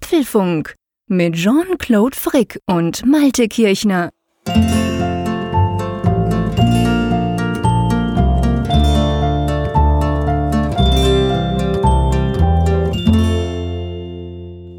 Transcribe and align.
Apfelfunk 0.00 0.76
mit 1.08 1.34
Jean-Claude 1.34 2.16
Frick 2.16 2.60
und 2.66 3.04
Malte 3.04 3.48
Kirchner. 3.48 4.10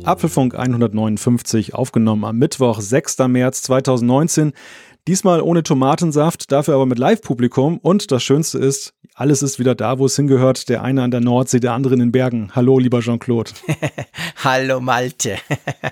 Apfelfunk 0.05 0.55
159 0.55 1.75
aufgenommen 1.75 2.23
am 2.23 2.37
Mittwoch, 2.37 2.79
6. 2.79 3.17
März 3.27 3.61
2019. 3.63 4.53
Diesmal 5.09 5.41
ohne 5.41 5.63
Tomatensaft, 5.63 6.51
dafür 6.51 6.75
aber 6.75 6.85
mit 6.85 6.99
Live-Publikum. 6.99 7.79
Und 7.79 8.11
das 8.11 8.21
Schönste 8.21 8.59
ist, 8.59 8.93
alles 9.19 9.41
ist 9.41 9.59
wieder 9.59 9.75
da, 9.75 9.99
wo 9.99 10.05
es 10.05 10.15
hingehört. 10.15 10.69
Der 10.69 10.81
eine 10.81 11.03
an 11.03 11.11
der 11.11 11.19
Nordsee, 11.19 11.59
der 11.59 11.73
andere 11.73 11.95
in 11.95 11.99
den 11.99 12.11
Bergen. 12.13 12.51
Hallo, 12.55 12.79
lieber 12.79 13.01
Jean-Claude. 13.01 13.51
Hallo, 14.43 14.79
Malte. 14.79 15.37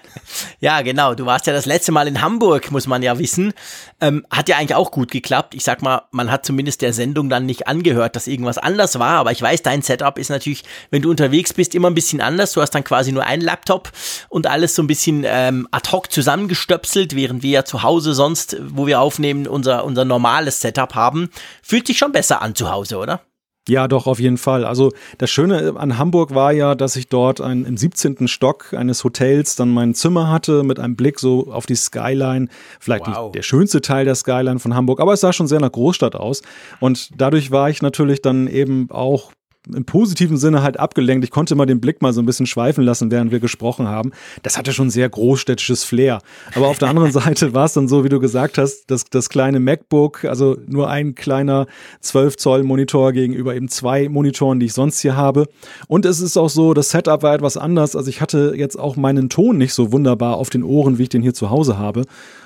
ja, 0.62 0.82
genau. 0.82 1.14
Du 1.14 1.26
warst 1.26 1.46
ja 1.46 1.52
das 1.52 1.66
letzte 1.66 1.92
Mal 1.92 2.08
in 2.08 2.22
Hamburg, 2.22 2.72
muss 2.72 2.88
man 2.88 3.04
ja 3.04 3.20
wissen. 3.20 3.52
Ähm, 4.00 4.26
hat 4.32 4.48
ja 4.48 4.56
eigentlich 4.56 4.76
auch 4.76 4.92
gut 4.92 5.12
geklappt. 5.12 5.56
Ich 5.56 5.66
sag 5.66 5.82
mal, 5.82 6.04
man 6.12 6.32
hat 6.32 6.46
zumindest 6.46 6.82
der 6.82 6.94
Sendung 6.94 7.28
dann 7.28 7.46
nicht 7.46 7.68
angehört, 7.68 8.16
dass 8.16 8.28
irgendwas 8.28 8.58
anders 8.58 8.98
war. 8.98 9.18
Aber 9.18 9.34
ich 9.34 9.42
weiß, 9.42 9.62
dein 9.62 9.82
Setup 9.82 10.18
ist 10.18 10.30
natürlich, 10.30 10.64
wenn 10.90 11.02
du 11.02 11.10
unterwegs 11.10 11.54
bist, 11.54 11.76
immer 11.76 11.90
ein 11.90 11.96
bisschen 11.96 12.22
anders. 12.22 12.54
Du 12.54 12.62
hast 12.62 12.72
dann 12.72 12.86
quasi 12.86 13.12
nur 13.12 13.26
einen 13.26 13.42
Laptop 13.42 13.92
und 14.30 14.48
alles 14.48 14.74
so 14.74 14.84
ein 14.84 14.88
bisschen 14.88 15.26
ähm, 15.26 15.68
ad 15.72 15.92
hoc 15.92 16.14
zusammengestöpselt, 16.14 17.14
während 17.14 17.44
wir 17.44 17.52
ja 17.52 17.66
zu 17.66 17.84
Hause 17.84 18.14
sonst, 18.14 18.56
wo 18.70 18.88
wir 18.88 19.02
aufnehmen, 19.08 19.48
unser, 19.48 19.86
unser 19.86 20.04
normales 20.04 20.60
Setup 20.60 20.94
haben. 20.96 21.30
Fühlt 21.64 21.88
sich 21.88 21.98
schon 21.98 22.12
besser 22.12 22.42
an 22.42 22.56
zu 22.56 22.70
Hause, 22.70 22.98
oder? 22.98 23.22
Ja, 23.70 23.88
doch, 23.88 24.08
auf 24.08 24.20
jeden 24.20 24.38
Fall. 24.38 24.66
Also 24.66 24.94
das 25.18 25.30
Schöne 25.30 25.74
an 25.78 25.98
Hamburg 25.98 26.34
war 26.34 26.54
ja, 26.54 26.74
dass 26.74 26.96
ich 26.96 27.10
dort 27.10 27.42
ein, 27.42 27.66
im 27.66 27.76
17. 27.76 28.28
Stock 28.28 28.74
eines 28.74 29.04
Hotels 29.04 29.56
dann 29.56 29.70
mein 29.70 29.94
Zimmer 29.94 30.30
hatte 30.30 30.64
mit 30.64 30.80
einem 30.80 30.96
Blick 30.96 31.20
so 31.20 31.52
auf 31.52 31.66
die 31.66 31.76
Skyline. 31.76 32.48
Vielleicht 32.80 33.08
wow. 33.08 33.26
nicht 33.26 33.36
der 33.36 33.42
schönste 33.42 33.82
Teil 33.82 34.06
der 34.06 34.16
Skyline 34.16 34.60
von 34.60 34.74
Hamburg, 34.74 35.02
aber 35.02 35.14
es 35.14 35.22
sah 35.22 35.34
schon 35.34 35.48
sehr 35.48 35.60
nach 35.60 35.72
Großstadt 35.72 36.16
aus. 36.16 36.44
Und 36.80 37.10
dadurch 37.18 37.52
war 37.52 37.70
ich 37.70 37.82
natürlich 37.82 38.22
dann 38.22 38.48
eben 38.48 38.90
auch 38.90 39.32
im 39.74 39.86
positiven 39.86 40.38
Sinne 40.38 40.64
halt 40.64 40.80
abgelenkt. 40.80 41.24
Ich 41.24 41.32
konnte 41.32 41.56
mal 41.56 41.66
den 41.66 41.80
Blick 41.80 42.02
mal 42.02 42.14
so 42.14 42.22
ein 42.22 42.26
bisschen 42.26 42.46
schweifen 42.46 42.84
lassen, 42.84 43.12
während 43.12 43.32
wir 43.32 43.40
gesprochen 43.40 43.88
haben. 43.88 44.12
Das 44.44 44.58
hatte 44.58 44.74
schon 44.74 44.90
sehr 44.90 45.10
großstädtisches 45.10 45.84
Flair. 45.84 46.22
Aber 46.56 46.68
auf 46.68 46.78
der 46.78 46.90
anderen 46.90 47.12
Seite 47.18 47.54
war 47.54 47.66
es 47.66 47.74
dann 47.74 47.88
so, 47.88 48.04
wie 48.04 48.10
du 48.10 48.20
gesagt 48.20 48.58
hast, 48.58 48.86
das, 48.88 49.06
das 49.06 49.30
kleine 49.30 49.60
MacBook, 49.60 50.26
also 50.26 50.58
nur 50.68 50.90
ein 50.90 51.16
kleiner 51.16 51.68
12 52.02 52.38
Zoll 52.38 52.64
Monitor 52.64 53.12
gegenüber 53.14 53.56
eben 53.56 53.70
zwei 53.70 54.10
Monitoren, 54.10 54.60
die 54.60 54.68
ich 54.68 54.74
sonst 54.74 55.00
hier 55.00 55.16
habe. 55.16 55.48
Und 55.88 56.06
es 56.06 56.20
ist 56.20 56.38
auch 56.38 56.50
so, 56.50 56.74
das 56.74 56.90
Setup 56.90 57.24
war 57.24 57.34
etwas 57.34 57.58
anders. 57.58 57.96
Also 57.96 58.10
ich 58.10 58.22
hatte 58.22 58.54
jetzt 58.56 58.78
auch 58.78 58.96
meinen 58.96 59.30
Ton 59.30 59.58
nicht 59.58 59.74
so 59.74 59.92
wunderbar 59.92 60.38
auf 60.38 60.50
den 60.50 60.64
Ohren, 60.64 60.98
wie 60.98 61.04
ich 61.04 61.10
den 61.10 61.22
hier 61.22 61.34
zu 61.34 61.50
Hause 61.50 61.78
habe. 61.78 62.04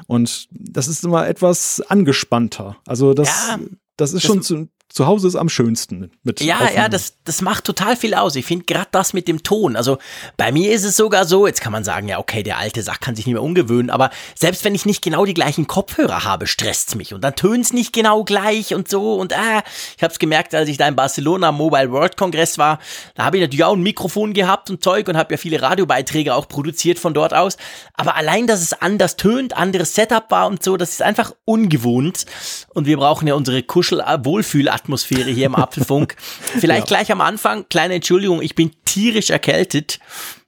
Und 0.07 0.47
das 0.51 0.87
ist 0.87 1.03
immer 1.03 1.27
etwas 1.27 1.81
angespannter. 1.87 2.77
Also 2.85 3.13
das, 3.13 3.27
ja, 3.27 3.59
das 3.97 4.13
ist 4.13 4.23
das 4.23 4.31
schon 4.31 4.41
zu, 4.41 4.67
zu 4.93 5.07
Hause 5.07 5.27
ist 5.27 5.35
am 5.35 5.49
schönsten. 5.49 6.11
Mit 6.23 6.41
ja, 6.41 6.69
ja, 6.75 6.89
das, 6.89 7.15
das 7.23 7.41
macht 7.41 7.63
total 7.63 7.95
viel 7.95 8.13
aus. 8.13 8.35
Ich 8.35 8.45
finde 8.45 8.65
gerade 8.65 8.89
das 8.91 9.13
mit 9.13 9.27
dem 9.27 9.43
Ton. 9.43 9.75
Also 9.75 9.97
bei 10.37 10.51
mir 10.51 10.71
ist 10.71 10.83
es 10.83 10.97
sogar 10.97 11.25
so, 11.25 11.47
jetzt 11.47 11.61
kann 11.61 11.71
man 11.71 11.83
sagen, 11.83 12.07
ja, 12.07 12.19
okay, 12.19 12.43
der 12.43 12.57
alte 12.57 12.81
Sack 12.81 13.01
kann 13.01 13.15
sich 13.15 13.25
nicht 13.25 13.33
mehr 13.33 13.43
umgewöhnen, 13.43 13.89
aber 13.89 14.09
selbst 14.35 14.63
wenn 14.63 14.75
ich 14.75 14.85
nicht 14.85 15.01
genau 15.01 15.25
die 15.25 15.33
gleichen 15.33 15.67
Kopfhörer 15.67 16.25
habe, 16.25 16.47
stresst 16.47 16.89
es 16.89 16.95
mich. 16.95 17.13
Und 17.13 17.23
dann 17.23 17.35
tönt 17.35 17.65
es 17.65 17.73
nicht 17.73 17.93
genau 17.93 18.23
gleich 18.23 18.73
und 18.73 18.89
so. 18.89 19.15
Und 19.15 19.31
äh, 19.31 19.61
ich 19.95 20.03
habe 20.03 20.11
es 20.11 20.19
gemerkt, 20.19 20.53
als 20.53 20.67
ich 20.67 20.77
da 20.77 20.87
in 20.87 20.95
Barcelona 20.95 21.49
am 21.49 21.57
Mobile 21.57 21.91
World 21.91 22.17
Congress 22.17 22.57
war, 22.57 22.79
da 23.15 23.23
habe 23.23 23.37
ich 23.37 23.41
natürlich 23.41 23.63
auch 23.63 23.75
ein 23.75 23.83
Mikrofon 23.83 24.33
gehabt 24.33 24.69
und 24.69 24.83
Zeug 24.83 25.07
und 25.07 25.17
habe 25.17 25.33
ja 25.33 25.37
viele 25.37 25.61
Radiobeiträge 25.61 26.35
auch 26.35 26.47
produziert 26.47 26.99
von 26.99 27.13
dort 27.13 27.33
aus. 27.33 27.57
Aber 27.93 28.15
allein, 28.15 28.47
dass 28.47 28.61
es 28.61 28.73
anders 28.73 29.15
tönt, 29.15 29.55
anderes 29.55 29.93
Setup 29.93 30.29
war 30.29 30.47
und 30.47 30.63
so, 30.63 30.75
das 30.75 30.91
ist 30.91 31.01
einfach 31.01 31.33
ungewohnt. 31.45 32.25
Und 32.73 32.85
wir 32.85 32.97
brauchen 32.97 33.27
ja 33.27 33.35
unsere 33.35 33.61
Kuschel-Wohlfühl- 33.61 34.69
Atmosphäre 34.83 35.29
hier 35.29 35.45
im 35.45 35.55
Apfelfunk. 35.55 36.15
Vielleicht 36.19 36.89
ja. 36.89 36.97
gleich 36.97 37.11
am 37.11 37.21
Anfang, 37.21 37.65
kleine 37.69 37.95
Entschuldigung, 37.95 38.41
ich 38.41 38.55
bin 38.55 38.71
tierisch 38.85 39.29
erkältet. 39.29 39.99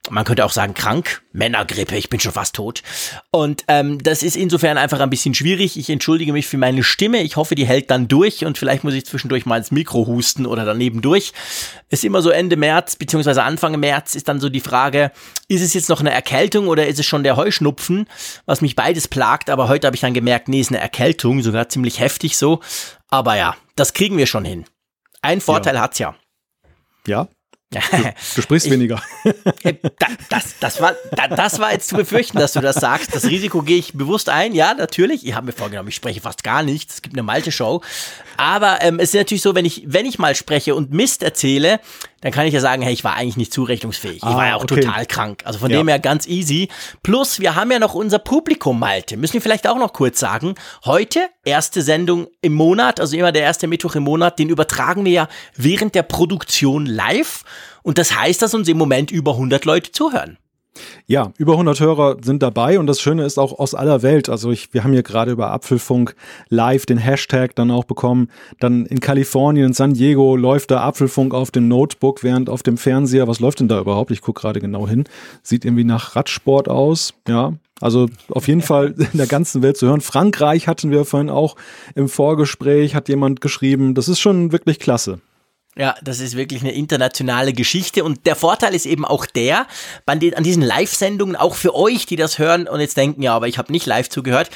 Man 0.09 0.25
könnte 0.25 0.44
auch 0.44 0.52
sagen 0.52 0.74
krank, 0.74 1.22
Männergrippe, 1.31 1.96
ich 1.96 2.09
bin 2.09 2.19
schon 2.19 2.34
fast 2.34 2.56
tot. 2.56 2.84
Und 3.31 3.64
ähm, 3.69 4.03
das 4.03 4.22
ist 4.22 4.36
insofern 4.36 4.78
einfach 4.78 5.00
ein 5.00 5.09
bisschen 5.09 5.34
schwierig. 5.34 5.78
Ich 5.78 5.90
entschuldige 5.90 6.34
mich 6.34 6.46
für 6.46 6.58
meine 6.58 6.84
Stimme. 6.84 7.22
Ich 7.22 7.38
hoffe, 7.38 7.56
die 7.56 7.66
hält 7.66 7.90
dann 7.90 8.09
durch 8.09 8.44
und 8.44 8.58
vielleicht 8.58 8.84
muss 8.84 8.96
ich 8.96 9.06
zwischendurch 9.06 9.46
mal 9.46 9.58
ins 9.58 9.72
Mikro 9.72 10.06
husten 10.06 10.46
oder 10.46 10.66
daneben 10.66 11.02
durch. 11.02 11.31
Ist 11.88 12.03
immer 12.03 12.22
so 12.22 12.31
Ende 12.31 12.58
März 12.58 12.97
beziehungsweise 12.97 13.44
Anfang 13.44 13.80
März 13.80 14.16
ist 14.16 14.28
dann 14.28 14.42
so 14.42 14.50
die 14.50 14.59
Frage, 14.59 15.13
ist 15.47 15.62
es 15.62 15.74
jetzt 15.74 15.88
noch 15.88 16.02
eine 16.02 16.12
Erkältung 16.12 16.68
oder 16.68 16.86
ist 16.86 17.00
es 17.00 17.06
schon 17.06 17.24
der 17.24 17.38
Heuschnupfen, 17.38 18.09
was 18.46 18.59
mich 18.59 18.75
beides 18.75 19.08
plagt. 19.08 19.50
Aber 19.50 19.69
heute 19.69 19.88
habe 19.88 19.96
ich 19.96 20.02
dann 20.02 20.13
gemerkt, 20.13 20.50
nee, 20.50 20.59
ist 20.59 20.72
eine 20.72 20.81
Erkältung, 20.81 21.42
sogar 21.42 21.69
ziemlich 21.69 22.02
heftig 22.02 22.36
so. 22.36 22.59
Aber 23.09 23.38
ja, 23.38 23.56
das 23.78 23.94
kriegen 23.94 24.18
wir 24.18 24.28
schon 24.28 24.44
hin. 24.44 24.66
Ein 25.22 25.40
Vorteil 25.40 25.75
ja. 25.75 25.81
hat's 25.81 26.00
ja. 26.00 26.13
Ja, 27.08 27.30
Du, 27.73 28.13
du 28.35 28.41
sprichst 28.41 28.67
ich, 28.67 28.73
weniger. 28.73 29.01
Das, 30.29 30.56
das, 30.59 30.81
war, 30.81 30.95
das 31.29 31.59
war 31.59 31.72
jetzt 31.72 31.89
zu 31.89 31.95
befürchten, 31.95 32.38
dass 32.38 32.53
du 32.53 32.61
das 32.61 32.75
sagst. 32.78 33.13
Das 33.16 33.25
Risiko 33.25 33.61
gehe 33.61 33.78
ich 33.78 33.94
bewusst 33.94 34.29
ein. 34.29 34.53
Ja, 34.53 34.73
natürlich. 34.73 35.25
Ich 35.25 35.35
habe 35.35 35.47
mir 35.47 35.53
vorgenommen, 35.53 35.89
ich 35.89 35.95
spreche 35.95 36.22
fast 36.22 36.44
gar 36.44 36.63
nichts. 36.63 36.95
Es 36.95 37.01
gibt 37.01 37.16
eine 37.16 37.23
Malte-Show. 37.23 37.81
Aber 38.38 38.81
ähm, 38.81 39.00
es 39.00 39.13
ist 39.13 39.16
natürlich 39.16 39.41
so, 39.41 39.56
wenn 39.56 39.66
ich, 39.66 39.83
wenn 39.85 40.06
ich 40.06 40.19
mal 40.19 40.35
spreche 40.35 40.75
und 40.75 40.91
Mist 40.91 41.23
erzähle, 41.23 41.79
dann 42.23 42.31
kann 42.31 42.45
ich 42.45 42.53
ja 42.53 42.61
sagen, 42.61 42.81
hey, 42.81 42.94
ich 42.94 43.03
war 43.03 43.16
eigentlich 43.16 43.35
nicht 43.35 43.51
zurechnungsfähig. 43.53 44.17
Ich 44.17 44.23
ah, 44.23 44.38
war 44.38 44.47
ja 44.47 44.56
auch 44.56 44.63
okay. 44.63 44.79
total 44.79 45.06
krank. 45.06 45.41
Also 45.44 45.59
von 45.59 45.69
ja. 45.69 45.78
dem 45.78 45.89
her 45.89 46.00
ganz 46.00 46.25
easy. 46.25 46.69
Plus, 47.03 47.41
wir 47.41 47.56
haben 47.56 47.69
ja 47.69 47.79
noch 47.79 47.95
unser 47.95 48.17
Publikum, 48.17 48.79
Malte. 48.79 49.17
Müssen 49.17 49.34
wir 49.34 49.41
vielleicht 49.41 49.67
auch 49.67 49.78
noch 49.78 49.91
kurz 49.91 50.22
sagen. 50.22 50.56
Heute, 50.85 51.28
erste 51.44 51.81
Sendung 51.81 52.28
im 52.41 52.53
Monat, 52.53 53.01
also 53.01 53.17
immer 53.17 53.33
der 53.33 53.41
erste 53.41 53.67
Mittwoch 53.67 53.95
im 53.95 54.03
Monat, 54.03 54.39
den 54.39 54.47
übertragen 54.47 55.03
wir 55.03 55.12
ja 55.12 55.28
während 55.57 55.95
der 55.95 56.03
Produktion 56.03 56.85
live. 56.85 57.44
Und 57.81 57.97
das 57.97 58.17
heißt, 58.17 58.41
dass 58.41 58.53
uns 58.53 58.69
im 58.69 58.78
Moment 58.78 59.12
über 59.12 59.31
100 59.31 59.66
Leute 59.66 59.91
zuhören. 59.91 60.38
Ja, 61.06 61.31
über 61.38 61.53
100 61.53 61.79
Hörer 61.79 62.17
sind 62.23 62.41
dabei 62.41 62.79
und 62.79 62.88
das 62.88 63.00
Schöne 63.01 63.25
ist 63.25 63.38
auch 63.38 63.59
aus 63.59 63.75
aller 63.75 64.01
Welt. 64.01 64.29
Also 64.29 64.51
ich, 64.51 64.73
wir 64.73 64.84
haben 64.84 64.94
hier 64.94 65.03
gerade 65.03 65.31
über 65.31 65.51
Apfelfunk 65.51 66.16
live 66.50 66.85
den 66.85 66.97
Hashtag 66.97 67.56
dann 67.56 67.72
auch 67.72 67.84
bekommen. 67.84 68.29
Dann 68.59 68.85
in 68.85 69.00
Kalifornien, 69.00 69.67
in 69.67 69.73
San 69.73 69.94
Diego 69.94 70.35
läuft 70.35 70.72
da 70.72 70.81
Apfelfunk 70.81 71.33
auf 71.33 71.51
dem 71.51 71.67
Notebook, 71.67 72.23
während 72.23 72.50
auf 72.50 72.63
dem 72.63 72.78
Fernseher, 72.78 73.28
was 73.28 73.39
läuft 73.39 73.59
denn 73.59 73.67
da 73.67 73.79
überhaupt? 73.79 74.12
Ich 74.12 74.22
gucke 74.22 74.41
gerade 74.41 74.59
genau 74.59 74.88
hin. 74.88 75.03
Sieht 75.41 75.66
irgendwie 75.66 75.83
nach 75.83 76.16
Radsport 76.16 76.69
aus. 76.69 77.13
Ja, 77.28 77.53
also 77.79 78.07
auf 78.29 78.47
jeden 78.47 78.62
Fall 78.62 78.95
in 79.13 79.17
der 79.17 79.28
ganzen 79.28 79.62
Welt 79.62 79.78
zu 79.78 79.88
hören. 79.88 80.01
Frankreich 80.01 80.67
hatten 80.67 80.91
wir 80.91 81.06
vorhin 81.06 81.29
auch 81.29 81.56
im 81.95 82.07
Vorgespräch, 82.07 82.95
hat 82.95 83.09
jemand 83.09 83.41
geschrieben. 83.41 83.94
Das 83.94 84.07
ist 84.07 84.19
schon 84.19 84.51
wirklich 84.51 84.79
klasse. 84.79 85.19
Ja, 85.75 85.95
das 86.03 86.19
ist 86.19 86.38
wirklich 86.38 86.61
eine 86.61 86.72
internationale 86.72 87.51
Geschichte 87.51 88.03
und 88.03 88.28
der 88.28 88.35
Vorteil 88.35 88.75
ist 88.75 88.85
eben 88.85 89.06
auch 89.06 89.25
der, 89.25 89.66
an 90.06 90.19
diesen 90.19 90.61
Live-Sendungen, 90.61 91.35
auch 91.35 91.56
für 91.56 91.73
euch, 91.73 92.06
die 92.06 92.16
das 92.16 92.38
hören 92.38 92.67
und 92.67 92.79
jetzt 92.79 92.95
denken, 92.95 93.23
ja, 93.23 93.34
aber 93.34 93.47
ich 93.47 93.57
habe 93.57 93.72
nicht 93.72 93.88
live 93.88 94.07
zugehört, 94.07 94.51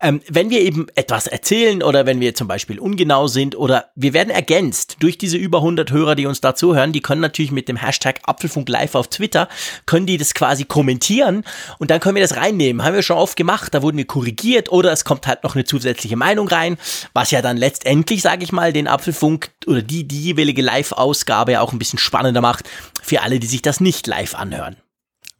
ähm, 0.00 0.22
wenn 0.30 0.48
wir 0.48 0.62
eben 0.62 0.86
etwas 0.94 1.26
erzählen 1.26 1.82
oder 1.82 2.06
wenn 2.06 2.20
wir 2.20 2.34
zum 2.34 2.48
Beispiel 2.48 2.80
ungenau 2.80 3.26
sind 3.26 3.54
oder 3.54 3.90
wir 3.96 4.14
werden 4.14 4.30
ergänzt 4.30 4.96
durch 5.00 5.18
diese 5.18 5.36
über 5.36 5.58
100 5.58 5.92
Hörer, 5.92 6.14
die 6.14 6.24
uns 6.24 6.40
da 6.40 6.54
zuhören, 6.54 6.92
die 6.92 7.02
können 7.02 7.20
natürlich 7.20 7.52
mit 7.52 7.68
dem 7.68 7.76
Hashtag 7.76 8.20
Apfelfunk 8.24 8.66
live 8.68 8.94
auf 8.94 9.08
Twitter, 9.08 9.48
können 9.84 10.06
die 10.06 10.16
das 10.16 10.32
quasi 10.32 10.64
kommentieren 10.64 11.44
und 11.78 11.90
dann 11.90 12.00
können 12.00 12.16
wir 12.16 12.22
das 12.22 12.36
reinnehmen. 12.36 12.82
Haben 12.82 12.94
wir 12.94 13.02
schon 13.02 13.18
oft 13.18 13.36
gemacht, 13.36 13.74
da 13.74 13.82
wurden 13.82 13.98
wir 13.98 14.06
korrigiert 14.06 14.72
oder 14.72 14.90
es 14.90 15.04
kommt 15.04 15.26
halt 15.26 15.44
noch 15.44 15.54
eine 15.54 15.64
zusätzliche 15.64 16.16
Meinung 16.16 16.48
rein, 16.48 16.78
was 17.12 17.30
ja 17.30 17.42
dann 17.42 17.58
letztendlich, 17.58 18.22
sage 18.22 18.42
ich 18.42 18.52
mal, 18.52 18.72
den 18.72 18.88
Apfelfunk 18.88 19.51
oder 19.66 19.82
die, 19.82 20.06
die 20.06 20.20
jeweilige 20.20 20.62
Live-Ausgabe 20.62 21.60
auch 21.60 21.72
ein 21.72 21.78
bisschen 21.78 21.98
spannender 21.98 22.40
macht 22.40 22.68
für 23.02 23.22
alle, 23.22 23.38
die 23.38 23.46
sich 23.46 23.62
das 23.62 23.80
nicht 23.80 24.06
live 24.06 24.34
anhören. 24.34 24.76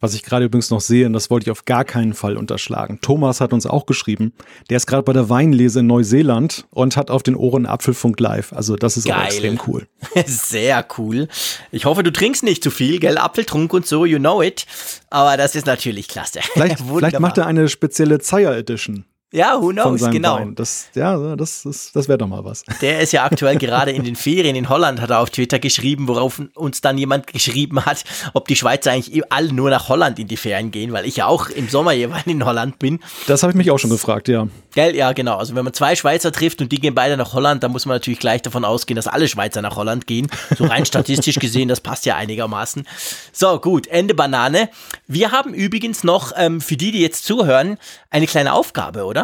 Was 0.02 0.14
ich 0.14 0.24
gerade 0.24 0.46
übrigens 0.46 0.70
noch 0.70 0.80
sehe, 0.80 1.06
und 1.06 1.12
das 1.12 1.30
wollte 1.30 1.44
ich 1.44 1.50
auf 1.52 1.64
gar 1.64 1.84
keinen 1.84 2.12
Fall 2.12 2.36
unterschlagen. 2.36 2.98
Thomas 3.00 3.40
hat 3.40 3.52
uns 3.52 3.66
auch 3.66 3.86
geschrieben, 3.86 4.32
der 4.68 4.78
ist 4.78 4.88
gerade 4.88 5.04
bei 5.04 5.12
der 5.12 5.30
Weinlese 5.30 5.78
in 5.78 5.86
Neuseeland 5.86 6.66
und 6.70 6.96
hat 6.96 7.08
auf 7.08 7.22
den 7.22 7.36
Ohren 7.36 7.66
Apfelfunk 7.66 8.18
live. 8.18 8.52
Also 8.52 8.74
das 8.74 8.96
ist 8.96 9.06
Geil. 9.06 9.16
auch 9.16 9.24
extrem 9.26 9.60
cool. 9.68 9.86
Sehr 10.26 10.84
cool. 10.98 11.28
Ich 11.70 11.84
hoffe, 11.84 12.02
du 12.02 12.10
trinkst 12.10 12.42
nicht 12.42 12.64
zu 12.64 12.72
viel, 12.72 12.98
gell? 12.98 13.16
Apfeltrunk 13.16 13.72
und 13.72 13.86
so, 13.86 14.04
you 14.04 14.18
know 14.18 14.42
it. 14.42 14.66
Aber 15.08 15.36
das 15.36 15.54
ist 15.54 15.66
natürlich 15.66 16.08
klasse. 16.08 16.40
Vielleicht, 16.52 16.80
vielleicht 16.96 17.20
macht 17.20 17.38
er 17.38 17.46
eine 17.46 17.68
spezielle 17.68 18.18
Zeier 18.18 18.56
Edition. 18.56 19.04
Ja, 19.34 19.58
who 19.58 19.70
knows, 19.70 20.10
genau. 20.10 20.44
Das, 20.54 20.88
ja, 20.94 21.34
das, 21.36 21.62
das, 21.62 21.90
das 21.92 22.06
wäre 22.06 22.18
doch 22.18 22.26
mal 22.26 22.44
was. 22.44 22.64
Der 22.82 23.00
ist 23.00 23.12
ja 23.12 23.24
aktuell 23.24 23.56
gerade 23.56 23.90
in 23.90 24.04
den 24.04 24.14
Ferien 24.14 24.54
in 24.54 24.68
Holland, 24.68 25.00
hat 25.00 25.08
er 25.08 25.20
auf 25.20 25.30
Twitter 25.30 25.58
geschrieben, 25.58 26.06
worauf 26.06 26.42
uns 26.54 26.82
dann 26.82 26.98
jemand 26.98 27.26
geschrieben 27.28 27.82
hat, 27.86 28.04
ob 28.34 28.46
die 28.46 28.56
Schweizer 28.56 28.92
eigentlich 28.92 29.32
alle 29.32 29.52
nur 29.54 29.70
nach 29.70 29.88
Holland 29.88 30.18
in 30.18 30.28
die 30.28 30.36
Ferien 30.36 30.70
gehen, 30.70 30.92
weil 30.92 31.06
ich 31.06 31.16
ja 31.16 31.26
auch 31.26 31.48
im 31.48 31.70
Sommer 31.70 31.92
jeweils 31.92 32.26
in 32.26 32.44
Holland 32.44 32.78
bin. 32.78 33.00
Das 33.26 33.42
habe 33.42 33.52
ich 33.52 33.56
mich 33.56 33.70
auch 33.70 33.78
schon 33.78 33.88
gefragt, 33.88 34.28
ja. 34.28 34.48
Gell, 34.74 34.94
ja, 34.94 35.12
genau. 35.12 35.38
Also 35.38 35.54
wenn 35.54 35.64
man 35.64 35.72
zwei 35.72 35.96
Schweizer 35.96 36.30
trifft 36.30 36.60
und 36.60 36.70
die 36.70 36.78
gehen 36.78 36.94
beide 36.94 37.16
nach 37.16 37.32
Holland, 37.32 37.62
dann 37.62 37.72
muss 37.72 37.86
man 37.86 37.96
natürlich 37.96 38.20
gleich 38.20 38.42
davon 38.42 38.66
ausgehen, 38.66 38.96
dass 38.96 39.06
alle 39.06 39.28
Schweizer 39.28 39.62
nach 39.62 39.76
Holland 39.76 40.06
gehen. 40.06 40.28
So 40.58 40.64
rein 40.64 40.84
statistisch 40.84 41.38
gesehen, 41.38 41.68
das 41.68 41.80
passt 41.80 42.04
ja 42.04 42.16
einigermaßen. 42.16 42.86
So, 43.32 43.58
gut, 43.60 43.86
Ende 43.86 44.14
Banane. 44.14 44.68
Wir 45.06 45.30
haben 45.30 45.54
übrigens 45.54 46.04
noch, 46.04 46.32
ähm, 46.36 46.60
für 46.60 46.76
die, 46.76 46.90
die 46.90 47.00
jetzt 47.00 47.24
zuhören, 47.24 47.78
eine 48.10 48.26
kleine 48.26 48.52
Aufgabe, 48.52 49.04
oder? 49.04 49.21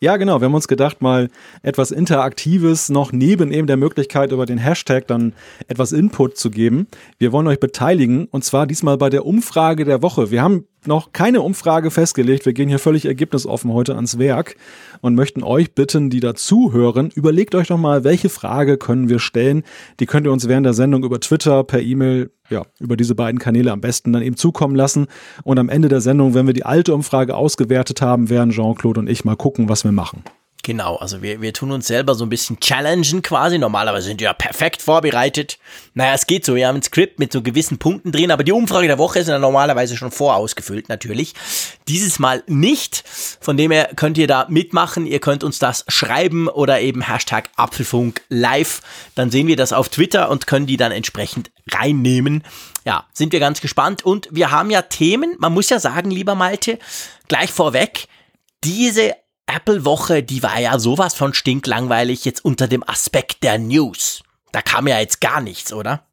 Ja, 0.00 0.16
genau. 0.16 0.40
Wir 0.40 0.46
haben 0.46 0.54
uns 0.54 0.68
gedacht, 0.68 1.02
mal 1.02 1.28
etwas 1.62 1.90
Interaktives 1.90 2.88
noch 2.88 3.10
neben 3.10 3.50
eben 3.52 3.66
der 3.66 3.76
Möglichkeit, 3.76 4.30
über 4.30 4.46
den 4.46 4.58
Hashtag 4.58 5.08
dann 5.08 5.32
etwas 5.66 5.90
Input 5.90 6.36
zu 6.36 6.50
geben. 6.50 6.86
Wir 7.18 7.32
wollen 7.32 7.48
euch 7.48 7.58
beteiligen 7.58 8.26
und 8.26 8.44
zwar 8.44 8.68
diesmal 8.68 8.96
bei 8.96 9.10
der 9.10 9.26
Umfrage 9.26 9.84
der 9.84 10.00
Woche. 10.00 10.30
Wir 10.30 10.40
haben 10.40 10.66
noch 10.88 11.12
keine 11.12 11.42
Umfrage 11.42 11.92
festgelegt. 11.92 12.44
Wir 12.46 12.52
gehen 12.52 12.68
hier 12.68 12.80
völlig 12.80 13.04
ergebnisoffen 13.04 13.72
heute 13.72 13.94
ans 13.94 14.18
Werk 14.18 14.56
und 15.00 15.14
möchten 15.14 15.44
euch 15.44 15.72
bitten, 15.74 16.10
die 16.10 16.18
dazuhören, 16.18 17.10
überlegt 17.14 17.54
euch 17.54 17.68
doch 17.68 17.78
mal, 17.78 18.02
welche 18.02 18.28
Frage 18.28 18.76
können 18.76 19.08
wir 19.08 19.20
stellen. 19.20 19.62
Die 20.00 20.06
könnt 20.06 20.26
ihr 20.26 20.32
uns 20.32 20.48
während 20.48 20.66
der 20.66 20.74
Sendung 20.74 21.04
über 21.04 21.20
Twitter, 21.20 21.62
per 21.62 21.80
E-Mail, 21.80 22.32
ja, 22.50 22.64
über 22.80 22.96
diese 22.96 23.14
beiden 23.14 23.38
Kanäle 23.38 23.70
am 23.70 23.80
besten 23.80 24.12
dann 24.12 24.22
eben 24.22 24.36
zukommen 24.36 24.74
lassen. 24.74 25.06
Und 25.44 25.58
am 25.58 25.68
Ende 25.68 25.88
der 25.88 26.00
Sendung, 26.00 26.34
wenn 26.34 26.46
wir 26.46 26.54
die 26.54 26.66
alte 26.66 26.94
Umfrage 26.94 27.36
ausgewertet 27.36 28.02
haben, 28.02 28.30
werden 28.30 28.50
Jean-Claude 28.50 28.98
und 28.98 29.08
ich 29.08 29.24
mal 29.24 29.36
gucken, 29.36 29.68
was 29.68 29.84
wir 29.84 29.92
machen. 29.92 30.24
Genau, 30.64 30.96
also 30.96 31.22
wir, 31.22 31.40
wir 31.40 31.52
tun 31.52 31.70
uns 31.70 31.86
selber 31.86 32.14
so 32.14 32.26
ein 32.26 32.28
bisschen 32.28 32.60
challengen 32.60 33.22
quasi. 33.22 33.58
Normalerweise 33.58 34.08
sind 34.08 34.20
wir 34.20 34.26
ja 34.26 34.32
perfekt 34.32 34.82
vorbereitet. 34.82 35.58
Naja, 35.94 36.14
es 36.14 36.26
geht 36.26 36.44
so, 36.44 36.56
wir 36.56 36.66
haben 36.66 36.76
ein 36.76 36.82
Skript 36.82 37.18
mit 37.18 37.32
so 37.32 37.42
gewissen 37.42 37.78
Punkten 37.78 38.12
drin, 38.12 38.30
aber 38.30 38.44
die 38.44 38.52
Umfrage 38.52 38.88
der 38.88 38.98
Woche 38.98 39.20
ist 39.20 39.28
ja 39.28 39.38
normalerweise 39.38 39.96
schon 39.96 40.10
vorausgefüllt 40.10 40.88
natürlich. 40.88 41.34
Dieses 41.86 42.18
Mal 42.18 42.42
nicht. 42.48 43.04
Von 43.40 43.56
dem 43.56 43.70
her 43.70 43.90
könnt 43.96 44.18
ihr 44.18 44.26
da 44.26 44.46
mitmachen. 44.50 45.06
Ihr 45.06 45.20
könnt 45.20 45.44
uns 45.44 45.58
das 45.58 45.84
schreiben 45.88 46.48
oder 46.48 46.80
eben 46.80 47.02
Hashtag 47.02 47.48
Apfelfunk 47.56 48.20
live. 48.28 48.82
Dann 49.14 49.30
sehen 49.30 49.46
wir 49.46 49.56
das 49.56 49.72
auf 49.72 49.88
Twitter 49.88 50.28
und 50.28 50.46
können 50.46 50.66
die 50.66 50.76
dann 50.76 50.92
entsprechend 50.92 51.50
reinnehmen. 51.70 52.42
Ja, 52.84 53.06
sind 53.12 53.32
wir 53.32 53.40
ganz 53.40 53.60
gespannt. 53.60 54.04
Und 54.04 54.28
wir 54.32 54.50
haben 54.50 54.70
ja 54.70 54.82
Themen, 54.82 55.36
man 55.38 55.54
muss 55.54 55.70
ja 55.70 55.78
sagen, 55.78 56.10
lieber 56.10 56.34
Malte, 56.34 56.78
gleich 57.28 57.52
vorweg, 57.52 58.08
diese 58.64 59.14
Apple-Woche, 59.48 60.22
die 60.22 60.42
war 60.42 60.60
ja 60.60 60.78
sowas 60.78 61.14
von 61.14 61.34
stinklangweilig 61.34 62.24
jetzt 62.24 62.44
unter 62.44 62.68
dem 62.68 62.88
Aspekt 62.88 63.42
der 63.42 63.58
News. 63.58 64.22
Da 64.52 64.62
kam 64.62 64.86
ja 64.86 64.98
jetzt 65.00 65.20
gar 65.20 65.40
nichts, 65.40 65.72
oder? 65.72 66.04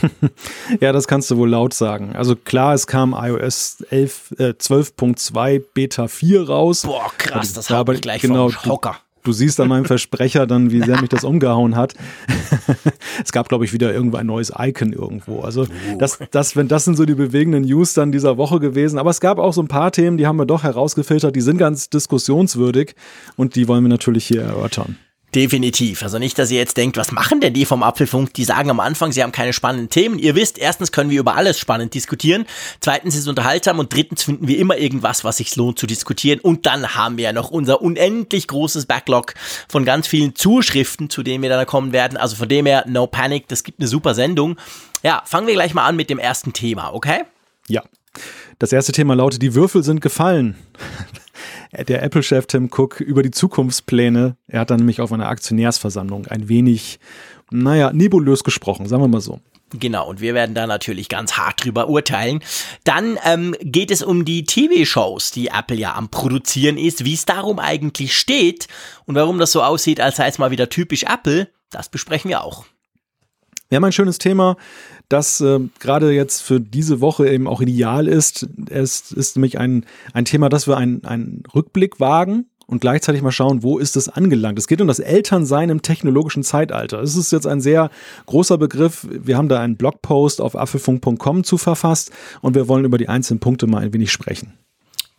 ja, 0.80 0.92
das 0.92 1.08
kannst 1.08 1.30
du 1.30 1.36
wohl 1.36 1.50
laut 1.50 1.74
sagen. 1.74 2.14
Also 2.14 2.36
klar, 2.36 2.74
es 2.74 2.86
kam 2.86 3.12
iOS 3.12 3.84
11, 3.90 4.34
äh, 4.38 4.44
12.2 4.50 5.62
Beta 5.74 6.08
4 6.08 6.48
raus. 6.48 6.82
Boah, 6.82 7.10
krass, 7.18 7.52
das 7.52 7.70
haut 7.70 7.88
mich 7.88 8.00
gleich 8.00 8.22
genau, 8.22 8.50
vom 8.50 8.72
Hocker. 8.72 8.98
Du 9.22 9.32
siehst 9.32 9.60
an 9.60 9.68
meinem 9.68 9.84
Versprecher 9.84 10.46
dann, 10.46 10.70
wie 10.70 10.82
sehr 10.82 11.00
mich 11.00 11.10
das 11.10 11.24
umgehauen 11.24 11.76
hat. 11.76 11.94
es 13.24 13.32
gab, 13.32 13.48
glaube 13.48 13.64
ich, 13.64 13.72
wieder 13.72 13.92
irgendwo 13.92 14.16
ein 14.16 14.26
neues 14.26 14.52
Icon 14.58 14.92
irgendwo. 14.92 15.40
Also, 15.40 15.66
das, 15.98 16.18
das, 16.30 16.56
wenn 16.56 16.68
das 16.68 16.86
sind 16.86 16.96
so 16.96 17.04
die 17.04 17.14
bewegenden 17.14 17.64
News 17.64 17.92
dann 17.92 18.12
dieser 18.12 18.38
Woche 18.38 18.60
gewesen. 18.60 18.98
Aber 18.98 19.10
es 19.10 19.20
gab 19.20 19.38
auch 19.38 19.52
so 19.52 19.62
ein 19.62 19.68
paar 19.68 19.92
Themen, 19.92 20.16
die 20.16 20.26
haben 20.26 20.36
wir 20.36 20.46
doch 20.46 20.62
herausgefiltert, 20.62 21.36
die 21.36 21.42
sind 21.42 21.58
ganz 21.58 21.90
diskussionswürdig 21.90 22.94
und 23.36 23.56
die 23.56 23.68
wollen 23.68 23.84
wir 23.84 23.90
natürlich 23.90 24.26
hier 24.26 24.42
erörtern. 24.42 24.96
Definitiv. 25.34 26.02
Also 26.02 26.18
nicht, 26.18 26.36
dass 26.40 26.50
ihr 26.50 26.58
jetzt 26.58 26.76
denkt, 26.76 26.96
was 26.96 27.12
machen 27.12 27.40
denn 27.40 27.54
die 27.54 27.64
vom 27.64 27.84
Apfelfunk? 27.84 28.34
Die 28.34 28.44
sagen 28.44 28.68
am 28.68 28.80
Anfang, 28.80 29.12
sie 29.12 29.22
haben 29.22 29.30
keine 29.30 29.52
spannenden 29.52 29.88
Themen. 29.88 30.18
Ihr 30.18 30.34
wisst, 30.34 30.58
erstens 30.58 30.90
können 30.90 31.10
wir 31.10 31.20
über 31.20 31.36
alles 31.36 31.56
spannend 31.56 31.94
diskutieren. 31.94 32.46
Zweitens 32.80 33.14
ist 33.14 33.22
es 33.22 33.28
unterhaltsam 33.28 33.78
und 33.78 33.92
drittens 33.92 34.24
finden 34.24 34.48
wir 34.48 34.58
immer 34.58 34.76
irgendwas, 34.76 35.22
was 35.22 35.36
sich 35.36 35.54
lohnt 35.54 35.78
zu 35.78 35.86
diskutieren. 35.86 36.40
Und 36.40 36.66
dann 36.66 36.96
haben 36.96 37.16
wir 37.16 37.24
ja 37.24 37.32
noch 37.32 37.50
unser 37.50 37.80
unendlich 37.80 38.48
großes 38.48 38.86
Backlog 38.86 39.34
von 39.68 39.84
ganz 39.84 40.08
vielen 40.08 40.34
Zuschriften, 40.34 41.10
zu 41.10 41.22
denen 41.22 41.42
wir 41.42 41.50
dann 41.50 41.64
kommen 41.64 41.92
werden. 41.92 42.18
Also 42.18 42.34
von 42.34 42.48
dem 42.48 42.66
her, 42.66 42.84
no 42.88 43.06
panic. 43.06 43.46
Das 43.46 43.62
gibt 43.62 43.78
eine 43.78 43.86
super 43.86 44.14
Sendung. 44.14 44.56
Ja, 45.04 45.22
fangen 45.26 45.46
wir 45.46 45.54
gleich 45.54 45.74
mal 45.74 45.86
an 45.86 45.94
mit 45.94 46.10
dem 46.10 46.18
ersten 46.18 46.52
Thema, 46.52 46.92
okay? 46.92 47.22
Ja. 47.68 47.84
Das 48.58 48.72
erste 48.72 48.90
Thema 48.90 49.14
lautet, 49.14 49.40
die 49.42 49.54
Würfel 49.54 49.84
sind 49.84 50.00
gefallen 50.00 50.56
der 51.72 52.02
Apple-Chef 52.02 52.46
Tim 52.46 52.68
Cook 52.70 53.00
über 53.00 53.22
die 53.22 53.30
Zukunftspläne. 53.30 54.36
Er 54.46 54.60
hat 54.60 54.70
dann 54.70 54.78
nämlich 54.78 55.00
auf 55.00 55.12
einer 55.12 55.28
Aktionärsversammlung 55.28 56.26
ein 56.26 56.48
wenig, 56.48 56.98
naja, 57.50 57.92
nebulös 57.92 58.44
gesprochen, 58.44 58.86
sagen 58.86 59.02
wir 59.02 59.08
mal 59.08 59.20
so. 59.20 59.40
Genau, 59.72 60.08
und 60.08 60.20
wir 60.20 60.34
werden 60.34 60.54
da 60.54 60.66
natürlich 60.66 61.08
ganz 61.08 61.34
hart 61.34 61.64
drüber 61.64 61.88
urteilen. 61.88 62.40
Dann 62.82 63.18
ähm, 63.24 63.54
geht 63.60 63.92
es 63.92 64.02
um 64.02 64.24
die 64.24 64.42
TV-Shows, 64.42 65.30
die 65.30 65.48
Apple 65.48 65.76
ja 65.76 65.94
am 65.94 66.08
Produzieren 66.08 66.76
ist, 66.76 67.04
wie 67.04 67.14
es 67.14 67.24
darum 67.24 67.60
eigentlich 67.60 68.16
steht 68.16 68.66
und 69.06 69.14
warum 69.14 69.38
das 69.38 69.52
so 69.52 69.62
aussieht, 69.62 70.00
als 70.00 70.16
sei 70.16 70.26
es 70.26 70.38
mal 70.38 70.50
wieder 70.50 70.68
typisch 70.68 71.04
Apple. 71.04 71.48
Das 71.70 71.88
besprechen 71.88 72.30
wir 72.30 72.42
auch. 72.42 72.64
Wir 73.68 73.76
haben 73.76 73.84
ein 73.84 73.92
schönes 73.92 74.18
Thema, 74.18 74.56
das 75.10 75.40
äh, 75.40 75.60
gerade 75.80 76.12
jetzt 76.12 76.40
für 76.40 76.60
diese 76.60 77.00
Woche 77.00 77.28
eben 77.28 77.46
auch 77.46 77.60
ideal 77.60 78.08
ist. 78.08 78.48
Es 78.70 79.12
ist 79.12 79.36
nämlich 79.36 79.58
ein, 79.58 79.84
ein 80.14 80.24
Thema, 80.24 80.48
dass 80.48 80.66
wir 80.66 80.76
einen, 80.76 81.04
einen 81.04 81.42
Rückblick 81.54 82.00
wagen 82.00 82.46
und 82.66 82.80
gleichzeitig 82.80 83.20
mal 83.20 83.32
schauen, 83.32 83.64
wo 83.64 83.78
ist 83.78 83.96
es 83.96 84.08
angelangt. 84.08 84.56
Es 84.58 84.68
geht 84.68 84.80
um 84.80 84.86
das 84.86 85.00
Elternsein 85.00 85.68
im 85.68 85.82
technologischen 85.82 86.44
Zeitalter. 86.44 87.02
Es 87.02 87.16
ist 87.16 87.32
jetzt 87.32 87.48
ein 87.48 87.60
sehr 87.60 87.90
großer 88.26 88.56
Begriff. 88.56 89.06
Wir 89.10 89.36
haben 89.36 89.48
da 89.48 89.60
einen 89.60 89.76
Blogpost 89.76 90.40
auf 90.40 90.54
affelfunk.com 90.54 91.42
zu 91.42 91.58
verfasst 91.58 92.12
und 92.40 92.54
wir 92.54 92.68
wollen 92.68 92.84
über 92.84 92.96
die 92.96 93.08
einzelnen 93.08 93.40
Punkte 93.40 93.66
mal 93.66 93.82
ein 93.82 93.92
wenig 93.92 94.12
sprechen. 94.12 94.54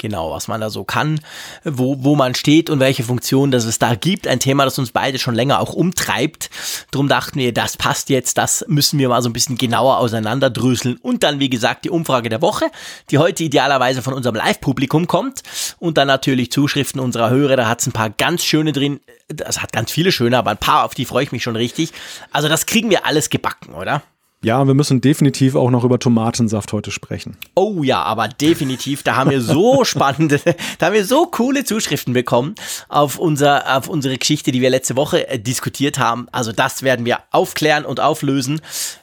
Genau, 0.02 0.32
was 0.32 0.48
man 0.48 0.60
da 0.60 0.72
so 0.72 0.84
kann, 0.84 1.20
wo, 1.64 2.04
wo 2.04 2.16
man 2.16 2.34
steht 2.34 2.72
und 2.72 2.80
welche 2.80 3.04
Funktionen 3.04 3.52
das 3.52 3.66
es 3.66 3.78
da 3.78 3.94
gibt. 3.94 4.26
Ein 4.26 4.40
Thema, 4.40 4.66
das 4.66 4.80
uns 4.80 4.92
beide 4.92 5.20
schon 5.20 5.36
länger 5.36 5.60
auch 5.60 5.74
umtreibt. 5.74 6.50
Drum 6.90 7.08
dachten 7.08 7.38
wir, 7.38 7.54
das 7.54 7.78
passt 7.78 8.10
jetzt, 8.10 8.40
das 8.40 8.66
müssen 8.68 8.98
wir 8.98 9.10
mal 9.10 9.22
so 9.22 9.30
ein 9.30 9.34
bisschen 9.34 9.60
genauer 9.60 10.00
auseinanderdröseln. 10.00 10.98
Und 11.04 11.22
dann, 11.22 11.40
wie 11.40 11.52
gesagt, 11.52 11.86
die 11.86 11.92
Umfrage 11.92 12.30
der 12.30 12.42
Woche, 12.42 12.66
die 13.12 13.20
heute 13.20 13.44
idealerweise 13.44 14.02
von 14.02 14.16
unserem 14.16 14.38
Live-Publikum 14.38 15.06
kommt. 15.06 15.44
Und 15.78 16.00
dann 16.00 16.08
natürlich 16.08 16.52
Zuschriften 16.52 17.00
unserer 17.00 17.30
Hörer, 17.30 17.56
da 17.56 17.68
hat 17.68 17.82
es 17.82 17.86
ein 17.86 17.92
paar 17.92 18.10
ganz 18.10 18.44
schöne 18.44 18.72
drin. 18.72 19.02
Das 19.28 19.62
hat 19.62 19.72
ganz 19.72 19.92
viele 19.92 20.12
schöne, 20.12 20.36
aber 20.36 20.50
ein 20.50 20.58
paar, 20.58 20.84
auf 20.84 20.96
die 20.96 21.06
freue 21.06 21.26
ich 21.26 21.32
mich 21.32 21.44
schon 21.44 21.56
richtig. 21.56 21.94
Also 22.32 22.48
das 22.48 22.66
kriegen 22.66 22.90
wir 22.90 23.06
alles 23.06 23.30
gebacken, 23.30 23.76
oder? 23.76 24.02
Ja, 24.44 24.66
wir 24.66 24.74
müssen 24.74 25.02
definitiv 25.02 25.54
auch 25.54 25.70
noch 25.70 25.84
über 25.84 26.00
Tomatensaft 26.00 26.74
heute 26.74 26.90
sprechen. 26.90 27.38
Oh 27.54 27.84
ja, 27.84 28.02
aber 28.02 28.28
definitiv, 28.28 29.04
da 29.04 29.16
haben 29.16 29.30
wir 29.30 29.40
so 29.40 29.84
spannende, 29.86 30.40
da 30.80 30.88
haben 30.88 30.94
wir 30.94 31.06
so 31.06 31.28
coole 31.28 31.64
Zuschriften 31.64 32.14
bekommen 32.14 32.56
auf, 32.90 33.20
unser, 33.20 33.78
auf 33.78 33.88
unsere 33.88 34.18
Geschichte, 34.18 34.52
die 34.52 34.62
wir 34.62 34.72
letzte 34.72 34.96
Woche 34.96 35.28
äh, 35.28 35.38
diskutiert 35.38 36.00
haben. 36.00 36.28
Also 36.32 36.54
das 36.54 36.82
werden 36.82 37.06
wir 37.06 37.20
aufklären 37.30 37.86
und 37.86 38.00
auflösen. 38.00 38.62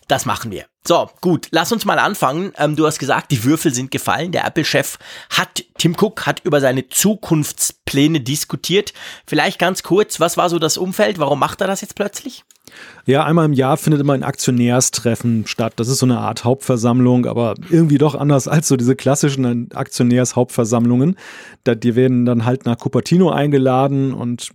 Das 0.08 0.26
machen 0.26 0.50
wir. 0.50 0.64
So, 0.84 1.08
gut, 1.20 1.46
lass 1.52 1.70
uns 1.70 1.84
mal 1.84 2.00
anfangen. 2.00 2.52
Ähm, 2.56 2.74
du 2.74 2.84
hast 2.86 2.98
gesagt, 2.98 3.30
die 3.30 3.44
Würfel 3.44 3.72
sind 3.72 3.92
gefallen. 3.92 4.32
Der 4.32 4.44
Apple-Chef 4.44 4.98
hat, 5.30 5.62
Tim 5.76 5.94
Cook 6.00 6.26
hat 6.26 6.40
über 6.44 6.60
seine 6.60 6.88
Zukunftspläne 6.88 8.20
diskutiert. 8.20 8.92
Vielleicht 9.24 9.60
ganz 9.60 9.84
kurz, 9.84 10.18
was 10.18 10.36
war 10.36 10.50
so 10.50 10.58
das 10.58 10.78
Umfeld? 10.78 11.18
Warum 11.18 11.38
macht 11.38 11.60
er 11.60 11.68
das 11.68 11.82
jetzt 11.82 11.94
plötzlich? 11.94 12.42
Ja, 13.06 13.24
einmal 13.24 13.46
im 13.46 13.52
Jahr 13.52 13.76
findet 13.76 14.00
immer 14.00 14.12
ein 14.12 14.22
Aktionärstreffen 14.22 15.46
statt. 15.46 15.74
Das 15.76 15.88
ist 15.88 15.98
so 15.98 16.06
eine 16.06 16.18
Art 16.18 16.44
Hauptversammlung, 16.44 17.26
aber 17.26 17.54
irgendwie 17.70 17.98
doch 17.98 18.14
anders 18.14 18.48
als 18.48 18.68
so 18.68 18.76
diese 18.76 18.96
klassischen 18.96 19.72
Aktionärshauptversammlungen. 19.72 21.16
Die 21.66 21.96
werden 21.96 22.24
dann 22.24 22.44
halt 22.44 22.66
nach 22.66 22.78
Cupertino 22.78 23.30
eingeladen 23.30 24.12
und 24.12 24.50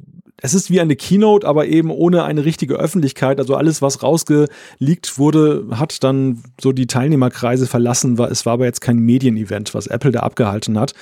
es 0.45 0.53
ist 0.53 0.69
wie 0.69 0.81
eine 0.81 0.97
Keynote, 0.97 1.47
aber 1.47 1.67
eben 1.67 1.89
ohne 1.89 2.25
eine 2.25 2.43
richtige 2.43 2.75
Öffentlichkeit. 2.75 3.39
Also 3.39 3.55
alles, 3.55 3.81
was 3.81 4.03
rausgeleakt 4.03 5.17
wurde, 5.17 5.67
hat 5.71 6.03
dann 6.03 6.43
so 6.59 6.73
die 6.73 6.87
Teilnehmerkreise 6.87 7.65
verlassen. 7.65 8.19
Es 8.19 8.45
war 8.45 8.53
aber 8.53 8.65
jetzt 8.65 8.81
kein 8.81 8.97
Medienevent, 8.97 9.73
was 9.73 9.87
Apple 9.87 10.11
da 10.11 10.19
abgehalten 10.19 10.77
hat. 10.77 10.93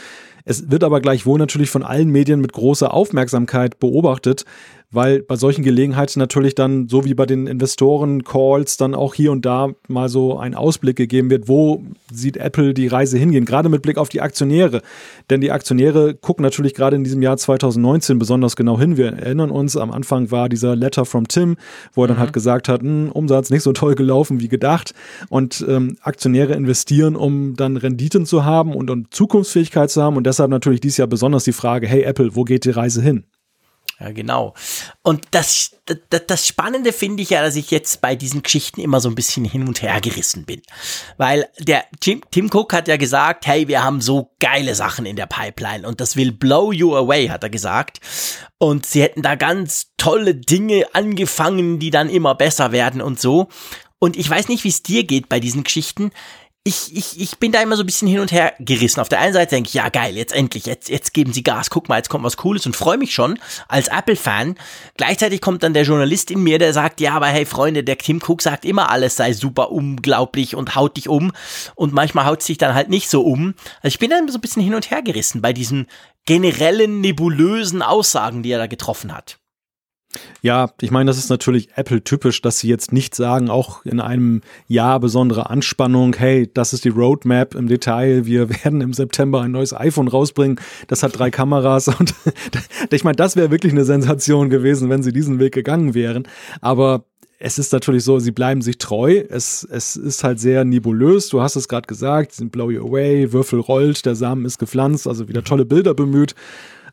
Es 0.45 0.69
wird 0.69 0.83
aber 0.83 1.01
gleichwohl 1.01 1.39
natürlich 1.39 1.71
von 1.71 1.83
allen 1.83 2.09
Medien 2.09 2.39
mit 2.39 2.53
großer 2.53 2.93
Aufmerksamkeit 2.93 3.79
beobachtet, 3.79 4.45
weil 4.91 5.21
bei 5.21 5.35
solchen 5.35 5.63
Gelegenheiten 5.63 6.19
natürlich 6.19 6.53
dann, 6.53 6.87
so 6.89 7.05
wie 7.05 7.13
bei 7.13 7.25
den 7.25 7.47
Investoren-Calls, 7.47 8.77
dann 8.77 8.93
auch 8.93 9.13
hier 9.13 9.31
und 9.31 9.45
da 9.45 9.69
mal 9.87 10.09
so 10.09 10.37
ein 10.37 10.53
Ausblick 10.53 10.97
gegeben 10.97 11.29
wird, 11.29 11.47
wo 11.47 11.83
sieht 12.11 12.37
Apple 12.37 12.73
die 12.73 12.87
Reise 12.87 13.17
hingehen, 13.17 13.45
gerade 13.45 13.69
mit 13.69 13.81
Blick 13.81 13.97
auf 13.97 14.09
die 14.09 14.21
Aktionäre. 14.21 14.81
Denn 15.29 15.39
die 15.39 15.51
Aktionäre 15.51 16.13
gucken 16.13 16.43
natürlich 16.43 16.73
gerade 16.73 16.97
in 16.97 17.03
diesem 17.03 17.21
Jahr 17.21 17.37
2019 17.37 18.19
besonders 18.19 18.55
genau 18.55 18.77
hin. 18.79 18.97
Wir 18.97 19.13
erinnern 19.13 19.49
uns, 19.49 19.77
am 19.77 19.91
Anfang 19.91 20.29
war 20.29 20.49
dieser 20.49 20.75
Letter 20.75 21.05
from 21.05 21.27
Tim, 21.27 21.55
wo 21.93 22.03
er 22.03 22.07
dann 22.07 22.17
mhm. 22.17 22.21
halt 22.21 22.33
gesagt 22.33 22.67
hat, 22.67 22.81
hm, 22.81 23.11
Umsatz 23.11 23.49
nicht 23.49 23.63
so 23.63 23.71
toll 23.71 23.95
gelaufen 23.95 24.41
wie 24.41 24.49
gedacht. 24.49 24.93
Und 25.29 25.65
ähm, 25.67 25.97
Aktionäre 26.01 26.53
investieren, 26.53 27.15
um 27.15 27.55
dann 27.55 27.77
Renditen 27.77 28.25
zu 28.25 28.43
haben 28.43 28.75
und 28.75 28.89
um 28.89 29.09
Zukunftsfähigkeit 29.09 29.89
zu 29.89 30.01
haben. 30.01 30.17
Und 30.17 30.27
deshalb 30.27 30.51
natürlich 30.51 30.81
dieses 30.81 30.97
Jahr 30.97 31.07
besonders 31.07 31.45
die 31.45 31.53
Frage, 31.53 31.87
hey 31.87 32.03
Apple, 32.03 32.35
wo 32.35 32.43
geht 32.43 32.65
die 32.65 32.71
Reise 32.71 33.01
hin? 33.01 33.23
Ja, 34.01 34.11
genau. 34.11 34.55
Und 35.03 35.25
das, 35.29 35.75
das, 35.85 36.25
das 36.25 36.47
Spannende 36.47 36.91
finde 36.91 37.21
ich 37.21 37.29
ja, 37.29 37.43
dass 37.43 37.55
ich 37.55 37.69
jetzt 37.69 38.01
bei 38.01 38.15
diesen 38.15 38.41
Geschichten 38.41 38.81
immer 38.81 38.99
so 38.99 39.09
ein 39.09 39.15
bisschen 39.15 39.45
hin 39.45 39.67
und 39.67 39.83
her 39.83 40.01
gerissen 40.01 40.45
bin. 40.45 40.63
Weil 41.17 41.47
der 41.59 41.85
Tim, 41.99 42.21
Tim 42.31 42.49
Cook 42.51 42.73
hat 42.73 42.87
ja 42.87 42.97
gesagt, 42.97 43.45
hey, 43.45 43.67
wir 43.67 43.83
haben 43.83 44.01
so 44.01 44.31
geile 44.39 44.73
Sachen 44.73 45.05
in 45.05 45.15
der 45.15 45.27
Pipeline 45.27 45.87
und 45.87 46.01
das 46.01 46.15
will 46.15 46.31
blow 46.31 46.71
you 46.71 46.95
away, 46.95 47.27
hat 47.27 47.43
er 47.43 47.51
gesagt. 47.51 47.99
Und 48.57 48.87
sie 48.87 49.03
hätten 49.03 49.21
da 49.21 49.35
ganz 49.35 49.91
tolle 49.97 50.33
Dinge 50.33 50.85
angefangen, 50.93 51.77
die 51.77 51.91
dann 51.91 52.09
immer 52.09 52.33
besser 52.33 52.71
werden 52.71 53.01
und 53.01 53.19
so. 53.19 53.49
Und 53.99 54.17
ich 54.17 54.27
weiß 54.27 54.47
nicht, 54.47 54.63
wie 54.63 54.69
es 54.69 54.81
dir 54.81 55.03
geht 55.03 55.29
bei 55.29 55.39
diesen 55.39 55.63
Geschichten 55.63 56.11
ich, 56.63 56.95
ich, 56.95 57.19
ich 57.19 57.39
bin 57.39 57.51
da 57.51 57.59
immer 57.59 57.75
so 57.75 57.81
ein 57.81 57.87
bisschen 57.87 58.07
hin 58.07 58.19
und 58.19 58.31
her 58.31 58.53
gerissen. 58.59 58.99
Auf 58.99 59.09
der 59.09 59.19
einen 59.19 59.33
Seite 59.33 59.55
denke 59.55 59.69
ich, 59.69 59.73
ja 59.73 59.89
geil, 59.89 60.15
jetzt 60.15 60.31
endlich, 60.31 60.67
jetzt, 60.67 60.89
jetzt 60.89 61.11
geben 61.11 61.33
sie 61.33 61.41
Gas, 61.41 61.71
guck 61.71 61.89
mal, 61.89 61.97
jetzt 61.97 62.09
kommt 62.09 62.23
was 62.23 62.37
Cooles 62.37 62.67
und 62.67 62.75
freue 62.75 62.99
mich 62.99 63.15
schon 63.15 63.39
als 63.67 63.87
Apple-Fan. 63.87 64.55
Gleichzeitig 64.95 65.41
kommt 65.41 65.63
dann 65.63 65.73
der 65.73 65.83
Journalist 65.83 66.29
in 66.29 66.43
mir, 66.43 66.59
der 66.59 66.71
sagt, 66.73 67.01
ja, 67.01 67.13
aber 67.13 67.27
hey 67.27 67.47
Freunde, 67.47 67.83
der 67.83 67.97
Tim 67.97 68.21
Cook 68.21 68.43
sagt 68.43 68.63
immer, 68.63 68.91
alles 68.91 69.15
sei 69.15 69.33
super 69.33 69.71
unglaublich 69.71 70.55
und 70.55 70.75
haut 70.75 70.97
dich 70.97 71.09
um. 71.09 71.31
Und 71.73 71.93
manchmal 71.93 72.27
haut 72.27 72.41
es 72.41 72.45
sich 72.45 72.59
dann 72.59 72.75
halt 72.75 72.89
nicht 72.89 73.09
so 73.09 73.23
um. 73.23 73.55
Also 73.81 73.95
ich 73.95 73.99
bin 73.99 74.11
dann 74.11 74.29
so 74.29 74.37
ein 74.37 74.41
bisschen 74.41 74.61
hin 74.61 74.75
und 74.75 74.91
her 74.91 75.01
gerissen 75.01 75.41
bei 75.41 75.53
diesen 75.53 75.87
generellen, 76.27 77.01
nebulösen 77.01 77.81
Aussagen, 77.81 78.43
die 78.43 78.51
er 78.51 78.59
da 78.59 78.67
getroffen 78.67 79.15
hat. 79.15 79.40
Ja, 80.41 80.71
ich 80.81 80.91
meine, 80.91 81.09
das 81.09 81.17
ist 81.17 81.29
natürlich 81.29 81.69
Apple-typisch, 81.75 82.41
dass 82.41 82.59
sie 82.59 82.67
jetzt 82.67 82.91
nicht 82.91 83.15
sagen, 83.15 83.49
auch 83.49 83.85
in 83.85 83.99
einem 83.99 84.41
Jahr 84.67 84.99
besondere 84.99 85.49
Anspannung, 85.49 86.15
hey, 86.17 86.49
das 86.53 86.73
ist 86.73 86.83
die 86.83 86.89
Roadmap 86.89 87.55
im 87.55 87.67
Detail, 87.67 88.25
wir 88.25 88.49
werden 88.63 88.81
im 88.81 88.93
September 88.93 89.41
ein 89.41 89.51
neues 89.51 89.73
iPhone 89.73 90.07
rausbringen, 90.07 90.59
das 90.87 91.03
hat 91.03 91.17
drei 91.17 91.31
Kameras 91.31 91.87
und 91.99 92.13
ich 92.89 93.03
meine, 93.03 93.15
das 93.15 93.35
wäre 93.35 93.51
wirklich 93.51 93.73
eine 93.73 93.85
Sensation 93.85 94.49
gewesen, 94.49 94.89
wenn 94.89 95.03
sie 95.03 95.13
diesen 95.13 95.39
Weg 95.39 95.53
gegangen 95.53 95.93
wären. 95.93 96.27
Aber 96.59 97.05
es 97.39 97.57
ist 97.57 97.73
natürlich 97.73 98.03
so, 98.03 98.19
sie 98.19 98.31
bleiben 98.31 98.61
sich 98.61 98.77
treu. 98.77 99.23
Es, 99.29 99.67
es 99.69 99.95
ist 99.95 100.23
halt 100.23 100.39
sehr 100.39 100.63
nebulös. 100.63 101.29
Du 101.29 101.41
hast 101.41 101.55
es 101.55 101.67
gerade 101.67 101.87
gesagt, 101.87 102.33
sie 102.33 102.39
sind 102.39 102.51
blow 102.51 102.69
you 102.69 102.85
away, 102.85 103.33
Würfel 103.33 103.59
rollt, 103.59 104.05
der 104.05 104.15
Samen 104.15 104.45
ist 104.45 104.59
gepflanzt, 104.59 105.07
also 105.07 105.27
wieder 105.27 105.43
tolle 105.43 105.65
Bilder 105.65 105.95
bemüht 105.95 106.35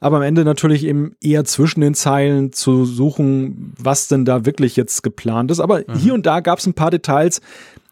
aber 0.00 0.16
am 0.18 0.22
Ende 0.22 0.44
natürlich 0.44 0.84
eben 0.84 1.12
eher 1.20 1.44
zwischen 1.44 1.80
den 1.80 1.94
Zeilen 1.94 2.52
zu 2.52 2.84
suchen, 2.84 3.72
was 3.78 4.08
denn 4.08 4.24
da 4.24 4.46
wirklich 4.46 4.76
jetzt 4.76 5.02
geplant 5.02 5.50
ist. 5.50 5.60
Aber 5.60 5.80
mhm. 5.80 5.94
hier 5.94 6.14
und 6.14 6.26
da 6.26 6.40
gab 6.40 6.58
es 6.58 6.66
ein 6.66 6.74
paar 6.74 6.90
Details, 6.90 7.40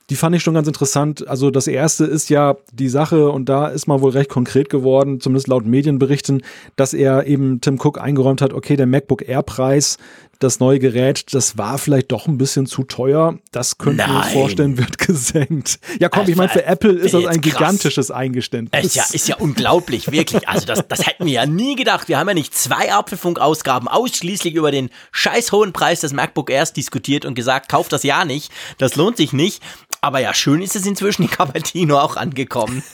die 0.08 0.14
fand 0.14 0.36
ich 0.36 0.42
schon 0.42 0.54
ganz 0.54 0.68
interessant. 0.68 1.26
Also 1.26 1.50
das 1.50 1.66
erste 1.66 2.04
ist 2.04 2.30
ja 2.30 2.56
die 2.72 2.88
Sache, 2.88 3.30
und 3.30 3.48
da 3.48 3.66
ist 3.66 3.88
man 3.88 4.00
wohl 4.00 4.12
recht 4.12 4.30
konkret 4.30 4.70
geworden, 4.70 5.20
zumindest 5.20 5.48
laut 5.48 5.66
Medienberichten, 5.66 6.42
dass 6.76 6.94
er 6.94 7.26
eben 7.26 7.60
Tim 7.60 7.78
Cook 7.80 8.00
eingeräumt 8.00 8.40
hat, 8.40 8.52
okay, 8.52 8.76
der 8.76 8.86
MacBook 8.86 9.28
Air 9.28 9.42
Preis, 9.42 9.98
das 10.38 10.60
neue 10.60 10.78
Gerät, 10.78 11.34
das 11.34 11.58
war 11.58 11.78
vielleicht 11.78 12.12
doch 12.12 12.26
ein 12.26 12.38
bisschen 12.38 12.66
zu 12.66 12.84
teuer. 12.84 13.38
Das 13.52 13.78
könnte 13.78 14.04
ich 14.04 14.08
mir 14.08 14.22
vorstellen, 14.22 14.78
wird 14.78 14.98
gesenkt. 15.06 15.78
Ja, 15.98 16.08
komm, 16.08 16.28
ich 16.28 16.36
meine, 16.36 16.48
für 16.48 16.64
Apple 16.64 16.92
ist 16.92 17.14
das 17.14 17.26
ein 17.26 17.40
gigantisches 17.40 18.10
Eingeständnis. 18.10 18.84
Ist 18.84 18.94
ja, 18.94 19.04
ist 19.12 19.28
ja 19.28 19.36
unglaublich, 19.36 20.10
wirklich. 20.12 20.48
Also 20.48 20.66
das, 20.66 20.86
das 20.88 21.06
hätten 21.06 21.26
wir 21.26 21.32
ja 21.32 21.46
nie 21.46 21.76
gedacht. 21.76 22.08
Wir 22.08 22.18
haben 22.18 22.28
ja 22.28 22.34
nicht 22.34 22.54
zwei 22.54 22.92
Apfelfunk-Ausgaben 22.92 23.88
ausschließlich 23.88 24.54
über 24.54 24.70
den 24.70 24.90
scheiß 25.12 25.52
hohen 25.52 25.72
Preis 25.72 26.00
des 26.00 26.12
MacBook 26.12 26.50
Airs 26.50 26.72
diskutiert 26.72 27.24
und 27.24 27.34
gesagt, 27.34 27.68
kauft 27.68 27.92
das 27.92 28.02
ja 28.02 28.24
nicht. 28.24 28.52
Das 28.78 28.96
lohnt 28.96 29.16
sich 29.16 29.32
nicht. 29.32 29.62
Aber 30.00 30.20
ja, 30.20 30.34
schön 30.34 30.62
ist 30.62 30.76
es 30.76 30.86
inzwischen 30.86 31.22
in 31.22 31.30
Cupertino 31.30 31.98
auch 31.98 32.16
angekommen. 32.16 32.82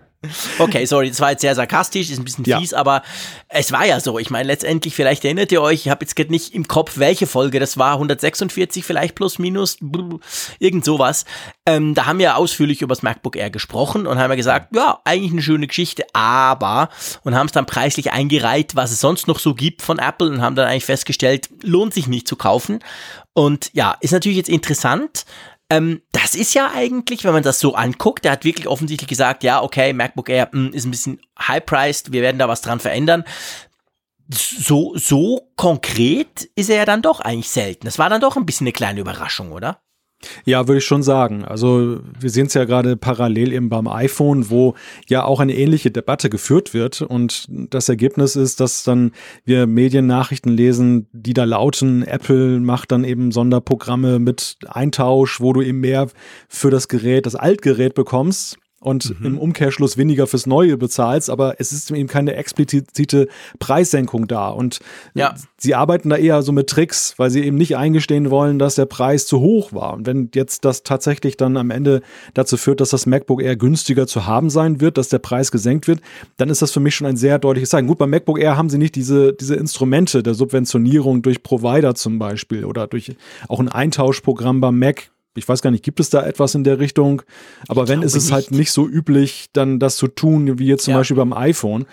Okay, 0.59 0.85
sorry, 0.85 1.11
das 1.11 1.21
war 1.21 1.31
jetzt 1.31 1.43
sehr 1.43 1.55
sarkastisch, 1.55 2.11
ist 2.11 2.19
ein 2.19 2.25
bisschen 2.25 2.45
fies, 2.45 2.73
ja. 2.73 2.79
aber 2.79 3.03
es 3.49 3.71
war 3.71 3.87
ja 3.87 4.01
so. 4.01 4.19
Ich 4.19 4.31
meine, 4.31 4.49
letztendlich, 4.49 4.97
vielleicht 4.97 5.25
erinnert 5.25 5.53
ihr 5.53 5.63
euch, 5.63 5.87
ich 5.87 5.91
habe 5.91 6.05
jetzt 6.05 6.19
nicht 6.31 6.55
im 6.55 6.67
Kopf, 6.67 6.99
welche 6.99 7.29
Folge 7.29 7.61
das 7.61 7.79
war, 7.79 7.95
146 7.95 8.85
vielleicht 8.85 9.15
plus 9.15 9.39
minus, 9.39 9.79
irgend 10.59 10.85
sowas. 10.85 11.25
Ähm, 11.67 11.95
da 11.95 12.07
haben 12.07 12.19
wir 12.19 12.37
ausführlich 12.37 12.83
über 12.83 12.97
das 12.97 13.03
MacBook 13.03 13.37
Air 13.37 13.51
gesprochen 13.51 14.09
und 14.09 14.19
haben 14.19 14.31
ja 14.31 14.37
gesagt, 14.37 14.75
ja, 14.75 15.01
eigentlich 15.05 15.31
eine 15.31 15.43
schöne 15.43 15.69
Geschichte, 15.69 16.05
aber 16.15 16.89
und 17.23 17.37
haben 17.37 17.47
es 17.47 17.53
dann 17.53 17.67
preislich 17.67 18.11
eingereiht, 18.11 18.75
was 18.75 18.91
es 18.91 19.01
sonst 19.01 19.29
noch 19.29 19.39
so 19.39 19.55
gibt 19.55 19.83
von 19.83 20.01
Apple 20.01 20.31
und 20.31 20.43
haben 20.43 20.57
dann 20.57 20.67
eigentlich 20.67 20.85
festgestellt, 20.85 21.49
lohnt 21.63 21.95
sich 21.95 22.09
nicht 22.09 22.27
zu 22.27 22.35
kaufen. 22.35 22.81
Und 23.35 23.71
ja, 23.73 23.97
ist 24.01 24.11
natürlich 24.11 24.39
jetzt 24.39 24.49
interessant, 24.49 25.27
ähm, 25.71 26.03
das 26.13 26.35
ist 26.35 26.55
ja 26.55 26.71
eigentlich, 26.75 27.25
wenn 27.25 27.33
man 27.33 27.43
das 27.43 27.61
so 27.61 27.75
anguckt, 27.75 28.25
der 28.25 28.33
hat 28.33 28.45
wirklich 28.45 28.67
offensichtlich 28.67 29.09
gesagt, 29.09 29.43
ja, 29.43 29.63
okay, 29.63 29.93
MacBook 29.93 30.29
Air 30.29 30.49
mh, 30.53 30.69
hm, 30.69 30.73
ist 30.73 30.85
ein 30.87 30.91
bisschen 30.91 31.21
high-priced, 31.39 32.13
wir 32.13 32.23
werden 32.23 32.39
da 32.39 32.49
was 32.49 32.63
dran 32.63 32.81
verändern. 32.81 33.25
So, 34.31 34.95
so 34.97 35.51
konkret 35.57 36.51
ist 36.55 36.69
er 36.69 36.77
ja 36.77 36.85
dann 36.85 37.03
doch 37.03 37.21
eigentlich 37.21 37.49
selten. 37.49 37.87
Das 37.87 37.99
war 37.99 38.11
dann 38.11 38.21
doch 38.21 38.37
ein 38.37 38.45
bisschen 38.45 38.67
eine 38.67 38.73
kleine 38.73 39.01
Überraschung, 39.01 39.53
oder? 39.53 39.81
Ja, 40.45 40.67
würde 40.67 40.79
ich 40.79 40.85
schon 40.85 41.03
sagen. 41.03 41.45
Also 41.45 42.01
wir 42.19 42.31
sehen 42.31 42.47
es 42.47 42.55
ja 42.55 42.65
gerade 42.65 42.97
parallel 42.97 43.53
eben 43.53 43.69
beim 43.69 43.87
iPhone, 43.87 44.51
wo 44.51 44.75
ja 45.07 45.25
auch 45.25 45.41
eine 45.41 45.55
ähnliche 45.55 45.91
Debatte 45.91 46.29
geführt 46.29 46.75
wird. 46.75 47.03
Und 47.03 47.47
das 47.49 47.89
Ergebnis 47.89 48.35
ist, 48.35 48.61
dass 48.61 48.83
dann 48.83 49.13
wir 49.45 49.67
Mediennachrichten 49.67 50.53
lesen, 50.53 51.07
die 51.13 51.35
da 51.35 51.45
lauten, 51.45 52.03
Apple 52.03 52.59
macht 52.61 52.91
dann 52.91 53.05
eben 53.05 53.31
Sonderprogramme 53.31 54.19
mit 54.19 54.57
Eintausch, 54.67 55.41
wo 55.41 55.53
du 55.53 55.63
eben 55.63 55.81
mehr 55.81 56.09
für 56.49 56.71
das 56.71 56.89
Gerät, 56.89 57.27
das 57.27 57.37
Altgerät 57.37 57.95
bekommst 57.95 58.59
und 58.81 59.19
mhm. 59.19 59.27
im 59.27 59.39
Umkehrschluss 59.39 59.97
weniger 59.97 60.27
fürs 60.27 60.47
Neue 60.47 60.77
bezahlst, 60.77 61.31
aber 61.31 61.57
es 61.59 61.73
ist 61.73 61.91
eben 61.91 62.09
keine 62.09 62.35
explizite 62.35 63.27
Preissenkung 63.59 64.29
da. 64.29 64.51
Und 64.51 64.79
ja. 65.15 65.35
sie 65.57 65.75
arbeiten 65.75 66.11
da 66.11 66.17
eher 66.17 66.43
so 66.43 66.53
mit 66.53 66.69
Tricks, 66.69 67.15
weil 67.17 67.31
sie 67.31 67.45
eben 67.45 67.57
nicht 67.57 67.77
eingestehen 67.77 68.31
wollen, 68.31 68.59
dass 68.59 68.77
der 68.77 68.87
Preis 68.87 69.27
zu 69.27 69.41
hoch 69.41 69.73
war. 69.73 69.95
Und 69.95 70.07
wenn 70.07 70.31
jetzt 70.35 70.65
das 70.65 70.85
tatsächlich 70.85 71.37
dann 71.37 71.57
am 71.57 71.71
Ende 71.71 72.03
dazu 72.35 72.57
führt, 72.57 72.81
dass 72.81 72.91
das 72.91 73.07
MacBook 73.07 73.43
Air 73.43 73.57
günstiger 73.57 74.07
zu 74.07 74.27
haben 74.27 74.49
sein 74.49 74.81
wird, 74.81 74.97
dass 74.97 75.09
der 75.09 75.19
Preis 75.19 75.51
gesenkt 75.51 75.89
wird, 75.89 76.01
dann 76.37 76.49
ist 76.49 76.63
das 76.63 76.71
für 76.71 76.81
mich 76.81 76.95
schon 76.95 77.07
ein 77.09 77.17
sehr 77.17 77.41
deutliches 77.41 77.71
Zeichen. 77.71 77.89
Gut, 77.89 77.99
beim 77.99 78.11
MacBook 78.11 78.39
Air 78.39 78.57
haben 78.57 78.71
sie 78.71 78.79
nicht 78.79 78.95
diese, 78.95 79.33
diese 79.33 79.57
Instrumente 79.57 80.23
der 80.23 80.35
Subventionierung 80.35 81.23
durch 81.23 81.43
Provider 81.43 81.97
zum 81.97 82.21
Beispiel 82.21 82.65
oder 82.65 82.87
durch 82.87 83.17
auch 83.49 83.59
ein 83.59 83.69
Eintauschprogramm 83.69 84.61
beim 84.61 84.79
Mac 84.79 85.11
ich 85.39 85.49
weiß 85.49 85.63
gar 85.63 85.71
nicht, 85.71 85.85
gibt 85.85 86.01
es 86.01 86.11
da 86.11 86.25
etwas 86.25 86.55
in 86.55 86.65
der 86.65 86.79
Richtung? 86.79 87.23
Aber 87.69 87.85
ich 87.85 87.89
wenn, 87.89 88.03
ist 88.03 88.15
es 88.15 88.33
halt 88.33 88.43
nicht. 88.43 88.51
halt 88.51 88.59
nicht 88.59 88.73
so 88.73 88.87
üblich, 88.87 89.47
dann 89.53 89.79
das 89.79 89.97
zu 89.97 90.09
tun, 90.09 90.59
wie 90.59 90.67
jetzt 90.67 90.85
zum 90.85 90.93
ja. 90.93 90.99
Beispiel 90.99 91.17
beim 91.17 91.33
iPhone. 91.33 91.87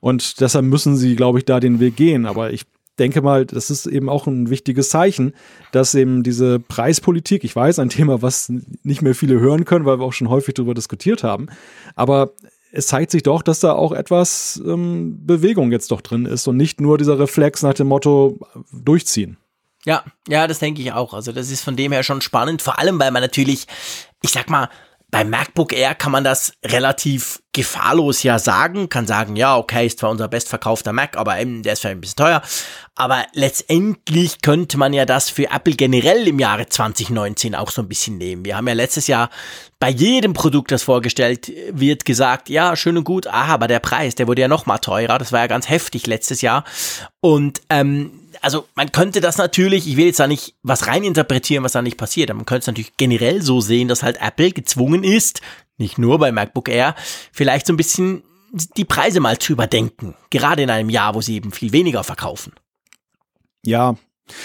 Und 0.00 0.40
deshalb 0.40 0.64
müssen 0.64 0.96
sie, 0.96 1.16
glaube 1.16 1.38
ich, 1.38 1.44
da 1.44 1.60
den 1.60 1.80
Weg 1.80 1.96
gehen. 1.96 2.26
Aber 2.26 2.52
ich 2.52 2.64
denke 2.98 3.22
mal, 3.22 3.46
das 3.46 3.70
ist 3.70 3.86
eben 3.86 4.08
auch 4.08 4.26
ein 4.26 4.50
wichtiges 4.50 4.88
Zeichen, 4.90 5.32
dass 5.72 5.94
eben 5.94 6.22
diese 6.22 6.58
Preispolitik, 6.58 7.44
ich 7.44 7.54
weiß, 7.54 7.78
ein 7.78 7.88
Thema, 7.88 8.22
was 8.22 8.52
nicht 8.82 9.02
mehr 9.02 9.14
viele 9.14 9.40
hören 9.40 9.64
können, 9.64 9.84
weil 9.84 10.00
wir 10.00 10.04
auch 10.04 10.12
schon 10.12 10.28
häufig 10.28 10.54
darüber 10.54 10.74
diskutiert 10.74 11.22
haben, 11.22 11.46
aber 11.94 12.32
es 12.70 12.88
zeigt 12.88 13.10
sich 13.10 13.22
doch, 13.22 13.42
dass 13.42 13.60
da 13.60 13.72
auch 13.72 13.92
etwas 13.92 14.60
ähm, 14.66 15.20
Bewegung 15.24 15.72
jetzt 15.72 15.90
doch 15.90 16.00
drin 16.02 16.26
ist 16.26 16.46
und 16.48 16.56
nicht 16.56 16.80
nur 16.80 16.98
dieser 16.98 17.18
Reflex 17.18 17.62
nach 17.62 17.74
dem 17.74 17.86
Motto 17.86 18.38
durchziehen. 18.72 19.38
Ja, 19.84 20.04
ja, 20.28 20.46
das 20.46 20.58
denke 20.58 20.82
ich 20.82 20.92
auch. 20.92 21.14
Also 21.14 21.32
das 21.32 21.50
ist 21.50 21.62
von 21.62 21.76
dem 21.76 21.92
her 21.92 22.02
schon 22.02 22.20
spannend, 22.20 22.62
vor 22.62 22.78
allem 22.78 22.98
weil 22.98 23.10
man 23.10 23.22
natürlich, 23.22 23.66
ich 24.22 24.30
sag 24.30 24.50
mal, 24.50 24.68
beim 25.10 25.30
MacBook 25.30 25.72
Air 25.72 25.94
kann 25.94 26.12
man 26.12 26.22
das 26.22 26.52
relativ 26.64 27.40
gefahrlos 27.54 28.22
ja 28.22 28.38
sagen, 28.38 28.90
kann 28.90 29.06
sagen, 29.06 29.36
ja, 29.36 29.56
okay, 29.56 29.86
ist 29.86 30.00
zwar 30.00 30.10
unser 30.10 30.28
bestverkaufter 30.28 30.92
Mac, 30.92 31.16
aber 31.16 31.40
eben, 31.40 31.62
der 31.62 31.72
ist 31.72 31.80
vielleicht 31.80 31.96
ein 31.96 32.00
bisschen 32.02 32.16
teuer. 32.16 32.42
Aber 32.94 33.24
letztendlich 33.32 34.42
könnte 34.42 34.76
man 34.76 34.92
ja 34.92 35.06
das 35.06 35.30
für 35.30 35.50
Apple 35.50 35.74
generell 35.74 36.28
im 36.28 36.38
Jahre 36.38 36.68
2019 36.68 37.54
auch 37.54 37.70
so 37.70 37.80
ein 37.80 37.88
bisschen 37.88 38.18
nehmen. 38.18 38.44
Wir 38.44 38.56
haben 38.56 38.68
ja 38.68 38.74
letztes 38.74 39.06
Jahr 39.06 39.30
bei 39.80 39.88
jedem 39.88 40.34
Produkt, 40.34 40.72
das 40.72 40.82
vorgestellt 40.82 41.50
wird, 41.72 42.04
gesagt, 42.04 42.50
ja, 42.50 42.76
schön 42.76 42.98
und 42.98 43.04
gut, 43.04 43.26
aha, 43.26 43.54
aber 43.54 43.66
der 43.66 43.80
Preis, 43.80 44.14
der 44.14 44.28
wurde 44.28 44.42
ja 44.42 44.48
noch 44.48 44.66
mal 44.66 44.78
teurer. 44.78 45.18
Das 45.18 45.32
war 45.32 45.40
ja 45.40 45.46
ganz 45.46 45.70
heftig 45.70 46.06
letztes 46.06 46.42
Jahr. 46.42 46.64
Und 47.20 47.62
ähm, 47.70 48.27
also 48.42 48.66
man 48.74 48.92
könnte 48.92 49.20
das 49.20 49.38
natürlich, 49.38 49.86
ich 49.88 49.96
will 49.96 50.06
jetzt 50.06 50.20
da 50.20 50.26
nicht 50.26 50.54
was 50.62 50.86
reininterpretieren, 50.86 51.64
was 51.64 51.72
da 51.72 51.82
nicht 51.82 51.96
passiert, 51.96 52.30
aber 52.30 52.38
man 52.38 52.46
könnte 52.46 52.60
es 52.60 52.66
natürlich 52.66 52.96
generell 52.96 53.42
so 53.42 53.60
sehen, 53.60 53.88
dass 53.88 54.02
halt 54.02 54.20
Apple 54.20 54.52
gezwungen 54.52 55.04
ist, 55.04 55.40
nicht 55.76 55.98
nur 55.98 56.18
bei 56.18 56.32
MacBook 56.32 56.68
Air, 56.68 56.94
vielleicht 57.32 57.66
so 57.66 57.72
ein 57.72 57.76
bisschen 57.76 58.22
die 58.76 58.84
Preise 58.84 59.20
mal 59.20 59.38
zu 59.38 59.52
überdenken. 59.52 60.14
Gerade 60.30 60.62
in 60.62 60.70
einem 60.70 60.90
Jahr, 60.90 61.14
wo 61.14 61.20
sie 61.20 61.36
eben 61.36 61.52
viel 61.52 61.72
weniger 61.72 62.02
verkaufen. 62.02 62.52
Ja, 63.64 63.96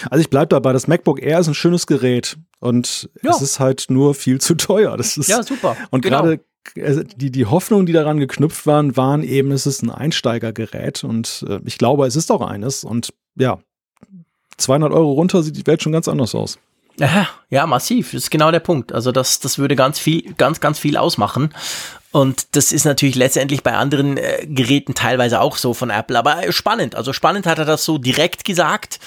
also 0.10 0.22
ich 0.22 0.30
bleibe 0.30 0.48
dabei, 0.48 0.74
das 0.74 0.88
MacBook 0.88 1.22
Air 1.22 1.40
ist 1.40 1.48
ein 1.48 1.54
schönes 1.54 1.88
Gerät 1.88 2.38
und 2.60 3.10
ja. 3.22 3.32
es 3.32 3.42
ist 3.42 3.60
halt 3.60 3.86
nur 3.90 4.16
viel 4.16 4.40
zu 4.40 4.56
teuer. 4.56 4.98
Das 4.98 5.18
ist, 5.18 5.30
ja, 5.30 5.44
super. 5.44 5.76
Und 5.90 6.02
genau. 6.02 6.22
gerade 6.22 6.40
also 6.82 7.04
die, 7.04 7.32
die 7.32 7.46
Hoffnungen, 7.46 7.86
die 7.86 7.94
daran 7.94 8.20
geknüpft 8.20 8.66
waren, 8.66 8.96
waren 8.96 9.24
eben, 9.24 9.52
es 9.52 9.66
ist 9.66 9.84
ein 9.84 9.90
Einsteigergerät 9.90 11.04
und 11.04 11.46
äh, 11.48 11.60
ich 11.66 11.78
glaube, 11.78 12.08
es 12.08 12.16
ist 12.16 12.32
auch 12.32 12.42
eines 12.42 12.84
und 12.84 13.14
ja, 13.36 13.60
200 14.58 14.92
Euro 14.92 15.14
runter 15.14 15.44
sieht 15.44 15.58
die 15.58 15.68
Welt 15.68 15.82
schon 15.82 15.92
ganz 15.92 16.08
anders 16.08 16.36
aus. 16.36 16.60
Ja, 16.98 17.28
ja, 17.50 17.66
massiv. 17.66 18.12
Das 18.12 18.24
ist 18.24 18.30
genau 18.30 18.52
der 18.52 18.60
Punkt. 18.60 18.94
Also 18.94 19.12
das, 19.12 19.40
das 19.40 19.58
würde 19.58 19.76
ganz 19.76 20.00
viel, 20.00 20.34
ganz, 20.36 20.60
ganz 20.60 20.78
viel 20.78 20.96
ausmachen. 20.96 21.54
Und 22.12 22.56
das 22.56 22.72
ist 22.72 22.86
natürlich 22.86 23.16
letztendlich 23.16 23.64
bei 23.64 23.74
anderen 23.74 24.18
äh, 24.18 24.46
Geräten 24.46 24.94
teilweise 24.94 25.42
auch 25.42 25.58
so 25.58 25.74
von 25.74 25.90
Apple. 25.90 26.18
Aber 26.18 26.52
spannend. 26.52 26.94
Also 26.94 27.12
spannend 27.12 27.48
hat 27.48 27.58
er 27.58 27.66
das 27.66 27.84
so 27.84 27.98
direkt 27.98 28.46
gesagt, 28.46 29.00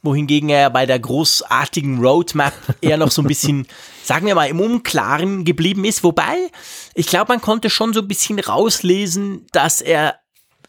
wohingegen 0.00 0.48
er 0.48 0.70
bei 0.70 0.86
der 0.86 0.98
großartigen 0.98 1.98
Roadmap 2.02 2.54
eher 2.80 2.96
noch 2.96 3.10
so 3.10 3.20
ein 3.20 3.28
bisschen, 3.28 3.66
sagen 4.02 4.26
wir 4.26 4.34
mal, 4.34 4.48
im 4.48 4.60
Unklaren 4.60 5.44
geblieben 5.44 5.84
ist. 5.84 6.02
Wobei, 6.02 6.50
ich 6.94 7.06
glaube, 7.06 7.34
man 7.34 7.42
konnte 7.42 7.68
schon 7.68 7.92
so 7.92 8.00
ein 8.00 8.08
bisschen 8.08 8.38
rauslesen, 8.38 9.46
dass 9.52 9.82
er, 9.82 10.14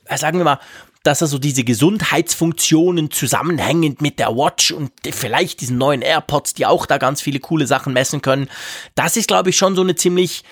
äh, 0.04 0.18
sagen 0.18 0.38
wir 0.38 0.44
mal, 0.44 0.60
dass 1.06 1.22
er 1.22 1.28
so 1.28 1.38
diese 1.38 1.64
Gesundheitsfunktionen 1.64 3.12
zusammenhängend 3.12 4.02
mit 4.02 4.20
der 4.20 4.36
Watch 4.36 4.72
und 4.72 4.92
vielleicht 5.12 5.62
diesen 5.62 5.78
neuen 5.78 6.02
AirPods, 6.02 6.56
die 6.56 6.66
auch 6.66 6.86
da 6.86 6.98
ganz 6.98 7.22
viele 7.22 7.40
coole 7.40 7.68
Sachen 7.68 7.94
messen 7.94 8.22
können, 8.22 8.50
das 8.96 9.16
ist, 9.16 9.28
glaube 9.28 9.52
ich, 9.52 9.58
schon 9.58 9.76
so 9.76 9.82
eine 9.82 9.96
ziemlich 9.96 10.44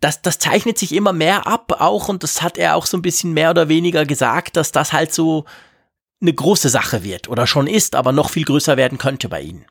das, 0.00 0.20
das 0.20 0.38
zeichnet 0.38 0.76
sich 0.76 0.92
immer 0.92 1.14
mehr 1.14 1.46
ab 1.46 1.80
auch 1.80 2.08
und 2.08 2.22
das 2.22 2.42
hat 2.42 2.58
er 2.58 2.76
auch 2.76 2.84
so 2.84 2.98
ein 2.98 3.02
bisschen 3.02 3.32
mehr 3.32 3.50
oder 3.50 3.70
weniger 3.70 4.04
gesagt, 4.04 4.56
dass 4.56 4.70
das 4.70 4.92
halt 4.92 5.14
so 5.14 5.46
eine 6.20 6.34
große 6.34 6.68
Sache 6.68 7.02
wird 7.02 7.28
oder 7.28 7.46
schon 7.46 7.66
ist, 7.66 7.94
aber 7.94 8.12
noch 8.12 8.28
viel 8.28 8.44
größer 8.44 8.76
werden 8.76 8.98
könnte 8.98 9.30
bei 9.30 9.40
ihnen. 9.40 9.64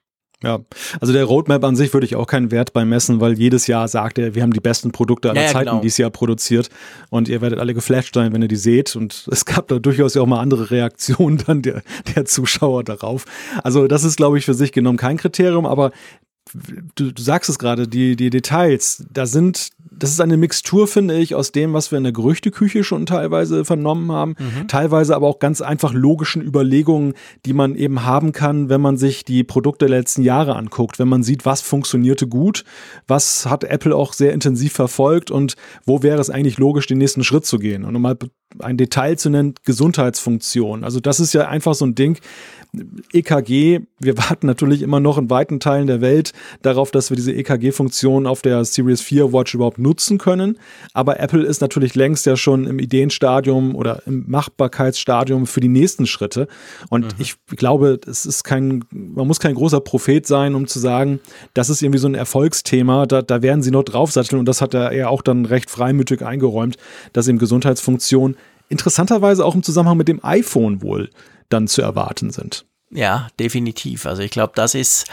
Ja, 0.43 0.59
also 0.99 1.13
der 1.13 1.23
Roadmap 1.23 1.63
an 1.63 1.77
sich 1.77 1.93
würde 1.93 2.05
ich 2.05 2.17
auch 2.17 2.27
keinen 2.27 2.51
Wert 2.51 2.73
bei 2.73 2.83
messen, 2.83 3.21
weil 3.21 3.33
jedes 3.33 3.67
Jahr 3.67 3.87
sagt 3.87 4.17
er, 4.17 4.35
wir 4.35 4.43
haben 4.43 4.51
die 4.51 4.59
besten 4.59 4.91
Produkte 4.91 5.29
aller 5.29 5.43
ja, 5.43 5.47
Zeiten 5.47 5.69
genau. 5.69 5.81
dieses 5.81 5.97
Jahr 5.97 6.09
produziert 6.09 6.69
und 7.09 7.29
ihr 7.29 7.39
werdet 7.39 7.59
alle 7.59 7.73
geflasht 7.73 8.13
sein, 8.13 8.33
wenn 8.33 8.41
ihr 8.41 8.49
die 8.49 8.57
seht 8.57 8.95
und 8.97 9.27
es 9.31 9.45
gab 9.45 9.69
da 9.69 9.79
durchaus 9.79 10.15
ja 10.15 10.21
auch 10.21 10.27
mal 10.27 10.41
andere 10.41 10.69
Reaktionen 10.69 11.37
dann 11.47 11.61
der, 11.61 11.81
der 12.15 12.25
Zuschauer 12.25 12.83
darauf. 12.83 13.23
Also 13.63 13.87
das 13.87 14.03
ist, 14.03 14.17
glaube 14.17 14.37
ich, 14.37 14.45
für 14.45 14.53
sich 14.53 14.73
genommen 14.73 14.97
kein 14.97 15.15
Kriterium, 15.15 15.65
aber 15.65 15.91
du, 16.95 17.11
du 17.11 17.21
sagst 17.21 17.49
es 17.49 17.59
gerade, 17.59 17.87
die, 17.87 18.15
die 18.15 18.29
Details, 18.29 19.05
da 19.11 19.25
sind, 19.25 19.69
das 19.91 20.11
ist 20.11 20.21
eine 20.21 20.37
Mixtur, 20.37 20.87
finde 20.87 21.17
ich, 21.17 21.35
aus 21.35 21.51
dem, 21.51 21.73
was 21.73 21.91
wir 21.91 21.97
in 21.97 22.03
der 22.03 22.13
Gerüchteküche 22.13 22.83
schon 22.83 23.05
teilweise 23.05 23.65
vernommen 23.65 24.11
haben, 24.11 24.35
mhm. 24.37 24.67
teilweise 24.67 25.15
aber 25.15 25.27
auch 25.27 25.39
ganz 25.39 25.61
einfach 25.61 25.93
logischen 25.93 26.41
Überlegungen, 26.41 27.13
die 27.45 27.53
man 27.53 27.75
eben 27.75 28.03
haben 28.03 28.31
kann, 28.31 28.69
wenn 28.69 28.81
man 28.81 28.97
sich 28.97 29.25
die 29.25 29.43
Produkte 29.43 29.85
der 29.85 29.97
letzten 29.97 30.23
Jahre 30.23 30.55
anguckt, 30.55 30.99
wenn 30.99 31.07
man 31.07 31.23
sieht, 31.23 31.45
was 31.45 31.61
funktionierte 31.61 32.27
gut, 32.27 32.63
was 33.07 33.45
hat 33.45 33.63
Apple 33.63 33.95
auch 33.95 34.13
sehr 34.13 34.33
intensiv 34.33 34.73
verfolgt 34.73 35.31
und 35.31 35.55
wo 35.85 36.03
wäre 36.03 36.19
es 36.19 36.29
eigentlich 36.29 36.57
logisch, 36.57 36.87
den 36.87 36.97
nächsten 36.97 37.23
Schritt 37.23 37.45
zu 37.45 37.59
gehen. 37.59 37.83
Und 37.83 37.95
um 37.95 38.01
mal 38.01 38.17
ein 38.59 38.77
Detail 38.77 39.17
zu 39.17 39.29
nennen, 39.29 39.55
Gesundheitsfunktion. 39.65 40.83
Also 40.83 40.99
das 40.99 41.19
ist 41.19 41.33
ja 41.33 41.47
einfach 41.47 41.73
so 41.73 41.85
ein 41.85 41.95
Ding, 41.95 42.19
EKG, 43.11 43.81
wir 43.99 44.17
warten 44.29 44.47
natürlich 44.47 44.81
immer 44.81 44.99
noch 44.99 45.17
in 45.17 45.29
weiten 45.29 45.59
Teilen 45.59 45.87
der 45.87 46.01
Welt 46.01 46.33
darauf, 46.61 46.91
dass 46.91 47.09
wir 47.09 47.15
diese 47.15 47.33
EKG-Funktion 47.33 48.27
auf 48.27 48.41
der 48.41 48.65
Series 48.65 49.01
4 49.01 49.33
Watch 49.33 49.53
überhaupt 49.53 49.79
nutzen 49.79 50.17
können. 50.17 50.57
Aber 50.93 51.19
Apple 51.19 51.43
ist 51.43 51.61
natürlich 51.61 51.95
längst 51.95 52.25
ja 52.25 52.35
schon 52.35 52.65
im 52.67 52.79
Ideenstadium 52.79 53.75
oder 53.75 54.03
im 54.05 54.25
Machbarkeitsstadium 54.27 55.47
für 55.47 55.59
die 55.59 55.67
nächsten 55.67 56.05
Schritte. 56.05 56.47
Und 56.89 57.05
mhm. 57.05 57.21
ich 57.21 57.35
glaube, 57.47 57.99
es 58.07 58.25
ist 58.25 58.43
kein, 58.43 58.83
man 58.91 59.27
muss 59.27 59.39
kein 59.39 59.55
großer 59.55 59.81
Prophet 59.81 60.25
sein, 60.25 60.55
um 60.55 60.67
zu 60.67 60.79
sagen, 60.79 61.19
das 61.53 61.69
ist 61.69 61.81
irgendwie 61.81 61.99
so 61.99 62.07
ein 62.07 62.15
Erfolgsthema. 62.15 63.05
Da, 63.05 63.21
da 63.21 63.41
werden 63.41 63.63
sie 63.63 63.71
noch 63.71 63.83
draufsatteln. 63.83 64.39
Und 64.39 64.45
das 64.45 64.61
hat 64.61 64.73
er 64.73 64.93
ja 64.93 65.09
auch 65.09 65.21
dann 65.21 65.45
recht 65.45 65.69
freimütig 65.69 66.23
eingeräumt, 66.23 66.77
dass 67.13 67.27
eben 67.27 67.37
Gesundheitsfunktion 67.37 68.35
interessanterweise 68.69 69.45
auch 69.45 69.55
im 69.55 69.63
Zusammenhang 69.63 69.97
mit 69.97 70.07
dem 70.07 70.23
iPhone 70.23 70.81
wohl 70.81 71.09
dann 71.49 71.67
zu 71.67 71.81
erwarten 71.81 72.31
sind. 72.31 72.65
Ja, 72.89 73.27
definitiv. 73.39 74.05
Also 74.05 74.21
ich 74.21 74.31
glaube, 74.31 74.53
das 74.55 74.75
ist, 74.75 75.05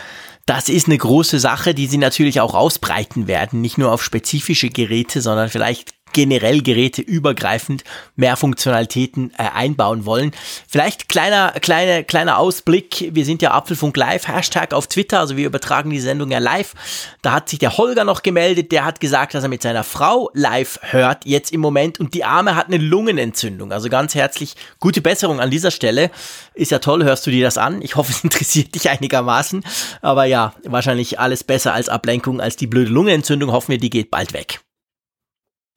das 0.51 0.69
ist 0.69 0.89
eine 0.89 0.99
große 0.99 1.39
Sache, 1.39 1.75
die 1.75 1.87
sie 1.87 1.97
natürlich 1.97 2.41
auch 2.41 2.55
ausbreiten 2.55 3.29
werden. 3.29 3.61
Nicht 3.61 3.79
nur 3.79 3.93
auf 3.93 4.03
spezifische 4.03 4.69
Geräte, 4.69 5.21
sondern 5.21 5.49
vielleicht 5.49 5.93
generell 6.13 6.63
Geräte 6.63 7.03
übergreifend 7.03 7.85
mehr 8.17 8.37
Funktionalitäten 8.37 9.33
äh, 9.39 9.45
einbauen 9.55 10.07
wollen. 10.07 10.33
Vielleicht 10.69 11.09
kleiner, 11.09 11.53
kleiner, 11.61 12.03
kleiner 12.03 12.39
Ausblick. 12.39 13.11
Wir 13.13 13.25
sind 13.25 13.43
ja 13.43 13.53
Apfelfunk 13.53 13.97
Live, 13.97 14.29
Hashtag 14.29 14.75
auf 14.75 14.87
Twitter, 14.87 15.21
also 15.21 15.37
wir 15.37 15.47
übertragen 15.47 15.91
die 15.91 16.01
Sendung 16.01 16.31
ja 16.31 16.39
live. 16.39 16.75
Da 17.23 17.33
hat 17.33 17.49
sich 17.49 17.59
der 17.59 17.77
Holger 17.77 18.05
noch 18.05 18.23
gemeldet, 18.23 18.73
der 18.73 18.85
hat 18.85 19.01
gesagt, 19.01 19.35
dass 19.35 19.43
er 19.43 19.49
mit 19.49 19.63
seiner 19.63 19.85
Frau 19.85 20.31
live 20.35 20.79
hört, 20.83 21.27
jetzt 21.27 21.53
im 21.53 21.61
Moment, 21.61 22.01
und 22.01 22.15
die 22.15 22.25
Arme 22.25 22.57
hat 22.57 22.69
eine 22.69 22.79
Lungenentzündung. 22.79 23.73
Also 23.73 23.89
ganz 23.89 24.15
herzlich 24.15 24.55
gute 24.79 25.01
Besserung 25.01 25.41
an 25.41 25.51
dieser 25.51 25.71
Stelle. 25.71 26.11
Ist 26.55 26.71
ja 26.71 26.79
toll, 26.79 27.05
hörst 27.05 27.27
du 27.27 27.31
dir 27.31 27.45
das 27.45 27.59
an? 27.59 27.83
Ich 27.83 27.97
hoffe, 27.97 28.13
es 28.13 28.25
interessiert 28.25 28.75
dich 28.75 28.89
einigermaßen. 28.91 29.65
Aber 30.03 30.25
ja, 30.25 30.55
wahrscheinlich 30.65 31.19
alles 31.19 31.45
besser 31.45 31.75
als 31.75 31.89
Ablenkung, 31.89 32.41
als 32.41 32.57
die 32.57 32.67
blöde 32.67 32.91
Lungenentzündung. 32.91 33.53
Hoffen 33.53 33.73
wir, 33.73 33.79
die 33.79 33.91
geht 33.91 34.11
bald 34.11 34.33
weg. 34.33 34.61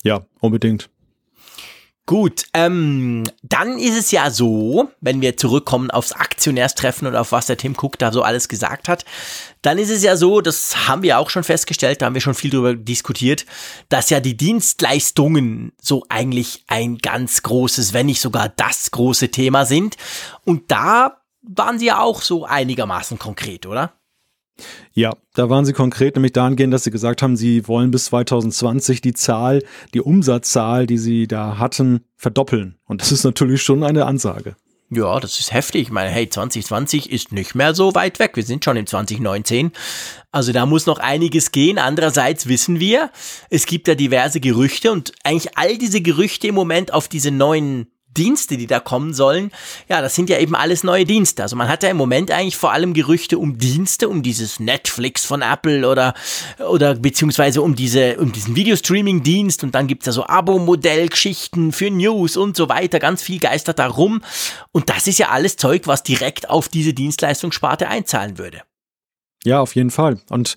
Ja, 0.03 0.25
unbedingt. 0.39 0.89
Gut, 2.05 2.47
ähm, 2.53 3.23
dann 3.43 3.79
ist 3.79 3.97
es 3.97 4.11
ja 4.11 4.29
so, 4.29 4.89
wenn 4.99 5.21
wir 5.21 5.37
zurückkommen 5.37 5.89
aufs 5.89 6.11
Aktionärstreffen 6.11 7.07
und 7.07 7.15
auf 7.15 7.31
was 7.31 7.45
der 7.45 7.55
Tim 7.55 7.77
Cook 7.81 7.97
da 7.97 8.11
so 8.11 8.23
alles 8.23 8.49
gesagt 8.49 8.89
hat, 8.89 9.05
dann 9.61 9.77
ist 9.77 9.89
es 9.89 10.03
ja 10.03 10.17
so, 10.17 10.41
das 10.41 10.89
haben 10.89 11.01
wir 11.01 11.17
auch 11.17 11.29
schon 11.29 11.45
festgestellt, 11.45 12.01
da 12.01 12.07
haben 12.07 12.13
wir 12.13 12.21
schon 12.21 12.33
viel 12.33 12.51
drüber 12.51 12.75
diskutiert, 12.75 13.45
dass 13.87 14.09
ja 14.09 14.19
die 14.19 14.35
Dienstleistungen 14.35 15.71
so 15.81 16.03
eigentlich 16.09 16.65
ein 16.67 16.97
ganz 16.97 17.41
großes, 17.41 17.93
wenn 17.93 18.07
nicht 18.07 18.19
sogar 18.19 18.49
das 18.49 18.91
große 18.91 19.29
Thema 19.31 19.65
sind. 19.65 19.95
Und 20.43 20.71
da 20.71 21.21
waren 21.41 21.79
sie 21.79 21.85
ja 21.85 22.01
auch 22.01 22.21
so 22.21 22.43
einigermaßen 22.43 23.17
konkret, 23.17 23.65
oder? 23.65 23.93
Ja, 24.93 25.11
da 25.33 25.49
waren 25.49 25.65
sie 25.65 25.73
konkret, 25.73 26.15
nämlich 26.15 26.33
dahingehend, 26.33 26.73
dass 26.73 26.83
sie 26.83 26.91
gesagt 26.91 27.21
haben, 27.21 27.35
sie 27.35 27.67
wollen 27.67 27.91
bis 27.91 28.05
2020 28.05 29.01
die 29.01 29.13
Zahl, 29.13 29.63
die 29.93 30.01
Umsatzzahl, 30.01 30.85
die 30.85 30.97
sie 30.99 31.27
da 31.27 31.57
hatten, 31.57 32.01
verdoppeln. 32.15 32.77
Und 32.85 33.01
das 33.01 33.11
ist 33.11 33.23
natürlich 33.23 33.61
schon 33.61 33.83
eine 33.83 34.05
Ansage. 34.05 34.55
Ja, 34.95 35.19
das 35.19 35.39
ist 35.39 35.51
heftig. 35.51 35.83
Ich 35.83 35.91
meine, 35.91 36.11
hey, 36.11 36.29
2020 36.29 37.11
ist 37.11 37.31
nicht 37.31 37.55
mehr 37.55 37.73
so 37.73 37.95
weit 37.95 38.19
weg. 38.19 38.35
Wir 38.35 38.43
sind 38.43 38.63
schon 38.63 38.77
im 38.77 38.85
2019. 38.85 39.71
Also 40.31 40.51
da 40.51 40.67
muss 40.67 40.85
noch 40.85 40.99
einiges 40.99 41.51
gehen. 41.51 41.79
Andererseits 41.79 42.47
wissen 42.47 42.79
wir, 42.79 43.09
es 43.49 43.65
gibt 43.65 43.87
ja 43.87 43.95
diverse 43.95 44.39
Gerüchte 44.39 44.91
und 44.91 45.13
eigentlich 45.23 45.57
all 45.57 45.77
diese 45.79 46.01
Gerüchte 46.01 46.47
im 46.47 46.55
Moment 46.55 46.93
auf 46.93 47.07
diese 47.07 47.31
neuen 47.31 47.87
Dienste, 48.17 48.57
die 48.57 48.67
da 48.67 48.79
kommen 48.79 49.13
sollen, 49.13 49.51
ja, 49.89 50.01
das 50.01 50.15
sind 50.15 50.29
ja 50.29 50.37
eben 50.39 50.55
alles 50.55 50.83
neue 50.83 51.05
Dienste. 51.05 51.43
Also 51.43 51.55
man 51.55 51.67
hat 51.67 51.83
ja 51.83 51.89
im 51.89 51.97
Moment 51.97 52.31
eigentlich 52.31 52.57
vor 52.57 52.71
allem 52.71 52.93
Gerüchte 52.93 53.37
um 53.37 53.57
Dienste, 53.57 54.09
um 54.09 54.23
dieses 54.23 54.59
Netflix 54.59 55.25
von 55.25 55.41
Apple 55.41 55.87
oder, 55.87 56.13
oder 56.69 56.95
beziehungsweise 56.95 57.61
um 57.61 57.75
diese, 57.75 58.17
um 58.17 58.31
diesen 58.31 58.55
Videostreaming-Dienst 58.55 59.63
und 59.63 59.75
dann 59.75 59.87
gibt's 59.87 60.05
ja 60.05 60.11
so 60.11 60.25
Abo-Modell-Geschichten 60.25 61.71
für 61.71 61.89
News 61.89 62.37
und 62.37 62.55
so 62.55 62.69
weiter. 62.69 62.99
Ganz 62.99 63.21
viel 63.21 63.39
geistert 63.39 63.79
da 63.79 63.87
rum. 63.87 64.21
Und 64.71 64.89
das 64.89 65.07
ist 65.07 65.19
ja 65.19 65.29
alles 65.29 65.57
Zeug, 65.57 65.87
was 65.87 66.03
direkt 66.03 66.49
auf 66.49 66.67
diese 66.67 66.93
Dienstleistungssparte 66.93 67.87
einzahlen 67.87 68.37
würde. 68.37 68.61
Ja, 69.43 69.59
auf 69.59 69.75
jeden 69.75 69.91
Fall. 69.91 70.19
Und 70.29 70.55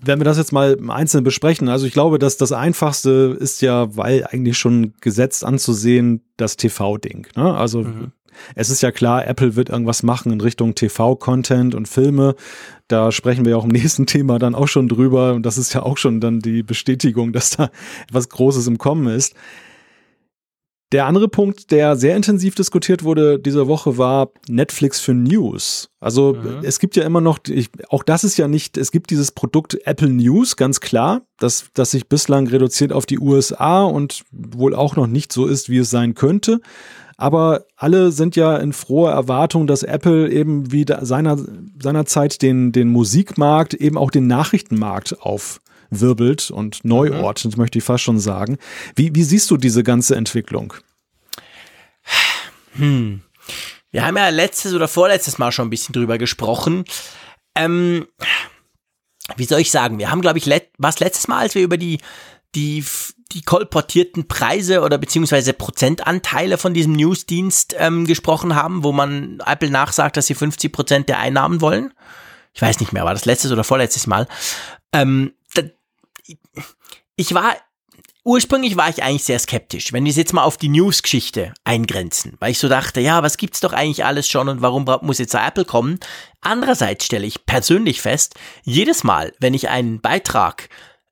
wenn 0.00 0.20
wir 0.20 0.24
das 0.24 0.38
jetzt 0.38 0.52
mal 0.52 0.78
einzeln 0.88 1.24
besprechen, 1.24 1.68
also 1.68 1.86
ich 1.86 1.92
glaube, 1.92 2.18
dass 2.18 2.36
das 2.36 2.52
Einfachste 2.52 3.36
ist 3.38 3.62
ja, 3.62 3.96
weil 3.96 4.26
eigentlich 4.26 4.58
schon 4.58 4.94
gesetzt 5.00 5.44
anzusehen, 5.44 6.22
das 6.36 6.56
TV-Ding. 6.56 7.26
Ne? 7.36 7.54
Also 7.54 7.82
mhm. 7.82 8.12
es 8.54 8.70
ist 8.70 8.82
ja 8.82 8.92
klar, 8.92 9.26
Apple 9.26 9.56
wird 9.56 9.70
irgendwas 9.70 10.02
machen 10.02 10.32
in 10.32 10.40
Richtung 10.40 10.74
TV-Content 10.74 11.74
und 11.74 11.88
Filme. 11.88 12.36
Da 12.86 13.10
sprechen 13.12 13.44
wir 13.44 13.52
ja 13.52 13.56
auch 13.56 13.64
im 13.64 13.70
nächsten 13.72 14.06
Thema 14.06 14.38
dann 14.38 14.54
auch 14.54 14.68
schon 14.68 14.88
drüber. 14.88 15.34
Und 15.34 15.44
das 15.44 15.58
ist 15.58 15.74
ja 15.74 15.82
auch 15.82 15.96
schon 15.96 16.20
dann 16.20 16.40
die 16.40 16.62
Bestätigung, 16.62 17.32
dass 17.32 17.50
da 17.50 17.70
etwas 18.08 18.28
Großes 18.28 18.66
im 18.68 18.78
Kommen 18.78 19.08
ist. 19.08 19.34
Der 20.90 21.04
andere 21.04 21.28
Punkt, 21.28 21.70
der 21.70 21.96
sehr 21.96 22.16
intensiv 22.16 22.54
diskutiert 22.54 23.04
wurde 23.04 23.38
diese 23.38 23.66
Woche, 23.66 23.98
war 23.98 24.30
Netflix 24.48 25.00
für 25.00 25.12
News. 25.12 25.90
Also 26.00 26.34
mhm. 26.34 26.60
es 26.62 26.78
gibt 26.78 26.96
ja 26.96 27.04
immer 27.04 27.20
noch, 27.20 27.40
ich, 27.46 27.68
auch 27.90 28.02
das 28.02 28.24
ist 28.24 28.38
ja 28.38 28.48
nicht, 28.48 28.78
es 28.78 28.90
gibt 28.90 29.10
dieses 29.10 29.32
Produkt 29.32 29.78
Apple 29.86 30.08
News, 30.08 30.56
ganz 30.56 30.80
klar, 30.80 31.22
das, 31.38 31.66
das 31.74 31.90
sich 31.90 32.08
bislang 32.08 32.46
reduziert 32.46 32.94
auf 32.94 33.04
die 33.04 33.18
USA 33.18 33.84
und 33.84 34.22
wohl 34.30 34.74
auch 34.74 34.96
noch 34.96 35.06
nicht 35.06 35.30
so 35.30 35.44
ist, 35.44 35.68
wie 35.68 35.78
es 35.78 35.90
sein 35.90 36.14
könnte. 36.14 36.60
Aber 37.18 37.66
alle 37.76 38.12
sind 38.12 38.36
ja 38.36 38.56
in 38.56 38.72
froher 38.72 39.12
Erwartung, 39.12 39.66
dass 39.66 39.82
Apple 39.82 40.30
eben 40.30 40.72
wie 40.72 40.86
seiner, 41.02 41.36
seinerzeit 41.82 42.40
den, 42.40 42.72
den 42.72 42.88
Musikmarkt, 42.88 43.74
eben 43.74 43.98
auch 43.98 44.12
den 44.12 44.26
Nachrichtenmarkt 44.28 45.20
auf 45.20 45.60
wirbelt 45.90 46.50
und 46.50 46.84
neu 46.84 47.10
mhm. 47.10 47.20
ordnet, 47.20 47.56
möchte 47.56 47.78
ich 47.78 47.84
fast 47.84 48.04
schon 48.04 48.18
sagen. 48.18 48.58
Wie, 48.94 49.14
wie 49.14 49.22
siehst 49.22 49.50
du 49.50 49.56
diese 49.56 49.82
ganze 49.82 50.16
Entwicklung? 50.16 50.74
Hm. 52.74 53.22
Wir 53.90 54.06
haben 54.06 54.16
ja 54.16 54.28
letztes 54.28 54.74
oder 54.74 54.88
vorletztes 54.88 55.38
Mal 55.38 55.52
schon 55.52 55.68
ein 55.68 55.70
bisschen 55.70 55.94
drüber 55.94 56.18
gesprochen. 56.18 56.84
Ähm, 57.54 58.06
wie 59.36 59.44
soll 59.44 59.60
ich 59.60 59.70
sagen? 59.70 59.98
Wir 59.98 60.10
haben, 60.10 60.20
glaube 60.20 60.38
ich, 60.38 60.46
let 60.46 60.70
was 60.78 61.00
letztes 61.00 61.28
Mal, 61.28 61.38
als 61.38 61.54
wir 61.54 61.62
über 61.62 61.76
die 61.76 61.98
die 62.54 62.84
die 63.32 63.42
kolportierten 63.42 64.26
Preise 64.26 64.80
oder 64.80 64.96
beziehungsweise 64.96 65.52
Prozentanteile 65.52 66.56
von 66.56 66.72
diesem 66.72 66.94
Newsdienst 66.94 67.76
ähm, 67.78 68.06
gesprochen 68.06 68.54
haben, 68.54 68.84
wo 68.84 68.92
man 68.92 69.40
Apple 69.44 69.70
nachsagt, 69.70 70.16
dass 70.16 70.26
sie 70.26 70.34
50 70.34 70.72
Prozent 70.72 71.08
der 71.10 71.18
Einnahmen 71.18 71.60
wollen. 71.60 71.92
Ich 72.54 72.62
weiß 72.62 72.80
nicht 72.80 72.94
mehr, 72.94 73.04
war 73.04 73.12
das 73.12 73.26
letztes 73.26 73.52
oder 73.52 73.64
vorletztes 73.64 74.06
Mal. 74.06 74.26
Ähm, 74.94 75.32
ich 77.18 77.34
war 77.34 77.56
ursprünglich 78.24 78.76
war 78.76 78.88
ich 78.90 79.02
eigentlich 79.02 79.24
sehr 79.24 79.38
skeptisch, 79.38 79.92
wenn 79.92 80.04
wir 80.04 80.10
es 80.10 80.16
jetzt 80.16 80.34
mal 80.34 80.44
auf 80.44 80.58
die 80.58 80.68
News-Geschichte 80.68 81.54
eingrenzen, 81.64 82.36
weil 82.40 82.50
ich 82.50 82.58
so 82.58 82.68
dachte, 82.68 83.00
ja, 83.00 83.22
was 83.22 83.38
gibt's 83.38 83.60
doch 83.60 83.72
eigentlich 83.72 84.04
alles 84.04 84.28
schon 84.28 84.48
und 84.48 84.60
warum 84.60 84.84
muss 85.00 85.18
jetzt 85.18 85.34
Apple 85.34 85.64
kommen? 85.64 85.98
Andererseits 86.42 87.06
stelle 87.06 87.26
ich 87.26 87.46
persönlich 87.46 88.02
fest, 88.02 88.34
jedes 88.64 89.02
Mal, 89.02 89.32
wenn 89.40 89.54
ich 89.54 89.70
einen 89.70 90.00
Beitrag, 90.00 90.68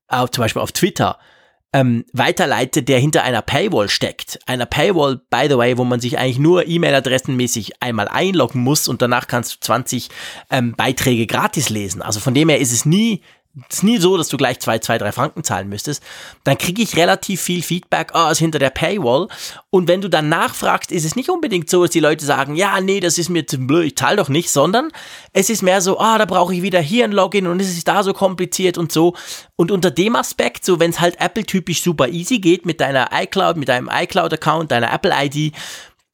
äh, 0.08 0.26
zum 0.30 0.42
Beispiel 0.42 0.62
auf 0.62 0.72
Twitter, 0.72 1.18
ähm, 1.72 2.04
weiterleite, 2.12 2.82
der 2.82 2.98
hinter 2.98 3.22
einer 3.22 3.42
Paywall 3.42 3.88
steckt. 3.88 4.38
Einer 4.46 4.66
Paywall, 4.66 5.20
by 5.30 5.46
the 5.48 5.58
way, 5.58 5.76
wo 5.76 5.84
man 5.84 6.00
sich 6.00 6.18
eigentlich 6.18 6.38
nur 6.38 6.66
E-Mail-Adressenmäßig 6.66 7.82
einmal 7.82 8.08
einloggen 8.08 8.62
muss 8.62 8.88
und 8.88 9.02
danach 9.02 9.26
kannst 9.26 9.54
du 9.54 9.60
20 9.60 10.08
ähm, 10.50 10.74
Beiträge 10.76 11.26
gratis 11.26 11.70
lesen. 11.70 12.02
Also 12.02 12.20
von 12.20 12.34
dem 12.34 12.48
her 12.50 12.60
ist 12.60 12.72
es 12.72 12.84
nie 12.84 13.22
ist 13.70 13.84
nie 13.84 13.98
so, 13.98 14.16
dass 14.16 14.28
du 14.28 14.36
gleich 14.36 14.60
zwei, 14.60 14.78
zwei, 14.78 14.98
drei 14.98 15.12
Franken 15.12 15.42
zahlen 15.42 15.68
müsstest, 15.68 16.02
dann 16.44 16.58
kriege 16.58 16.82
ich 16.82 16.96
relativ 16.96 17.40
viel 17.40 17.62
Feedback, 17.62 18.10
ah, 18.12 18.28
oh, 18.28 18.30
ist 18.30 18.38
hinter 18.38 18.58
der 18.58 18.70
Paywall. 18.70 19.28
Und 19.70 19.88
wenn 19.88 20.02
du 20.02 20.08
dann 20.08 20.28
nachfragst, 20.28 20.92
ist 20.92 21.04
es 21.04 21.16
nicht 21.16 21.30
unbedingt 21.30 21.70
so, 21.70 21.82
dass 21.82 21.90
die 21.90 22.00
Leute 22.00 22.24
sagen, 22.24 22.54
ja, 22.54 22.80
nee, 22.80 23.00
das 23.00 23.16
ist 23.18 23.30
mir 23.30 23.46
zu 23.46 23.58
blöd, 23.58 23.86
ich 23.86 23.96
zahle 23.96 24.16
doch 24.16 24.28
nicht, 24.28 24.50
sondern 24.50 24.90
es 25.32 25.48
ist 25.48 25.62
mehr 25.62 25.80
so, 25.80 25.98
ah, 25.98 26.14
oh, 26.14 26.18
da 26.18 26.24
brauche 26.26 26.54
ich 26.54 26.62
wieder 26.62 26.80
hier 26.80 27.04
ein 27.04 27.12
Login 27.12 27.46
und 27.46 27.60
es 27.60 27.70
ist 27.70 27.88
da 27.88 28.02
so 28.02 28.12
kompliziert 28.12 28.76
und 28.76 28.92
so. 28.92 29.14
Und 29.56 29.70
unter 29.70 29.90
dem 29.90 30.16
Aspekt, 30.16 30.64
so 30.64 30.78
wenn 30.78 30.90
es 30.90 31.00
halt 31.00 31.20
Apple-typisch 31.20 31.82
super 31.82 32.08
easy 32.08 32.38
geht 32.38 32.66
mit 32.66 32.80
deiner 32.80 33.10
iCloud, 33.12 33.56
mit 33.56 33.68
deinem 33.68 33.88
iCloud-Account, 33.90 34.70
deiner 34.70 34.92
Apple-ID, 34.92 35.54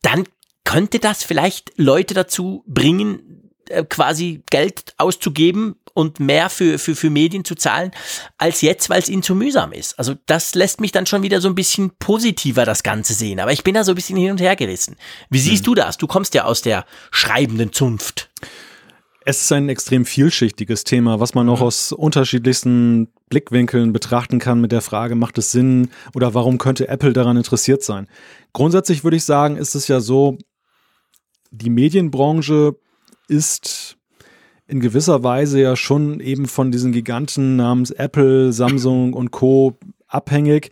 dann 0.02 0.24
könnte 0.64 1.00
das 1.00 1.24
vielleicht 1.24 1.72
Leute 1.76 2.14
dazu 2.14 2.62
bringen, 2.66 3.50
äh, 3.68 3.85
quasi 3.85 4.42
Geld 4.50 4.94
auszugeben 4.96 5.76
und 5.94 6.20
mehr 6.20 6.50
für, 6.50 6.78
für, 6.78 6.94
für 6.94 7.11
Medien 7.11 7.44
zu 7.44 7.55
zahlen, 7.55 7.90
als 8.38 8.61
jetzt, 8.61 8.90
weil 8.90 9.00
es 9.00 9.09
ihnen 9.09 9.22
zu 9.22 9.35
mühsam 9.35 9.72
ist. 9.72 9.98
Also 9.98 10.14
das 10.26 10.55
lässt 10.55 10.81
mich 10.81 10.92
dann 10.92 11.07
schon 11.07 11.22
wieder 11.22 11.40
so 11.40 11.48
ein 11.48 11.55
bisschen 11.55 11.92
positiver 11.98 12.64
das 12.64 12.83
Ganze 12.83 13.14
sehen. 13.14 13.40
Aber 13.40 13.52
ich 13.52 13.64
bin 13.64 13.74
da 13.74 13.85
so 13.85 13.92
ein 13.92 13.96
bisschen 13.96 14.16
hin 14.16 14.31
und 14.31 14.40
her 14.40 14.57
gerissen. 14.57 14.96
Wie 15.31 15.38
siehst 15.38 15.64
hm. 15.66 15.72
du 15.72 15.74
das? 15.74 15.98
Du 15.98 16.07
kommst 16.07 16.35
ja 16.35 16.44
aus 16.44 16.62
der 16.62 16.85
schreibenden 17.11 17.72
Zunft. 17.72 18.31
Es 19.24 19.42
ist 19.42 19.52
ein 19.52 19.68
extrem 19.68 20.05
vielschichtiges 20.05 20.85
Thema, 20.85 21.20
was 21.20 21.35
man 21.35 21.48
auch 21.48 21.61
mhm. 21.61 21.66
aus 21.66 21.92
unterschiedlichsten 21.92 23.09
Blickwinkeln 23.28 23.92
betrachten 23.92 24.38
kann 24.38 24.61
mit 24.61 24.72
der 24.72 24.81
Frage, 24.81 25.14
macht 25.14 25.38
es 25.38 25.52
Sinn 25.52 25.90
oder 26.14 26.35
warum 26.35 26.59
könnte 26.59 26.88
Apple 26.88 27.12
daran 27.12 27.37
interessiert 27.37 27.83
sein? 27.83 28.09
Grundsätzlich 28.52 29.05
würde 29.05 29.16
ich 29.16 29.24
sagen, 29.24 29.57
ist 29.57 29.74
es 29.74 29.87
ja 29.88 30.00
so, 30.00 30.38
die 31.50 31.70
Medienbranche 31.70 32.76
ist 33.28 33.96
in 34.66 34.81
gewisser 34.81 35.22
Weise 35.22 35.61
ja 35.61 35.77
schon 35.77 36.20
eben 36.20 36.46
von 36.46 36.70
diesen 36.70 36.92
Giganten 36.92 37.57
namens 37.57 37.90
Apple, 37.90 38.53
Samsung 38.53 39.12
und 39.12 39.31
Co. 39.31 39.77
abhängig, 40.07 40.70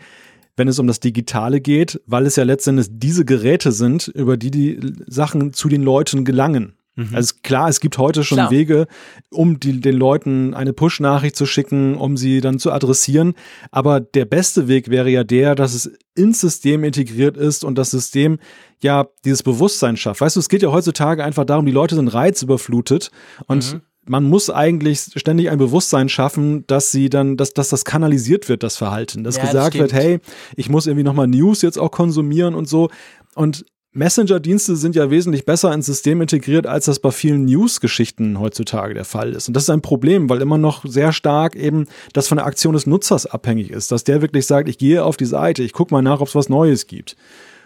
wenn 0.57 0.69
es 0.69 0.79
um 0.79 0.87
das 0.87 1.01
Digitale 1.01 1.61
geht, 1.61 2.01
weil 2.07 2.27
es 2.27 2.37
ja 2.37 2.45
letztendlich 2.45 2.89
diese 2.91 3.25
Geräte 3.25 3.73
sind, 3.73 4.09
über 4.09 4.37
die 4.37 4.51
die 4.51 4.81
Sachen 5.07 5.53
zu 5.53 5.69
den 5.69 5.83
Leuten 5.83 6.25
gelangen. 6.25 6.75
Mhm. 7.01 7.15
Also 7.15 7.35
klar, 7.43 7.69
es 7.69 7.81
gibt 7.81 7.97
heute 7.99 8.25
schon 8.25 8.37
klar. 8.37 8.51
Wege, 8.51 8.87
um 9.31 9.59
die, 9.59 9.81
den 9.81 9.97
Leuten 9.97 10.55
eine 10.55 10.73
Push-Nachricht 10.73 11.37
zu 11.37 11.47
schicken, 11.47 11.97
um 11.97 12.17
sie 12.17 12.41
dann 12.41 12.59
zu 12.59 12.73
adressieren. 12.73 13.35
Aber 13.71 14.01
der 14.01 14.27
beste 14.27 14.69
Weg 14.69 14.91
wäre 14.91 15.09
ja 15.09 15.25
der, 15.25 15.55
dass 15.55 15.75
es 15.75 15.91
ins 16.15 16.41
System 16.41 16.85
integriert 16.85 17.37
ist 17.37 17.65
und 17.65 17.79
das 17.79 17.91
System 17.91 18.39
ja 18.83 19.07
dieses 19.25 19.43
Bewusstsein 19.43 19.97
schafft. 19.97 20.21
Weißt 20.21 20.37
du, 20.37 20.41
es 20.41 20.49
geht 20.49 20.63
ja 20.63 20.71
heutzutage 20.71 21.25
einfach 21.25 21.45
darum, 21.45 21.65
die 21.65 21.73
Leute 21.73 21.95
sind 21.95 22.09
reizüberflutet 22.09 23.11
und 23.47 23.73
mhm 23.73 23.81
man 24.07 24.25
muss 24.25 24.51
eigentlich 24.51 25.03
ständig 25.15 25.51
ein 25.51 25.59
Bewusstsein 25.59 26.09
schaffen, 26.09 26.67
dass 26.67 26.91
sie 26.91 27.11
dann, 27.11 27.37
dass, 27.37 27.53
dass 27.53 27.69
das 27.69 27.85
kanalisiert 27.85 28.49
wird, 28.49 28.65
das 28.65 28.77
Verhalten. 28.77 29.23
Dass 29.23 29.37
ja, 29.37 29.45
gesagt 29.45 29.75
das 29.75 29.81
wird, 29.81 29.93
hey, 29.93 30.19
ich 30.57 30.69
muss 30.69 30.89
irgendwie 30.89 31.05
nochmal 31.05 31.29
News 31.29 31.63
jetzt 31.63 31.79
auch 31.79 31.93
konsumieren 31.93 32.57
und 32.57 32.69
so. 32.69 32.91
Und 33.37 33.65
Messenger-Dienste 33.93 34.77
sind 34.77 34.95
ja 34.95 35.11
wesentlich 35.11 35.45
besser 35.45 35.73
ins 35.75 35.87
System 35.87 36.21
integriert, 36.21 36.67
als 36.67 36.85
das 36.85 37.01
bei 37.01 37.11
vielen 37.11 37.45
News-Geschichten 37.47 38.39
heutzutage 38.39 38.95
der 38.95 39.05
Fall 39.05 39.33
ist. 39.33 39.49
Und 39.49 39.55
das 39.55 39.65
ist 39.65 39.71
ein 39.71 39.83
Problem, 39.83 40.31
weil 40.31 40.43
immer 40.43 40.59
noch 40.59 40.85
sehr 40.87 41.13
stark 41.13 41.57
eben 41.57 41.87
das 42.13 42.29
von 42.29 42.37
der 42.37 42.47
Aktion 42.47 42.75
des 42.75 42.87
Nutzers 42.87 43.27
abhängig 43.27 43.71
ist, 43.71 43.91
dass 43.91 44.05
der 44.05 44.23
wirklich 44.23 44.47
sagt, 44.47 44.69
ich 44.69 44.79
gehe 44.79 45.05
auf 45.05 45.17
die 45.17 45.25
Seite, 45.25 45.65
ich 45.65 45.73
gucke 45.73 45.93
mal 45.93 46.03
nach, 46.03 46.21
ob 46.21 46.29
es 46.29 46.37
was 46.37 46.49
Neues 46.49 46.87
gibt. 46.87 47.17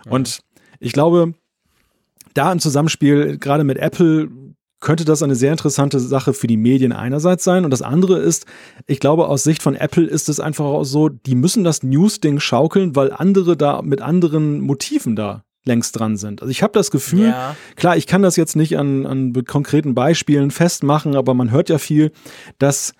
Ja. 0.06 0.12
Und 0.12 0.40
ich 0.80 0.92
glaube, 0.92 1.34
da 2.32 2.50
im 2.50 2.58
Zusammenspiel, 2.58 3.36
gerade 3.36 3.64
mit 3.64 3.76
Apple, 3.76 4.30
könnte 4.80 5.04
das 5.04 5.22
eine 5.22 5.34
sehr 5.34 5.52
interessante 5.52 6.00
Sache 6.00 6.32
für 6.32 6.46
die 6.46 6.56
Medien 6.56 6.92
einerseits 6.92 7.44
sein. 7.44 7.66
Und 7.66 7.70
das 7.70 7.82
andere 7.82 8.18
ist, 8.18 8.46
ich 8.86 8.98
glaube, 8.98 9.28
aus 9.28 9.42
Sicht 9.42 9.62
von 9.62 9.74
Apple 9.74 10.06
ist 10.06 10.30
es 10.30 10.40
einfach 10.40 10.64
auch 10.64 10.84
so, 10.84 11.10
die 11.10 11.34
müssen 11.34 11.64
das 11.64 11.82
News-Ding 11.82 12.40
schaukeln, 12.40 12.96
weil 12.96 13.12
andere 13.12 13.58
da 13.58 13.82
mit 13.82 14.00
anderen 14.00 14.60
Motiven 14.60 15.16
da 15.16 15.44
längst 15.64 15.98
dran 15.98 16.16
sind. 16.16 16.42
Also 16.42 16.50
ich 16.50 16.62
habe 16.62 16.72
das 16.72 16.90
Gefühl, 16.90 17.28
ja. 17.28 17.56
klar, 17.76 17.96
ich 17.96 18.06
kann 18.06 18.22
das 18.22 18.36
jetzt 18.36 18.54
nicht 18.54 18.78
an, 18.78 19.06
an 19.06 19.32
konkreten 19.44 19.94
Beispielen 19.94 20.50
festmachen, 20.50 21.16
aber 21.16 21.34
man 21.34 21.50
hört 21.50 21.68
ja 21.68 21.78
viel, 21.78 22.12
dass 22.58 22.94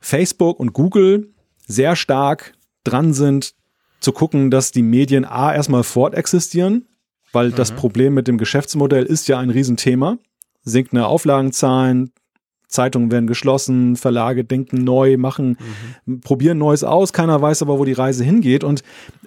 Facebook 0.00 0.58
und 0.58 0.72
Google 0.72 1.28
sehr 1.66 1.96
stark 1.96 2.54
dran 2.84 3.12
sind, 3.12 3.54
zu 4.00 4.12
gucken, 4.12 4.50
dass 4.50 4.70
die 4.70 4.82
Medien 4.82 5.24
A 5.24 5.54
erstmal 5.54 5.82
fortexistieren, 5.82 6.86
weil 7.32 7.50
mhm. 7.50 7.56
das 7.56 7.72
Problem 7.72 8.14
mit 8.14 8.28
dem 8.28 8.38
Geschäftsmodell 8.38 9.04
ist 9.04 9.28
ja 9.28 9.38
ein 9.38 9.50
Riesenthema 9.50 10.18
sinkende 10.66 11.06
Auflagenzahlen, 11.06 12.12
Zeitungen 12.68 13.10
werden 13.10 13.26
geschlossen, 13.26 13.96
Verlage 13.96 14.44
denken 14.44 14.84
neu, 14.84 15.16
machen, 15.16 15.56
mhm. 16.04 16.20
probieren 16.20 16.58
Neues 16.58 16.84
aus, 16.84 17.12
keiner 17.12 17.40
weiß 17.40 17.62
aber, 17.62 17.78
wo 17.78 17.84
die 17.84 17.92
Reise 17.92 18.24
hingeht. 18.24 18.64
Und 18.64 18.82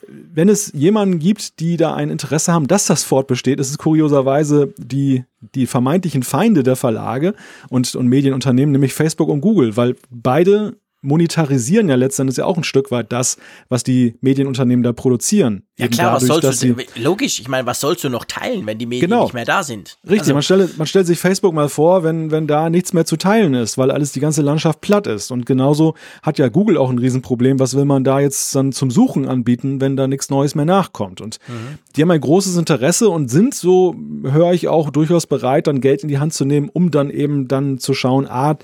wenn 0.08 0.50
es 0.50 0.72
jemanden 0.74 1.20
gibt, 1.20 1.60
die 1.60 1.78
da 1.78 1.94
ein 1.94 2.10
Interesse 2.10 2.52
haben, 2.52 2.68
dass 2.68 2.86
das 2.86 3.04
fortbesteht, 3.04 3.60
ist 3.60 3.70
es 3.70 3.78
kurioserweise 3.78 4.74
die, 4.78 5.24
die 5.56 5.68
vermeintlichen 5.68 6.24
Feinde 6.24 6.64
der 6.64 6.76
Verlage 6.76 7.34
und, 7.70 7.96
und 7.96 8.08
Medienunternehmen, 8.08 8.72
nämlich 8.72 8.94
Facebook 8.94 9.30
und 9.30 9.42
Google, 9.42 9.78
weil 9.78 9.96
beide 10.10 10.78
monetarisieren 11.02 11.88
ja 11.90 11.96
letztendlich 11.96 12.38
ja 12.38 12.46
auch 12.46 12.58
ein 12.58 12.64
Stück 12.64 12.92
weit 12.92 13.12
das, 13.12 13.38
was 13.70 13.84
die 13.84 14.16
Medienunternehmen 14.22 14.84
da 14.84 14.92
produzieren. 14.92 15.64
Ja 15.78 15.86
Eben 15.86 15.94
klar, 15.94 16.20
dadurch, 16.20 16.44
was 16.44 16.60
sollst 16.60 16.64
du, 16.64 17.02
logisch, 17.02 17.40
ich 17.40 17.48
meine, 17.48 17.66
was 17.66 17.80
sollst 17.80 18.04
du 18.04 18.10
noch 18.10 18.26
teilen, 18.26 18.66
wenn 18.66 18.78
die 18.78 18.86
Medien 18.86 19.10
genau. 19.10 19.24
nicht 19.24 19.34
mehr 19.34 19.46
da 19.46 19.64
sind? 19.64 19.98
Richtig, 20.04 20.22
also, 20.22 20.34
man, 20.34 20.44
stelle, 20.44 20.70
man 20.78 20.88
stellt 20.88 21.08
sich 21.08 21.18
Facebook 21.18 21.54
mal 21.54 21.70
vor, 21.70 22.04
wenn, 22.04 22.32
wenn 22.32 22.48
da 22.48 22.70
nichts 22.70 22.92
mehr 22.92 23.06
zu 23.06 23.16
teilen 23.16 23.54
ist, 23.54 23.78
weil 23.78 23.92
alles, 23.92 24.12
die 24.12 24.20
ganze 24.20 24.42
Landschaft 24.42 24.82
platt 24.82 25.08
ist. 25.08 25.32
Und 25.32 25.46
genauso 25.46 25.96
hat 26.22 26.38
ja 26.38 26.50
Google 26.50 26.78
auch 26.78 26.90
ein 26.90 26.98
Riesenproblem, 26.98 27.60
was 27.60 27.76
will 27.76 27.86
man 27.86 28.04
da 28.04 28.20
jetzt 28.20 28.54
dann 28.56 28.74
zum 28.74 28.92
Suchen 28.92 29.28
anbieten, 29.28 29.80
wenn 29.80 29.96
da 29.96 30.08
nichts 30.08 30.30
Neues 30.30 30.54
mehr 30.54 30.66
nachkommt. 30.66 31.22
Und 31.22 31.40
mhm. 31.48 31.78
die 31.96 32.02
haben 32.02 32.12
ein 32.12 32.20
großes 32.20 32.58
Interesse 32.58 33.10
und 33.10 33.30
sind 33.30 33.56
so, 33.56 33.96
höre 34.24 34.52
ich 34.52 34.68
auch, 34.68 34.90
durchaus 34.90 35.28
bereit, 35.28 35.68
dann 35.68 35.80
Geld 35.80 36.04
in 36.04 36.10
die 36.10 36.20
Hand 36.20 36.34
zu 36.34 36.44
nehmen, 36.44 36.68
um 36.68 36.92
dann 36.92 37.10
eben 37.10 37.48
dann 37.48 37.78
zu 37.78 37.94
schauen, 37.94 38.28
ah, 38.28 38.58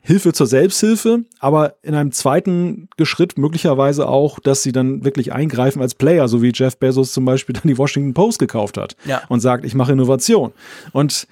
Hilfe 0.00 0.32
zur 0.32 0.46
Selbsthilfe, 0.46 1.24
aber 1.38 1.74
in 1.82 1.94
einem 1.94 2.12
zweiten 2.12 2.88
Geschritt 2.96 3.38
möglicherweise 3.38 4.08
auch, 4.08 4.38
dass 4.38 4.62
sie 4.62 4.72
dann 4.72 5.04
wirklich 5.04 5.32
eingreifen 5.32 5.82
als 5.82 5.94
Player, 5.94 6.28
so 6.28 6.42
wie 6.42 6.52
Jeff 6.54 6.76
Bezos 6.76 7.12
zum 7.12 7.24
Beispiel 7.24 7.52
dann 7.62 7.68
die 7.68 7.78
Washington 7.78 8.14
Post 8.14 8.38
gekauft 8.38 8.78
hat 8.78 8.96
ja. 9.04 9.22
und 9.28 9.40
sagt, 9.40 9.64
ich 9.64 9.74
mache 9.74 9.92
Innovation. 9.92 10.52
Und 10.92 11.26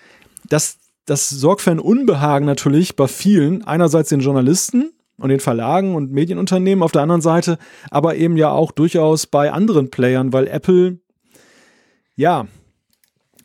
das, 0.48 0.78
das 1.06 1.28
sorgt 1.28 1.62
für 1.62 1.70
ein 1.70 1.80
Unbehagen 1.80 2.46
natürlich 2.46 2.96
bei 2.96 3.08
vielen, 3.08 3.64
einerseits 3.64 4.10
den 4.10 4.20
Journalisten, 4.20 4.92
und 5.20 5.28
den 5.28 5.40
Verlagen 5.40 5.94
und 5.94 6.12
Medienunternehmen 6.12 6.82
auf 6.82 6.92
der 6.92 7.02
anderen 7.02 7.20
Seite, 7.20 7.58
aber 7.90 8.16
eben 8.16 8.38
ja 8.38 8.50
auch 8.50 8.72
durchaus 8.72 9.26
bei 9.26 9.52
anderen 9.52 9.90
Playern, 9.90 10.32
weil 10.32 10.48
Apple, 10.48 10.98
ja, 12.16 12.46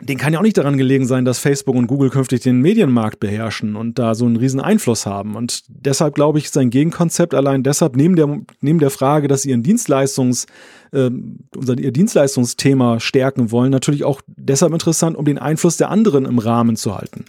den 0.01 0.17
kann 0.17 0.33
ja 0.33 0.39
auch 0.39 0.43
nicht 0.43 0.57
daran 0.57 0.77
gelegen 0.77 1.05
sein, 1.05 1.25
dass 1.25 1.39
Facebook 1.39 1.75
und 1.75 1.87
Google 1.87 2.09
künftig 2.09 2.41
den 2.41 2.59
Medienmarkt 2.59 3.19
beherrschen 3.19 3.75
und 3.75 3.97
da 3.97 4.15
so 4.15 4.25
einen 4.25 4.35
riesen 4.35 4.59
Einfluss 4.59 5.05
haben. 5.05 5.35
Und 5.35 5.63
deshalb 5.67 6.15
glaube 6.15 6.37
ich, 6.37 6.45
ist 6.45 6.57
ein 6.57 6.69
Gegenkonzept 6.69 7.33
allein 7.33 7.63
deshalb 7.63 7.95
neben 7.95 8.15
der, 8.15 8.41
neben 8.61 8.79
der 8.79 8.89
Frage, 8.89 9.27
dass 9.27 9.43
sie 9.43 9.51
ihren 9.51 9.63
Dienstleistungs, 9.63 10.47
äh, 10.91 11.09
unser, 11.55 11.77
ihr 11.77 11.91
Dienstleistungsthema 11.91 12.99
stärken 12.99 13.51
wollen, 13.51 13.71
natürlich 13.71 14.03
auch 14.03 14.21
deshalb 14.27 14.73
interessant, 14.73 15.15
um 15.15 15.25
den 15.25 15.37
Einfluss 15.37 15.77
der 15.77 15.89
anderen 15.89 16.25
im 16.25 16.39
Rahmen 16.39 16.75
zu 16.75 16.95
halten. 16.95 17.25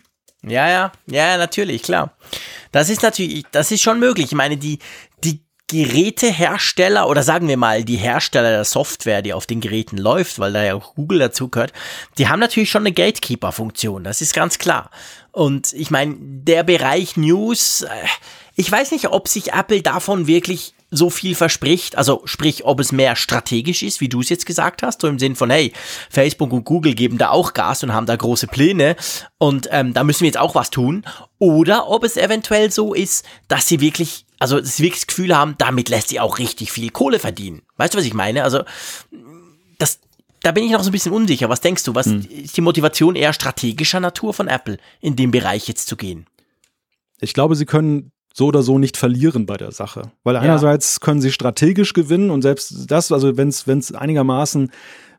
Ja, 0.46 0.68
ja, 0.68 0.92
ja, 1.10 1.38
natürlich, 1.38 1.82
klar. 1.82 2.16
Das 2.70 2.88
ist 2.88 3.02
natürlich, 3.02 3.44
das 3.50 3.72
ist 3.72 3.82
schon 3.82 3.98
möglich. 3.98 4.26
Ich 4.26 4.34
meine, 4.34 4.56
die 4.56 4.78
Gerätehersteller 5.68 7.08
oder 7.08 7.24
sagen 7.24 7.48
wir 7.48 7.56
mal 7.56 7.82
die 7.84 7.96
Hersteller 7.96 8.50
der 8.50 8.64
Software, 8.64 9.22
die 9.22 9.32
auf 9.32 9.46
den 9.46 9.60
Geräten 9.60 9.98
läuft, 9.98 10.38
weil 10.38 10.52
da 10.52 10.62
ja 10.62 10.74
auch 10.74 10.94
Google 10.94 11.18
dazu 11.18 11.48
gehört, 11.48 11.72
die 12.18 12.28
haben 12.28 12.38
natürlich 12.38 12.70
schon 12.70 12.82
eine 12.82 12.92
Gatekeeper-Funktion, 12.92 14.04
das 14.04 14.20
ist 14.20 14.32
ganz 14.34 14.58
klar. 14.58 14.90
Und 15.32 15.72
ich 15.72 15.90
meine, 15.90 16.14
der 16.18 16.62
Bereich 16.62 17.16
News, 17.16 17.82
äh, 17.82 17.88
ich 18.54 18.70
weiß 18.70 18.92
nicht, 18.92 19.08
ob 19.08 19.26
sich 19.28 19.52
Apple 19.52 19.82
davon 19.82 20.26
wirklich 20.28 20.74
so 20.90 21.10
viel 21.10 21.34
verspricht, 21.34 21.98
also 21.98 22.22
sprich, 22.26 22.64
ob 22.64 22.78
es 22.78 22.92
mehr 22.92 23.16
strategisch 23.16 23.82
ist, 23.82 24.00
wie 24.00 24.08
du 24.08 24.20
es 24.20 24.28
jetzt 24.28 24.46
gesagt 24.46 24.84
hast, 24.84 25.00
so 25.00 25.08
im 25.08 25.18
Sinn 25.18 25.34
von, 25.34 25.50
hey, 25.50 25.72
Facebook 26.10 26.52
und 26.52 26.64
Google 26.64 26.94
geben 26.94 27.18
da 27.18 27.30
auch 27.30 27.54
Gas 27.54 27.82
und 27.82 27.92
haben 27.92 28.06
da 28.06 28.14
große 28.14 28.46
Pläne 28.46 28.94
und 29.38 29.68
ähm, 29.72 29.94
da 29.94 30.04
müssen 30.04 30.20
wir 30.20 30.28
jetzt 30.28 30.38
auch 30.38 30.54
was 30.54 30.70
tun, 30.70 31.04
oder 31.38 31.88
ob 31.88 32.04
es 32.04 32.16
eventuell 32.16 32.70
so 32.70 32.94
ist, 32.94 33.26
dass 33.48 33.66
sie 33.66 33.80
wirklich 33.80 34.25
also 34.38 34.60
dass 34.60 34.76
sie 34.76 34.82
wirklich 34.82 35.00
das 35.00 35.06
Gefühl 35.06 35.36
haben, 35.36 35.54
damit 35.58 35.88
lässt 35.88 36.08
sie 36.08 36.20
auch 36.20 36.38
richtig 36.38 36.72
viel 36.72 36.90
Kohle 36.90 37.18
verdienen. 37.18 37.62
Weißt 37.76 37.94
du, 37.94 37.98
was 37.98 38.04
ich 38.04 38.14
meine? 38.14 38.44
Also 38.44 38.62
das, 39.78 40.00
da 40.42 40.52
bin 40.52 40.64
ich 40.64 40.72
noch 40.72 40.82
so 40.82 40.90
ein 40.90 40.92
bisschen 40.92 41.12
unsicher. 41.12 41.48
Was 41.48 41.60
denkst 41.60 41.84
du? 41.84 41.94
Was 41.94 42.06
hm. 42.06 42.26
ist 42.28 42.56
die 42.56 42.60
Motivation 42.60 43.16
eher 43.16 43.32
strategischer 43.32 44.00
Natur 44.00 44.34
von 44.34 44.48
Apple, 44.48 44.78
in 45.00 45.16
dem 45.16 45.30
Bereich 45.30 45.68
jetzt 45.68 45.88
zu 45.88 45.96
gehen? 45.96 46.26
Ich 47.20 47.34
glaube, 47.34 47.56
sie 47.56 47.66
können 47.66 48.12
so 48.34 48.46
oder 48.46 48.62
so 48.62 48.78
nicht 48.78 48.98
verlieren 48.98 49.46
bei 49.46 49.56
der 49.56 49.72
Sache. 49.72 50.12
Weil 50.22 50.36
einerseits 50.36 50.96
ja. 50.96 51.06
können 51.06 51.22
sie 51.22 51.32
strategisch 51.32 51.94
gewinnen 51.94 52.30
und 52.30 52.42
selbst 52.42 52.90
das, 52.90 53.10
also 53.10 53.38
wenn 53.38 53.48
es 53.48 53.94
einigermaßen 53.94 54.70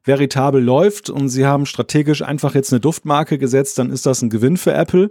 veritabel 0.03 0.63
läuft 0.63 1.09
und 1.09 1.29
sie 1.29 1.45
haben 1.45 1.65
strategisch 1.65 2.21
einfach 2.21 2.53
jetzt 2.53 2.71
eine 2.71 2.79
Duftmarke 2.79 3.39
gesetzt, 3.39 3.79
dann 3.79 3.91
ist 3.91 4.05
das 4.05 4.21
ein 4.21 4.29
Gewinn 4.29 4.57
für 4.57 4.73
Apple. 4.73 5.09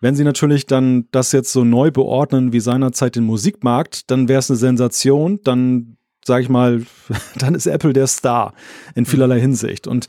Wenn 0.00 0.14
sie 0.14 0.24
natürlich 0.24 0.66
dann 0.66 1.08
das 1.10 1.32
jetzt 1.32 1.52
so 1.52 1.64
neu 1.64 1.90
beordnen 1.90 2.52
wie 2.52 2.60
seinerzeit 2.60 3.16
den 3.16 3.24
Musikmarkt, 3.24 4.10
dann 4.10 4.28
wäre 4.28 4.38
es 4.38 4.50
eine 4.50 4.56
Sensation, 4.56 5.40
dann 5.42 5.96
sage 6.24 6.42
ich 6.42 6.48
mal, 6.48 6.84
dann 7.38 7.54
ist 7.54 7.66
Apple 7.66 7.92
der 7.92 8.06
Star 8.06 8.54
in 8.94 9.02
mhm. 9.02 9.06
vielerlei 9.06 9.40
Hinsicht. 9.40 9.86
Und 9.86 10.08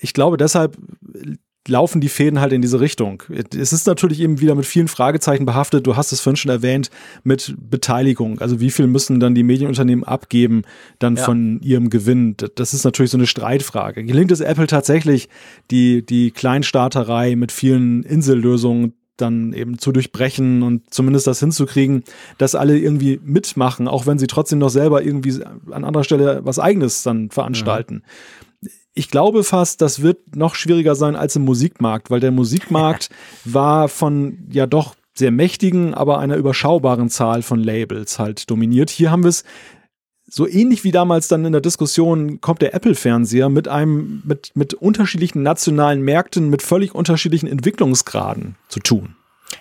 ich 0.00 0.12
glaube, 0.12 0.36
deshalb 0.36 0.76
laufen 1.68 2.00
die 2.00 2.08
Fäden 2.08 2.40
halt 2.40 2.52
in 2.52 2.62
diese 2.62 2.80
Richtung. 2.80 3.22
Es 3.56 3.72
ist 3.72 3.86
natürlich 3.86 4.20
eben 4.20 4.40
wieder 4.40 4.54
mit 4.54 4.66
vielen 4.66 4.88
Fragezeichen 4.88 5.46
behaftet. 5.46 5.86
Du 5.86 5.96
hast 5.96 6.12
es 6.12 6.20
vorhin 6.20 6.36
schon 6.36 6.50
erwähnt 6.50 6.90
mit 7.24 7.54
Beteiligung. 7.58 8.40
Also 8.40 8.60
wie 8.60 8.70
viel 8.70 8.86
müssen 8.86 9.20
dann 9.20 9.34
die 9.34 9.42
Medienunternehmen 9.42 10.04
abgeben 10.04 10.62
dann 10.98 11.16
ja. 11.16 11.24
von 11.24 11.60
ihrem 11.60 11.90
Gewinn? 11.90 12.36
Das 12.54 12.74
ist 12.74 12.84
natürlich 12.84 13.10
so 13.10 13.18
eine 13.18 13.26
Streitfrage. 13.26 14.04
Gelingt 14.04 14.32
es 14.32 14.40
Apple 14.40 14.66
tatsächlich, 14.66 15.28
die, 15.70 16.04
die 16.04 16.30
Kleinstarterei 16.30 17.36
mit 17.36 17.52
vielen 17.52 18.02
Insellösungen 18.02 18.94
dann 19.16 19.52
eben 19.52 19.78
zu 19.78 19.92
durchbrechen 19.92 20.62
und 20.62 20.92
zumindest 20.92 21.26
das 21.26 21.40
hinzukriegen, 21.40 22.04
dass 22.38 22.54
alle 22.54 22.78
irgendwie 22.78 23.20
mitmachen, 23.24 23.88
auch 23.88 24.06
wenn 24.06 24.18
sie 24.18 24.26
trotzdem 24.26 24.58
noch 24.58 24.68
selber 24.68 25.02
irgendwie 25.02 25.42
an 25.70 25.84
anderer 25.84 26.04
Stelle 26.04 26.40
was 26.44 26.58
eigenes 26.58 27.02
dann 27.02 27.30
veranstalten. 27.30 28.02
Ja. 28.04 28.10
Ich 28.98 29.10
glaube 29.10 29.44
fast, 29.44 29.82
das 29.82 30.00
wird 30.00 30.36
noch 30.36 30.54
schwieriger 30.54 30.94
sein 30.94 31.16
als 31.16 31.36
im 31.36 31.44
Musikmarkt, 31.44 32.10
weil 32.10 32.20
der 32.20 32.30
Musikmarkt 32.30 33.10
war 33.44 33.88
von 33.88 34.38
ja 34.50 34.66
doch 34.66 34.94
sehr 35.12 35.30
mächtigen, 35.30 35.92
aber 35.92 36.18
einer 36.18 36.36
überschaubaren 36.36 37.10
Zahl 37.10 37.42
von 37.42 37.62
Labels 37.62 38.18
halt 38.18 38.50
dominiert. 38.50 38.88
Hier 38.88 39.10
haben 39.10 39.22
wir 39.22 39.28
es 39.28 39.44
so 40.28 40.48
ähnlich 40.48 40.82
wie 40.82 40.92
damals 40.92 41.28
dann 41.28 41.44
in 41.44 41.52
der 41.52 41.60
Diskussion 41.60 42.40
kommt 42.40 42.62
der 42.62 42.74
Apple-Fernseher 42.74 43.50
mit 43.50 43.68
einem, 43.68 44.22
mit, 44.24 44.52
mit 44.54 44.72
unterschiedlichen 44.72 45.42
nationalen 45.42 46.00
Märkten, 46.00 46.48
mit 46.48 46.62
völlig 46.62 46.94
unterschiedlichen 46.94 47.48
Entwicklungsgraden 47.48 48.56
zu 48.68 48.80
tun. 48.80 49.15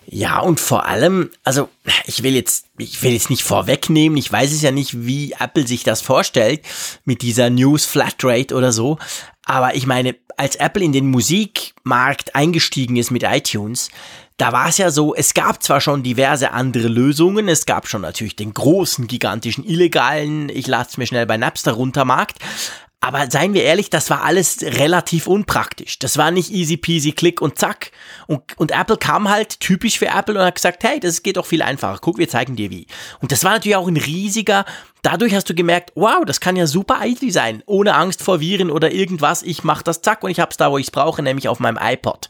Ja, 0.08 0.39
und 0.39 0.60
vor 0.60 0.86
allem, 0.86 1.32
also 1.43 1.69
ich 2.06 2.24
will 2.24 2.36
jetzt, 2.36 2.67
ich 2.78 3.02
will 3.04 3.13
jetzt 3.13 3.30
nicht 3.30 3.43
vorwegnehmen, 3.43 4.17
ich 4.17 4.32
weiß 4.32 4.52
es 4.52 4.62
ja 4.62 4.71
nicht, 4.71 5.06
wie 5.06 5.34
Apple 5.39 5.67
sich 5.67 5.84
das 5.84 6.02
vorstellt 6.02 6.62
mit 7.06 7.21
dieser 7.21 7.50
News 7.50 7.86
Flatrate 7.86 8.56
oder 8.56 8.71
so, 8.71 8.98
aber 9.45 9.76
ich 9.76 9.86
meine, 9.88 10.15
als 10.38 10.56
Apple 10.56 10.84
in 10.84 10.91
den 10.91 11.10
Musikmarkt 11.10 12.36
eingestiegen 12.36 12.98
ist 12.98 13.12
mit 13.12 13.24
iTunes, 13.24 13.89
da 14.38 14.52
war 14.52 14.67
es 14.67 14.78
ja 14.78 14.91
so, 14.91 15.15
es 15.15 15.34
gab 15.34 15.63
zwar 15.63 15.80
schon 15.80 16.04
diverse 16.04 16.52
andere 16.52 16.88
Lösungen, 16.88 17.48
es 17.48 17.65
gab 17.65 17.88
schon 17.88 18.02
natürlich 18.02 18.36
den 18.36 18.54
großen, 18.54 19.08
gigantischen, 19.08 19.63
illegalen, 19.63 20.50
ich 20.50 20.67
lade 20.67 20.89
mir 20.98 21.08
schnell 21.08 21.26
bei 21.26 21.38
Napster 21.38 21.71
runter 21.71 22.06
Markt, 22.06 22.39
aber 23.06 23.30
seien 23.30 23.54
wir 23.54 23.63
ehrlich, 23.63 23.91
das 23.91 24.10
war 24.10 24.24
alles 24.24 24.63
relativ 24.63 25.28
unpraktisch. 25.28 26.00
Das 26.00 26.18
war 26.18 26.32
nicht 26.32 26.50
easy 26.52 26.76
peasy, 26.76 27.12
klick 27.12 27.39
und 27.39 27.60
zack. 27.60 27.91
Und, 28.26 28.58
und 28.58 28.72
Apple 28.72 28.98
kam 28.98 29.30
halt 29.30 29.60
typisch 29.60 30.00
für 30.00 30.08
Apple 30.08 30.34
und 30.34 30.44
hat 30.44 30.56
gesagt, 30.56 30.84
hey, 30.84 31.00
das 31.00 31.22
geht 31.22 31.38
doch 31.38 31.46
viel 31.46 31.62
einfacher. 31.62 32.00
Guck, 32.02 32.18
wir 32.18 32.28
zeigen 32.28 32.56
dir 32.56 32.72
wie. 32.72 32.88
Und 33.22 33.32
das 33.32 33.44
war 33.44 33.52
natürlich 33.52 33.76
auch 33.76 33.88
ein 33.88 33.98
riesiger, 33.98 34.65
dadurch 35.04 35.36
hast 35.36 35.48
du 35.48 35.54
gemerkt, 35.54 35.91
wow, 35.94 36.26
das 36.26 36.39
kann 36.39 36.56
ja 36.56 36.65
super 36.65 37.06
easy 37.06 37.30
sein. 37.30 37.62
Ohne 37.68 37.94
Angst 37.94 38.24
vor 38.24 38.39
Viren 38.39 38.72
oder 38.72 38.91
irgendwas. 38.91 39.44
Ich 39.44 39.63
mach 39.63 39.84
das 39.84 40.02
zack 40.02 40.24
und 40.24 40.32
ich 40.32 40.39
hab's 40.39 40.58
da, 40.58 40.72
wo 40.72 40.80
ich's 40.80 40.89
brauche, 40.89 41.22
nämlich 41.22 41.48
auf 41.48 41.60
meinem 41.60 41.78
iPod. 41.80 42.28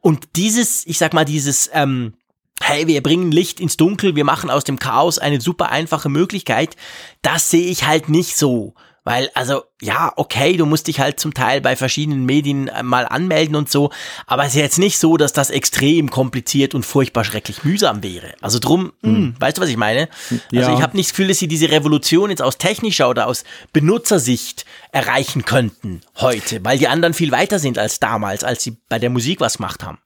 Und 0.00 0.26
dieses, 0.34 0.84
ich 0.88 0.98
sag 0.98 1.12
mal, 1.12 1.24
dieses, 1.24 1.70
ähm, 1.72 2.14
hey, 2.60 2.88
wir 2.88 3.00
bringen 3.00 3.30
Licht 3.30 3.60
ins 3.60 3.76
Dunkel, 3.76 4.16
wir 4.16 4.24
machen 4.24 4.50
aus 4.50 4.64
dem 4.64 4.80
Chaos 4.80 5.20
eine 5.20 5.40
super 5.40 5.70
einfache 5.70 6.08
Möglichkeit, 6.08 6.74
das 7.22 7.48
sehe 7.48 7.68
ich 7.70 7.86
halt 7.86 8.08
nicht 8.08 8.36
so 8.36 8.74
weil, 9.06 9.30
also, 9.34 9.62
ja, 9.80 10.12
okay, 10.16 10.56
du 10.56 10.66
musst 10.66 10.88
dich 10.88 10.98
halt 10.98 11.20
zum 11.20 11.32
Teil 11.32 11.60
bei 11.60 11.76
verschiedenen 11.76 12.26
Medien 12.26 12.66
äh, 12.66 12.82
mal 12.82 13.06
anmelden 13.06 13.54
und 13.54 13.70
so, 13.70 13.90
aber 14.26 14.42
es 14.42 14.48
ist 14.48 14.56
jetzt 14.56 14.78
nicht 14.80 14.98
so, 14.98 15.16
dass 15.16 15.32
das 15.32 15.48
extrem 15.48 16.10
kompliziert 16.10 16.74
und 16.74 16.84
furchtbar 16.84 17.22
schrecklich 17.22 17.62
mühsam 17.62 18.02
wäre. 18.02 18.34
Also 18.40 18.58
drum, 18.58 18.92
hm. 19.04 19.28
mh, 19.28 19.34
weißt 19.38 19.58
du, 19.58 19.62
was 19.62 19.70
ich 19.70 19.76
meine? 19.76 20.08
Also 20.52 20.72
ich 20.72 20.82
habe 20.82 20.96
nicht 20.96 21.10
das 21.10 21.12
Gefühl, 21.12 21.28
dass 21.28 21.38
sie 21.38 21.46
diese 21.46 21.70
Revolution 21.70 22.30
jetzt 22.30 22.42
aus 22.42 22.58
technischer 22.58 23.08
oder 23.08 23.28
aus 23.28 23.44
Benutzersicht 23.72 24.66
erreichen 24.90 25.44
könnten 25.44 26.00
heute, 26.16 26.64
weil 26.64 26.78
die 26.78 26.88
anderen 26.88 27.14
viel 27.14 27.30
weiter 27.30 27.60
sind 27.60 27.78
als 27.78 28.00
damals, 28.00 28.42
als 28.42 28.64
sie 28.64 28.76
bei 28.88 28.98
der 28.98 29.10
Musik 29.10 29.38
was 29.38 29.58
gemacht 29.58 29.84
haben. 29.84 29.98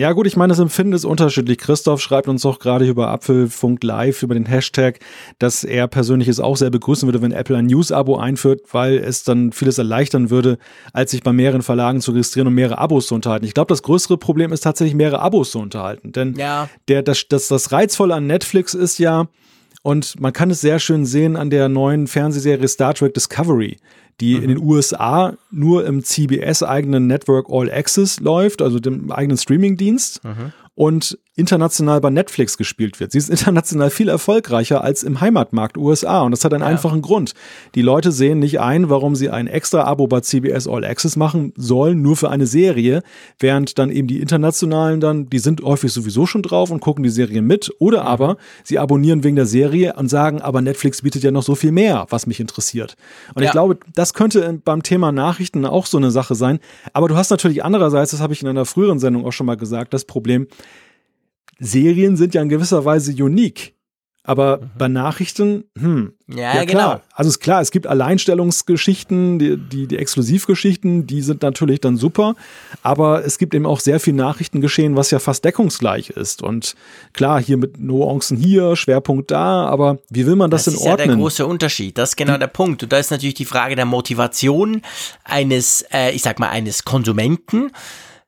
Ja, 0.00 0.12
gut, 0.12 0.26
ich 0.26 0.34
meine, 0.34 0.50
das 0.50 0.58
Empfinden 0.58 0.94
ist 0.94 1.04
unterschiedlich. 1.04 1.58
Christoph 1.58 2.00
schreibt 2.00 2.26
uns 2.26 2.46
auch 2.46 2.58
gerade 2.58 2.88
über 2.88 3.08
Apfelfunk 3.08 3.84
Live, 3.84 4.22
über 4.22 4.32
den 4.32 4.46
Hashtag, 4.46 4.98
dass 5.38 5.62
er 5.62 5.88
persönlich 5.88 6.26
es 6.26 6.40
auch 6.40 6.56
sehr 6.56 6.70
begrüßen 6.70 7.06
würde, 7.06 7.20
wenn 7.20 7.32
Apple 7.32 7.58
ein 7.58 7.66
News-Abo 7.66 8.16
einführt, 8.16 8.62
weil 8.72 8.96
es 8.96 9.24
dann 9.24 9.52
vieles 9.52 9.76
erleichtern 9.76 10.30
würde, 10.30 10.56
als 10.94 11.10
sich 11.10 11.22
bei 11.22 11.34
mehreren 11.34 11.60
Verlagen 11.60 12.00
zu 12.00 12.12
registrieren 12.12 12.48
und 12.48 12.54
mehrere 12.54 12.78
Abos 12.78 13.08
zu 13.08 13.14
unterhalten. 13.14 13.44
Ich 13.44 13.52
glaube, 13.52 13.68
das 13.68 13.82
größere 13.82 14.16
Problem 14.16 14.52
ist 14.52 14.62
tatsächlich, 14.62 14.94
mehrere 14.94 15.20
Abos 15.20 15.50
zu 15.50 15.58
unterhalten. 15.58 16.12
Denn 16.12 16.34
ja. 16.34 16.70
der, 16.88 17.02
das, 17.02 17.28
das, 17.28 17.48
das 17.48 17.70
Reizvolle 17.70 18.14
an 18.14 18.26
Netflix 18.26 18.72
ist 18.72 18.98
ja, 18.98 19.28
und 19.82 20.18
man 20.18 20.32
kann 20.32 20.50
es 20.50 20.62
sehr 20.62 20.78
schön 20.78 21.04
sehen 21.04 21.36
an 21.36 21.50
der 21.50 21.68
neuen 21.68 22.06
Fernsehserie 22.06 22.68
Star 22.68 22.94
Trek 22.94 23.12
Discovery 23.12 23.76
die 24.20 24.36
mhm. 24.36 24.42
in 24.42 24.48
den 24.48 24.58
USA 24.58 25.34
nur 25.50 25.86
im 25.86 26.02
CBS-eigenen 26.02 27.06
Network 27.06 27.46
All 27.50 27.70
Access 27.70 28.20
läuft, 28.20 28.62
also 28.62 28.78
dem 28.78 29.10
eigenen 29.10 29.38
Streamingdienst. 29.38 30.22
Mhm. 30.24 30.52
Und 30.74 31.18
international 31.36 32.00
bei 32.00 32.10
Netflix 32.10 32.58
gespielt 32.58 32.98
wird. 32.98 33.12
Sie 33.12 33.18
ist 33.18 33.30
international 33.30 33.90
viel 33.90 34.08
erfolgreicher 34.08 34.82
als 34.82 35.04
im 35.04 35.20
Heimatmarkt 35.20 35.78
USA 35.78 36.22
und 36.22 36.32
das 36.32 36.44
hat 36.44 36.52
einen 36.52 36.62
ja. 36.62 36.68
einfachen 36.68 37.02
Grund. 37.02 37.34
Die 37.76 37.82
Leute 37.82 38.10
sehen 38.10 38.40
nicht 38.40 38.60
ein, 38.60 38.90
warum 38.90 39.14
sie 39.14 39.30
ein 39.30 39.46
extra 39.46 39.84
Abo 39.84 40.08
bei 40.08 40.20
CBS 40.20 40.66
All 40.66 40.84
Access 40.84 41.16
machen 41.16 41.52
sollen, 41.56 42.02
nur 42.02 42.16
für 42.16 42.30
eine 42.30 42.46
Serie, 42.46 43.02
während 43.38 43.78
dann 43.78 43.90
eben 43.90 44.08
die 44.08 44.20
internationalen 44.20 45.00
dann, 45.00 45.30
die 45.30 45.38
sind 45.38 45.62
häufig 45.62 45.92
sowieso 45.92 46.26
schon 46.26 46.42
drauf 46.42 46.70
und 46.70 46.80
gucken 46.80 47.04
die 47.04 47.10
Serie 47.10 47.42
mit 47.42 47.70
oder 47.78 48.02
mhm. 48.02 48.08
aber 48.08 48.36
sie 48.64 48.78
abonnieren 48.78 49.22
wegen 49.22 49.36
der 49.36 49.46
Serie 49.46 49.94
und 49.96 50.08
sagen, 50.08 50.42
aber 50.42 50.60
Netflix 50.60 51.02
bietet 51.02 51.22
ja 51.22 51.30
noch 51.30 51.44
so 51.44 51.54
viel 51.54 51.72
mehr, 51.72 52.06
was 52.10 52.26
mich 52.26 52.40
interessiert. 52.40 52.96
Und 53.34 53.42
ja. 53.42 53.48
ich 53.48 53.52
glaube, 53.52 53.78
das 53.94 54.14
könnte 54.14 54.60
beim 54.64 54.82
Thema 54.82 55.12
Nachrichten 55.12 55.64
auch 55.64 55.86
so 55.86 55.96
eine 55.96 56.10
Sache 56.10 56.34
sein, 56.34 56.58
aber 56.92 57.06
du 57.06 57.16
hast 57.16 57.30
natürlich 57.30 57.64
andererseits, 57.64 58.10
das 58.10 58.20
habe 58.20 58.32
ich 58.32 58.42
in 58.42 58.48
einer 58.48 58.64
früheren 58.64 58.98
Sendung 58.98 59.24
auch 59.24 59.32
schon 59.32 59.46
mal 59.46 59.56
gesagt, 59.56 59.94
das 59.94 60.04
Problem, 60.04 60.48
Serien 61.60 62.16
sind 62.16 62.34
ja 62.34 62.42
in 62.42 62.48
gewisser 62.48 62.84
Weise 62.84 63.12
unique. 63.12 63.74
Aber 64.22 64.58
mhm. 64.58 64.70
bei 64.76 64.88
Nachrichten, 64.88 65.64
hm. 65.78 66.12
Ja, 66.28 66.54
ja 66.54 66.66
klar. 66.66 66.96
Genau. 66.96 67.04
Also 67.14 67.30
ist 67.30 67.40
klar, 67.40 67.62
es 67.62 67.70
gibt 67.70 67.86
Alleinstellungsgeschichten, 67.86 69.38
die, 69.38 69.56
die, 69.56 69.86
die 69.86 69.96
Exklusivgeschichten, 69.96 71.06
die 71.06 71.22
sind 71.22 71.42
natürlich 71.42 71.80
dann 71.80 71.96
super. 71.96 72.36
Aber 72.82 73.24
es 73.24 73.38
gibt 73.38 73.54
eben 73.54 73.64
auch 73.64 73.80
sehr 73.80 73.98
viel 73.98 74.12
Nachrichtengeschehen, 74.12 74.94
was 74.94 75.10
ja 75.10 75.18
fast 75.20 75.44
deckungsgleich 75.44 76.10
ist. 76.10 76.42
Und 76.42 76.76
klar, 77.14 77.42
hier 77.42 77.56
mit 77.56 77.80
Nuancen 77.80 78.36
hier, 78.36 78.76
Schwerpunkt 78.76 79.30
da, 79.30 79.66
aber 79.66 79.98
wie 80.10 80.26
will 80.26 80.36
man 80.36 80.50
das, 80.50 80.64
das 80.64 80.74
denn 80.74 80.82
ordnen? 80.82 80.96
Das 80.96 81.00
ist 81.00 81.06
ja 81.06 81.14
der 81.14 81.20
große 81.22 81.46
Unterschied. 81.46 81.98
Das 81.98 82.10
ist 82.10 82.16
genau 82.16 82.36
der 82.36 82.46
Punkt. 82.46 82.82
Und 82.82 82.92
da 82.92 82.98
ist 82.98 83.10
natürlich 83.10 83.34
die 83.34 83.46
Frage 83.46 83.74
der 83.74 83.86
Motivation 83.86 84.82
eines, 85.24 85.84
äh, 85.92 86.10
ich 86.12 86.22
sag 86.22 86.38
mal, 86.38 86.50
eines 86.50 86.84
Konsumenten 86.84 87.72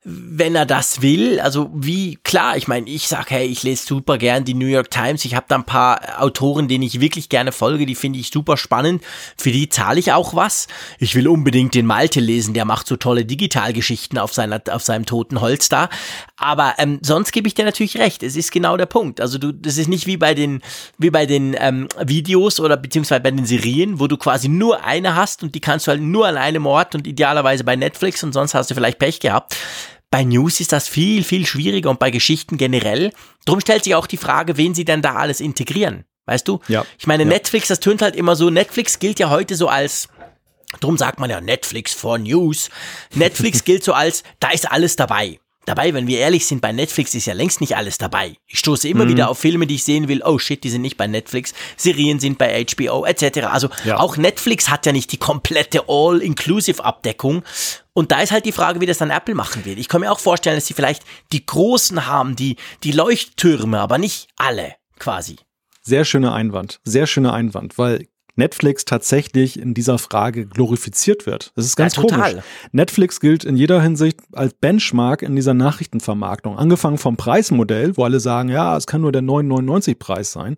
wenn 0.04 0.56
er 0.56 0.66
das 0.66 1.00
will, 1.00 1.38
also 1.38 1.70
wie, 1.72 2.16
klar, 2.24 2.56
ich 2.56 2.66
meine, 2.66 2.90
ich 2.90 3.06
sag, 3.06 3.30
hey, 3.30 3.46
ich 3.46 3.62
lese 3.62 3.86
super 3.86 4.18
gern 4.18 4.44
die 4.44 4.54
New 4.54 4.66
York 4.66 4.90
Times, 4.90 5.24
ich 5.24 5.36
habe 5.36 5.46
da 5.48 5.54
ein 5.54 5.64
paar 5.64 6.20
Autoren, 6.20 6.66
denen 6.66 6.82
ich 6.82 7.00
wirklich 7.00 7.28
gerne 7.28 7.52
folge, 7.52 7.86
die 7.86 7.94
finde 7.94 8.18
ich 8.18 8.30
super 8.32 8.56
spannend, 8.56 9.04
für 9.36 9.52
die 9.52 9.68
zahle 9.68 10.00
ich 10.00 10.12
auch 10.12 10.34
was. 10.34 10.66
Ich 10.98 11.14
will 11.14 11.28
unbedingt 11.28 11.76
den 11.76 11.86
Malte 11.86 12.18
lesen, 12.18 12.52
der 12.52 12.64
macht 12.64 12.88
so 12.88 12.96
tolle 12.96 13.24
Digitalgeschichten 13.24 14.18
auf, 14.18 14.32
seiner, 14.34 14.60
auf 14.70 14.82
seinem 14.82 15.06
toten 15.06 15.40
Holz 15.40 15.68
da, 15.68 15.88
aber 16.36 16.74
ähm, 16.78 16.98
sonst 17.02 17.30
gebe 17.30 17.46
ich 17.46 17.54
dir 17.54 17.64
natürlich 17.64 17.96
recht, 17.98 18.24
es 18.24 18.34
ist 18.34 18.50
genau 18.50 18.76
der 18.76 18.86
Punkt, 18.86 19.20
also 19.20 19.38
du, 19.38 19.52
das 19.52 19.78
ist 19.78 19.88
nicht 19.88 20.08
wie 20.08 20.16
bei 20.16 20.34
den, 20.34 20.62
wie 20.98 21.10
bei 21.10 21.26
den 21.26 21.54
ähm, 21.56 21.86
Videos 22.04 22.58
oder 22.58 22.76
beziehungsweise 22.76 23.20
bei 23.20 23.30
den 23.30 23.46
Serien, 23.46 24.00
wo 24.00 24.08
du 24.08 24.16
quasi 24.16 24.48
nur 24.48 24.82
eine 24.82 25.14
hast 25.14 25.44
und 25.44 25.54
die 25.54 25.60
kannst 25.60 25.86
du 25.86 25.92
halt 25.92 26.02
nur 26.02 26.26
an 26.26 26.36
einem 26.36 26.66
Ort 26.66 26.96
und 26.96 27.06
idealerweise 27.06 27.62
bei 27.62 27.76
Netflix 27.76 28.24
und 28.24 28.32
sonst 28.32 28.54
hast 28.54 28.68
du 28.68 28.74
vielleicht 28.74 28.98
Pech 28.98 29.20
gehabt. 29.20 29.56
Bei 30.12 30.24
News 30.24 30.60
ist 30.60 30.72
das 30.72 30.88
viel, 30.88 31.24
viel 31.24 31.46
schwieriger 31.46 31.88
und 31.88 31.98
bei 31.98 32.10
Geschichten 32.10 32.58
generell. 32.58 33.12
Drum 33.46 33.60
stellt 33.60 33.84
sich 33.84 33.94
auch 33.94 34.06
die 34.06 34.18
Frage, 34.18 34.58
wen 34.58 34.74
sie 34.74 34.84
denn 34.84 35.00
da 35.00 35.14
alles 35.14 35.40
integrieren. 35.40 36.04
Weißt 36.26 36.46
du? 36.46 36.60
Ja. 36.68 36.84
Ich 36.98 37.06
meine, 37.06 37.22
ja. 37.22 37.30
Netflix, 37.30 37.68
das 37.68 37.80
tönt 37.80 38.02
halt 38.02 38.14
immer 38.14 38.36
so. 38.36 38.50
Netflix 38.50 38.98
gilt 38.98 39.18
ja 39.18 39.30
heute 39.30 39.56
so 39.56 39.68
als 39.68 40.08
Drum 40.80 40.98
sagt 40.98 41.18
man 41.18 41.30
ja 41.30 41.40
Netflix 41.40 41.94
for 41.94 42.18
News. 42.18 42.68
Netflix 43.14 43.64
gilt 43.64 43.84
so 43.84 43.94
als, 43.94 44.22
da 44.38 44.50
ist 44.50 44.70
alles 44.70 44.96
dabei. 44.96 45.40
Dabei, 45.64 45.94
wenn 45.94 46.06
wir 46.06 46.18
ehrlich 46.18 46.46
sind, 46.46 46.60
bei 46.60 46.72
Netflix 46.72 47.14
ist 47.14 47.26
ja 47.26 47.34
längst 47.34 47.60
nicht 47.60 47.76
alles 47.76 47.96
dabei. 47.96 48.36
Ich 48.48 48.58
stoße 48.58 48.88
immer 48.88 49.04
mhm. 49.04 49.10
wieder 49.10 49.30
auf 49.30 49.38
Filme, 49.38 49.66
die 49.66 49.76
ich 49.76 49.84
sehen 49.84 50.08
will. 50.08 50.22
Oh 50.24 50.38
shit, 50.38 50.62
die 50.62 50.70
sind 50.70 50.82
nicht 50.82 50.96
bei 50.96 51.06
Netflix. 51.06 51.54
Serien 51.76 52.18
sind 52.18 52.36
bei 52.36 52.64
HBO 52.64 53.06
etc. 53.06 53.46
Also 53.46 53.68
ja. 53.84 53.98
auch 53.98 54.16
Netflix 54.16 54.68
hat 54.68 54.84
ja 54.84 54.92
nicht 54.92 55.12
die 55.12 55.18
komplette 55.18 55.84
All-Inclusive-Abdeckung. 55.88 57.44
Und 57.94 58.10
da 58.10 58.20
ist 58.20 58.32
halt 58.32 58.46
die 58.46 58.52
Frage, 58.52 58.80
wie 58.80 58.86
das 58.86 58.98
dann 58.98 59.10
Apple 59.10 59.34
machen 59.34 59.64
wird. 59.64 59.78
Ich 59.78 59.88
kann 59.88 60.00
mir 60.00 60.10
auch 60.10 60.20
vorstellen, 60.20 60.56
dass 60.56 60.66
sie 60.66 60.74
vielleicht 60.74 61.02
die 61.32 61.44
Großen 61.44 62.06
haben, 62.06 62.36
die, 62.36 62.56
die 62.84 62.92
Leuchttürme, 62.92 63.80
aber 63.80 63.98
nicht 63.98 64.28
alle 64.36 64.74
quasi. 64.98 65.36
Sehr 65.82 66.04
schöner 66.04 66.32
Einwand, 66.32 66.80
sehr 66.84 67.06
schöner 67.06 67.32
Einwand, 67.32 67.76
weil 67.76 68.06
Netflix 68.34 68.86
tatsächlich 68.86 69.58
in 69.58 69.74
dieser 69.74 69.98
Frage 69.98 70.46
glorifiziert 70.46 71.26
wird. 71.26 71.52
Das 71.54 71.66
ist 71.66 71.76
ganz 71.76 71.96
ja, 71.96 72.02
komisch. 72.02 72.42
Netflix 72.72 73.20
gilt 73.20 73.44
in 73.44 73.56
jeder 73.56 73.82
Hinsicht 73.82 74.20
als 74.32 74.54
Benchmark 74.54 75.20
in 75.22 75.36
dieser 75.36 75.52
Nachrichtenvermarktung. 75.52 76.56
Angefangen 76.58 76.96
vom 76.96 77.18
Preismodell, 77.18 77.96
wo 77.96 78.04
alle 78.04 78.20
sagen, 78.20 78.48
ja, 78.48 78.74
es 78.76 78.86
kann 78.86 79.02
nur 79.02 79.12
der 79.12 79.22
9,99 79.22 79.98
Preis 79.98 80.32
sein, 80.32 80.56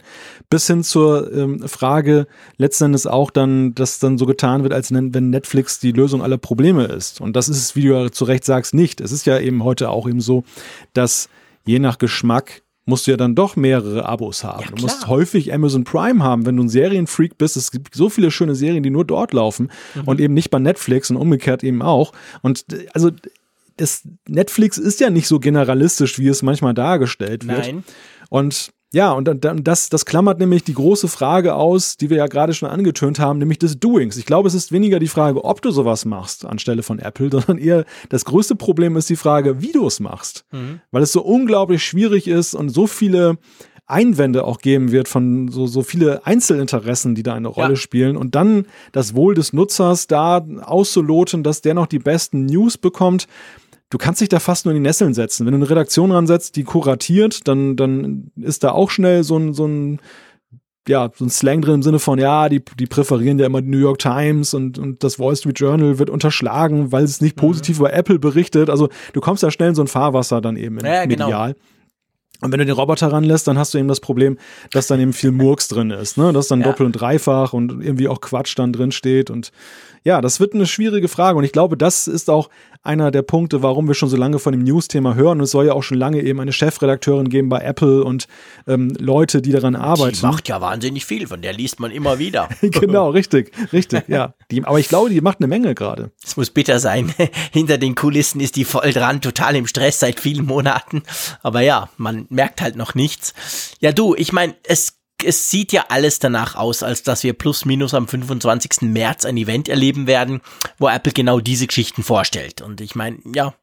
bis 0.50 0.68
hin 0.68 0.84
zur 0.84 1.32
ähm, 1.32 1.66
Frage 1.66 2.26
letztendlich 2.58 3.06
auch 3.08 3.32
dann, 3.32 3.74
dass 3.74 3.98
dann 3.98 4.18
so 4.18 4.26
getan 4.26 4.62
wird, 4.62 4.72
als 4.72 4.92
wenn 4.92 5.30
Netflix 5.30 5.80
die 5.80 5.92
Lösung 5.92 6.22
aller 6.22 6.38
Probleme 6.38 6.84
ist. 6.84 7.20
Und 7.20 7.34
das 7.34 7.48
ist 7.48 7.58
es, 7.58 7.74
wie 7.74 7.82
du 7.82 7.94
ja 7.94 8.12
zu 8.12 8.24
Recht 8.24 8.44
sagst, 8.44 8.74
nicht. 8.74 9.00
Es 9.00 9.10
ist 9.10 9.26
ja 9.26 9.40
eben 9.40 9.64
heute 9.64 9.90
auch 9.90 10.08
eben 10.08 10.20
so, 10.20 10.44
dass 10.92 11.28
je 11.66 11.80
nach 11.80 11.98
Geschmack 11.98 12.62
musst 12.86 13.06
du 13.06 13.12
ja 13.12 13.16
dann 13.16 13.34
doch 13.34 13.56
mehrere 13.56 14.06
Abos 14.06 14.44
haben. 14.44 14.64
Ja, 14.64 14.70
du 14.70 14.82
musst 14.82 15.06
häufig 15.08 15.52
Amazon 15.54 15.84
Prime 15.84 16.22
haben, 16.22 16.44
wenn 16.46 16.56
du 16.56 16.64
ein 16.64 16.68
Serienfreak 16.68 17.38
bist. 17.38 17.56
Es 17.56 17.70
gibt 17.70 17.94
so 17.94 18.10
viele 18.10 18.30
schöne 18.30 18.54
Serien, 18.54 18.82
die 18.82 18.90
nur 18.90 19.04
dort 19.04 19.32
laufen 19.32 19.70
mhm. 19.94 20.02
und 20.04 20.20
eben 20.20 20.34
nicht 20.34 20.50
bei 20.50 20.58
Netflix 20.58 21.10
und 21.10 21.16
umgekehrt 21.16 21.64
eben 21.64 21.82
auch. 21.82 22.12
Und 22.42 22.66
also 22.92 23.10
das 23.76 24.02
Netflix 24.28 24.78
ist 24.78 25.00
ja 25.00 25.10
nicht 25.10 25.26
so 25.26 25.40
generalistisch, 25.40 26.18
wie 26.18 26.28
es 26.28 26.42
manchmal 26.42 26.74
dargestellt 26.74 27.48
wird. 27.48 27.66
Nein. 27.66 27.84
Und 28.28 28.72
ja, 28.94 29.12
und 29.12 29.28
das, 29.42 29.88
das 29.88 30.04
klammert 30.06 30.38
nämlich 30.38 30.64
die 30.64 30.74
große 30.74 31.08
Frage 31.08 31.54
aus, 31.54 31.96
die 31.96 32.10
wir 32.10 32.18
ja 32.18 32.26
gerade 32.28 32.54
schon 32.54 32.68
angetönt 32.68 33.18
haben, 33.18 33.40
nämlich 33.40 33.58
des 33.58 33.78
Doings. 33.78 34.16
Ich 34.16 34.24
glaube, 34.24 34.46
es 34.46 34.54
ist 34.54 34.70
weniger 34.70 35.00
die 35.00 35.08
Frage, 35.08 35.44
ob 35.44 35.60
du 35.62 35.70
sowas 35.70 36.04
machst 36.04 36.44
anstelle 36.44 36.82
von 36.82 37.00
Apple, 37.00 37.28
sondern 37.32 37.58
eher 37.58 37.84
das 38.08 38.24
größte 38.24 38.54
Problem 38.54 38.96
ist 38.96 39.10
die 39.10 39.16
Frage, 39.16 39.60
wie 39.60 39.72
du 39.72 39.86
es 39.86 40.00
machst. 40.00 40.44
Mhm. 40.52 40.80
Weil 40.92 41.02
es 41.02 41.12
so 41.12 41.22
unglaublich 41.22 41.84
schwierig 41.84 42.28
ist 42.28 42.54
und 42.54 42.68
so 42.68 42.86
viele 42.86 43.38
Einwände 43.86 44.44
auch 44.44 44.58
geben 44.58 44.92
wird 44.92 45.08
von 45.08 45.48
so, 45.48 45.66
so 45.66 45.82
viele 45.82 46.26
Einzelinteressen, 46.26 47.14
die 47.14 47.22
da 47.22 47.34
eine 47.34 47.48
Rolle 47.48 47.70
ja. 47.70 47.76
spielen 47.76 48.16
und 48.16 48.34
dann 48.34 48.66
das 48.92 49.14
Wohl 49.14 49.34
des 49.34 49.52
Nutzers 49.52 50.06
da 50.06 50.38
auszuloten, 50.62 51.42
dass 51.42 51.60
der 51.60 51.74
noch 51.74 51.86
die 51.86 51.98
besten 51.98 52.46
News 52.46 52.78
bekommt 52.78 53.26
du 53.94 53.98
kannst 53.98 54.20
dich 54.20 54.28
da 54.28 54.40
fast 54.40 54.64
nur 54.66 54.74
in 54.74 54.82
die 54.82 54.88
Nesseln 54.88 55.14
setzen. 55.14 55.46
Wenn 55.46 55.52
du 55.52 55.58
eine 55.58 55.70
Redaktion 55.70 56.10
ransetzt, 56.10 56.56
die 56.56 56.64
kuratiert, 56.64 57.46
dann, 57.46 57.76
dann 57.76 58.32
ist 58.40 58.64
da 58.64 58.72
auch 58.72 58.90
schnell 58.90 59.22
so 59.22 59.36
ein, 59.38 59.54
so 59.54 59.66
ein 59.66 60.00
ja, 60.88 61.10
so 61.14 61.24
ein 61.24 61.30
Slang 61.30 61.62
drin 61.62 61.76
im 61.76 61.82
Sinne 61.82 61.98
von, 61.98 62.18
ja, 62.18 62.48
die, 62.48 62.62
die 62.78 62.86
präferieren 62.86 63.38
ja 63.38 63.46
immer 63.46 63.62
die 63.62 63.68
New 63.68 63.78
York 63.78 64.00
Times 64.00 64.52
und, 64.52 64.78
und 64.78 65.02
das 65.02 65.18
Wall 65.18 65.34
Street 65.34 65.58
Journal 65.58 65.98
wird 65.98 66.10
unterschlagen, 66.10 66.92
weil 66.92 67.04
es 67.04 67.20
nicht 67.20 67.36
mhm. 67.36 67.40
positiv 67.40 67.78
mhm. 67.78 67.86
über 67.86 67.94
Apple 67.94 68.18
berichtet. 68.18 68.68
Also 68.68 68.88
du 69.12 69.20
kommst 69.20 69.44
da 69.44 69.50
schnell 69.50 69.70
in 69.70 69.74
so 69.76 69.82
ein 69.82 69.88
Fahrwasser 69.88 70.40
dann 70.40 70.56
eben 70.56 70.78
in, 70.78 70.84
ja, 70.84 71.06
genau. 71.06 71.26
medial. 71.26 71.52
Genau. 71.52 71.64
Und 72.40 72.52
wenn 72.52 72.58
du 72.58 72.66
den 72.66 72.74
Roboter 72.74 73.12
ranlässt, 73.12 73.46
dann 73.46 73.56
hast 73.56 73.72
du 73.72 73.78
eben 73.78 73.88
das 73.88 74.00
Problem, 74.00 74.36
dass 74.72 74.88
dann 74.88 75.00
eben 75.00 75.12
viel 75.12 75.30
Murks 75.30 75.68
drin 75.68 75.90
ist, 75.90 76.18
ne? 76.18 76.32
Dass 76.32 76.48
dann 76.48 76.60
ja. 76.60 76.66
doppelt 76.66 76.86
und 76.86 76.92
dreifach 76.92 77.52
und 77.54 77.82
irgendwie 77.82 78.08
auch 78.08 78.20
Quatsch 78.20 78.58
dann 78.58 78.72
drin 78.72 78.92
steht 78.92 79.30
und 79.30 79.52
ja, 80.04 80.20
das 80.20 80.38
wird 80.38 80.52
eine 80.52 80.66
schwierige 80.66 81.08
Frage 81.08 81.38
und 81.38 81.44
ich 81.44 81.52
glaube, 81.52 81.78
das 81.78 82.06
ist 82.06 82.28
auch 82.28 82.50
einer 82.84 83.10
der 83.10 83.22
Punkte, 83.22 83.62
warum 83.62 83.88
wir 83.88 83.94
schon 83.94 84.10
so 84.10 84.16
lange 84.16 84.38
von 84.38 84.52
dem 84.52 84.62
News-Thema 84.62 85.14
hören. 85.14 85.38
Und 85.38 85.44
es 85.44 85.50
soll 85.50 85.66
ja 85.66 85.72
auch 85.72 85.82
schon 85.82 85.96
lange 85.96 86.22
eben 86.22 86.38
eine 86.38 86.52
Chefredakteurin 86.52 87.30
geben 87.30 87.48
bei 87.48 87.60
Apple 87.60 88.04
und 88.04 88.28
ähm, 88.66 88.94
Leute, 88.98 89.40
die 89.40 89.52
daran 89.52 89.74
arbeiten. 89.74 90.16
Die 90.16 90.26
macht 90.26 90.48
ja 90.48 90.60
wahnsinnig 90.60 91.06
viel, 91.06 91.26
von 91.26 91.40
der 91.40 91.54
liest 91.54 91.80
man 91.80 91.90
immer 91.90 92.18
wieder. 92.18 92.48
genau, 92.60 93.10
richtig, 93.10 93.52
richtig, 93.72 94.04
ja. 94.08 94.34
Die, 94.50 94.62
aber 94.64 94.78
ich 94.78 94.88
glaube, 94.88 95.08
die 95.08 95.20
macht 95.22 95.38
eine 95.38 95.48
Menge 95.48 95.74
gerade. 95.74 96.12
Es 96.22 96.36
muss 96.36 96.50
bitter 96.50 96.78
sein. 96.78 97.12
Hinter 97.52 97.78
den 97.78 97.94
Kulissen 97.94 98.40
ist 98.40 98.56
die 98.56 98.64
voll 98.64 98.92
dran, 98.92 99.22
total 99.22 99.56
im 99.56 99.66
Stress 99.66 100.00
seit 100.00 100.20
vielen 100.20 100.44
Monaten. 100.44 101.02
Aber 101.42 101.62
ja, 101.62 101.88
man 101.96 102.26
merkt 102.28 102.60
halt 102.60 102.76
noch 102.76 102.94
nichts. 102.94 103.32
Ja, 103.80 103.92
du, 103.92 104.14
ich 104.14 104.32
meine, 104.32 104.54
es 104.62 104.98
es 105.24 105.50
sieht 105.50 105.72
ja 105.72 105.86
alles 105.88 106.18
danach 106.18 106.54
aus, 106.54 106.82
als 106.82 107.02
dass 107.02 107.22
wir 107.22 107.32
plus 107.32 107.64
minus 107.64 107.94
am 107.94 108.06
25. 108.08 108.82
März 108.82 109.24
ein 109.24 109.36
Event 109.36 109.68
erleben 109.68 110.06
werden, 110.06 110.40
wo 110.78 110.88
Apple 110.88 111.12
genau 111.12 111.40
diese 111.40 111.66
Geschichten 111.66 112.02
vorstellt. 112.02 112.60
Und 112.60 112.80
ich 112.80 112.94
meine, 112.94 113.18
ja, 113.34 113.54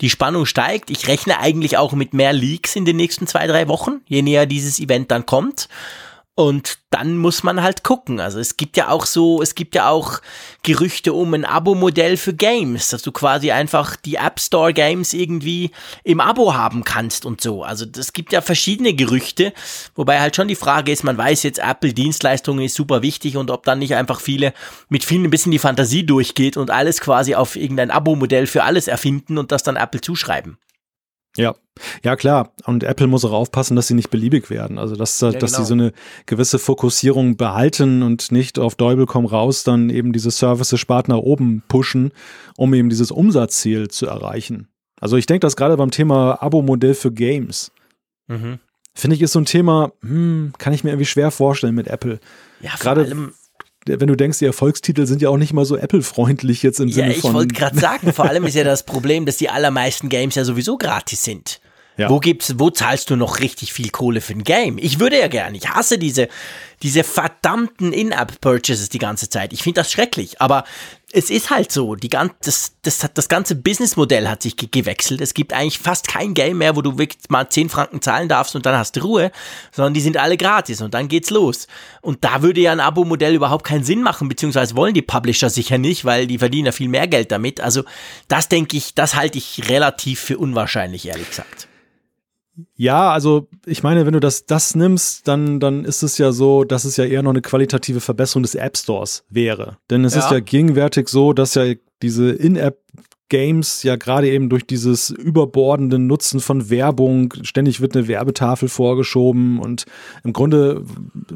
die 0.00 0.10
Spannung 0.10 0.46
steigt. 0.46 0.90
Ich 0.90 1.08
rechne 1.08 1.38
eigentlich 1.38 1.76
auch 1.76 1.92
mit 1.92 2.14
mehr 2.14 2.32
Leaks 2.32 2.76
in 2.76 2.84
den 2.84 2.96
nächsten 2.96 3.26
zwei, 3.26 3.46
drei 3.46 3.68
Wochen, 3.68 4.00
je 4.06 4.22
näher 4.22 4.46
dieses 4.46 4.78
Event 4.78 5.10
dann 5.10 5.26
kommt. 5.26 5.68
Und 6.36 6.78
dann 6.90 7.16
muss 7.16 7.44
man 7.44 7.62
halt 7.62 7.84
gucken. 7.84 8.18
Also 8.18 8.40
es 8.40 8.56
gibt 8.56 8.76
ja 8.76 8.88
auch 8.88 9.06
so, 9.06 9.40
es 9.40 9.54
gibt 9.54 9.76
ja 9.76 9.88
auch 9.88 10.20
Gerüchte 10.64 11.12
um 11.12 11.32
ein 11.32 11.44
Abo-Modell 11.44 12.16
für 12.16 12.34
Games, 12.34 12.88
dass 12.88 13.02
du 13.02 13.12
quasi 13.12 13.52
einfach 13.52 13.94
die 13.94 14.16
App 14.16 14.40
Store 14.40 14.72
Games 14.72 15.12
irgendwie 15.12 15.70
im 16.02 16.20
Abo 16.20 16.54
haben 16.54 16.82
kannst 16.82 17.24
und 17.24 17.40
so. 17.40 17.62
Also 17.62 17.86
es 17.96 18.12
gibt 18.12 18.32
ja 18.32 18.40
verschiedene 18.40 18.94
Gerüchte, 18.94 19.52
wobei 19.94 20.18
halt 20.18 20.34
schon 20.34 20.48
die 20.48 20.56
Frage 20.56 20.90
ist, 20.90 21.04
man 21.04 21.16
weiß 21.16 21.44
jetzt, 21.44 21.60
Apple 21.60 21.92
Dienstleistungen 21.92 22.64
ist 22.64 22.74
super 22.74 23.00
wichtig 23.00 23.36
und 23.36 23.52
ob 23.52 23.62
dann 23.64 23.78
nicht 23.78 23.94
einfach 23.94 24.18
viele, 24.18 24.54
mit 24.88 25.04
vielen 25.04 25.24
ein 25.24 25.30
bisschen 25.30 25.52
die 25.52 25.60
Fantasie 25.60 26.04
durchgeht 26.04 26.56
und 26.56 26.72
alles 26.72 27.00
quasi 27.00 27.36
auf 27.36 27.54
irgendein 27.54 27.92
Abo-Modell 27.92 28.48
für 28.48 28.64
alles 28.64 28.88
erfinden 28.88 29.38
und 29.38 29.52
das 29.52 29.62
dann 29.62 29.76
Apple 29.76 30.00
zuschreiben. 30.00 30.58
Ja, 31.36 31.54
ja 32.04 32.16
klar. 32.16 32.52
Und 32.64 32.84
Apple 32.84 33.06
muss 33.06 33.24
auch 33.24 33.32
aufpassen, 33.32 33.74
dass 33.76 33.88
sie 33.88 33.94
nicht 33.94 34.10
beliebig 34.10 34.50
werden. 34.50 34.78
Also 34.78 34.96
dass, 34.96 35.20
ja, 35.20 35.32
dass 35.32 35.52
genau. 35.52 35.62
sie 35.62 35.68
so 35.68 35.74
eine 35.74 35.92
gewisse 36.26 36.58
Fokussierung 36.58 37.36
behalten 37.36 38.02
und 38.02 38.30
nicht 38.30 38.58
auf 38.58 38.76
Däubel 38.76 39.06
komm 39.06 39.26
raus 39.26 39.64
dann 39.64 39.90
eben 39.90 40.12
diese 40.12 40.30
Services-Spart 40.30 41.08
nach 41.08 41.18
oben 41.18 41.62
pushen, 41.68 42.12
um 42.56 42.72
eben 42.74 42.88
dieses 42.88 43.10
Umsatzziel 43.10 43.88
zu 43.88 44.06
erreichen. 44.06 44.68
Also 45.00 45.16
ich 45.16 45.26
denke 45.26 45.40
das 45.40 45.56
gerade 45.56 45.76
beim 45.76 45.90
Thema 45.90 46.42
Abo-Modell 46.42 46.94
für 46.94 47.12
Games. 47.12 47.72
Mhm. 48.28 48.60
Finde 48.94 49.16
ich 49.16 49.22
ist 49.22 49.32
so 49.32 49.40
ein 49.40 49.44
Thema, 49.44 49.92
hm, 50.02 50.52
kann 50.58 50.72
ich 50.72 50.84
mir 50.84 50.90
irgendwie 50.90 51.06
schwer 51.06 51.32
vorstellen 51.32 51.74
mit 51.74 51.88
Apple. 51.88 52.20
Ja, 52.60 52.70
gerade 52.78 53.02
allem 53.02 53.32
wenn 53.86 54.06
du 54.06 54.16
denkst, 54.16 54.38
die 54.38 54.46
Erfolgstitel 54.46 55.06
sind 55.06 55.22
ja 55.22 55.28
auch 55.28 55.36
nicht 55.36 55.52
mal 55.52 55.64
so 55.64 55.76
Apple-freundlich 55.76 56.62
jetzt 56.62 56.80
im 56.80 56.88
ja, 56.88 56.94
Sinne 56.94 57.14
von. 57.14 57.22
Ja, 57.22 57.28
ich 57.28 57.34
wollte 57.34 57.54
gerade 57.54 57.78
sagen, 57.78 58.12
vor 58.12 58.26
allem 58.26 58.44
ist 58.44 58.54
ja 58.54 58.64
das 58.64 58.84
Problem, 58.84 59.26
dass 59.26 59.36
die 59.36 59.50
allermeisten 59.50 60.08
Games 60.08 60.34
ja 60.34 60.44
sowieso 60.44 60.76
gratis 60.76 61.22
sind. 61.22 61.60
Ja. 61.96 62.10
Wo 62.10 62.18
gibt's, 62.18 62.54
wo 62.58 62.70
zahlst 62.70 63.10
du 63.10 63.16
noch 63.16 63.38
richtig 63.38 63.72
viel 63.72 63.90
Kohle 63.90 64.20
für 64.20 64.32
ein 64.32 64.42
Game? 64.42 64.78
Ich 64.78 64.98
würde 64.98 65.18
ja 65.18 65.28
gerne. 65.28 65.56
Ich 65.56 65.68
hasse 65.68 65.96
diese, 65.96 66.28
diese 66.82 67.04
verdammten 67.04 67.92
In-App-Purchases 67.92 68.88
die 68.88 68.98
ganze 68.98 69.28
Zeit. 69.28 69.52
Ich 69.52 69.62
finde 69.62 69.80
das 69.80 69.92
schrecklich. 69.92 70.40
Aber 70.40 70.64
es 71.12 71.30
ist 71.30 71.50
halt 71.50 71.70
so. 71.70 71.94
Die 71.94 72.08
ganze, 72.08 72.34
das, 72.42 72.72
das, 72.82 73.08
das 73.14 73.28
ganze 73.28 73.54
Businessmodell 73.54 74.26
hat 74.26 74.42
sich 74.42 74.56
ge 74.56 74.68
gewechselt. 74.68 75.20
Es 75.20 75.34
gibt 75.34 75.52
eigentlich 75.52 75.78
fast 75.78 76.08
kein 76.08 76.34
Game 76.34 76.58
mehr, 76.58 76.74
wo 76.74 76.82
du 76.82 76.98
wirklich 76.98 77.20
mal 77.28 77.48
10 77.48 77.68
Franken 77.68 78.02
zahlen 78.02 78.28
darfst 78.28 78.56
und 78.56 78.66
dann 78.66 78.76
hast 78.76 78.96
du 78.96 79.00
Ruhe, 79.00 79.30
sondern 79.70 79.94
die 79.94 80.00
sind 80.00 80.16
alle 80.16 80.36
gratis 80.36 80.82
und 80.82 80.94
dann 80.94 81.06
geht's 81.06 81.30
los. 81.30 81.68
Und 82.00 82.24
da 82.24 82.42
würde 82.42 82.60
ja 82.60 82.72
ein 82.72 82.80
Abo-Modell 82.80 83.36
überhaupt 83.36 83.64
keinen 83.64 83.84
Sinn 83.84 84.02
machen, 84.02 84.28
beziehungsweise 84.28 84.74
wollen 84.74 84.94
die 84.94 85.02
Publisher 85.02 85.50
sicher 85.50 85.78
nicht, 85.78 86.04
weil 86.04 86.26
die 86.26 86.38
verdienen 86.38 86.66
ja 86.66 86.72
viel 86.72 86.88
mehr 86.88 87.06
Geld 87.06 87.30
damit. 87.30 87.60
Also 87.60 87.84
das 88.26 88.48
denke 88.48 88.76
ich, 88.76 88.94
das 88.94 89.14
halte 89.14 89.38
ich 89.38 89.68
relativ 89.68 90.18
für 90.18 90.38
unwahrscheinlich, 90.38 91.06
ehrlich 91.06 91.28
gesagt. 91.28 91.68
Ja, 92.76 93.10
also 93.10 93.48
ich 93.66 93.82
meine, 93.82 94.06
wenn 94.06 94.12
du 94.12 94.20
das, 94.20 94.46
das 94.46 94.74
nimmst, 94.74 95.26
dann, 95.26 95.60
dann 95.60 95.84
ist 95.84 96.02
es 96.02 96.18
ja 96.18 96.32
so, 96.32 96.64
dass 96.64 96.84
es 96.84 96.96
ja 96.96 97.04
eher 97.04 97.22
noch 97.22 97.30
eine 97.30 97.42
qualitative 97.42 98.00
Verbesserung 98.00 98.42
des 98.42 98.54
App 98.54 98.76
Stores 98.76 99.24
wäre. 99.28 99.78
Denn 99.90 100.04
es 100.04 100.14
ja. 100.14 100.20
ist 100.20 100.30
ja 100.30 100.40
gegenwärtig 100.40 101.08
so, 101.08 101.32
dass 101.32 101.54
ja 101.54 101.74
diese 102.02 102.30
In-App 102.30 102.78
Games 103.34 103.82
ja 103.82 103.96
gerade 103.96 104.30
eben 104.30 104.48
durch 104.48 104.64
dieses 104.64 105.10
überbordende 105.10 105.98
Nutzen 105.98 106.38
von 106.38 106.70
Werbung, 106.70 107.34
ständig 107.42 107.80
wird 107.80 107.96
eine 107.96 108.06
Werbetafel 108.06 108.68
vorgeschoben 108.68 109.58
und 109.58 109.86
im 110.22 110.32
Grunde 110.32 110.84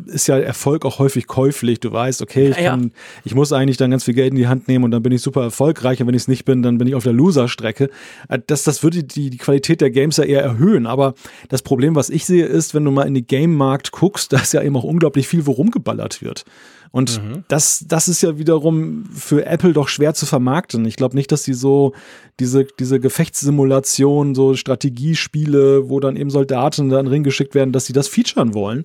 ist 0.06 0.28
ja 0.28 0.38
Erfolg 0.38 0.84
auch 0.84 1.00
häufig 1.00 1.26
käuflich. 1.26 1.80
Du 1.80 1.90
weißt, 1.90 2.22
okay, 2.22 2.50
ich, 2.50 2.56
kann, 2.56 2.82
ja. 2.82 2.88
ich 3.24 3.34
muss 3.34 3.52
eigentlich 3.52 3.78
dann 3.78 3.90
ganz 3.90 4.04
viel 4.04 4.14
Geld 4.14 4.30
in 4.30 4.36
die 4.36 4.46
Hand 4.46 4.68
nehmen 4.68 4.84
und 4.84 4.92
dann 4.92 5.02
bin 5.02 5.10
ich 5.10 5.22
super 5.22 5.42
erfolgreich 5.42 6.00
und 6.00 6.06
wenn 6.06 6.14
ich 6.14 6.22
es 6.22 6.28
nicht 6.28 6.44
bin, 6.44 6.62
dann 6.62 6.78
bin 6.78 6.86
ich 6.86 6.94
auf 6.94 7.02
der 7.02 7.14
Loser-Strecke. 7.14 7.90
Äh, 8.28 8.38
das, 8.46 8.62
das 8.62 8.84
würde 8.84 9.02
die, 9.02 9.30
die 9.30 9.38
Qualität 9.38 9.80
der 9.80 9.90
Games 9.90 10.18
ja 10.18 10.24
eher 10.24 10.42
erhöhen. 10.42 10.86
Aber 10.86 11.14
das 11.48 11.62
Problem, 11.62 11.96
was 11.96 12.10
ich 12.10 12.26
sehe, 12.26 12.46
ist, 12.46 12.74
wenn 12.74 12.84
du 12.84 12.92
mal 12.92 13.08
in 13.08 13.14
die 13.14 13.26
Game-Markt 13.26 13.90
guckst, 13.90 14.32
da 14.32 14.36
ist 14.36 14.52
ja 14.52 14.62
eben 14.62 14.76
auch 14.76 14.84
unglaublich 14.84 15.26
viel, 15.26 15.46
worum 15.46 15.72
geballert 15.72 16.22
wird. 16.22 16.44
Und 16.90 17.22
mhm. 17.22 17.44
das, 17.48 17.84
das 17.86 18.08
ist 18.08 18.22
ja 18.22 18.38
wiederum 18.38 19.04
für 19.14 19.44
Apple 19.46 19.72
doch 19.72 19.88
schwer 19.88 20.14
zu 20.14 20.26
vermarkten. 20.26 20.84
Ich 20.84 20.96
glaube 20.96 21.16
nicht, 21.16 21.30
dass 21.32 21.44
sie 21.44 21.54
so 21.54 21.92
diese, 22.40 22.64
diese 22.78 23.00
Gefechtssimulation, 23.00 24.34
so 24.34 24.54
Strategiespiele, 24.54 25.88
wo 25.88 26.00
dann 26.00 26.16
eben 26.16 26.30
Soldaten 26.30 26.88
da 26.88 26.98
in 26.98 27.06
den 27.06 27.12
Ring 27.12 27.22
geschickt 27.22 27.54
werden, 27.54 27.72
dass 27.72 27.86
sie 27.86 27.92
das 27.92 28.08
featuren 28.08 28.54
wollen. 28.54 28.84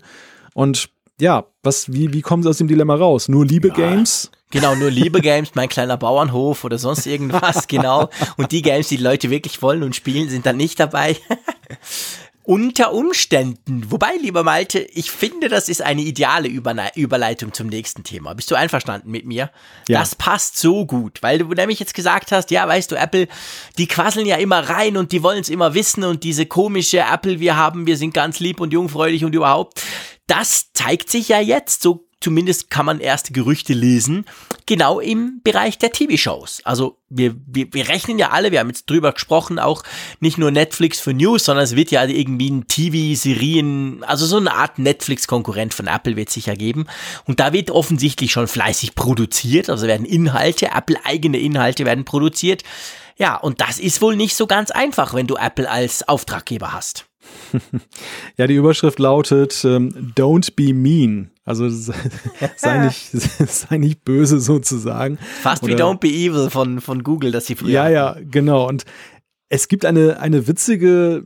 Und 0.54 0.90
ja, 1.20 1.46
was, 1.62 1.92
wie, 1.94 2.12
wie 2.14 2.22
kommen 2.22 2.44
sie 2.44 2.50
aus 2.50 2.58
dem 2.58 2.68
Dilemma 2.68 2.96
raus? 2.96 3.30
Nur 3.30 3.46
Liebe-Games? 3.46 4.30
Ja. 4.32 4.40
Genau, 4.52 4.76
nur 4.76 4.92
Liebe-Games, 4.92 5.52
mein 5.56 5.70
kleiner 5.70 5.98
Bauernhof 5.98 6.64
oder 6.64 6.78
sonst 6.78 7.08
irgendwas, 7.08 7.68
genau. 7.68 8.10
Und 8.38 8.52
die 8.52 8.62
Games, 8.62 8.88
die, 8.88 8.98
die 8.98 9.04
Leute 9.04 9.30
wirklich 9.30 9.62
wollen 9.62 9.84
und 9.84 9.96
spielen, 9.96 10.30
sind 10.30 10.46
dann 10.46 10.58
nicht 10.58 10.80
dabei. 10.80 11.18
Unter 12.46 12.92
Umständen. 12.92 13.90
Wobei, 13.90 14.16
lieber 14.22 14.44
Malte, 14.44 14.80
ich 14.80 15.12
finde, 15.12 15.48
das 15.48 15.70
ist 15.70 15.82
eine 15.82 16.02
ideale 16.02 16.50
Überleitung 16.50 17.54
zum 17.54 17.68
nächsten 17.68 18.04
Thema. 18.04 18.34
Bist 18.34 18.52
du 18.52 18.56
einverstanden 18.56 19.10
mit 19.10 19.26
mir? 19.26 19.50
Ja. 19.88 20.00
Das 20.00 20.16
passt 20.16 20.58
so 20.58 20.86
gut, 20.86 21.24
weil 21.24 21.38
du 21.38 21.46
nämlich 21.46 21.80
jetzt 21.80 21.94
gesagt 21.94 22.34
hast, 22.34 22.52
ja, 22.52 22.68
weißt 22.68 22.92
du, 22.92 22.96
Apple, 22.96 23.30
die 23.78 23.88
quasseln 23.88 24.26
ja 24.26 24.36
immer 24.36 24.60
rein 24.70 24.98
und 24.98 25.14
die 25.14 25.24
wollen 25.24 25.40
es 25.40 25.48
immer 25.48 25.74
wissen 25.74 26.04
und 26.04 26.26
diese 26.26 26.46
komische 26.46 27.00
Apple, 27.00 27.40
wir 27.40 27.56
haben, 27.56 27.88
wir 27.88 27.96
sind 27.96 28.14
ganz 28.14 28.42
lieb 28.42 28.60
und 28.60 28.74
jungfräulich 28.74 29.24
und 29.24 29.34
überhaupt. 29.34 29.82
Das 30.28 30.74
zeigt 30.74 31.10
sich 31.10 31.30
ja 31.30 31.40
jetzt 31.40 31.82
so 31.82 32.08
zumindest 32.24 32.70
kann 32.70 32.86
man 32.86 33.00
erste 33.00 33.34
Gerüchte 33.34 33.74
lesen, 33.74 34.26
genau 34.66 35.00
im 35.00 35.42
Bereich 35.44 35.78
der 35.78 35.92
TV-Shows. 35.92 36.62
Also 36.64 36.98
wir, 37.10 37.36
wir, 37.46 37.68
wir 37.72 37.90
rechnen 37.90 38.18
ja 38.18 38.30
alle, 38.30 38.52
wir 38.52 38.60
haben 38.60 38.70
jetzt 38.70 38.90
drüber 38.90 39.12
gesprochen, 39.12 39.60
auch 39.60 39.84
nicht 40.22 40.38
nur 40.38 40.50
Netflix 40.50 41.00
für 41.00 41.14
News, 41.14 41.44
sondern 41.44 41.66
es 41.66 41.76
wird 41.76 41.92
ja 41.92 42.06
irgendwie 42.06 42.50
ein 42.50 42.68
TV-Serien, 42.68 44.04
also 44.06 44.26
so 44.26 44.38
eine 44.38 44.54
Art 44.54 44.80
Netflix-Konkurrent 44.80 45.74
von 45.74 45.88
Apple 45.88 46.16
wird 46.16 46.30
es 46.30 46.34
sicher 46.34 46.56
geben. 46.56 46.86
Und 47.26 47.42
da 47.42 47.52
wird 47.52 47.70
offensichtlich 47.70 48.32
schon 48.32 48.48
fleißig 48.48 48.96
produziert, 48.96 49.70
also 49.70 49.86
werden 49.86 50.06
Inhalte, 50.06 50.68
Apple-eigene 50.68 51.38
Inhalte 51.38 51.86
werden 51.86 52.06
produziert. 52.06 52.64
Ja, 53.18 53.36
und 53.36 53.62
das 53.62 53.80
ist 53.80 54.02
wohl 54.02 54.16
nicht 54.16 54.36
so 54.36 54.48
ganz 54.48 54.72
einfach, 54.72 55.14
wenn 55.14 55.28
du 55.28 55.36
Apple 55.36 55.70
als 55.70 56.08
Auftraggeber 56.08 56.72
hast. 56.72 57.06
ja, 58.38 58.48
die 58.48 58.56
Überschrift 58.56 59.00
lautet 59.00 59.64
ähm, 59.66 60.14
Don't 60.16 60.56
be 60.56 60.74
mean. 60.74 61.33
Also 61.46 61.70
sei 61.70 62.86
nicht, 62.86 63.12
sei 63.12 63.78
nicht 63.78 64.06
böse 64.06 64.40
sozusagen. 64.40 65.18
Fast 65.42 65.64
Oder, 65.64 65.74
wie 65.74 65.82
Don't 65.82 66.00
be 66.00 66.08
evil 66.08 66.50
von, 66.50 66.80
von 66.80 67.04
Google, 67.04 67.32
dass 67.32 67.48
sie 67.48 67.56
früher. 67.56 67.70
Ja, 67.70 67.90
ja, 67.90 68.18
genau. 68.30 68.68
Und 68.68 68.86
es 69.50 69.68
gibt 69.68 69.86
eine, 69.86 70.20
eine 70.20 70.48
witzige 70.48 71.26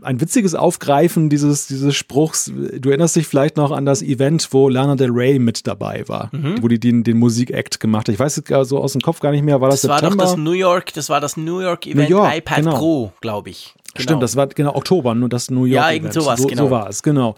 ein 0.00 0.20
witziges 0.20 0.54
Aufgreifen 0.54 1.28
dieses, 1.28 1.66
dieses 1.66 1.94
Spruchs. 1.94 2.50
Du 2.78 2.88
erinnerst 2.88 3.16
dich 3.16 3.26
vielleicht 3.26 3.56
noch 3.56 3.70
an 3.70 3.84
das 3.84 4.02
Event, 4.02 4.48
wo 4.50 4.68
Lana 4.68 4.96
Del 4.96 5.10
Rey 5.10 5.38
mit 5.38 5.66
dabei 5.66 6.04
war, 6.08 6.30
mhm. 6.32 6.62
wo 6.62 6.68
die 6.68 6.80
den, 6.80 7.04
den 7.04 7.18
Musikakt 7.18 7.80
gemacht 7.80 8.08
hat. 8.08 8.14
Ich 8.14 8.18
weiß 8.18 8.38
es 8.38 8.68
so 8.68 8.78
aus 8.78 8.92
dem 8.92 9.00
Kopf 9.00 9.20
gar 9.20 9.30
nicht 9.30 9.44
mehr. 9.44 9.60
War 9.60 9.70
das, 9.70 9.82
das 9.82 9.90
war 9.90 9.98
September? 9.98 10.24
doch 10.24 10.30
das 10.32 10.38
New 10.38 10.52
York, 10.52 10.92
das 10.94 11.08
war 11.08 11.20
das 11.20 11.36
New 11.36 11.60
York 11.60 11.86
Event 11.86 12.10
New 12.10 12.16
York, 12.16 12.36
iPad 12.36 12.56
genau. 12.56 12.78
Pro, 12.78 13.12
glaube 13.20 13.50
ich. 13.50 13.74
Genau. 13.94 14.02
Stimmt, 14.02 14.22
das 14.22 14.36
war 14.36 14.46
genau 14.46 14.74
Oktober, 14.74 15.14
nur 15.14 15.28
das 15.28 15.50
New 15.50 15.66
York. 15.66 15.84
Ja, 15.84 15.90
irgend 15.90 16.14
sowas, 16.14 16.40
so, 16.40 16.48
genau. 16.48 16.64
So 16.64 16.70
war 16.70 16.88
es, 16.88 17.02
genau. 17.02 17.36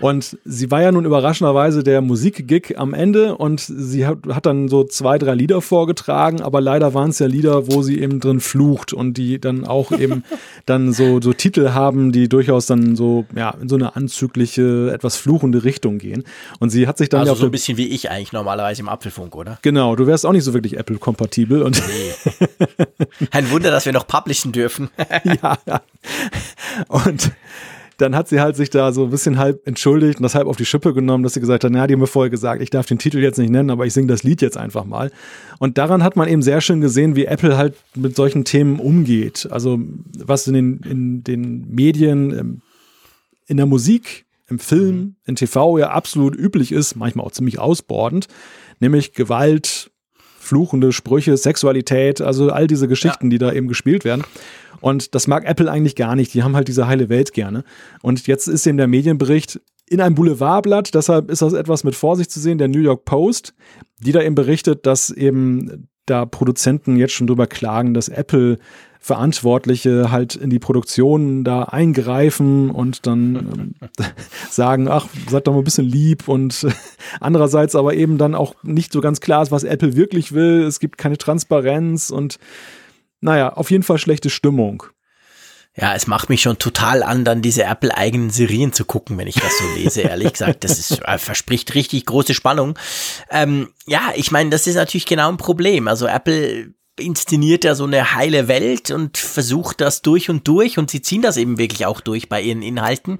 Und 0.00 0.36
sie 0.44 0.70
war 0.70 0.82
ja 0.82 0.92
nun 0.92 1.04
überraschenderweise 1.04 1.82
der 1.82 2.02
Musikgig 2.02 2.78
am 2.78 2.92
Ende 2.92 3.36
und 3.36 3.60
sie 3.60 4.06
hat, 4.06 4.18
hat 4.28 4.44
dann 4.44 4.68
so 4.68 4.84
zwei, 4.84 5.18
drei 5.18 5.34
Lieder 5.34 5.62
vorgetragen, 5.62 6.42
aber 6.42 6.60
leider 6.60 6.92
waren 6.92 7.10
es 7.10 7.18
ja 7.18 7.26
Lieder, 7.26 7.66
wo 7.68 7.82
sie 7.82 8.00
eben 8.00 8.20
drin 8.20 8.40
flucht 8.40 8.92
und 8.92 9.14
die 9.14 9.40
dann 9.40 9.66
auch 9.66 9.92
eben 9.92 10.24
dann 10.66 10.92
so, 10.92 11.20
so 11.20 11.32
Titel 11.32 11.70
haben, 11.70 12.12
die 12.12 12.28
durchaus 12.28 12.66
dann 12.66 12.94
so, 12.94 13.24
ja, 13.34 13.54
in 13.60 13.68
so 13.68 13.76
eine 13.76 13.96
anzügliche, 13.96 14.92
etwas 14.92 15.16
fluchende 15.16 15.64
Richtung 15.64 15.98
gehen. 15.98 16.24
Und 16.58 16.70
sie 16.70 16.86
hat 16.86 16.98
sich 16.98 17.08
dann 17.08 17.20
also 17.20 17.32
ja 17.32 17.38
so 17.38 17.46
ein 17.46 17.50
bisschen 17.50 17.78
wie 17.78 17.88
ich 17.88 18.10
eigentlich 18.10 18.32
normalerweise 18.32 18.82
im 18.82 18.88
Apfelfunk, 18.88 19.34
oder? 19.34 19.58
Genau, 19.62 19.96
du 19.96 20.06
wärst 20.06 20.26
auch 20.26 20.32
nicht 20.32 20.44
so 20.44 20.52
wirklich 20.52 20.76
Apple-kompatibel 20.76 21.62
und. 21.62 21.82
Nee. 21.86 22.36
Ein 23.30 23.50
Wunder, 23.50 23.70
dass 23.70 23.86
wir 23.86 23.92
noch 23.92 24.06
publishen 24.06 24.52
dürfen. 24.52 24.90
ja, 25.42 25.58
ja. 25.66 25.80
Und 26.88 27.32
dann 27.98 28.14
hat 28.14 28.28
sie 28.28 28.40
halt 28.40 28.56
sich 28.56 28.70
da 28.70 28.92
so 28.92 29.04
ein 29.04 29.10
bisschen 29.10 29.38
halb 29.38 29.66
entschuldigt 29.66 30.18
und 30.18 30.22
das 30.22 30.34
halb 30.34 30.46
auf 30.46 30.56
die 30.56 30.64
Schippe 30.64 30.92
genommen, 30.92 31.22
dass 31.22 31.34
sie 31.34 31.40
gesagt 31.40 31.64
hat, 31.64 31.72
na, 31.72 31.86
die 31.86 31.94
haben 31.94 32.00
mir 32.00 32.06
vorher 32.06 32.30
gesagt, 32.30 32.60
ich 32.62 32.70
darf 32.70 32.86
den 32.86 32.98
Titel 32.98 33.18
jetzt 33.18 33.38
nicht 33.38 33.50
nennen, 33.50 33.70
aber 33.70 33.86
ich 33.86 33.92
singe 33.92 34.08
das 34.08 34.22
Lied 34.22 34.42
jetzt 34.42 34.56
einfach 34.56 34.84
mal. 34.84 35.10
Und 35.58 35.78
daran 35.78 36.02
hat 36.02 36.16
man 36.16 36.28
eben 36.28 36.42
sehr 36.42 36.60
schön 36.60 36.80
gesehen, 36.80 37.16
wie 37.16 37.24
Apple 37.24 37.56
halt 37.56 37.74
mit 37.94 38.14
solchen 38.14 38.44
Themen 38.44 38.78
umgeht. 38.80 39.48
Also 39.50 39.78
was 40.18 40.46
in 40.46 40.54
den, 40.54 40.80
in 40.80 41.24
den 41.24 41.74
Medien, 41.74 42.38
ähm, 42.38 42.62
in 43.46 43.56
der 43.56 43.66
Musik, 43.66 44.26
im 44.48 44.58
Film, 44.58 45.16
in 45.24 45.36
TV 45.36 45.78
ja 45.78 45.90
absolut 45.90 46.36
üblich 46.36 46.72
ist, 46.72 46.96
manchmal 46.96 47.26
auch 47.26 47.32
ziemlich 47.32 47.58
ausbordend, 47.58 48.28
nämlich 48.78 49.12
Gewalt, 49.12 49.90
fluchende 50.38 50.92
Sprüche, 50.92 51.36
Sexualität, 51.36 52.20
also 52.20 52.50
all 52.50 52.66
diese 52.66 52.86
Geschichten, 52.86 53.26
ja. 53.26 53.30
die 53.30 53.38
da 53.38 53.52
eben 53.52 53.68
gespielt 53.68 54.04
werden. 54.04 54.22
Und 54.86 55.16
das 55.16 55.26
mag 55.26 55.44
Apple 55.44 55.68
eigentlich 55.68 55.96
gar 55.96 56.14
nicht. 56.14 56.32
Die 56.32 56.44
haben 56.44 56.54
halt 56.54 56.68
diese 56.68 56.86
heile 56.86 57.08
Welt 57.08 57.32
gerne. 57.32 57.64
Und 58.02 58.24
jetzt 58.28 58.46
ist 58.46 58.68
eben 58.68 58.78
der 58.78 58.86
Medienbericht 58.86 59.60
in 59.88 60.00
einem 60.00 60.14
Boulevardblatt, 60.14 60.94
deshalb 60.94 61.28
ist 61.28 61.42
das 61.42 61.54
etwas 61.54 61.82
mit 61.82 61.96
Vorsicht 61.96 62.30
zu 62.30 62.38
sehen, 62.38 62.58
der 62.58 62.68
New 62.68 62.78
York 62.78 63.04
Post, 63.04 63.52
die 63.98 64.12
da 64.12 64.22
eben 64.22 64.36
berichtet, 64.36 64.86
dass 64.86 65.10
eben 65.10 65.88
da 66.06 66.24
Produzenten 66.24 66.94
jetzt 66.96 67.14
schon 67.14 67.26
drüber 67.26 67.48
klagen, 67.48 67.94
dass 67.94 68.08
Apple 68.08 68.58
Verantwortliche 69.00 70.12
halt 70.12 70.36
in 70.36 70.50
die 70.50 70.60
Produktion 70.60 71.42
da 71.42 71.64
eingreifen 71.64 72.70
und 72.70 73.08
dann 73.08 73.34
ähm, 73.34 73.74
sagen, 74.50 74.86
ach, 74.88 75.08
seid 75.28 75.48
doch 75.48 75.52
mal 75.52 75.58
ein 75.58 75.64
bisschen 75.64 75.86
lieb 75.86 76.28
und 76.28 76.64
andererseits 77.20 77.74
aber 77.74 77.94
eben 77.94 78.18
dann 78.18 78.36
auch 78.36 78.54
nicht 78.62 78.92
so 78.92 79.00
ganz 79.00 79.20
klar 79.20 79.42
ist, 79.42 79.50
was 79.50 79.64
Apple 79.64 79.96
wirklich 79.96 80.30
will. 80.30 80.62
Es 80.62 80.78
gibt 80.78 80.96
keine 80.96 81.18
Transparenz 81.18 82.10
und 82.10 82.38
naja, 83.20 83.52
auf 83.52 83.70
jeden 83.70 83.82
Fall 83.82 83.98
schlechte 83.98 84.30
Stimmung. 84.30 84.84
Ja, 85.78 85.94
es 85.94 86.06
macht 86.06 86.30
mich 86.30 86.40
schon 86.40 86.58
total 86.58 87.02
an, 87.02 87.24
dann 87.24 87.42
diese 87.42 87.64
Apple-eigenen 87.64 88.30
Serien 88.30 88.72
zu 88.72 88.86
gucken, 88.86 89.18
wenn 89.18 89.26
ich 89.26 89.34
das 89.34 89.58
so 89.58 89.64
lese, 89.76 90.00
ehrlich 90.00 90.32
gesagt. 90.32 90.64
Das 90.64 90.78
ist, 90.78 91.02
äh, 91.04 91.18
verspricht 91.18 91.74
richtig 91.74 92.06
große 92.06 92.32
Spannung. 92.32 92.78
Ähm, 93.30 93.68
ja, 93.86 94.12
ich 94.14 94.30
meine, 94.30 94.48
das 94.48 94.66
ist 94.66 94.76
natürlich 94.76 95.04
genau 95.04 95.28
ein 95.28 95.36
Problem. 95.36 95.86
Also 95.86 96.06
Apple 96.06 96.72
inszeniert 96.98 97.64
ja 97.64 97.74
so 97.74 97.84
eine 97.84 98.14
heile 98.14 98.48
Welt 98.48 98.90
und 98.90 99.18
versucht 99.18 99.82
das 99.82 100.00
durch 100.00 100.30
und 100.30 100.48
durch 100.48 100.78
und 100.78 100.90
sie 100.90 101.02
ziehen 101.02 101.20
das 101.20 101.36
eben 101.36 101.58
wirklich 101.58 101.84
auch 101.84 102.00
durch 102.00 102.30
bei 102.30 102.40
ihren 102.40 102.62
Inhalten. 102.62 103.18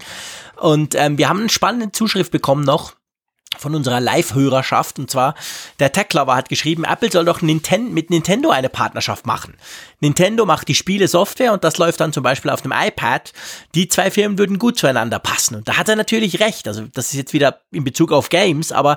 Und 0.57 0.95
ähm, 0.95 1.19
wir 1.19 1.29
haben 1.29 1.41
eine 1.41 1.51
spannende 1.51 1.93
Zuschrift 1.93 2.33
bekommen 2.33 2.65
noch 2.65 2.96
von 3.59 3.75
unserer 3.75 4.01
Live-Hörerschaft. 4.01 4.99
Und 4.99 5.11
zwar, 5.11 5.35
der 5.79 5.93
Tech 5.93 6.13
Lover 6.13 6.35
hat 6.35 6.49
geschrieben, 6.49 6.85
Apple 6.85 7.11
soll 7.11 7.25
doch 7.25 7.43
Ninten 7.43 7.93
mit 7.93 8.11
Nintendo 8.11 8.51
eine 8.51 8.69
Partnerschaft 8.69 9.27
machen. 9.27 9.55
Nintendo 10.01 10.47
macht 10.47 10.69
die 10.69 10.75
Spiele-Software 10.75 11.53
und 11.53 11.65
das 11.65 11.79
läuft 11.79 12.01
dann 12.01 12.13
zum 12.13 12.23
Beispiel 12.23 12.51
auf 12.51 12.63
dem 12.63 12.73
iPad. 12.73 13.33
Die 13.75 13.89
zwei 13.89 14.11
Firmen 14.11 14.39
würden 14.39 14.59
gut 14.59 14.79
zueinander 14.79 15.19
passen. 15.19 15.57
Und 15.57 15.69
da 15.69 15.77
hat 15.77 15.89
er 15.89 15.97
natürlich 15.97 16.41
recht. 16.41 16.69
Also 16.69 16.85
das 16.93 17.07
ist 17.07 17.15
jetzt 17.15 17.33
wieder 17.33 17.61
in 17.71 17.85
Bezug 17.85 18.13
auf 18.13 18.29
Games, 18.29 18.73
aber 18.73 18.97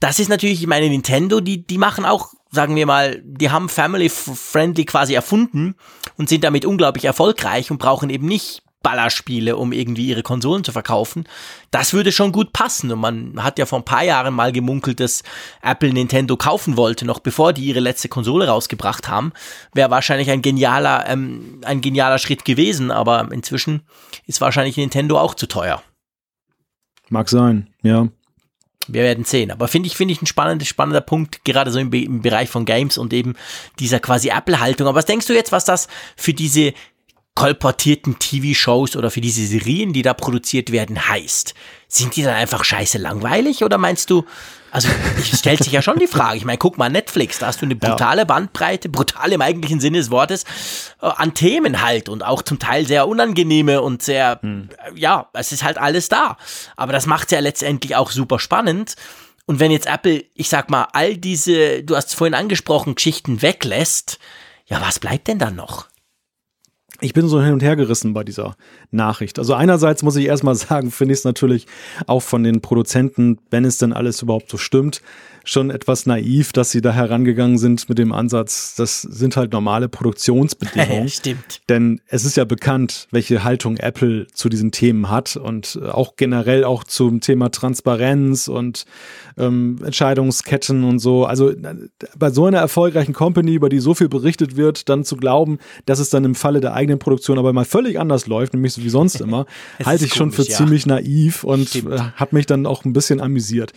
das 0.00 0.18
ist 0.18 0.28
natürlich, 0.28 0.62
ich 0.62 0.66
meine, 0.66 0.88
Nintendo, 0.88 1.40
die, 1.40 1.66
die 1.66 1.78
machen 1.78 2.06
auch, 2.06 2.32
sagen 2.50 2.74
wir 2.74 2.86
mal, 2.86 3.20
die 3.22 3.50
haben 3.50 3.68
Family-Friendly 3.68 4.86
quasi 4.86 5.14
erfunden 5.14 5.76
und 6.16 6.28
sind 6.28 6.42
damit 6.42 6.64
unglaublich 6.64 7.04
erfolgreich 7.04 7.70
und 7.70 7.78
brauchen 7.78 8.08
eben 8.10 8.26
nicht 8.26 8.62
Ballerspiele, 8.82 9.56
um 9.56 9.72
irgendwie 9.72 10.06
ihre 10.06 10.22
Konsolen 10.22 10.64
zu 10.64 10.72
verkaufen. 10.72 11.24
Das 11.70 11.92
würde 11.92 12.12
schon 12.12 12.32
gut 12.32 12.52
passen. 12.52 12.90
Und 12.90 13.00
man 13.00 13.42
hat 13.42 13.58
ja 13.58 13.66
vor 13.66 13.78
ein 13.78 13.84
paar 13.84 14.04
Jahren 14.04 14.34
mal 14.34 14.52
gemunkelt, 14.52 15.00
dass 15.00 15.22
Apple 15.62 15.92
Nintendo 15.92 16.36
kaufen 16.36 16.76
wollte, 16.76 17.04
noch 17.04 17.20
bevor 17.20 17.52
die 17.52 17.64
ihre 17.64 17.80
letzte 17.80 18.08
Konsole 18.08 18.48
rausgebracht 18.48 19.08
haben. 19.08 19.32
Wäre 19.74 19.90
wahrscheinlich 19.90 20.30
ein 20.30 20.42
genialer, 20.42 21.06
ähm, 21.08 21.60
ein 21.64 21.80
genialer 21.80 22.18
Schritt 22.18 22.44
gewesen, 22.44 22.90
aber 22.90 23.28
inzwischen 23.32 23.82
ist 24.26 24.40
wahrscheinlich 24.40 24.76
Nintendo 24.76 25.18
auch 25.18 25.34
zu 25.34 25.46
teuer. 25.46 25.82
Mag 27.10 27.28
sein, 27.28 27.68
ja. 27.82 28.08
Wir 28.92 29.02
werden 29.02 29.24
sehen. 29.24 29.50
Aber 29.50 29.68
finde 29.68 29.88
ich, 29.88 29.96
finde 29.96 30.12
ich 30.12 30.22
ein 30.22 30.26
spannender, 30.26 30.64
spannender 30.64 31.00
Punkt, 31.00 31.44
gerade 31.44 31.70
so 31.70 31.78
im, 31.78 31.92
im 31.92 32.22
Bereich 32.22 32.48
von 32.48 32.64
Games 32.64 32.98
und 32.98 33.12
eben 33.12 33.34
dieser 33.78 34.00
quasi 34.00 34.30
Apple-Haltung. 34.30 34.86
Aber 34.86 34.96
was 34.96 35.06
denkst 35.06 35.26
du 35.26 35.34
jetzt, 35.34 35.52
was 35.52 35.64
das 35.64 35.86
für 36.16 36.32
diese 36.34 36.72
kolportierten 37.34 38.18
TV-Shows 38.18 38.96
oder 38.96 39.10
für 39.10 39.20
diese 39.20 39.46
Serien, 39.46 39.92
die 39.92 40.02
da 40.02 40.14
produziert 40.14 40.72
werden, 40.72 41.08
heißt. 41.08 41.54
Sind 41.88 42.16
die 42.16 42.22
dann 42.22 42.34
einfach 42.34 42.64
scheiße 42.64 42.98
langweilig 42.98 43.64
oder 43.64 43.78
meinst 43.78 44.10
du, 44.10 44.24
also 44.70 44.88
ich 45.18 45.36
stellt 45.36 45.62
sich 45.62 45.72
ja 45.72 45.82
schon 45.82 45.98
die 45.98 46.06
Frage, 46.06 46.36
ich 46.36 46.44
meine, 46.44 46.58
guck 46.58 46.78
mal 46.78 46.90
Netflix, 46.90 47.38
da 47.38 47.46
hast 47.46 47.60
du 47.60 47.66
eine 47.66 47.76
brutale 47.76 48.26
Bandbreite, 48.26 48.88
brutal 48.88 49.32
im 49.32 49.40
eigentlichen 49.40 49.80
Sinne 49.80 49.98
des 49.98 50.10
Wortes, 50.10 50.44
äh, 51.00 51.06
an 51.06 51.34
Themen 51.34 51.82
halt 51.82 52.08
und 52.08 52.22
auch 52.22 52.42
zum 52.42 52.58
Teil 52.58 52.86
sehr 52.86 53.08
unangenehme 53.08 53.80
und 53.80 54.02
sehr, 54.02 54.38
hm. 54.42 54.68
ja, 54.94 55.28
es 55.32 55.52
ist 55.52 55.64
halt 55.64 55.78
alles 55.78 56.08
da. 56.08 56.36
Aber 56.76 56.92
das 56.92 57.06
macht 57.06 57.32
ja 57.32 57.40
letztendlich 57.40 57.96
auch 57.96 58.10
super 58.10 58.38
spannend. 58.38 58.94
Und 59.46 59.58
wenn 59.58 59.72
jetzt 59.72 59.86
Apple, 59.86 60.24
ich 60.34 60.48
sag 60.48 60.70
mal, 60.70 60.88
all 60.92 61.16
diese, 61.16 61.82
du 61.82 61.96
hast 61.96 62.08
es 62.08 62.14
vorhin 62.14 62.34
angesprochen, 62.34 62.94
Geschichten 62.94 63.42
weglässt, 63.42 64.18
ja, 64.66 64.80
was 64.80 65.00
bleibt 65.00 65.26
denn 65.26 65.40
dann 65.40 65.56
noch? 65.56 65.89
Ich 67.00 67.12
bin 67.12 67.28
so 67.28 67.42
hin 67.42 67.52
und 67.52 67.62
her 67.62 67.76
gerissen 67.76 68.12
bei 68.12 68.24
dieser 68.24 68.56
Nachricht. 68.90 69.38
Also 69.38 69.54
einerseits 69.54 70.02
muss 70.02 70.16
ich 70.16 70.26
erstmal 70.26 70.54
sagen, 70.56 70.90
finde 70.90 71.14
ich 71.14 71.20
es 71.20 71.24
natürlich 71.24 71.66
auch 72.06 72.22
von 72.22 72.42
den 72.42 72.60
Produzenten, 72.60 73.38
wenn 73.50 73.64
es 73.64 73.78
denn 73.78 73.92
alles 73.92 74.22
überhaupt 74.22 74.50
so 74.50 74.56
stimmt, 74.56 75.02
schon 75.44 75.70
etwas 75.70 76.06
naiv, 76.06 76.52
dass 76.52 76.70
sie 76.70 76.80
da 76.80 76.92
herangegangen 76.92 77.58
sind 77.58 77.88
mit 77.88 77.98
dem 77.98 78.12
Ansatz, 78.12 78.74
das 78.74 79.02
sind 79.02 79.36
halt 79.36 79.52
normale 79.52 79.88
Produktionsbedingungen. 79.88 81.08
Stimmt. 81.20 81.62
Denn 81.68 82.00
es 82.06 82.24
ist 82.24 82.36
ja 82.36 82.44
bekannt, 82.44 83.08
welche 83.10 83.42
Haltung 83.42 83.76
Apple 83.78 84.26
zu 84.32 84.48
diesen 84.48 84.70
Themen 84.70 85.10
hat 85.10 85.36
und 85.36 85.80
auch 85.90 86.16
generell 86.16 86.64
auch 86.64 86.84
zum 86.84 87.20
Thema 87.20 87.50
Transparenz 87.50 88.48
und 88.48 88.84
ähm, 89.38 89.78
Entscheidungsketten 89.84 90.84
und 90.84 90.98
so. 90.98 91.24
Also 91.24 91.52
bei 92.18 92.30
so 92.30 92.46
einer 92.46 92.58
erfolgreichen 92.58 93.14
Company, 93.14 93.54
über 93.54 93.68
die 93.68 93.80
so 93.80 93.94
viel 93.94 94.08
berichtet 94.08 94.56
wird, 94.56 94.88
dann 94.88 95.04
zu 95.04 95.16
glauben, 95.16 95.58
dass 95.86 95.98
es 95.98 96.10
dann 96.10 96.24
im 96.24 96.34
Falle 96.34 96.60
der 96.60 96.74
eigenen 96.74 96.89
Produktion 96.98 97.38
aber 97.38 97.52
mal 97.52 97.64
völlig 97.64 97.98
anders 97.98 98.26
läuft, 98.26 98.54
nämlich 98.54 98.72
so 98.72 98.82
wie 98.82 98.88
sonst 98.88 99.20
immer, 99.20 99.46
halte 99.84 100.04
ich 100.04 100.14
schon 100.14 100.32
für 100.32 100.42
ja. 100.42 100.56
ziemlich 100.56 100.86
naiv 100.86 101.44
und 101.44 101.74
äh, 101.74 101.98
hat 102.14 102.32
mich 102.32 102.46
dann 102.46 102.66
auch 102.66 102.84
ein 102.84 102.92
bisschen 102.92 103.20
amüsiert. 103.20 103.72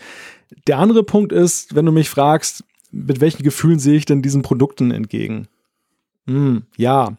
Der 0.67 0.79
andere 0.79 1.03
Punkt 1.03 1.31
ist, 1.31 1.75
wenn 1.75 1.85
du 1.85 1.91
mich 1.91 2.09
fragst, 2.09 2.63
mit 2.91 3.21
welchen 3.21 3.43
Gefühlen 3.43 3.79
sehe 3.79 3.95
ich 3.95 4.05
denn 4.05 4.21
diesen 4.21 4.43
Produkten 4.43 4.91
entgegen? 4.91 5.47
Hm, 6.27 6.63
ja. 6.77 7.17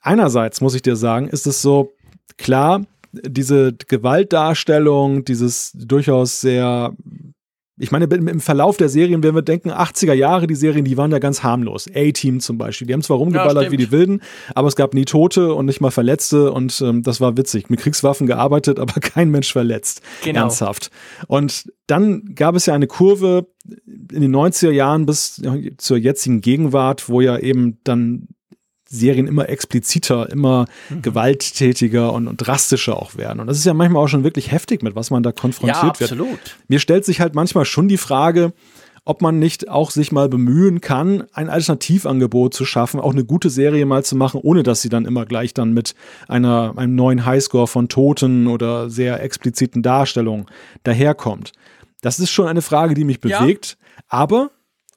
Einerseits 0.00 0.60
muss 0.60 0.74
ich 0.74 0.82
dir 0.82 0.96
sagen, 0.96 1.28
ist 1.28 1.46
es 1.46 1.62
so, 1.62 1.92
klar, 2.38 2.86
diese 3.12 3.72
Gewaltdarstellung, 3.72 5.24
dieses 5.24 5.72
durchaus 5.74 6.40
sehr 6.40 6.94
ich 7.78 7.92
meine, 7.92 8.06
im 8.06 8.40
Verlauf 8.40 8.78
der 8.78 8.88
Serien, 8.88 9.22
wenn 9.22 9.34
wir 9.34 9.42
denken, 9.42 9.70
80er 9.70 10.14
Jahre, 10.14 10.46
die 10.46 10.54
Serien, 10.54 10.86
die 10.86 10.96
waren 10.96 11.10
ja 11.12 11.18
ganz 11.18 11.42
harmlos. 11.42 11.86
A-Team 11.94 12.40
zum 12.40 12.56
Beispiel. 12.56 12.86
Die 12.86 12.94
haben 12.94 13.02
zwar 13.02 13.18
rumgeballert 13.18 13.64
ja, 13.64 13.70
wie 13.70 13.76
die 13.76 13.90
Wilden, 13.90 14.22
aber 14.54 14.68
es 14.68 14.76
gab 14.76 14.94
nie 14.94 15.04
Tote 15.04 15.52
und 15.52 15.66
nicht 15.66 15.82
mal 15.82 15.90
Verletzte 15.90 16.52
und 16.52 16.80
ähm, 16.80 17.02
das 17.02 17.20
war 17.20 17.36
witzig. 17.36 17.68
Mit 17.68 17.80
Kriegswaffen 17.80 18.26
gearbeitet, 18.26 18.78
aber 18.80 18.94
kein 19.00 19.30
Mensch 19.30 19.52
verletzt. 19.52 20.00
Genau. 20.24 20.42
Ernsthaft. 20.42 20.90
Und 21.26 21.70
dann 21.86 22.34
gab 22.34 22.54
es 22.54 22.64
ja 22.64 22.74
eine 22.74 22.86
Kurve 22.86 23.46
in 24.10 24.22
den 24.22 24.34
90er 24.34 24.70
Jahren 24.70 25.04
bis 25.04 25.42
zur 25.76 25.98
jetzigen 25.98 26.40
Gegenwart, 26.40 27.10
wo 27.10 27.20
ja 27.20 27.38
eben 27.38 27.78
dann 27.84 28.28
Serien 28.88 29.26
immer 29.26 29.48
expliziter, 29.48 30.30
immer 30.30 30.66
mhm. 30.88 31.02
gewalttätiger 31.02 32.12
und, 32.12 32.28
und, 32.28 32.36
drastischer 32.36 32.96
auch 32.96 33.16
werden. 33.16 33.40
Und 33.40 33.48
das 33.48 33.58
ist 33.58 33.66
ja 33.66 33.74
manchmal 33.74 34.04
auch 34.04 34.08
schon 34.08 34.24
wirklich 34.24 34.52
heftig, 34.52 34.82
mit 34.82 34.94
was 34.94 35.10
man 35.10 35.22
da 35.22 35.32
konfrontiert 35.32 35.82
ja, 35.82 35.88
absolut. 35.88 36.30
wird. 36.30 36.56
Mir 36.68 36.78
stellt 36.78 37.04
sich 37.04 37.20
halt 37.20 37.34
manchmal 37.34 37.64
schon 37.64 37.88
die 37.88 37.96
Frage, 37.96 38.52
ob 39.04 39.22
man 39.22 39.38
nicht 39.38 39.68
auch 39.68 39.92
sich 39.92 40.10
mal 40.10 40.28
bemühen 40.28 40.80
kann, 40.80 41.24
ein 41.32 41.48
Alternativangebot 41.48 42.52
zu 42.52 42.64
schaffen, 42.64 42.98
auch 43.00 43.12
eine 43.12 43.24
gute 43.24 43.50
Serie 43.50 43.86
mal 43.86 44.04
zu 44.04 44.16
machen, 44.16 44.40
ohne 44.42 44.64
dass 44.64 44.82
sie 44.82 44.88
dann 44.88 45.04
immer 45.04 45.26
gleich 45.26 45.54
dann 45.54 45.72
mit 45.72 45.94
einer, 46.26 46.74
einem 46.76 46.96
neuen 46.96 47.24
Highscore 47.24 47.68
von 47.68 47.88
Toten 47.88 48.48
oder 48.48 48.90
sehr 48.90 49.22
expliziten 49.22 49.82
Darstellungen 49.82 50.46
daherkommt. 50.82 51.52
Das 52.02 52.18
ist 52.18 52.30
schon 52.30 52.48
eine 52.48 52.62
Frage, 52.62 52.94
die 52.94 53.04
mich 53.04 53.20
bewegt. 53.20 53.78
Ja. 53.78 53.96
Aber 54.08 54.50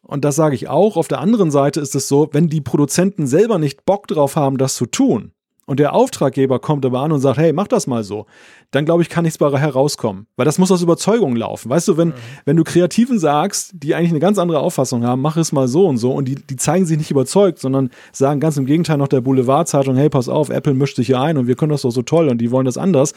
und 0.09 0.25
das 0.25 0.35
sage 0.35 0.55
ich 0.55 0.67
auch, 0.67 0.97
auf 0.97 1.07
der 1.07 1.19
anderen 1.19 1.51
Seite 1.51 1.79
ist 1.79 1.95
es 1.95 2.07
so, 2.07 2.29
wenn 2.31 2.49
die 2.49 2.61
Produzenten 2.61 3.27
selber 3.27 3.59
nicht 3.59 3.85
Bock 3.85 4.07
drauf 4.07 4.35
haben, 4.35 4.57
das 4.57 4.75
zu 4.75 4.85
tun, 4.85 5.31
und 5.69 5.79
der 5.79 5.93
Auftraggeber 5.93 6.57
kommt 6.57 6.83
aber 6.83 7.01
an 7.01 7.11
und 7.11 7.19
sagt, 7.19 7.37
hey, 7.37 7.53
mach 7.53 7.67
das 7.67 7.85
mal 7.85 8.03
so, 8.03 8.25
dann 8.71 8.85
glaube 8.85 9.03
ich, 9.03 9.09
kann 9.09 9.23
nichts 9.23 9.37
bei 9.37 9.51
herauskommen. 9.51 10.25
Weil 10.35 10.45
das 10.45 10.57
muss 10.57 10.71
aus 10.71 10.81
Überzeugung 10.81 11.35
laufen. 11.35 11.69
Weißt 11.69 11.87
du, 11.87 11.95
wenn, 11.95 12.07
mhm. 12.07 12.13
wenn 12.43 12.57
du 12.57 12.63
Kreativen 12.63 13.19
sagst, 13.19 13.73
die 13.75 13.93
eigentlich 13.93 14.09
eine 14.09 14.19
ganz 14.19 14.39
andere 14.39 14.61
Auffassung 14.61 15.03
haben, 15.05 15.21
mach 15.21 15.37
es 15.37 15.51
mal 15.51 15.67
so 15.67 15.85
und 15.85 15.97
so, 15.97 16.11
und 16.11 16.27
die, 16.27 16.33
die 16.33 16.55
zeigen 16.55 16.87
sich 16.87 16.97
nicht 16.97 17.11
überzeugt, 17.11 17.59
sondern 17.59 17.91
sagen 18.11 18.39
ganz 18.39 18.57
im 18.57 18.65
Gegenteil 18.65 18.97
noch 18.97 19.09
der 19.09 19.21
Boulevardzeitung, 19.21 19.95
hey, 19.95 20.09
pass 20.09 20.27
auf, 20.27 20.49
Apple 20.49 20.73
mischt 20.73 20.95
sich 20.95 21.05
hier 21.05 21.21
ein 21.21 21.37
und 21.37 21.45
wir 21.45 21.53
können 21.53 21.71
das 21.71 21.83
doch 21.83 21.91
so 21.91 22.01
toll 22.01 22.29
und 22.29 22.39
die 22.39 22.49
wollen 22.49 22.65
das 22.65 22.79
anders, 22.79 23.13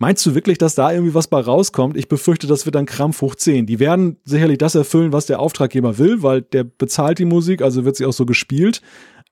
Meinst 0.00 0.24
du 0.24 0.34
wirklich, 0.34 0.58
dass 0.58 0.76
da 0.76 0.92
irgendwie 0.92 1.14
was 1.14 1.26
bei 1.26 1.40
rauskommt? 1.40 1.96
Ich 1.96 2.08
befürchte, 2.08 2.46
das 2.46 2.66
wird 2.66 2.76
dann 2.76 2.86
Krampf 2.86 3.20
hoch 3.20 3.34
10. 3.34 3.66
Die 3.66 3.80
werden 3.80 4.16
sicherlich 4.24 4.58
das 4.58 4.76
erfüllen, 4.76 5.12
was 5.12 5.26
der 5.26 5.40
Auftraggeber 5.40 5.98
will, 5.98 6.22
weil 6.22 6.42
der 6.42 6.62
bezahlt 6.62 7.18
die 7.18 7.24
Musik, 7.24 7.62
also 7.62 7.84
wird 7.84 7.96
sie 7.96 8.06
auch 8.06 8.12
so 8.12 8.24
gespielt. 8.24 8.80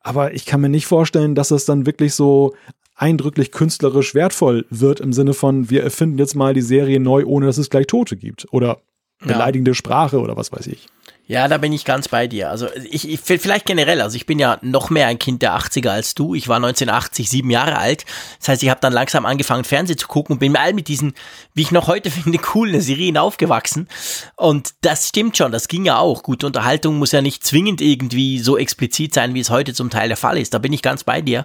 Aber 0.00 0.34
ich 0.34 0.44
kann 0.44 0.60
mir 0.60 0.68
nicht 0.68 0.86
vorstellen, 0.86 1.36
dass 1.36 1.48
das 1.48 1.66
dann 1.66 1.86
wirklich 1.86 2.14
so 2.14 2.54
eindrücklich 2.96 3.52
künstlerisch 3.52 4.14
wertvoll 4.14 4.66
wird 4.70 4.98
im 5.00 5.12
Sinne 5.12 5.34
von, 5.34 5.70
wir 5.70 5.84
erfinden 5.84 6.18
jetzt 6.18 6.34
mal 6.34 6.54
die 6.54 6.62
Serie 6.62 6.98
neu, 6.98 7.24
ohne 7.26 7.46
dass 7.46 7.58
es 7.58 7.70
gleich 7.70 7.86
Tote 7.86 8.16
gibt. 8.16 8.46
Oder 8.50 8.78
beleidigende 9.20 9.70
ja. 9.70 9.74
Sprache 9.74 10.20
oder 10.20 10.36
was 10.36 10.50
weiß 10.50 10.66
ich. 10.66 10.88
Ja, 11.28 11.48
da 11.48 11.58
bin 11.58 11.72
ich 11.72 11.84
ganz 11.84 12.06
bei 12.06 12.28
dir. 12.28 12.50
Also 12.50 12.68
ich, 12.88 13.08
ich 13.08 13.18
vielleicht 13.20 13.66
generell, 13.66 14.00
also 14.00 14.14
ich 14.14 14.26
bin 14.26 14.38
ja 14.38 14.58
noch 14.62 14.90
mehr 14.90 15.08
ein 15.08 15.18
Kind 15.18 15.42
der 15.42 15.58
80er 15.58 15.88
als 15.88 16.14
du. 16.14 16.36
Ich 16.36 16.46
war 16.46 16.56
1980 16.56 17.28
sieben 17.28 17.50
Jahre 17.50 17.78
alt. 17.78 18.04
Das 18.38 18.48
heißt, 18.48 18.62
ich 18.62 18.70
habe 18.70 18.80
dann 18.80 18.92
langsam 18.92 19.26
angefangen, 19.26 19.64
Fernsehen 19.64 19.98
zu 19.98 20.06
gucken 20.06 20.34
und 20.34 20.38
bin 20.38 20.56
all 20.56 20.72
mit 20.72 20.86
diesen, 20.86 21.14
wie 21.52 21.62
ich 21.62 21.72
noch 21.72 21.88
heute 21.88 22.10
finde, 22.12 22.38
coolen 22.38 22.80
Serien 22.80 23.18
aufgewachsen. 23.18 23.88
Und 24.36 24.74
das 24.82 25.08
stimmt 25.08 25.36
schon, 25.36 25.50
das 25.50 25.66
ging 25.66 25.84
ja 25.84 25.98
auch. 25.98 26.22
Gute 26.22 26.46
Unterhaltung 26.46 26.96
muss 26.98 27.10
ja 27.10 27.22
nicht 27.22 27.44
zwingend 27.44 27.80
irgendwie 27.80 28.38
so 28.38 28.56
explizit 28.56 29.12
sein, 29.12 29.34
wie 29.34 29.40
es 29.40 29.50
heute 29.50 29.74
zum 29.74 29.90
Teil 29.90 30.06
der 30.06 30.16
Fall 30.16 30.38
ist. 30.38 30.54
Da 30.54 30.58
bin 30.58 30.72
ich 30.72 30.82
ganz 30.82 31.02
bei 31.02 31.22
dir. 31.22 31.44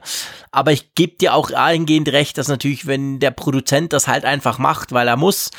Aber 0.51 0.71
ich 0.73 0.93
gebe 0.93 1.17
dir 1.17 1.33
auch 1.33 1.49
eingehend 1.49 2.09
recht, 2.09 2.37
dass 2.37 2.49
natürlich, 2.49 2.85
wenn 2.85 3.19
der 3.19 3.31
Produzent 3.31 3.93
das 3.93 4.07
halt 4.07 4.25
einfach 4.25 4.59
macht, 4.59 4.91
weil 4.91 5.07
er 5.07 5.17
muss, 5.17 5.49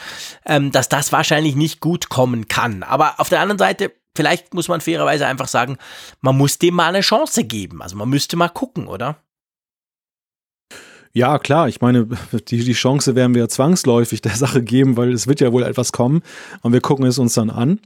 ähm, 0.46 0.70
dass 0.70 0.88
das 0.88 1.10
wahrscheinlich 1.10 1.56
nicht 1.56 1.80
gut 1.80 2.08
kommen 2.08 2.46
kann. 2.46 2.84
Aber 2.84 3.18
auf 3.18 3.28
der 3.28 3.40
anderen 3.40 3.58
Seite, 3.58 3.90
vielleicht 4.14 4.54
muss 4.54 4.68
man 4.68 4.80
fairerweise 4.80 5.26
einfach 5.26 5.48
sagen, 5.48 5.78
man 6.20 6.36
muss 6.36 6.58
dem 6.58 6.74
mal 6.74 6.88
eine 6.88 7.00
Chance 7.00 7.44
geben. 7.44 7.82
Also 7.82 7.96
man 7.96 8.08
müsste 8.08 8.36
mal 8.36 8.48
gucken, 8.48 8.86
oder? 8.86 9.16
Ja, 11.12 11.38
klar. 11.38 11.68
Ich 11.68 11.80
meine, 11.80 12.06
die, 12.48 12.64
die 12.64 12.72
Chance 12.72 13.14
werden 13.14 13.34
wir 13.34 13.48
zwangsläufig 13.48 14.22
der 14.22 14.34
Sache 14.34 14.62
geben, 14.62 14.96
weil 14.96 15.12
es 15.12 15.26
wird 15.26 15.40
ja 15.40 15.52
wohl 15.52 15.62
etwas 15.62 15.92
kommen 15.92 16.22
und 16.62 16.72
wir 16.72 16.80
gucken 16.80 17.04
es 17.04 17.18
uns 17.18 17.34
dann 17.34 17.50
an. 17.50 17.80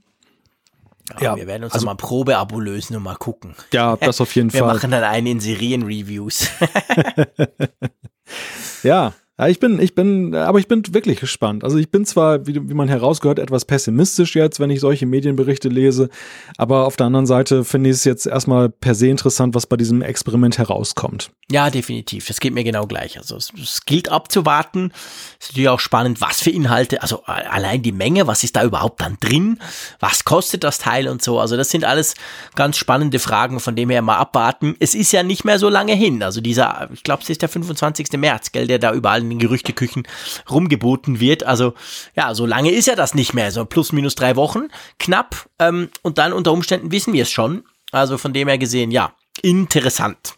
Ja, 1.15 1.23
ja 1.23 1.37
wir 1.37 1.47
werden 1.47 1.65
uns 1.65 1.73
also, 1.73 1.87
mal 1.87 1.93
ein 1.93 1.99
Probeabo 1.99 2.61
lösen 2.61 2.97
und 2.97 3.03
mal 3.03 3.17
gucken. 3.17 3.55
Ja, 3.73 3.97
das 3.97 4.21
auf 4.21 4.35
jeden 4.35 4.53
wir 4.53 4.61
Fall. 4.61 4.69
Wir 4.69 4.75
machen 4.75 4.91
dann 4.91 5.05
einen 5.05 5.27
in 5.27 5.41
Serien-Reviews. 5.41 6.49
ja, 8.83 9.13
ja, 9.39 9.49
ich 9.49 9.61
bin, 9.61 9.79
ich 9.81 9.95
bin, 9.95 10.35
aber 10.35 10.59
ich 10.59 10.67
bin 10.67 10.83
wirklich 10.95 11.21
gespannt. 11.21 11.63
Also 11.63 11.77
ich 11.77 11.91
bin 11.91 12.07
zwar, 12.07 12.47
wie, 12.47 12.55
wie 12.55 12.75
man 12.75 12.89
herausgehört, 12.89 13.39
etwas 13.39 13.67
pessimistisch 13.67 14.35
jetzt, 14.35 14.61
wenn 14.61 14.71
ich 14.71 14.81
solche 14.81 15.05
Medienberichte 15.05 15.69
lese, 15.69 16.09
aber 16.57 16.87
auf 16.87 16.97
der 16.97 17.07
anderen 17.07 17.27
Seite 17.27 17.65
finde 17.65 17.91
ich 17.91 17.97
es 17.97 18.05
jetzt 18.05 18.27
erstmal 18.27 18.71
per 18.71 18.95
se 18.95 19.09
interessant, 19.09 19.55
was 19.55 19.67
bei 19.67 19.77
diesem 19.77 20.01
Experiment 20.01 20.57
herauskommt. 20.57 21.31
Ja, 21.51 21.69
definitiv. 21.69 22.27
Das 22.27 22.41
geht 22.41 22.55
mir 22.55 22.65
genau 22.65 22.87
gleich. 22.87 23.19
Also 23.19 23.37
es, 23.37 23.53
es 23.61 23.85
gilt 23.85 24.11
abzuwarten. 24.11 24.91
Ist 25.39 25.51
natürlich 25.51 25.69
auch 25.69 25.81
spannend, 25.81 26.21
was 26.23 26.41
für 26.41 26.51
Inhalte, 26.51 27.03
also 27.03 27.23
allein 27.25 27.83
die 27.83 27.93
Menge, 27.93 28.27
was 28.27 28.43
ist 28.43 28.57
da 28.57 28.65
überhaupt 28.65 29.03
dann 29.03 29.19
drin? 29.21 29.59
Was 30.01 30.25
kostet 30.25 30.65
das 30.65 30.79
Teil 30.79 31.09
und 31.09 31.23
so? 31.23 31.39
Also 31.39 31.59
das 31.59 31.71
sind 31.71 31.85
alles 31.85 32.15
ganz 32.55 32.79
spannende 32.79 33.19
Fragen, 33.19 33.61
von 33.61 33.77
dem 33.77 33.91
her 33.91 34.01
mal 34.01 34.17
abwarten. 34.17 34.77
Es 34.81 34.95
ist 34.95 35.13
ja 35.13 35.23
nicht 35.23 35.45
mehr 35.45 35.59
so 35.59 35.69
lange 35.69 35.93
hin. 35.93 36.23
Also 36.23 36.41
dieser, 36.41 36.89
ich 36.93 37.03
glaube, 37.03 37.23
es 37.23 37.29
ist 37.29 37.43
der 37.43 37.51
25. 37.51 38.13
März, 38.13 38.51
gell, 38.51 38.67
der 38.67 38.79
da 38.79 38.95
überall 38.95 39.26
in 39.31 39.39
den 39.39 39.39
Gerüchteküchen 39.39 40.07
rumgeboten 40.51 41.21
wird. 41.21 41.45
Also 41.45 41.75
ja, 42.15 42.35
so 42.35 42.47
lange 42.47 42.71
ist 42.71 42.87
ja 42.87 42.95
das 42.95 43.15
nicht 43.15 43.35
mehr, 43.35 43.51
so 43.51 43.65
plus 43.65 43.93
minus 43.93 44.15
drei 44.15 44.37
Wochen, 44.37 44.69
knapp. 44.99 45.49
Ähm, 45.59 45.91
und 46.03 46.19
dann 46.19 46.33
unter 46.33 46.53
Umständen 46.53 46.93
wissen 46.93 47.13
wir 47.13 47.23
es 47.23 47.31
schon. 47.31 47.65
Also 47.93 48.19
von 48.19 48.33
dem 48.33 48.49
her 48.49 48.59
gesehen, 48.59 48.91
ja, 48.91 49.13
interessant. 49.43 50.35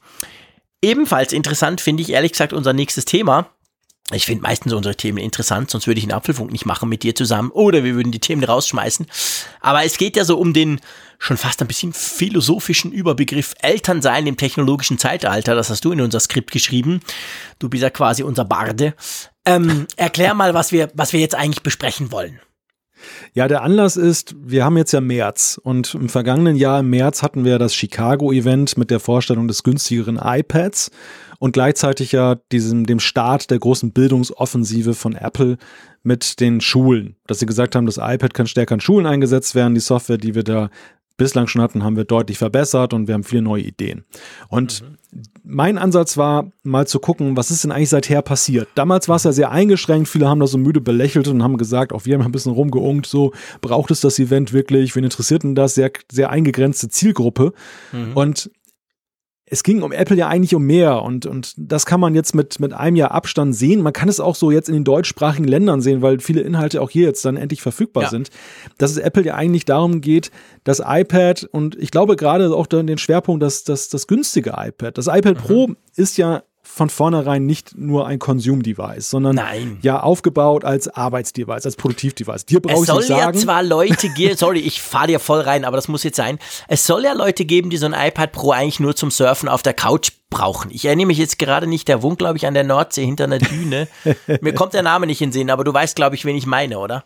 Ebenfalls 0.82 1.32
interessant 1.32 1.80
finde 1.80 2.02
ich 2.02 2.10
ehrlich 2.10 2.32
gesagt 2.32 2.52
unser 2.52 2.72
nächstes 2.72 3.04
Thema. 3.04 3.50
Ich 4.10 4.24
finde 4.24 4.42
meistens 4.42 4.72
unsere 4.72 4.96
Themen 4.96 5.18
interessant, 5.18 5.70
sonst 5.70 5.86
würde 5.86 5.98
ich 5.98 6.04
einen 6.04 6.12
Apfelfunk 6.12 6.50
nicht 6.50 6.64
machen 6.64 6.88
mit 6.88 7.02
dir 7.02 7.14
zusammen 7.14 7.50
oder 7.50 7.84
wir 7.84 7.94
würden 7.94 8.10
die 8.10 8.20
Themen 8.20 8.42
rausschmeißen. 8.42 9.06
Aber 9.60 9.84
es 9.84 9.98
geht 9.98 10.16
ja 10.16 10.24
so 10.24 10.38
um 10.38 10.54
den 10.54 10.80
schon 11.18 11.36
fast 11.36 11.60
ein 11.60 11.68
bisschen 11.68 11.92
philosophischen 11.92 12.92
Überbegriff 12.92 13.54
Elternsein 13.60 14.26
im 14.26 14.36
technologischen 14.36 14.98
Zeitalter. 14.98 15.54
Das 15.54 15.68
hast 15.68 15.84
du 15.84 15.92
in 15.92 16.00
unser 16.00 16.20
Skript 16.20 16.52
geschrieben. 16.52 17.00
Du 17.58 17.68
bist 17.68 17.82
ja 17.82 17.90
quasi 17.90 18.22
unser 18.22 18.44
Barde. 18.44 18.94
Ähm, 19.44 19.86
erklär 19.96 20.34
mal, 20.34 20.54
was 20.54 20.72
wir, 20.72 20.90
was 20.94 21.12
wir 21.12 21.20
jetzt 21.20 21.34
eigentlich 21.34 21.62
besprechen 21.62 22.12
wollen. 22.12 22.40
Ja, 23.32 23.46
der 23.46 23.62
Anlass 23.62 23.96
ist, 23.96 24.34
wir 24.38 24.64
haben 24.64 24.76
jetzt 24.76 24.92
ja 24.92 25.00
März 25.00 25.60
und 25.62 25.94
im 25.94 26.08
vergangenen 26.08 26.56
Jahr 26.56 26.80
im 26.80 26.90
März 26.90 27.22
hatten 27.22 27.44
wir 27.44 27.58
das 27.58 27.74
Chicago-Event 27.74 28.76
mit 28.76 28.90
der 28.90 28.98
Vorstellung 28.98 29.46
des 29.46 29.62
günstigeren 29.62 30.18
iPads 30.20 30.90
und 31.38 31.52
gleichzeitig 31.52 32.12
ja 32.12 32.36
diesem, 32.50 32.86
dem 32.86 32.98
Start 32.98 33.50
der 33.50 33.60
großen 33.60 33.92
Bildungsoffensive 33.92 34.94
von 34.94 35.14
Apple 35.14 35.58
mit 36.02 36.40
den 36.40 36.60
Schulen, 36.60 37.16
dass 37.26 37.38
sie 37.38 37.46
gesagt 37.46 37.76
haben, 37.76 37.86
das 37.86 37.98
iPad 37.98 38.34
kann 38.34 38.46
stärker 38.46 38.74
in 38.74 38.80
Schulen 38.80 39.06
eingesetzt 39.06 39.54
werden, 39.54 39.74
die 39.74 39.80
Software, 39.80 40.18
die 40.18 40.34
wir 40.34 40.42
da 40.42 40.70
bislang 41.18 41.46
schon 41.46 41.60
hatten, 41.60 41.84
haben 41.84 41.96
wir 41.96 42.04
deutlich 42.04 42.38
verbessert 42.38 42.94
und 42.94 43.06
wir 43.06 43.14
haben 43.14 43.24
viele 43.24 43.42
neue 43.42 43.62
Ideen. 43.62 44.04
Und 44.48 44.82
mhm. 44.82 45.22
mein 45.42 45.76
Ansatz 45.76 46.16
war, 46.16 46.50
mal 46.62 46.86
zu 46.86 46.98
gucken, 47.00 47.36
was 47.36 47.50
ist 47.50 47.64
denn 47.64 47.72
eigentlich 47.72 47.90
seither 47.90 48.22
passiert. 48.22 48.68
Damals 48.74 49.08
war 49.08 49.16
es 49.16 49.24
ja 49.24 49.32
sehr 49.32 49.50
eingeschränkt, 49.50 50.08
viele 50.08 50.28
haben 50.28 50.40
das 50.40 50.52
so 50.52 50.58
müde 50.58 50.80
belächelt 50.80 51.28
und 51.28 51.42
haben 51.42 51.58
gesagt, 51.58 51.92
auch 51.92 52.06
wir 52.06 52.14
haben 52.14 52.24
ein 52.24 52.32
bisschen 52.32 52.52
rumgeungt, 52.52 53.04
so 53.04 53.32
braucht 53.60 53.90
es 53.90 54.00
das 54.00 54.18
Event 54.18 54.54
wirklich, 54.54 54.96
wen 54.96 55.04
interessiert 55.04 55.42
denn 55.42 55.54
das? 55.54 55.74
Sehr, 55.74 55.90
sehr 56.10 56.30
eingegrenzte 56.30 56.88
Zielgruppe. 56.88 57.52
Mhm. 57.92 58.12
Und 58.14 58.50
es 59.50 59.62
ging 59.62 59.82
um 59.82 59.92
Apple 59.92 60.16
ja 60.16 60.28
eigentlich 60.28 60.54
um 60.54 60.64
mehr 60.64 61.02
und, 61.02 61.26
und 61.26 61.54
das 61.56 61.86
kann 61.86 62.00
man 62.00 62.14
jetzt 62.14 62.34
mit, 62.34 62.60
mit 62.60 62.72
einem 62.72 62.96
Jahr 62.96 63.12
Abstand 63.12 63.54
sehen. 63.54 63.82
Man 63.82 63.92
kann 63.92 64.08
es 64.08 64.20
auch 64.20 64.34
so 64.34 64.50
jetzt 64.50 64.68
in 64.68 64.74
den 64.74 64.84
deutschsprachigen 64.84 65.46
Ländern 65.46 65.80
sehen, 65.80 66.02
weil 66.02 66.20
viele 66.20 66.40
Inhalte 66.40 66.82
auch 66.82 66.90
hier 66.90 67.04
jetzt 67.04 67.24
dann 67.24 67.36
endlich 67.36 67.62
verfügbar 67.62 68.04
ja. 68.04 68.10
sind, 68.10 68.30
dass 68.78 68.90
es 68.90 68.98
Apple 68.98 69.24
ja 69.24 69.34
eigentlich 69.34 69.64
darum 69.64 70.00
geht, 70.00 70.30
das 70.64 70.82
iPad 70.84 71.48
und 71.50 71.76
ich 71.76 71.90
glaube 71.90 72.16
gerade 72.16 72.54
auch 72.54 72.66
dann 72.66 72.86
den 72.86 72.98
Schwerpunkt, 72.98 73.42
dass 73.42 73.64
das, 73.64 73.88
das 73.88 74.06
günstige 74.06 74.54
iPad. 74.56 74.98
Das 74.98 75.06
iPad 75.06 75.36
mhm. 75.36 75.40
Pro 75.40 75.68
ist 75.96 76.18
ja 76.18 76.42
von 76.62 76.90
vornherein 76.90 77.46
nicht 77.46 77.76
nur 77.76 78.06
ein 78.06 78.18
Consume-Device, 78.18 79.10
sondern 79.10 79.36
Nein. 79.36 79.78
ja 79.82 80.00
aufgebaut 80.00 80.64
als 80.64 80.88
Arbeitsdevice, 80.88 81.64
als 81.64 81.76
Produktivdevice. 81.76 82.46
Dir 82.46 82.60
brauche 82.60 82.74
ich 82.74 82.80
nicht 82.80 82.88
sagen. 82.88 83.00
Es 83.00 83.06
soll 83.08 83.18
ja 83.18 83.32
zwar 83.32 83.62
Leute 83.62 84.08
geben, 84.16 84.36
sorry, 84.36 84.60
ich 84.60 84.80
fahre 84.80 85.08
dir 85.08 85.18
voll 85.18 85.40
rein, 85.40 85.64
aber 85.64 85.76
das 85.76 85.88
muss 85.88 86.04
jetzt 86.04 86.16
sein. 86.16 86.38
Es 86.68 86.86
soll 86.86 87.04
ja 87.04 87.14
Leute 87.14 87.44
geben, 87.44 87.70
die 87.70 87.78
so 87.78 87.86
ein 87.86 87.94
iPad 87.94 88.32
Pro 88.32 88.52
eigentlich 88.52 88.80
nur 88.80 88.94
zum 88.94 89.10
Surfen 89.10 89.48
auf 89.48 89.62
der 89.62 89.74
Couch 89.74 90.10
brauchen. 90.30 90.70
Ich 90.70 90.84
erinnere 90.84 91.06
mich 91.06 91.18
jetzt 91.18 91.38
gerade 91.38 91.66
nicht, 91.66 91.88
der 91.88 92.02
wohnt, 92.02 92.18
glaube 92.18 92.36
ich, 92.36 92.46
an 92.46 92.54
der 92.54 92.64
Nordsee 92.64 93.04
hinter 93.04 93.24
einer 93.24 93.38
Düne. 93.38 93.88
Mir 94.40 94.52
kommt 94.52 94.74
der 94.74 94.82
Name 94.82 95.06
nicht 95.06 95.20
in 95.22 95.30
den 95.30 95.32
Sinn, 95.32 95.50
aber 95.50 95.64
du 95.64 95.72
weißt, 95.72 95.96
glaube 95.96 96.16
ich, 96.16 96.24
wen 96.24 96.36
ich 96.36 96.46
meine, 96.46 96.78
oder? 96.78 97.04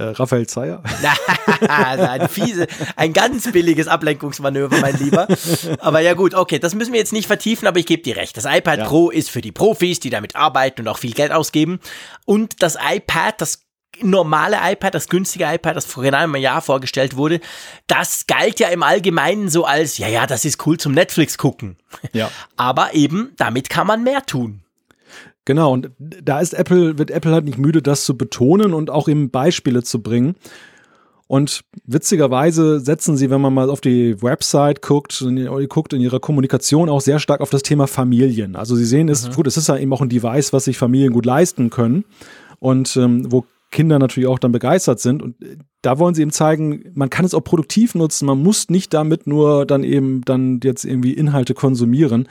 Äh, 0.00 0.14
Raphael 0.14 0.46
Zeyer. 0.46 0.82
also 1.68 2.04
ein 2.04 2.28
fiese, 2.30 2.66
ein 2.96 3.12
ganz 3.12 3.52
billiges 3.52 3.86
Ablenkungsmanöver, 3.86 4.78
mein 4.80 4.96
Lieber. 4.98 5.28
Aber 5.80 6.00
ja 6.00 6.14
gut, 6.14 6.34
okay, 6.34 6.58
das 6.58 6.74
müssen 6.74 6.94
wir 6.94 6.98
jetzt 6.98 7.12
nicht 7.12 7.26
vertiefen, 7.26 7.68
aber 7.68 7.78
ich 7.78 7.84
gebe 7.84 8.02
dir 8.02 8.16
recht. 8.16 8.34
Das 8.34 8.46
iPad 8.46 8.78
ja. 8.78 8.84
Pro 8.86 9.10
ist 9.10 9.30
für 9.30 9.42
die 9.42 9.52
Profis, 9.52 10.00
die 10.00 10.08
damit 10.08 10.36
arbeiten 10.36 10.80
und 10.80 10.88
auch 10.88 10.96
viel 10.96 11.12
Geld 11.12 11.32
ausgeben. 11.32 11.80
Und 12.24 12.62
das 12.62 12.78
iPad, 12.82 13.42
das 13.42 13.66
normale 14.00 14.56
iPad, 14.62 14.94
das 14.94 15.10
günstige 15.10 15.44
iPad, 15.44 15.76
das 15.76 15.84
vor 15.84 16.02
genau 16.02 16.16
einem 16.16 16.36
Jahr 16.36 16.62
vorgestellt 16.62 17.16
wurde, 17.16 17.40
das 17.86 18.26
galt 18.26 18.58
ja 18.58 18.68
im 18.68 18.82
Allgemeinen 18.82 19.50
so 19.50 19.66
als, 19.66 19.98
ja, 19.98 20.08
ja, 20.08 20.26
das 20.26 20.46
ist 20.46 20.66
cool 20.66 20.78
zum 20.78 20.92
Netflix 20.92 21.36
gucken. 21.36 21.76
Ja. 22.14 22.30
Aber 22.56 22.94
eben, 22.94 23.34
damit 23.36 23.68
kann 23.68 23.86
man 23.86 24.02
mehr 24.02 24.24
tun. 24.24 24.62
Genau, 25.50 25.72
und 25.72 25.90
da 25.98 26.38
ist 26.38 26.54
Apple, 26.54 26.96
wird 26.96 27.10
Apple 27.10 27.32
halt 27.32 27.44
nicht 27.44 27.58
müde, 27.58 27.82
das 27.82 28.04
zu 28.04 28.16
betonen 28.16 28.72
und 28.72 28.88
auch 28.88 29.08
eben 29.08 29.30
Beispiele 29.30 29.82
zu 29.82 30.00
bringen. 30.00 30.36
Und 31.26 31.62
witzigerweise 31.84 32.78
setzen 32.78 33.16
sie, 33.16 33.30
wenn 33.30 33.40
man 33.40 33.52
mal 33.52 33.68
auf 33.68 33.80
die 33.80 34.22
Website 34.22 34.80
guckt, 34.80 35.26
guckt 35.68 35.92
in 35.92 36.00
ihrer 36.00 36.20
Kommunikation 36.20 36.88
auch 36.88 37.00
sehr 37.00 37.18
stark 37.18 37.40
auf 37.40 37.50
das 37.50 37.64
Thema 37.64 37.88
Familien. 37.88 38.54
Also 38.54 38.76
sie 38.76 38.84
sehen 38.84 39.08
es, 39.08 39.26
mhm. 39.26 39.32
gut, 39.32 39.48
es 39.48 39.56
ist 39.56 39.66
ja 39.66 39.76
eben 39.76 39.92
auch 39.92 40.02
ein 40.02 40.08
Device, 40.08 40.52
was 40.52 40.66
sich 40.66 40.78
Familien 40.78 41.12
gut 41.12 41.26
leisten 41.26 41.68
können 41.68 42.04
und 42.60 42.96
ähm, 42.96 43.32
wo 43.32 43.44
Kinder 43.70 43.98
natürlich 43.98 44.28
auch 44.28 44.38
dann 44.38 44.52
begeistert 44.52 45.00
sind. 45.00 45.22
Und 45.22 45.36
da 45.82 45.98
wollen 45.98 46.14
sie 46.14 46.22
eben 46.22 46.32
zeigen, 46.32 46.84
man 46.94 47.10
kann 47.10 47.24
es 47.24 47.34
auch 47.34 47.42
produktiv 47.42 47.94
nutzen, 47.94 48.26
man 48.26 48.42
muss 48.42 48.68
nicht 48.68 48.92
damit 48.92 49.26
nur 49.26 49.66
dann 49.66 49.84
eben 49.84 50.22
dann 50.24 50.60
jetzt 50.62 50.84
irgendwie 50.84 51.12
Inhalte 51.12 51.54
konsumieren. 51.54 52.28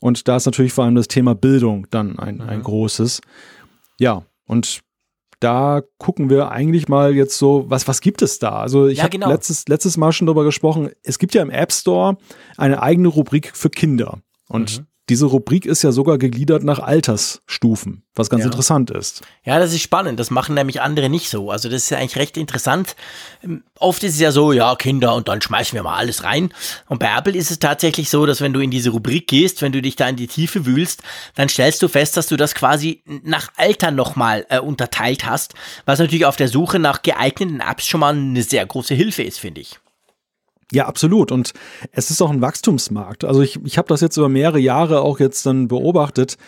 Und 0.00 0.28
da 0.28 0.36
ist 0.36 0.46
natürlich 0.46 0.72
vor 0.72 0.84
allem 0.84 0.94
das 0.94 1.08
Thema 1.08 1.34
Bildung 1.34 1.86
dann 1.90 2.18
ein, 2.18 2.36
mhm. 2.36 2.42
ein 2.42 2.62
großes. 2.62 3.20
Ja, 3.98 4.24
und 4.46 4.80
da 5.40 5.82
gucken 5.98 6.30
wir 6.30 6.52
eigentlich 6.52 6.88
mal 6.88 7.14
jetzt 7.14 7.36
so, 7.36 7.64
was, 7.68 7.88
was 7.88 8.00
gibt 8.00 8.22
es 8.22 8.38
da? 8.38 8.60
Also 8.60 8.86
ich 8.86 8.98
ja, 8.98 9.04
habe 9.04 9.10
genau. 9.10 9.28
letztes, 9.28 9.66
letztes 9.66 9.96
Mal 9.96 10.12
schon 10.12 10.26
darüber 10.26 10.44
gesprochen, 10.44 10.90
es 11.02 11.18
gibt 11.18 11.34
ja 11.34 11.42
im 11.42 11.50
App 11.50 11.72
Store 11.72 12.16
eine 12.56 12.82
eigene 12.82 13.08
Rubrik 13.08 13.50
für 13.54 13.70
Kinder. 13.70 14.18
Und 14.48 14.80
mhm 14.80 14.86
diese 15.08 15.26
Rubrik 15.26 15.66
ist 15.66 15.82
ja 15.82 15.90
sogar 15.90 16.16
gegliedert 16.16 16.62
nach 16.62 16.78
Altersstufen, 16.78 18.04
was 18.14 18.30
ganz 18.30 18.42
ja. 18.42 18.46
interessant 18.46 18.90
ist. 18.90 19.22
Ja, 19.44 19.58
das 19.58 19.72
ist 19.72 19.82
spannend. 19.82 20.20
Das 20.20 20.30
machen 20.30 20.54
nämlich 20.54 20.80
andere 20.80 21.08
nicht 21.08 21.28
so. 21.28 21.50
Also 21.50 21.68
das 21.68 21.82
ist 21.82 21.90
ja 21.90 21.98
eigentlich 21.98 22.16
recht 22.16 22.36
interessant. 22.36 22.94
Ähm, 23.42 23.64
oft 23.78 24.04
ist 24.04 24.14
es 24.14 24.20
ja 24.20 24.30
so, 24.30 24.52
ja, 24.52 24.76
Kinder 24.76 25.16
und 25.16 25.26
dann 25.26 25.42
schmeißen 25.42 25.74
wir 25.74 25.82
mal 25.82 25.96
alles 25.96 26.22
rein. 26.22 26.54
Und 26.88 27.00
bei 27.00 27.12
Apple 27.16 27.34
ist 27.34 27.50
es 27.50 27.58
tatsächlich 27.58 28.10
so, 28.10 28.26
dass 28.26 28.40
wenn 28.40 28.52
du 28.52 28.60
in 28.60 28.70
diese 28.70 28.90
Rubrik 28.90 29.26
gehst, 29.26 29.60
wenn 29.60 29.72
du 29.72 29.82
dich 29.82 29.96
da 29.96 30.08
in 30.08 30.16
die 30.16 30.28
Tiefe 30.28 30.66
wühlst, 30.66 31.02
dann 31.34 31.48
stellst 31.48 31.82
du 31.82 31.88
fest, 31.88 32.16
dass 32.16 32.28
du 32.28 32.36
das 32.36 32.54
quasi 32.54 33.02
nach 33.24 33.50
Alter 33.56 33.90
nochmal 33.90 34.46
äh, 34.50 34.60
unterteilt 34.60 35.26
hast, 35.26 35.54
was 35.84 35.98
natürlich 35.98 36.26
auf 36.26 36.36
der 36.36 36.48
Suche 36.48 36.78
nach 36.78 37.02
geeigneten 37.02 37.60
Apps 37.60 37.86
schon 37.86 38.00
mal 38.00 38.14
eine 38.14 38.42
sehr 38.44 38.64
große 38.64 38.94
Hilfe 38.94 39.24
ist, 39.24 39.40
finde 39.40 39.62
ich. 39.62 39.81
Ja, 40.72 40.86
absolut. 40.86 41.30
Und 41.30 41.52
es 41.92 42.10
ist 42.10 42.22
auch 42.22 42.30
ein 42.30 42.40
Wachstumsmarkt. 42.40 43.24
Also 43.24 43.42
ich, 43.42 43.60
ich 43.64 43.76
habe 43.76 43.88
das 43.88 44.00
jetzt 44.00 44.16
über 44.16 44.30
mehrere 44.30 44.58
Jahre 44.58 45.02
auch 45.02 45.20
jetzt 45.20 45.44
dann 45.44 45.68
beobachtet, 45.68 46.38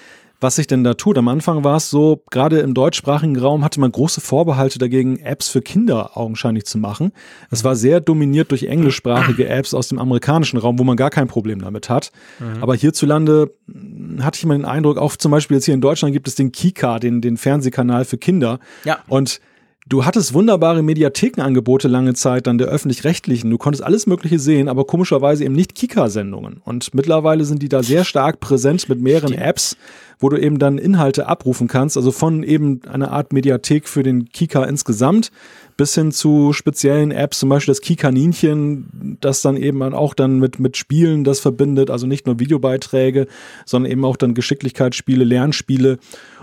was 0.41 0.57
sich 0.57 0.67
denn 0.67 0.83
da 0.83 0.95
tut. 0.95 1.17
Am 1.19 1.29
Anfang 1.29 1.63
war 1.63 1.77
es 1.77 1.91
so, 1.91 2.23
gerade 2.31 2.61
im 2.61 2.75
deutschsprachigen 2.75 3.39
Raum 3.39 3.65
hatte 3.65 3.81
man 3.81 3.93
große 3.93 4.21
Vorbehalte 4.21 4.79
dagegen, 4.79 5.19
Apps 5.19 5.49
für 5.49 5.63
Kinder 5.63 6.17
augenscheinlich 6.17 6.65
zu 6.65 6.79
machen. 6.79 7.13
Es 7.51 7.65
war 7.65 7.77
sehr 7.77 8.01
dominiert 8.01 8.51
durch 8.51 8.65
englischsprachige 8.65 9.49
Apps 9.49 9.75
aus 9.75 9.89
dem 9.89 9.99
amerikanischen 9.99 10.59
Raum, 10.59 10.79
wo 10.79 10.85
man 10.85 10.97
gar 10.97 11.11
kein 11.11 11.29
Problem 11.29 11.61
damit 11.61 11.89
hat. 11.89 12.11
Mhm. 12.41 12.63
Aber 12.63 12.75
hierzulande 12.75 13.55
hm, 13.71 14.25
hatte 14.25 14.39
ich 14.39 14.45
immer 14.45 14.55
den 14.55 14.65
Eindruck, 14.65 14.99
auch 14.99 15.17
zum 15.17 15.31
Beispiel 15.31 15.57
jetzt 15.57 15.67
hier 15.67 15.75
in 15.75 15.81
Deutschland 15.81 16.15
gibt 16.15 16.29
es 16.29 16.35
den 16.35 16.51
Kika, 16.51 16.99
den, 16.99 17.21
den 17.21 17.37
Fernsehkanal 17.37 18.05
für 18.05 18.19
Kinder. 18.19 18.59
Ja. 18.85 18.99
Und 19.07 19.41
Du 19.87 20.07
hattest 20.07 20.33
wunderbare 20.33 20.83
Mediathekenangebote 20.83 21.89
lange 21.89 22.15
Zeit 22.15 22.47
dann 22.47 22.57
der 22.57 22.69
öffentlich-rechtlichen. 22.69 23.51
Du 23.51 23.59
konntest 23.59 23.85
alles 23.85 24.07
Mögliche 24.07 24.39
sehen, 24.39 24.71
aber 24.71 24.87
komischerweise 24.87 25.45
eben 25.45 25.55
nicht 25.55 25.75
Kika-Sendungen. 25.75 26.63
Und 26.65 26.95
mittlerweile 26.95 27.45
sind 27.45 27.63
die 27.63 27.69
da 27.69 27.83
sehr 27.83 28.05
stark 28.05 28.41
präsent 28.41 28.89
mit 28.89 29.03
mehreren 29.03 29.35
Apps, 29.35 29.77
wo 30.19 30.31
du 30.31 30.39
eben 30.41 30.59
dann 30.59 30.79
Inhalte 30.79 31.29
abrufen 31.29 31.69
kannst. 31.69 31.99
Also 31.99 32.13
von 32.13 32.43
eben 32.45 32.81
einer 32.89 33.13
Art 33.13 33.35
Mediathek 33.35 33.87
für 33.87 34.03
den 34.03 34.31
Kika 34.31 34.65
insgesamt 34.65 35.31
bis 35.77 35.95
hin 35.95 36.13
zu 36.13 36.55
speziellen 36.55 37.11
Apps, 37.11 37.41
zum 37.41 37.51
Beispiel 37.51 37.73
das 37.73 37.83
Kikaninchen, 37.83 39.19
das 39.21 39.43
dann 39.43 39.59
eben 39.59 39.83
auch 39.83 40.15
dann 40.15 40.39
mit, 40.39 40.61
mit 40.61 40.79
Spielen 40.79 41.25
das 41.25 41.41
verbindet. 41.41 41.91
Also 41.91 42.07
nicht 42.07 42.25
nur 42.25 42.41
Videobeiträge, 42.41 43.27
sondern 43.67 43.93
eben 43.93 44.07
auch 44.07 44.17
dann 44.17 44.33
Geschicklichkeitsspiele, 44.33 45.25
Lernspiele. 45.25 45.99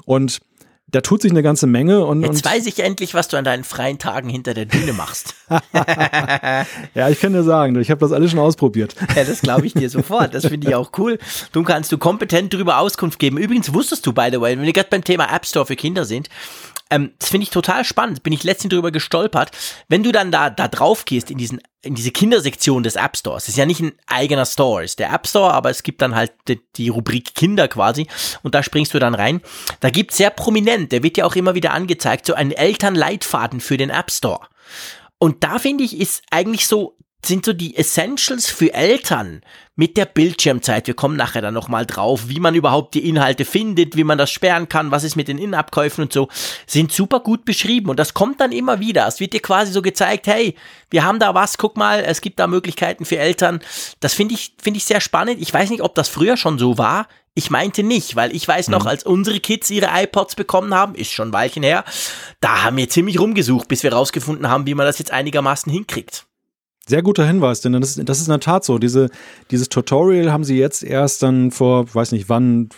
Und 0.06 0.42
da 0.92 1.02
tut 1.02 1.22
sich 1.22 1.32
eine 1.32 1.42
ganze 1.42 1.68
Menge. 1.68 2.06
Und, 2.06 2.22
Jetzt 2.22 2.46
und 2.46 2.52
weiß 2.52 2.66
ich 2.66 2.80
endlich, 2.80 3.14
was 3.14 3.28
du 3.30 3.38
an 3.38 3.46
deinen 3.46 3.64
freien 3.64 3.98
Tagen 3.98 4.30
hinter 4.30 4.54
der 4.54 4.66
Bühne 4.66 4.94
machst. 4.94 5.36
ja, 6.94 7.10
ich 7.10 7.20
kann 7.20 7.34
dir 7.34 7.44
sagen, 7.44 7.80
ich 7.80 7.90
habe 7.90 8.00
das 8.00 8.12
alles 8.12 8.32
schon 8.32 8.40
ausprobiert. 8.40 8.96
ja, 9.16 9.24
das 9.24 9.42
glaube 9.42 9.66
ich 9.66 9.74
dir 9.74 9.90
sofort. 9.90 10.34
Das 10.34 10.48
finde 10.48 10.68
ich 10.68 10.76
auch 10.76 10.92
cool. 10.98 11.18
Du 11.54 11.64
kannst 11.64 11.92
du 11.92 11.98
kompetent 11.98 12.54
darüber 12.54 12.80
Auskunft 12.80 13.20
geben. 13.20 13.38
Übrigens 13.38 13.74
wusstest 13.74 14.06
du, 14.06 14.14
by 14.14 14.30
the 14.32 14.42
way, 14.42 14.58
wenn 14.58 14.66
wir 14.66 14.74
gerade 14.74 14.90
beim 14.90 15.04
Thema 15.04 15.34
App 15.34 15.46
Store 15.46 15.66
für 15.66 15.76
Kinder 15.76 16.06
sind, 16.06 16.30
ähm, 16.92 17.14
das 17.18 17.30
finde 17.30 17.46
ich 17.46 17.50
total 17.50 17.84
spannend. 17.84 18.22
Bin 18.22 18.34
ich 18.34 18.44
letztens 18.44 18.74
drüber 18.74 18.92
gestolpert. 18.92 19.52
Wenn 19.88 20.04
du 20.04 20.12
dann 20.12 20.32
da, 20.32 20.50
da 20.50 20.68
drauf 20.68 21.06
gehst 21.06 21.32
in 21.32 21.38
diesen, 21.38 21.62
in 21.82 21.96
diese 21.96 22.12
Kindersektion 22.12 22.84
des 22.84 22.98
App 22.98 23.18
Stores, 23.18 23.48
ist 23.48 23.58
ja 23.58 23.66
nicht 23.66 23.80
ein 23.80 23.94
eigener 24.06 24.46
Store, 24.46 24.84
ist 24.84 25.00
der 25.00 25.12
App 25.12 25.26
Store, 25.26 25.54
aber 25.54 25.70
es 25.70 25.82
gibt 25.82 26.02
dann 26.02 26.14
halt 26.14 26.34
die, 26.48 26.62
die 26.76 26.90
Rubrik 26.90 27.34
Kinder 27.34 27.68
quasi 27.68 28.08
und 28.44 28.54
da 28.54 28.62
springst 28.62 28.94
du 28.94 29.00
dann 29.00 29.16
rein. 29.16 29.42
Da 29.80 29.90
gibt 29.90 30.12
sehr 30.12 30.30
prominent, 30.30 30.92
der 30.92 31.02
wird 31.02 31.18
ja 31.18 31.26
auch 31.26 31.36
immer 31.36 31.56
wieder 31.56 31.72
angezeigt, 31.72 32.26
so 32.26 32.34
einen 32.34 32.52
Elternleitfaden 32.52 33.62
für 33.62 33.78
den 33.78 33.90
App 33.90 34.12
Store. 34.12 34.42
Und 35.18 35.44
da 35.44 35.60
finde 35.60 35.84
ich, 35.84 36.00
ist 36.00 36.24
eigentlich 36.30 36.68
so 36.68 36.98
sind 37.26 37.46
so 37.46 37.54
die 37.54 37.76
Essentials 37.76 38.50
für 38.50 38.74
Eltern 38.74 39.42
mit 39.76 39.98
der 39.98 40.06
Bildschirmzeit. 40.06 40.88
Wir 40.88 40.94
kommen 40.94 41.16
nachher 41.16 41.42
dann 41.42 41.54
nochmal 41.54 41.86
drauf, 41.86 42.28
wie 42.28 42.40
man 42.40 42.56
überhaupt 42.56 42.94
die 42.94 43.08
Inhalte 43.08 43.46
findet, 43.46 43.96
wie 43.96 44.04
man 44.04 44.18
das 44.18 44.32
sperren 44.32 44.70
kann, 44.70 44.92
was 44.92 45.04
ist 45.04 45.16
mit 45.16 45.28
den 45.28 45.38
Innenabkäufen 45.38 46.04
und 46.04 46.14
so, 46.14 46.30
sind 46.68 46.92
super 46.92 47.20
gut 47.20 47.46
beschrieben. 47.46 47.90
Und 47.90 47.98
das 47.98 48.14
kommt 48.14 48.42
dann 48.42 48.52
immer 48.52 48.80
wieder. 48.80 49.08
Es 49.08 49.20
wird 49.20 49.34
dir 49.34 49.42
quasi 49.42 49.72
so 49.72 49.82
gezeigt, 49.82 50.28
hey, 50.28 50.56
wir 50.90 51.04
haben 51.04 51.20
da 51.20 51.34
was, 51.34 51.58
guck 51.58 51.78
mal, 51.78 52.04
es 52.04 52.22
gibt 52.22 52.40
da 52.40 52.48
Möglichkeiten 52.48 53.06
für 53.06 53.18
Eltern. 53.18 53.62
Das 54.00 54.14
finde 54.14 54.36
ich, 54.36 54.56
finde 54.62 54.78
ich 54.78 54.86
sehr 54.86 55.02
spannend. 55.02 55.42
Ich 55.42 55.54
weiß 55.54 55.70
nicht, 55.70 55.82
ob 55.82 55.96
das 55.96 56.10
früher 56.10 56.38
schon 56.38 56.60
so 56.60 56.78
war. 56.78 57.08
Ich 57.34 57.50
meinte 57.50 57.82
nicht, 57.82 58.18
weil 58.18 58.36
ich 58.36 58.46
weiß 58.46 58.68
noch, 58.68 58.84
mhm. 58.84 58.90
als 58.90 59.04
unsere 59.06 59.40
Kids 59.40 59.70
ihre 59.70 59.90
iPods 59.92 60.36
bekommen 60.36 60.74
haben, 60.74 60.96
ist 60.96 61.14
schon 61.14 61.30
ein 61.30 61.34
Weilchen 61.34 61.64
her, 61.64 61.86
da 62.42 62.64
haben 62.64 62.76
wir 62.76 62.90
ziemlich 62.90 63.20
rumgesucht, 63.20 63.70
bis 63.70 63.84
wir 63.84 63.94
rausgefunden 63.94 64.50
haben, 64.50 64.68
wie 64.68 64.76
man 64.76 64.86
das 64.86 65.00
jetzt 65.00 65.12
einigermaßen 65.12 65.72
hinkriegt. 65.72 66.26
Sehr 66.88 67.04
guter 67.04 67.26
Hinweis, 67.26 67.62
denn 67.62 67.74
das 67.74 67.98
ist, 67.98 68.10
das 68.10 68.20
ist 68.20 68.28
in 68.28 68.32
der 68.32 68.40
Tat 68.40 68.66
so. 68.66 68.80
Diese, 68.80 69.10
dieses 69.52 69.70
Tutorial 69.70 70.32
haben 70.32 70.44
sie 70.44 70.58
jetzt 70.58 70.84
erst 70.84 71.22
dann 71.22 71.52
vor, 71.52 71.94
weiß 71.94 72.12
nicht 72.12 72.28
wann, 72.28 72.70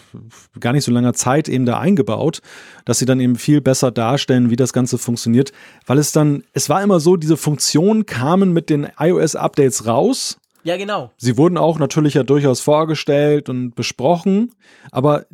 gar 0.59 0.73
nicht 0.73 0.83
so 0.83 0.91
langer 0.91 1.13
Zeit 1.13 1.47
eben 1.47 1.65
da 1.65 1.79
eingebaut, 1.79 2.41
dass 2.83 2.99
sie 2.99 3.05
dann 3.05 3.21
eben 3.21 3.37
viel 3.37 3.61
besser 3.61 3.91
darstellen, 3.91 4.49
wie 4.49 4.57
das 4.57 4.73
Ganze 4.73 4.97
funktioniert. 4.97 5.53
Weil 5.85 5.99
es 5.99 6.11
dann, 6.11 6.43
es 6.51 6.69
war 6.69 6.83
immer 6.83 6.99
so, 6.99 7.15
diese 7.15 7.37
Funktionen 7.37 8.05
kamen 8.05 8.51
mit 8.51 8.69
den 8.69 8.89
iOS-Updates 8.99 9.87
raus. 9.87 10.37
Ja, 10.63 10.75
genau. 10.75 11.11
Sie 11.17 11.37
wurden 11.37 11.57
auch 11.57 11.79
natürlich 11.79 12.13
ja 12.13 12.23
durchaus 12.23 12.59
vorgestellt 12.59 13.47
und 13.47 13.73
besprochen, 13.73 14.51
aber 14.91 15.25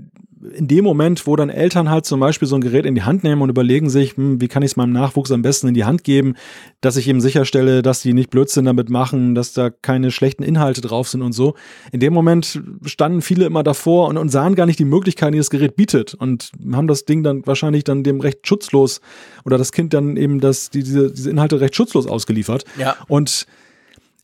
in 0.54 0.68
dem 0.68 0.84
Moment, 0.84 1.28
wo 1.28 1.36
dann 1.36 1.50
Eltern 1.50 1.90
halt 1.90 2.06
zum 2.06 2.20
Beispiel 2.20 2.48
so 2.48 2.56
ein 2.56 2.62
Gerät 2.62 2.86
in 2.86 2.96
die 2.96 3.04
Hand 3.04 3.24
nehmen 3.24 3.42
und 3.42 3.50
überlegen 3.50 3.90
sich, 3.90 4.16
hm, 4.16 4.40
wie 4.40 4.48
kann 4.48 4.64
ich 4.64 4.72
es 4.72 4.78
meinem 4.78 4.94
Nachwuchs 4.94 5.32
am 5.32 5.42
besten 5.42 5.68
in 5.68 5.74
die 5.74 5.84
Hand 5.84 6.04
geben, 6.04 6.36
dass 6.82 6.98
ich 6.98 7.08
eben 7.08 7.20
sicherstelle, 7.20 7.82
dass 7.82 8.02
die 8.02 8.14
nicht 8.14 8.30
Blödsinn 8.30 8.66
damit 8.66 8.90
machen, 8.90 9.36
dass 9.36 9.54
da 9.54 9.70
keine 9.70 10.12
schlechten 10.12 10.44
Inhalte 10.44 10.82
drauf 10.82 11.10
sind 11.10 11.22
und 11.22 11.34
so. 11.34 11.56
In 11.92 12.00
dem 12.00 12.14
Moment 12.14 12.62
standen 12.86 13.22
viele 13.22 13.46
immer 13.46 13.64
davor 13.64 14.08
und, 14.08 14.18
und 14.18 14.30
sahen 14.30 14.56
gar 14.56 14.66
nicht 14.66 14.80
die 14.80 14.86
Möglichkeiten, 14.86 15.34
die 15.34 15.40
das 15.40 15.50
Gerät 15.50 15.76
bietet 15.76 16.14
und 16.14 16.52
haben 16.72 16.88
das 16.88 17.06
Ding 17.06 17.24
dann 17.24 17.46
wahrscheinlich 17.46 17.84
dann 17.84 18.04
dem 18.04 18.22
recht 18.22 18.48
schutzlos 18.48 19.02
oder 19.46 19.58
das 19.58 19.72
Kind 19.72 19.94
dann 19.94 20.16
eben 20.16 20.40
das, 20.40 20.70
die, 20.70 20.84
diese, 20.84 21.12
diese 21.12 21.30
Inhalte 21.30 21.60
recht 21.60 21.76
schutzlos 21.76 22.08
ausgeliefert. 22.08 22.64
Ja. 22.78 22.96
Und 23.08 23.46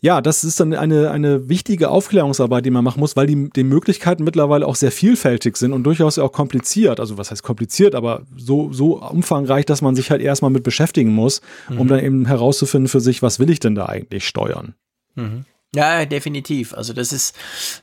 ja, 0.01 0.21
das 0.21 0.43
ist 0.43 0.59
dann 0.59 0.73
eine, 0.73 1.11
eine 1.11 1.49
wichtige 1.49 1.89
Aufklärungsarbeit, 1.89 2.65
die 2.65 2.71
man 2.71 2.83
machen 2.83 2.99
muss, 2.99 3.15
weil 3.15 3.27
die, 3.27 3.49
die 3.49 3.63
Möglichkeiten 3.63 4.23
mittlerweile 4.23 4.67
auch 4.67 4.75
sehr 4.75 4.91
vielfältig 4.91 5.57
sind 5.57 5.73
und 5.73 5.83
durchaus 5.83 6.19
auch 6.19 6.31
kompliziert. 6.31 6.99
Also 6.99 7.17
was 7.17 7.31
heißt 7.31 7.43
kompliziert, 7.43 7.95
aber 7.95 8.23
so, 8.35 8.71
so 8.71 9.01
umfangreich, 9.01 9.65
dass 9.65 9.81
man 9.81 9.95
sich 9.95 10.11
halt 10.11 10.21
erstmal 10.21 10.51
mit 10.51 10.63
beschäftigen 10.63 11.13
muss, 11.13 11.41
um 11.69 11.77
mhm. 11.77 11.87
dann 11.87 11.99
eben 11.99 12.25
herauszufinden 12.25 12.87
für 12.87 12.99
sich, 12.99 13.21
was 13.21 13.39
will 13.39 13.49
ich 13.49 13.59
denn 13.59 13.75
da 13.75 13.85
eigentlich 13.85 14.27
steuern. 14.27 14.75
Mhm. 15.15 15.45
Ja, 15.76 16.05
definitiv. 16.05 16.73
Also 16.73 16.93
das 16.93 17.11
ist, 17.11 17.36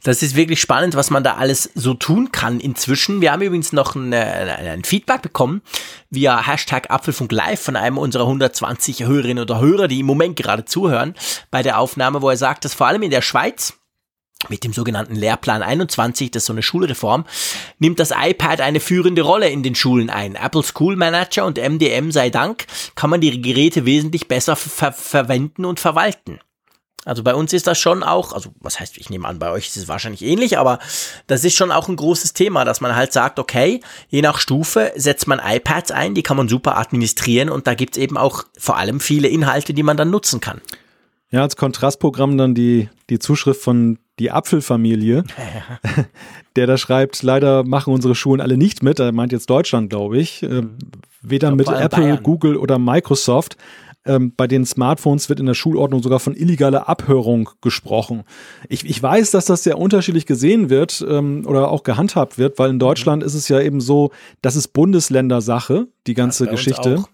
das 0.02 0.22
ist 0.22 0.34
wirklich 0.34 0.60
spannend, 0.60 0.94
was 0.94 1.10
man 1.10 1.22
da 1.22 1.34
alles 1.34 1.70
so 1.74 1.92
tun 1.92 2.32
kann 2.32 2.58
inzwischen. 2.58 3.20
Wir 3.20 3.32
haben 3.32 3.42
übrigens 3.42 3.72
noch 3.72 3.94
ein, 3.94 4.14
ein 4.14 4.84
Feedback 4.84 5.20
bekommen 5.20 5.60
via 6.08 6.46
Hashtag 6.46 6.90
Apfelfunk 6.90 7.30
Live 7.32 7.60
von 7.60 7.76
einem 7.76 7.98
unserer 7.98 8.24
120 8.24 9.04
Hörerinnen 9.04 9.42
oder 9.42 9.60
Hörer, 9.60 9.88
die 9.88 10.00
im 10.00 10.06
Moment 10.06 10.36
gerade 10.36 10.64
zuhören 10.64 11.14
bei 11.50 11.62
der 11.62 11.78
Aufnahme, 11.78 12.22
wo 12.22 12.30
er 12.30 12.36
sagt, 12.36 12.64
dass 12.64 12.74
vor 12.74 12.86
allem 12.86 13.02
in 13.02 13.10
der 13.10 13.22
Schweiz 13.22 13.74
mit 14.48 14.64
dem 14.64 14.72
sogenannten 14.72 15.14
Lehrplan 15.14 15.62
21, 15.62 16.30
das 16.30 16.42
ist 16.42 16.46
so 16.46 16.52
eine 16.52 16.62
Schulreform, 16.62 17.24
nimmt 17.78 18.00
das 18.00 18.10
iPad 18.10 18.60
eine 18.60 18.80
führende 18.80 19.22
Rolle 19.22 19.48
in 19.48 19.62
den 19.62 19.74
Schulen 19.74 20.10
ein. 20.10 20.34
Apple 20.34 20.62
School 20.62 20.96
Manager 20.96 21.44
und 21.44 21.58
MDM 21.58 22.10
sei 22.10 22.30
Dank 22.30 22.66
kann 22.94 23.10
man 23.10 23.20
die 23.20 23.40
Geräte 23.40 23.86
wesentlich 23.86 24.28
besser 24.28 24.56
ver 24.56 24.92
verwenden 24.92 25.64
und 25.64 25.78
verwalten. 25.78 26.40
Also 27.04 27.24
bei 27.24 27.34
uns 27.34 27.52
ist 27.52 27.66
das 27.66 27.78
schon 27.78 28.04
auch, 28.04 28.32
also 28.32 28.50
was 28.60 28.78
heißt, 28.78 28.96
ich 28.96 29.10
nehme 29.10 29.26
an, 29.26 29.40
bei 29.40 29.50
euch 29.50 29.66
ist 29.66 29.76
es 29.76 29.88
wahrscheinlich 29.88 30.22
ähnlich, 30.22 30.56
aber 30.58 30.78
das 31.26 31.44
ist 31.44 31.56
schon 31.56 31.72
auch 31.72 31.88
ein 31.88 31.96
großes 31.96 32.32
Thema, 32.32 32.64
dass 32.64 32.80
man 32.80 32.94
halt 32.94 33.12
sagt, 33.12 33.40
okay, 33.40 33.80
je 34.08 34.22
nach 34.22 34.38
Stufe 34.38 34.92
setzt 34.94 35.26
man 35.26 35.40
iPads 35.44 35.90
ein, 35.90 36.14
die 36.14 36.22
kann 36.22 36.36
man 36.36 36.48
super 36.48 36.78
administrieren 36.78 37.50
und 37.50 37.66
da 37.66 37.74
gibt's 37.74 37.98
eben 37.98 38.16
auch 38.16 38.44
vor 38.56 38.76
allem 38.76 39.00
viele 39.00 39.26
Inhalte, 39.26 39.74
die 39.74 39.82
man 39.82 39.96
dann 39.96 40.10
nutzen 40.10 40.40
kann. 40.40 40.60
Ja, 41.32 41.42
als 41.42 41.56
Kontrastprogramm 41.56 42.36
dann 42.36 42.54
die, 42.54 42.88
die 43.10 43.18
Zuschrift 43.18 43.62
von 43.62 43.98
die 44.18 44.30
Apfelfamilie, 44.30 45.24
der 46.56 46.66
da 46.66 46.76
schreibt, 46.76 47.22
leider 47.22 47.64
machen 47.64 47.92
unsere 47.92 48.14
Schulen 48.14 48.40
alle 48.40 48.56
nicht 48.56 48.82
mit, 48.82 49.00
er 49.00 49.10
meint 49.12 49.32
jetzt 49.32 49.50
Deutschland, 49.50 49.90
glaube 49.90 50.18
ich, 50.18 50.42
äh, 50.42 50.62
weder 51.22 51.50
mit 51.54 51.68
Apple, 51.68 51.88
Bayern. 51.88 52.22
Google 52.22 52.56
oder 52.56 52.78
Microsoft. 52.78 53.56
Ähm, 54.04 54.32
bei 54.36 54.46
den 54.46 54.66
Smartphones 54.66 55.28
wird 55.28 55.38
in 55.38 55.46
der 55.46 55.54
Schulordnung 55.54 56.02
sogar 56.02 56.18
von 56.18 56.34
illegaler 56.34 56.88
Abhörung 56.88 57.50
gesprochen. 57.60 58.24
Ich, 58.68 58.84
ich 58.84 59.00
weiß, 59.00 59.30
dass 59.30 59.44
das 59.44 59.62
sehr 59.62 59.78
unterschiedlich 59.78 60.26
gesehen 60.26 60.70
wird 60.70 61.04
ähm, 61.08 61.44
oder 61.46 61.70
auch 61.70 61.84
gehandhabt 61.84 62.36
wird, 62.36 62.58
weil 62.58 62.70
in 62.70 62.78
Deutschland 62.80 63.22
mhm. 63.22 63.26
ist 63.26 63.34
es 63.34 63.48
ja 63.48 63.60
eben 63.60 63.80
so, 63.80 64.10
das 64.40 64.56
ist 64.56 64.68
Bundesländersache, 64.68 65.86
die 66.06 66.14
ganze 66.14 66.46
ja, 66.46 66.50
Geschichte. 66.50 67.04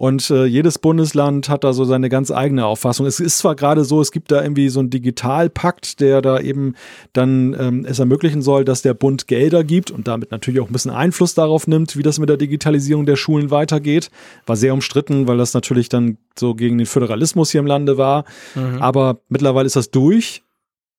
Und 0.00 0.30
äh, 0.30 0.46
jedes 0.46 0.78
Bundesland 0.78 1.50
hat 1.50 1.62
da 1.62 1.74
so 1.74 1.84
seine 1.84 2.08
ganz 2.08 2.30
eigene 2.30 2.64
Auffassung. 2.64 3.04
Es 3.04 3.20
ist 3.20 3.36
zwar 3.36 3.54
gerade 3.54 3.84
so, 3.84 4.00
es 4.00 4.12
gibt 4.12 4.32
da 4.32 4.42
irgendwie 4.42 4.70
so 4.70 4.80
einen 4.80 4.88
Digitalpakt, 4.88 6.00
der 6.00 6.22
da 6.22 6.40
eben 6.40 6.74
dann 7.12 7.54
ähm, 7.60 7.84
es 7.86 7.98
ermöglichen 7.98 8.40
soll, 8.40 8.64
dass 8.64 8.80
der 8.80 8.94
Bund 8.94 9.28
Gelder 9.28 9.62
gibt 9.62 9.90
und 9.90 10.08
damit 10.08 10.30
natürlich 10.30 10.60
auch 10.60 10.70
ein 10.70 10.72
bisschen 10.72 10.90
Einfluss 10.90 11.34
darauf 11.34 11.66
nimmt, 11.66 11.98
wie 11.98 12.02
das 12.02 12.18
mit 12.18 12.30
der 12.30 12.38
Digitalisierung 12.38 13.04
der 13.04 13.16
Schulen 13.16 13.50
weitergeht. 13.50 14.10
War 14.46 14.56
sehr 14.56 14.72
umstritten, 14.72 15.28
weil 15.28 15.36
das 15.36 15.52
natürlich 15.52 15.90
dann 15.90 16.16
so 16.34 16.54
gegen 16.54 16.78
den 16.78 16.86
Föderalismus 16.86 17.50
hier 17.50 17.60
im 17.60 17.66
Lande 17.66 17.98
war. 17.98 18.24
Mhm. 18.54 18.80
Aber 18.80 19.20
mittlerweile 19.28 19.66
ist 19.66 19.76
das 19.76 19.90
durch. 19.90 20.42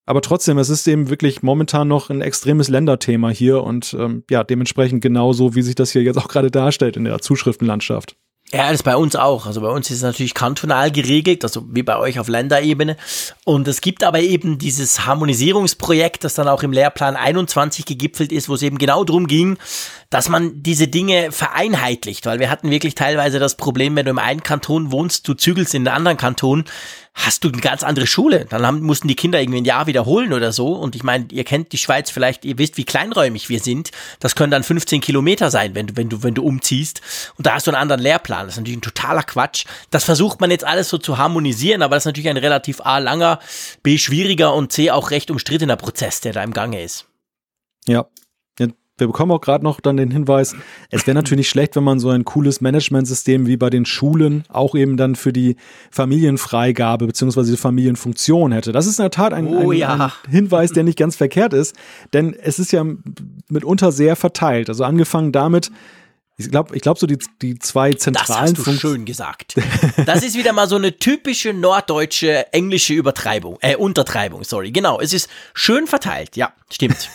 Aber 0.05 0.21
trotzdem, 0.21 0.59
es 0.59 0.69
ist 0.69 0.87
eben 0.87 1.09
wirklich 1.09 1.41
momentan 1.41 1.87
noch 1.87 2.11
ein 2.11 2.21
extremes 2.21 2.69
Länderthema 2.69 3.31
hier 3.31 3.63
und 3.63 3.95
ähm, 3.97 4.25
ja, 4.29 4.43
dementsprechend 4.43 5.01
genauso, 5.01 5.55
wie 5.55 5.63
sich 5.63 5.73
das 5.73 5.89
hier 5.89 6.03
jetzt 6.03 6.17
auch 6.17 6.27
gerade 6.27 6.51
darstellt 6.51 6.97
in 6.97 7.05
der 7.05 7.17
Zuschriftenlandschaft. 7.17 8.15
Ja, 8.53 8.63
das 8.63 8.79
ist 8.79 8.83
bei 8.83 8.97
uns 8.97 9.15
auch. 9.15 9.45
Also 9.45 9.61
bei 9.61 9.69
uns 9.69 9.89
ist 9.89 9.97
es 9.97 10.03
natürlich 10.03 10.33
kantonal 10.33 10.91
geregelt, 10.91 11.45
also 11.45 11.63
wie 11.69 11.83
bei 11.83 11.97
euch 11.97 12.19
auf 12.19 12.27
Länderebene. 12.27 12.97
Und 13.45 13.65
es 13.69 13.79
gibt 13.79 14.03
aber 14.03 14.19
eben 14.19 14.57
dieses 14.57 15.05
Harmonisierungsprojekt, 15.05 16.25
das 16.25 16.33
dann 16.33 16.49
auch 16.49 16.61
im 16.61 16.73
Lehrplan 16.73 17.15
21 17.15 17.85
gegipfelt 17.85 18.33
ist, 18.33 18.49
wo 18.49 18.55
es 18.55 18.61
eben 18.61 18.77
genau 18.77 19.05
darum 19.05 19.27
ging, 19.27 19.57
dass 20.09 20.27
man 20.27 20.61
diese 20.61 20.89
Dinge 20.89 21.31
vereinheitlicht, 21.31 22.25
weil 22.25 22.39
wir 22.39 22.49
hatten 22.49 22.69
wirklich 22.69 22.93
teilweise 22.93 23.39
das 23.39 23.55
Problem, 23.55 23.95
wenn 23.95 24.05
du 24.05 24.11
im 24.11 24.19
einen 24.19 24.43
Kanton 24.43 24.91
wohnst, 24.91 25.29
du 25.29 25.33
zügelst 25.33 25.73
in 25.73 25.85
den 25.85 25.93
anderen 25.93 26.17
Kanton, 26.17 26.65
hast 27.14 27.43
du 27.43 27.49
eine 27.49 27.62
ganz 27.62 27.84
andere 27.84 28.07
Schule. 28.07 28.45
Dann 28.45 28.66
haben, 28.66 28.82
mussten 28.82 29.07
die 29.07 29.16
Kinder 29.16 29.41
irgendwie 29.41 29.62
ein 29.62 29.66
Jahr 29.66 29.88
wiederholen 29.88 30.34
oder 30.34 30.51
so. 30.51 30.74
Und 30.74 30.95
ich 30.95 31.03
meine, 31.03 31.28
ihr 31.32 31.43
kennt 31.43 31.72
die 31.72 31.78
Schweiz 31.78 32.09
vielleicht, 32.09 32.45
ihr 32.45 32.57
wisst, 32.57 32.78
wie 32.78 32.86
kleinräumig 32.86 33.49
wir 33.49 33.59
sind. 33.59 33.91
Das 34.20 34.36
können 34.36 34.51
dann 34.51 34.64
15 34.64 35.01
Kilometer 35.01 35.51
sein, 35.51 35.76
wenn 35.76 35.88
du, 35.88 35.95
wenn 35.97 36.09
du, 36.09 36.24
wenn 36.24 36.34
du 36.34 36.43
umziehst. 36.43 37.01
Und 37.38 37.45
da 37.45 37.55
hast 37.55 37.68
du 37.68 37.72
einen 37.72 37.82
anderen 37.82 38.01
Lehrplan. 38.01 38.45
Das 38.45 38.55
ist 38.55 38.59
natürlich 38.59 38.78
ein 38.78 38.82
totaler 38.82 39.24
Quatsch. 39.24 39.66
Das 39.89 40.03
versucht 40.03 40.39
man 40.39 40.51
jetzt 40.51 40.66
alles 40.66 40.89
so 40.89 40.97
zu 40.97 41.18
harmonisieren, 41.18 41.82
aber 41.82 41.95
das 41.95 42.03
ist 42.03 42.07
natürlich 42.07 42.30
ein 42.30 42.38
relativ 42.38 42.82
A 42.82 42.97
langer, 42.97 43.39
B 43.84 43.97
schwieriger 43.97 44.53
und 44.53 44.72
C 44.72 44.91
auch 44.91 45.12
recht 45.12 45.32
umstrittener 45.32 45.76
Prozess, 45.76 46.22
der 46.22 46.34
da 46.34 46.43
im 46.43 46.53
Gange 46.53 46.82
ist. 46.82 47.07
Ja, 47.88 48.05
wir 49.01 49.07
bekommen 49.07 49.31
auch 49.31 49.41
gerade 49.41 49.63
noch 49.63 49.81
dann 49.81 49.97
den 49.97 50.11
Hinweis, 50.11 50.55
es 50.91 51.07
wäre 51.07 51.15
natürlich 51.15 51.49
schlecht, 51.49 51.75
wenn 51.75 51.83
man 51.83 51.99
so 51.99 52.09
ein 52.09 52.23
cooles 52.23 52.61
Managementsystem 52.61 53.47
wie 53.47 53.57
bei 53.57 53.69
den 53.69 53.85
Schulen 53.85 54.43
auch 54.47 54.75
eben 54.75 54.95
dann 54.95 55.15
für 55.15 55.33
die 55.33 55.57
Familienfreigabe 55.89 57.07
bzw. 57.07 57.43
die 57.43 57.57
Familienfunktion 57.57 58.51
hätte. 58.51 58.71
Das 58.71 58.85
ist 58.85 58.99
in 58.99 59.03
der 59.03 59.11
Tat 59.11 59.33
ein, 59.33 59.47
oh, 59.47 59.71
ein, 59.71 59.77
ja. 59.77 60.13
ein 60.25 60.31
Hinweis, 60.31 60.71
der 60.71 60.83
nicht 60.83 60.99
ganz 60.99 61.15
verkehrt 61.15 61.53
ist, 61.53 61.75
denn 62.13 62.33
es 62.33 62.59
ist 62.59 62.71
ja 62.71 62.85
mitunter 63.49 63.91
sehr 63.91 64.15
verteilt. 64.15 64.69
Also 64.69 64.83
angefangen 64.83 65.31
damit, 65.31 65.71
ich 66.37 66.51
glaube, 66.51 66.75
ich 66.75 66.81
glaube 66.83 66.99
so 66.99 67.07
die, 67.07 67.17
die 67.41 67.57
zwei 67.57 67.93
zentralen 67.93 68.53
Das 68.53 68.65
hast 68.65 68.67
du 68.67 68.79
schön 68.79 69.05
gesagt. 69.05 69.55
Das 70.05 70.23
ist 70.23 70.35
wieder 70.35 70.53
mal 70.53 70.69
so 70.69 70.75
eine 70.75 70.97
typische 70.97 71.53
norddeutsche 71.53 72.53
englische 72.53 72.93
Übertreibung, 72.93 73.57
äh, 73.61 73.75
Untertreibung, 73.75 74.43
sorry. 74.43 74.71
Genau, 74.71 74.99
es 74.99 75.13
ist 75.13 75.29
schön 75.53 75.87
verteilt. 75.87 76.35
Ja, 76.35 76.53
stimmt. 76.69 77.09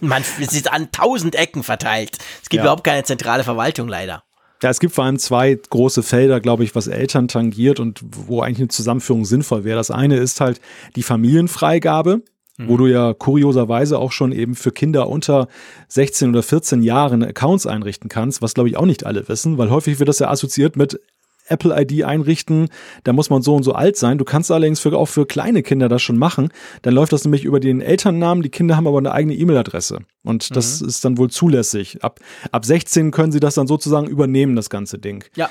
Man, 0.00 0.22
es 0.40 0.52
ist 0.52 0.72
an 0.72 0.90
tausend 0.92 1.34
Ecken 1.34 1.62
verteilt. 1.62 2.18
Es 2.42 2.48
gibt 2.48 2.58
ja. 2.58 2.64
überhaupt 2.64 2.84
keine 2.84 3.04
zentrale 3.04 3.44
Verwaltung 3.44 3.88
leider. 3.88 4.22
Ja, 4.62 4.70
es 4.70 4.80
gibt 4.80 4.94
vor 4.94 5.04
allem 5.04 5.18
zwei 5.18 5.56
große 5.70 6.02
Felder, 6.02 6.40
glaube 6.40 6.64
ich, 6.64 6.74
was 6.74 6.88
Eltern 6.88 7.28
tangiert 7.28 7.78
und 7.78 8.00
wo 8.02 8.40
eigentlich 8.40 8.58
eine 8.58 8.68
Zusammenführung 8.68 9.24
sinnvoll 9.24 9.64
wäre. 9.64 9.76
Das 9.76 9.92
eine 9.92 10.16
ist 10.16 10.40
halt 10.40 10.60
die 10.96 11.04
Familienfreigabe, 11.04 12.22
wo 12.58 12.72
mhm. 12.72 12.78
du 12.78 12.86
ja 12.88 13.14
kurioserweise 13.14 13.98
auch 13.98 14.10
schon 14.10 14.32
eben 14.32 14.56
für 14.56 14.72
Kinder 14.72 15.08
unter 15.08 15.46
16 15.88 16.30
oder 16.30 16.42
14 16.42 16.82
Jahren 16.82 17.22
Accounts 17.22 17.66
einrichten 17.66 18.08
kannst, 18.08 18.42
was 18.42 18.54
glaube 18.54 18.68
ich 18.68 18.76
auch 18.76 18.86
nicht 18.86 19.06
alle 19.06 19.28
wissen, 19.28 19.58
weil 19.58 19.70
häufig 19.70 20.00
wird 20.00 20.08
das 20.08 20.18
ja 20.18 20.28
assoziiert 20.28 20.76
mit 20.76 21.00
Apple 21.48 21.74
ID 21.80 22.04
einrichten, 22.04 22.68
da 23.04 23.12
muss 23.12 23.30
man 23.30 23.42
so 23.42 23.54
und 23.54 23.62
so 23.62 23.72
alt 23.72 23.96
sein. 23.96 24.18
Du 24.18 24.24
kannst 24.24 24.50
allerdings 24.50 24.80
für, 24.80 24.96
auch 24.96 25.06
für 25.06 25.26
kleine 25.26 25.62
Kinder 25.62 25.88
das 25.88 26.02
schon 26.02 26.18
machen. 26.18 26.50
Dann 26.82 26.94
läuft 26.94 27.12
das 27.12 27.24
nämlich 27.24 27.44
über 27.44 27.60
den 27.60 27.80
Elternnamen. 27.80 28.42
Die 28.42 28.50
Kinder 28.50 28.76
haben 28.76 28.86
aber 28.86 28.98
eine 28.98 29.12
eigene 29.12 29.34
E-Mail-Adresse. 29.34 30.00
Und 30.24 30.54
das 30.56 30.80
mhm. 30.80 30.88
ist 30.88 31.04
dann 31.04 31.18
wohl 31.18 31.30
zulässig. 31.30 32.02
Ab, 32.02 32.20
ab 32.52 32.64
16 32.64 33.10
können 33.10 33.32
sie 33.32 33.40
das 33.40 33.54
dann 33.54 33.66
sozusagen 33.66 34.06
übernehmen, 34.06 34.56
das 34.56 34.70
ganze 34.70 34.98
Ding. 34.98 35.24
Ja. 35.36 35.50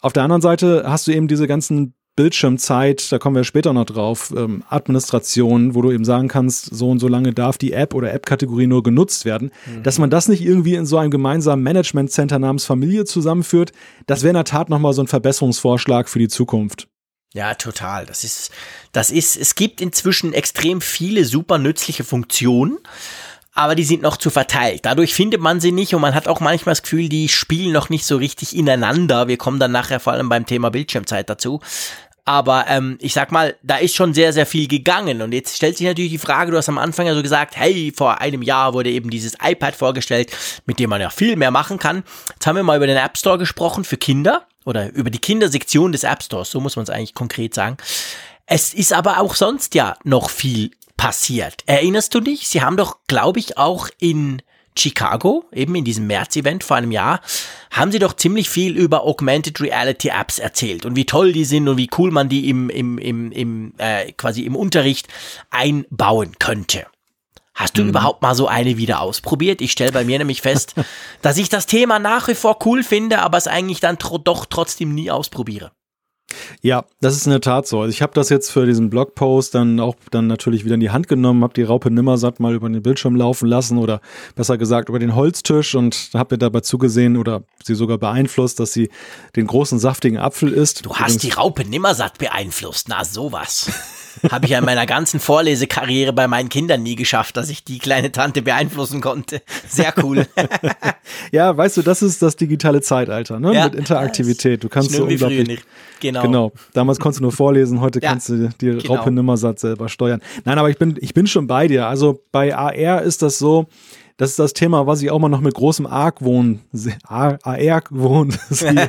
Auf 0.00 0.12
der 0.12 0.22
anderen 0.22 0.42
Seite 0.42 0.84
hast 0.86 1.06
du 1.06 1.12
eben 1.12 1.28
diese 1.28 1.46
ganzen 1.46 1.94
Bildschirmzeit, 2.20 3.10
da 3.10 3.18
kommen 3.18 3.34
wir 3.34 3.44
später 3.44 3.72
noch 3.72 3.86
drauf, 3.86 4.30
ähm, 4.36 4.62
Administration, 4.68 5.74
wo 5.74 5.80
du 5.80 5.90
eben 5.90 6.04
sagen 6.04 6.28
kannst, 6.28 6.66
so 6.66 6.90
und 6.90 6.98
so 6.98 7.08
lange 7.08 7.32
darf 7.32 7.56
die 7.56 7.72
App 7.72 7.94
oder 7.94 8.12
App-Kategorie 8.12 8.66
nur 8.66 8.82
genutzt 8.82 9.24
werden, 9.24 9.50
mhm. 9.64 9.82
dass 9.84 9.98
man 9.98 10.10
das 10.10 10.28
nicht 10.28 10.42
irgendwie 10.42 10.74
in 10.74 10.84
so 10.84 10.98
einem 10.98 11.10
gemeinsamen 11.10 11.62
Management-Center 11.62 12.38
namens 12.38 12.66
Familie 12.66 13.06
zusammenführt, 13.06 13.72
das 14.06 14.20
wäre 14.20 14.32
in 14.32 14.34
der 14.34 14.44
Tat 14.44 14.68
nochmal 14.68 14.92
so 14.92 15.02
ein 15.02 15.06
Verbesserungsvorschlag 15.06 16.10
für 16.10 16.18
die 16.18 16.28
Zukunft. 16.28 16.88
Ja, 17.32 17.54
total. 17.54 18.04
Das 18.04 18.22
ist, 18.22 18.50
das 18.92 19.10
ist, 19.10 19.36
es 19.36 19.54
gibt 19.54 19.80
inzwischen 19.80 20.34
extrem 20.34 20.82
viele 20.82 21.24
super 21.24 21.56
nützliche 21.56 22.04
Funktionen 22.04 22.76
aber 23.52 23.74
die 23.74 23.84
sind 23.84 24.02
noch 24.02 24.16
zu 24.16 24.30
verteilt. 24.30 24.86
Dadurch 24.86 25.12
findet 25.12 25.40
man 25.40 25.60
sie 25.60 25.72
nicht 25.72 25.94
und 25.94 26.00
man 26.00 26.14
hat 26.14 26.28
auch 26.28 26.40
manchmal 26.40 26.72
das 26.72 26.82
Gefühl, 26.82 27.08
die 27.08 27.28
spielen 27.28 27.72
noch 27.72 27.90
nicht 27.90 28.06
so 28.06 28.16
richtig 28.16 28.56
ineinander. 28.56 29.28
Wir 29.28 29.36
kommen 29.36 29.58
dann 29.58 29.72
nachher 29.72 30.00
vor 30.00 30.12
allem 30.12 30.28
beim 30.28 30.46
Thema 30.46 30.70
Bildschirmzeit 30.70 31.28
dazu. 31.28 31.60
Aber 32.24 32.66
ähm, 32.68 32.98
ich 33.00 33.12
sag 33.12 33.32
mal, 33.32 33.56
da 33.62 33.76
ist 33.76 33.94
schon 33.94 34.14
sehr, 34.14 34.32
sehr 34.32 34.46
viel 34.46 34.68
gegangen. 34.68 35.22
Und 35.22 35.32
jetzt 35.32 35.56
stellt 35.56 35.76
sich 35.76 35.86
natürlich 35.86 36.12
die 36.12 36.18
Frage, 36.18 36.50
du 36.50 36.56
hast 36.56 36.68
am 36.68 36.78
Anfang 36.78 37.06
ja 37.06 37.14
so 37.14 37.22
gesagt, 37.22 37.56
hey, 37.56 37.92
vor 37.96 38.20
einem 38.20 38.42
Jahr 38.42 38.74
wurde 38.74 38.90
eben 38.90 39.10
dieses 39.10 39.34
iPad 39.42 39.74
vorgestellt, 39.74 40.30
mit 40.66 40.78
dem 40.78 40.90
man 40.90 41.00
ja 41.00 41.10
viel 41.10 41.36
mehr 41.36 41.50
machen 41.50 41.78
kann. 41.78 42.04
Jetzt 42.34 42.46
haben 42.46 42.56
wir 42.56 42.62
mal 42.62 42.76
über 42.76 42.86
den 42.86 42.96
App 42.96 43.16
Store 43.16 43.38
gesprochen 43.38 43.84
für 43.84 43.96
Kinder 43.96 44.46
oder 44.64 44.92
über 44.92 45.10
die 45.10 45.18
Kindersektion 45.18 45.92
des 45.92 46.04
App 46.04 46.22
Stores, 46.22 46.50
so 46.50 46.60
muss 46.60 46.76
man 46.76 46.84
es 46.84 46.90
eigentlich 46.90 47.14
konkret 47.14 47.54
sagen. 47.54 47.76
Es 48.46 48.74
ist 48.74 48.92
aber 48.92 49.20
auch 49.20 49.34
sonst 49.34 49.74
ja 49.74 49.96
noch 50.04 50.28
viel 50.28 50.72
passiert. 50.96 51.62
Erinnerst 51.66 52.14
du 52.14 52.20
dich? 52.20 52.48
Sie 52.48 52.62
haben 52.62 52.76
doch, 52.76 52.98
glaube 53.06 53.38
ich, 53.38 53.56
auch 53.56 53.88
in 53.98 54.42
Chicago, 54.78 55.44
eben 55.52 55.74
in 55.74 55.84
diesem 55.84 56.06
März-Event 56.06 56.64
vor 56.64 56.76
einem 56.76 56.92
Jahr, 56.92 57.20
haben 57.70 57.92
sie 57.92 57.98
doch 57.98 58.14
ziemlich 58.14 58.48
viel 58.48 58.76
über 58.76 59.04
Augmented 59.04 59.60
Reality 59.60 60.08
Apps 60.08 60.38
erzählt 60.38 60.86
und 60.86 60.96
wie 60.96 61.06
toll 61.06 61.32
die 61.32 61.44
sind 61.44 61.68
und 61.68 61.76
wie 61.76 61.90
cool 61.98 62.10
man 62.10 62.28
die 62.28 62.48
im, 62.48 62.70
im, 62.70 62.98
im, 62.98 63.32
im 63.32 63.74
äh, 63.78 64.12
quasi 64.12 64.42
im 64.42 64.56
Unterricht 64.56 65.08
einbauen 65.50 66.38
könnte. 66.38 66.86
Hast 67.54 67.76
du 67.76 67.82
mhm. 67.82 67.90
überhaupt 67.90 68.22
mal 68.22 68.34
so 68.34 68.46
eine 68.46 68.78
wieder 68.78 69.00
ausprobiert? 69.00 69.60
Ich 69.60 69.72
stelle 69.72 69.92
bei 69.92 70.04
mir 70.04 70.18
nämlich 70.18 70.40
fest, 70.40 70.74
dass 71.22 71.36
ich 71.36 71.48
das 71.48 71.66
Thema 71.66 71.98
nach 71.98 72.28
wie 72.28 72.34
vor 72.34 72.58
cool 72.64 72.82
finde, 72.82 73.18
aber 73.20 73.36
es 73.36 73.48
eigentlich 73.48 73.80
dann 73.80 73.98
tro 73.98 74.18
doch 74.18 74.46
trotzdem 74.46 74.94
nie 74.94 75.10
ausprobiere. 75.10 75.72
Ja, 76.62 76.84
das 77.00 77.16
ist 77.16 77.26
in 77.26 77.32
der 77.32 77.40
Tat 77.40 77.66
so. 77.66 77.80
Also 77.80 77.90
ich 77.90 78.02
habe 78.02 78.12
das 78.14 78.28
jetzt 78.28 78.50
für 78.50 78.66
diesen 78.66 78.90
Blogpost 78.90 79.54
dann 79.54 79.80
auch 79.80 79.96
dann 80.10 80.26
natürlich 80.26 80.64
wieder 80.64 80.74
in 80.74 80.80
die 80.80 80.90
Hand 80.90 81.08
genommen, 81.08 81.42
habe 81.42 81.54
die 81.54 81.62
Raupe 81.62 81.90
Nimmersatt 81.90 82.40
mal 82.40 82.54
über 82.54 82.68
den 82.68 82.82
Bildschirm 82.82 83.16
laufen 83.16 83.48
lassen 83.48 83.78
oder 83.78 84.00
besser 84.34 84.58
gesagt 84.58 84.88
über 84.88 84.98
den 84.98 85.14
Holztisch 85.14 85.74
und 85.74 86.10
habe 86.14 86.34
mir 86.34 86.38
dabei 86.38 86.60
zugesehen 86.60 87.16
oder 87.16 87.42
sie 87.62 87.74
sogar 87.74 87.98
beeinflusst, 87.98 88.60
dass 88.60 88.72
sie 88.72 88.90
den 89.36 89.46
großen 89.46 89.78
saftigen 89.78 90.18
Apfel 90.18 90.52
isst. 90.52 90.84
Du 90.84 90.94
hast 90.94 91.22
die 91.22 91.30
Raupe 91.30 91.64
Nimmersatt 91.64 92.18
beeinflusst, 92.18 92.88
na 92.88 93.04
sowas. 93.04 93.70
Habe 94.30 94.46
ich 94.46 94.50
ja 94.50 94.58
in 94.58 94.64
meiner 94.64 94.86
ganzen 94.86 95.20
Vorlesekarriere 95.20 96.12
bei 96.12 96.26
meinen 96.26 96.48
Kindern 96.48 96.82
nie 96.82 96.96
geschafft, 96.96 97.36
dass 97.36 97.48
ich 97.48 97.64
die 97.64 97.78
kleine 97.78 98.12
Tante 98.12 98.42
beeinflussen 98.42 99.00
konnte. 99.00 99.40
Sehr 99.68 99.94
cool. 100.02 100.26
ja, 101.32 101.56
weißt 101.56 101.78
du, 101.78 101.82
das 101.82 102.02
ist 102.02 102.20
das 102.20 102.36
digitale 102.36 102.80
Zeitalter, 102.80 103.38
ne? 103.38 103.54
Ja, 103.54 103.64
Mit 103.64 103.76
Interaktivität. 103.76 104.64
Du 104.64 104.68
kannst 104.68 104.92
so 104.92 105.04
unglaublich. 105.04 105.60
Genau. 106.00 106.19
Genau. 106.22 106.52
Damals 106.72 106.98
konntest 106.98 107.20
du 107.20 107.22
nur 107.22 107.32
vorlesen, 107.32 107.80
heute 107.80 108.00
ja, 108.02 108.10
kannst 108.10 108.28
du 108.28 108.48
die 108.60 108.66
genau. 108.66 108.94
Raupe 108.94 109.10
Nimmersatt 109.10 109.58
selber 109.58 109.88
steuern. 109.88 110.20
Nein, 110.44 110.58
aber 110.58 110.70
ich 110.70 110.78
bin, 110.78 110.96
ich 111.00 111.14
bin 111.14 111.26
schon 111.26 111.46
bei 111.46 111.68
dir. 111.68 111.86
Also 111.86 112.22
bei 112.32 112.56
AR 112.56 113.02
ist 113.02 113.22
das 113.22 113.38
so, 113.38 113.66
das 114.16 114.30
ist 114.30 114.38
das 114.38 114.52
Thema, 114.52 114.86
was 114.86 115.00
ich 115.00 115.10
auch 115.10 115.18
mal 115.18 115.30
noch 115.30 115.40
mit 115.40 115.54
großem 115.54 115.86
Argwohn, 115.86 116.60
AR-Wohn 117.04 118.34
sehe. 118.50 118.88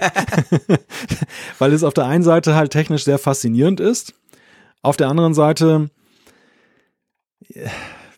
Weil 1.58 1.72
es 1.74 1.84
auf 1.84 1.94
der 1.94 2.06
einen 2.06 2.24
Seite 2.24 2.56
halt 2.56 2.72
technisch 2.72 3.06
sehr 3.06 3.18
faszinierend 3.18 3.80
ist. 3.80 4.14
Auf 4.82 4.98
der 4.98 5.08
anderen 5.08 5.34
Seite 5.34 5.90
äh, 7.48 7.68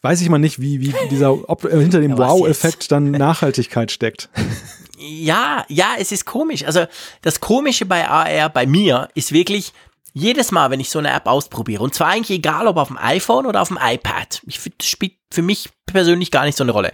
weiß 0.01 0.21
ich 0.21 0.29
mal 0.29 0.39
nicht, 0.39 0.59
wie, 0.59 0.81
wie 0.81 0.93
dieser, 1.09 1.49
ob 1.49 1.65
äh, 1.65 1.79
hinter 1.79 2.01
dem 2.01 2.17
Wow-Effekt 2.17 2.91
dann 2.91 3.11
Nachhaltigkeit 3.11 3.91
steckt. 3.91 4.29
Ja, 4.97 5.65
ja, 5.69 5.95
es 5.97 6.11
ist 6.11 6.25
komisch. 6.25 6.63
Also 6.63 6.85
das 7.21 7.39
Komische 7.39 7.85
bei 7.85 8.07
AR 8.07 8.49
bei 8.49 8.65
mir 8.65 9.09
ist 9.15 9.31
wirklich, 9.31 9.73
jedes 10.13 10.51
Mal, 10.51 10.69
wenn 10.69 10.79
ich 10.79 10.89
so 10.89 10.99
eine 10.99 11.11
App 11.11 11.25
ausprobiere, 11.25 11.83
und 11.83 11.95
zwar 11.95 12.09
eigentlich 12.09 12.37
egal, 12.37 12.67
ob 12.67 12.77
auf 12.77 12.89
dem 12.89 12.97
iPhone 12.97 13.47
oder 13.47 13.61
auf 13.61 13.69
dem 13.69 13.79
iPad, 13.81 14.41
ich 14.45 14.59
finde, 14.59 14.77
das 14.77 14.87
spielt 14.87 15.13
für 15.31 15.41
mich 15.41 15.69
persönlich 15.87 16.29
gar 16.29 16.45
nicht 16.45 16.57
so 16.57 16.63
eine 16.63 16.71
Rolle. 16.71 16.91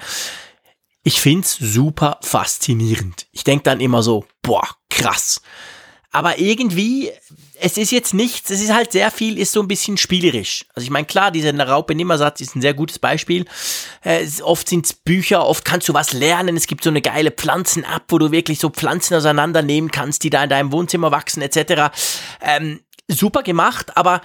Ich 1.04 1.22
find's 1.22 1.58
super 1.60 2.20
faszinierend. 2.22 3.28
Ich 3.32 3.44
denk 3.44 3.64
dann 3.64 3.82
immer 3.82 4.04
so, 4.04 4.26
boah, 4.42 4.68
krass. 4.90 5.42
Aber 6.12 6.40
irgendwie, 6.40 7.12
es 7.62 7.78
ist 7.78 7.92
jetzt 7.92 8.14
nichts, 8.14 8.50
es 8.50 8.62
ist 8.62 8.74
halt 8.74 8.92
sehr 8.92 9.12
viel, 9.12 9.38
ist 9.38 9.52
so 9.52 9.62
ein 9.62 9.68
bisschen 9.68 9.98
spielerisch. 9.98 10.66
Also 10.74 10.86
ich 10.86 10.90
meine, 10.90 11.06
klar, 11.06 11.32
dieser 11.32 11.58
Raupe 11.58 11.96
Nimmersatz 11.96 12.42
ist 12.42 12.56
ein 12.56 12.62
sehr 12.62 12.74
gutes 12.74 13.00
Beispiel. 13.00 13.46
Äh, 14.04 14.26
oft 14.42 14.70
sind 14.70 14.86
es 14.86 14.94
Bücher, 14.94 15.46
oft 15.46 15.66
kannst 15.66 15.90
du 15.90 15.94
was 15.94 16.14
lernen. 16.14 16.56
Es 16.56 16.68
gibt 16.68 16.84
so 16.84 16.90
eine 16.90 17.02
geile 17.02 17.32
Pflanzen-App, 17.32 18.04
wo 18.10 18.18
du 18.18 18.32
wirklich 18.32 18.60
so 18.60 18.70
Pflanzen 18.70 19.16
auseinandernehmen 19.16 19.92
kannst, 19.92 20.24
die 20.24 20.30
da 20.30 20.44
in 20.44 20.50
deinem 20.50 20.72
Wohnzimmer 20.72 21.12
wachsen, 21.12 21.42
etc. 21.42 21.92
Ähm, 22.42 22.80
super 23.08 23.44
gemacht, 23.44 23.98
aber 23.98 24.22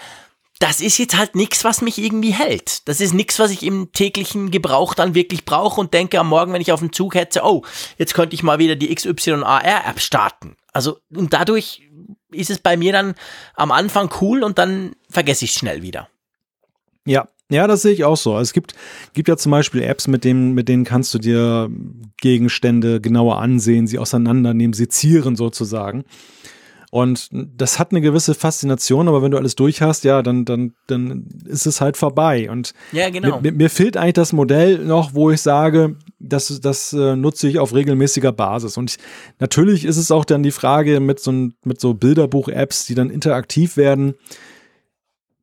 das 0.60 0.80
ist 0.80 0.98
jetzt 0.98 1.16
halt 1.16 1.34
nichts, 1.34 1.64
was 1.64 1.82
mich 1.82 1.98
irgendwie 1.98 2.32
hält. 2.32 2.88
Das 2.88 3.00
ist 3.00 3.12
nichts, 3.12 3.38
was 3.38 3.50
ich 3.50 3.64
im 3.64 3.92
täglichen 3.92 4.50
Gebrauch 4.50 4.94
dann 4.94 5.14
wirklich 5.14 5.44
brauche 5.44 5.80
und 5.80 5.92
denke 5.92 6.20
am 6.20 6.28
Morgen, 6.28 6.52
wenn 6.52 6.62
ich 6.62 6.72
auf 6.72 6.80
den 6.80 6.92
Zug 6.92 7.16
hetze, 7.16 7.42
oh, 7.44 7.64
jetzt 7.98 8.14
könnte 8.14 8.34
ich 8.34 8.42
mal 8.42 8.58
wieder 8.58 8.76
die 8.76 8.94
XYAR-App 8.94 10.00
starten. 10.00 10.56
Also, 10.72 10.98
und 11.14 11.32
dadurch 11.32 11.82
ist 12.34 12.50
es 12.50 12.58
bei 12.58 12.76
mir 12.76 12.92
dann 12.92 13.14
am 13.54 13.70
Anfang 13.70 14.10
cool 14.20 14.42
und 14.42 14.58
dann 14.58 14.92
vergesse 15.08 15.44
ich 15.44 15.52
es 15.52 15.58
schnell 15.58 15.82
wieder. 15.82 16.08
Ja, 17.06 17.28
ja, 17.50 17.66
das 17.66 17.82
sehe 17.82 17.92
ich 17.92 18.04
auch 18.04 18.16
so. 18.16 18.38
Es 18.38 18.52
gibt, 18.52 18.74
gibt 19.12 19.28
ja 19.28 19.36
zum 19.36 19.52
Beispiel 19.52 19.82
Apps, 19.82 20.08
mit 20.08 20.24
denen, 20.24 20.54
mit 20.54 20.68
denen 20.68 20.84
kannst 20.84 21.12
du 21.12 21.18
dir 21.18 21.70
Gegenstände 22.20 23.00
genauer 23.00 23.38
ansehen, 23.40 23.86
sie 23.86 23.98
auseinandernehmen, 23.98 24.72
sezieren 24.72 25.36
sozusagen. 25.36 26.04
Und 26.94 27.28
das 27.32 27.80
hat 27.80 27.90
eine 27.90 28.00
gewisse 28.00 28.36
Faszination, 28.36 29.08
aber 29.08 29.20
wenn 29.20 29.32
du 29.32 29.36
alles 29.36 29.56
durch 29.56 29.82
hast, 29.82 30.04
ja, 30.04 30.22
dann, 30.22 30.44
dann, 30.44 30.74
dann 30.86 31.26
ist 31.44 31.66
es 31.66 31.80
halt 31.80 31.96
vorbei. 31.96 32.48
Und 32.48 32.72
ja, 32.92 33.10
genau. 33.10 33.40
mir, 33.40 33.50
mir 33.50 33.68
fehlt 33.68 33.96
eigentlich 33.96 34.12
das 34.12 34.32
Modell 34.32 34.78
noch, 34.78 35.12
wo 35.12 35.32
ich 35.32 35.42
sage, 35.42 35.96
das, 36.20 36.60
das 36.60 36.92
äh, 36.92 37.16
nutze 37.16 37.48
ich 37.48 37.58
auf 37.58 37.74
regelmäßiger 37.74 38.30
Basis. 38.30 38.76
Und 38.76 38.92
ich, 38.92 38.98
natürlich 39.40 39.84
ist 39.84 39.96
es 39.96 40.12
auch 40.12 40.24
dann 40.24 40.44
die 40.44 40.52
Frage 40.52 41.00
mit 41.00 41.18
so, 41.18 41.32
mit 41.32 41.80
so 41.80 41.94
Bilderbuch-Apps, 41.94 42.86
die 42.86 42.94
dann 42.94 43.10
interaktiv 43.10 43.76
werden. 43.76 44.14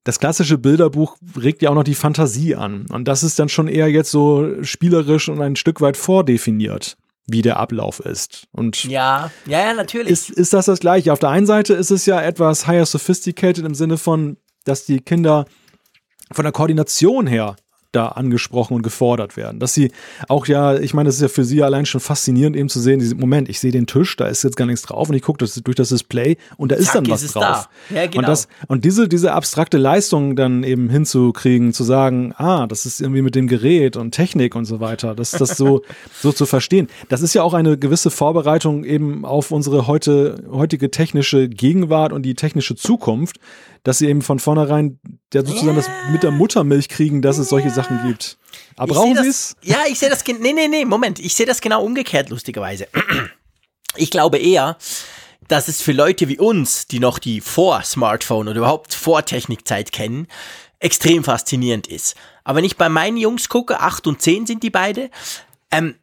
Das 0.06 0.22
klassische 0.22 0.58
Bilderbuch 0.58 1.18
regt 1.38 1.64
ja 1.64 1.72
auch 1.72 1.76
noch 1.76 1.84
die 1.84 1.95
Fantasie 1.95 2.56
an. 2.56 2.86
Und 2.93 3.10
das 3.10 3.24
ist 3.24 3.38
dann 3.39 3.49
schon 3.49 3.68
eher 3.68 3.89
jetzt 3.89 4.12
so 4.12 4.64
spielerisch 4.64 5.28
und 5.28 5.41
ein 5.41 5.58
Stück 5.58 5.82
weit 5.82 5.97
vordefiniert 5.97 6.95
wie 7.28 7.42
der 7.42 7.58
Ablauf 7.58 8.00
ist. 8.00 8.48
Und 8.52 8.84
ja, 8.84 9.32
ja, 9.46 9.60
ja, 9.60 9.74
natürlich. 9.74 10.12
Ist, 10.12 10.30
ist 10.30 10.54
das 10.54 10.66
das 10.66 10.80
Gleiche? 10.80 11.14
Auf 11.14 11.20
der 11.20 11.30
einen 11.30 11.46
Seite 11.46 11.74
ist 11.74 11.92
es 11.92 12.06
ja 12.06 12.22
etwas 12.22 12.68
higher 12.68 12.86
sophisticated 12.86 13.66
im 13.66 13.76
Sinne 13.76 13.98
von, 13.98 14.38
dass 14.64 14.86
die 14.86 15.00
Kinder 15.00 15.46
von 16.32 16.44
der 16.44 16.52
Koordination 16.52 17.28
her 17.28 17.56
da 17.92 18.08
angesprochen 18.08 18.76
und 18.76 18.84
gefordert 18.84 19.36
werden. 19.38 19.60
Dass 19.60 19.74
sie 19.74 19.92
auch 20.28 20.48
ja, 20.48 20.78
ich 20.78 20.94
meine, 20.94 21.08
das 21.08 21.16
ist 21.16 21.22
ja 21.22 21.28
für 21.28 21.44
sie 21.44 21.62
allein 21.62 21.86
schon 21.86 22.00
faszinierend, 22.02 22.56
eben 22.56 22.70
zu 22.70 22.80
sehen, 22.80 23.00
diesen 23.00 23.20
Moment, 23.20 23.50
ich 23.50 23.60
sehe 23.60 23.72
den 23.72 23.88
Tisch, 23.88 24.16
da 24.16 24.28
ist 24.28 24.44
jetzt 24.44 24.56
gar 24.56 24.66
nichts 24.66 24.84
drauf 24.84 25.10
und 25.10 25.16
ich 25.16 25.22
gucke 25.22 25.39
das 25.39 25.56
durch 25.56 25.76
das 25.76 25.89
Display 25.89 26.38
und 26.58 26.72
da 26.72 26.76
ist 26.76 26.96
dann 26.96 27.10
was 27.10 27.24
ist 27.24 27.36
drauf. 27.36 27.68
Ja, 27.89 28.06
genau. 28.08 28.20
Und, 28.20 28.28
das, 28.28 28.48
und 28.68 28.86
diese, 28.86 29.08
diese 29.10 29.34
abstrakte 29.34 29.78
Leistung 29.78 30.36
dann 30.36 30.64
eben 30.64 30.89
hinzukriegen, 30.89 31.74
zu 31.74 31.84
sagen, 31.84 32.34
ah, 32.38 32.68
das 32.68 32.86
ist 32.86 33.02
irgendwie 33.02 33.22
mit 33.22 33.36
dem 33.36 33.48
Gerät 33.48 33.98
und 33.98 34.12
Technik 34.12 34.56
und 34.56 34.66
so 34.66 34.80
weiter, 34.80 35.14
das, 35.14 35.32
das 35.32 35.58
so, 35.58 35.82
so 36.22 36.32
zu 36.32 36.46
verstehen. 36.46 36.88
Das 37.10 37.22
ist 37.22 37.34
ja 37.34 37.44
auch 37.44 37.54
eine 37.54 37.78
gewisse 37.78 38.10
Vorbereitung 38.10 38.86
eben 38.86 39.26
auf 39.26 39.52
unsere 39.52 39.88
heute, 39.88 40.44
heutige 40.50 40.92
technische 40.92 41.50
Gegenwart 41.50 42.14
und 42.14 42.24
die 42.24 42.36
technische 42.36 42.76
Zukunft, 42.76 43.38
dass 43.84 43.98
sie 43.98 44.08
eben 44.08 44.22
von 44.22 44.40
vornherein 44.40 45.00
ja 45.34 45.42
sozusagen 45.42 45.76
yeah. 45.76 45.76
das 45.76 45.90
mit 46.12 46.24
der 46.24 46.32
Muttermilch 46.32 46.90
kriegen, 46.90 47.22
dass 47.22 47.38
es 47.38 47.50
solche 47.50 47.72
Sachen 47.72 48.00
gibt. 48.08 48.38
Aber 48.76 48.92
ich 48.92 48.98
brauchen 48.98 49.24
sie 49.24 49.30
es? 49.30 49.56
Ja, 49.64 49.80
ich 49.88 50.00
sehe 50.00 50.10
das, 50.10 50.24
nee, 50.26 50.54
nee, 50.54 50.68
nee, 50.68 50.86
Moment, 50.86 51.20
ich 51.20 51.34
sehe 51.36 51.46
das 51.46 51.62
genau 51.62 51.84
umgekehrt, 51.84 52.30
lustigerweise. 52.30 52.88
Ich 53.96 54.10
glaube 54.10 54.38
eher, 54.38 54.78
dass 55.48 55.68
es 55.68 55.82
für 55.82 55.92
Leute 55.92 56.30
wie 56.30 56.40
uns, 56.40 56.88
die 56.88 57.00
noch 57.00 57.20
die 57.20 57.42
Vor-Smartphone 57.42 58.48
oder 58.48 58.60
überhaupt 58.60 58.94
Vor-Technikzeit 58.94 59.92
kennen, 59.92 60.28
extrem 60.80 61.24
faszinierend 61.24 61.88
ist. 61.88 62.16
Aber 62.44 62.58
wenn 62.58 62.66
ich 62.66 62.78
bei 62.78 62.90
meinen 62.90 63.18
Jungs 63.18 63.50
gucke, 63.50 63.80
acht 63.80 64.08
und 64.08 64.22
zehn 64.22 64.46
sind 64.46 64.64
die 64.64 64.70
beide, 64.70 65.10
ähm, 65.70 65.96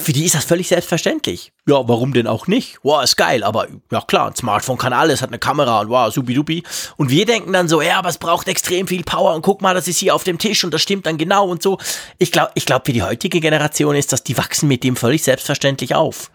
für 0.00 0.12
die 0.12 0.24
ist 0.24 0.34
das 0.34 0.44
völlig 0.44 0.68
selbstverständlich. 0.68 1.52
Ja, 1.66 1.86
warum 1.88 2.12
denn 2.12 2.26
auch 2.26 2.46
nicht? 2.46 2.78
Wow, 2.82 3.02
ist 3.04 3.16
geil, 3.16 3.44
aber 3.44 3.68
ja 3.90 4.00
klar, 4.00 4.28
ein 4.28 4.36
Smartphone 4.36 4.78
kann 4.78 4.92
alles, 4.92 5.22
hat 5.22 5.30
eine 5.30 5.38
Kamera 5.38 5.80
und 5.80 5.90
wow, 5.90 6.12
supi-dupi. 6.12 6.62
Und 6.96 7.10
wir 7.10 7.26
denken 7.26 7.52
dann 7.52 7.68
so, 7.68 7.80
ja, 7.80 7.98
aber 7.98 8.08
es 8.08 8.18
braucht 8.18 8.48
extrem 8.48 8.88
viel 8.88 9.04
Power 9.04 9.34
und 9.34 9.42
guck 9.42 9.62
mal, 9.62 9.74
das 9.74 9.88
ist 9.88 9.98
hier 9.98 10.14
auf 10.14 10.24
dem 10.24 10.38
Tisch 10.38 10.64
und 10.64 10.74
das 10.74 10.82
stimmt 10.82 11.06
dann 11.06 11.18
genau 11.18 11.48
und 11.48 11.62
so. 11.62 11.78
Ich 12.18 12.32
glaube, 12.32 12.52
ich 12.54 12.66
glaube, 12.66 12.84
für 12.86 12.92
die 12.92 13.02
heutige 13.02 13.40
Generation 13.40 13.94
ist 13.94 14.12
das, 14.12 14.24
die 14.24 14.36
wachsen 14.36 14.68
mit 14.68 14.82
dem 14.82 14.96
völlig 14.96 15.22
selbstverständlich 15.22 15.94
auf. 15.94 16.30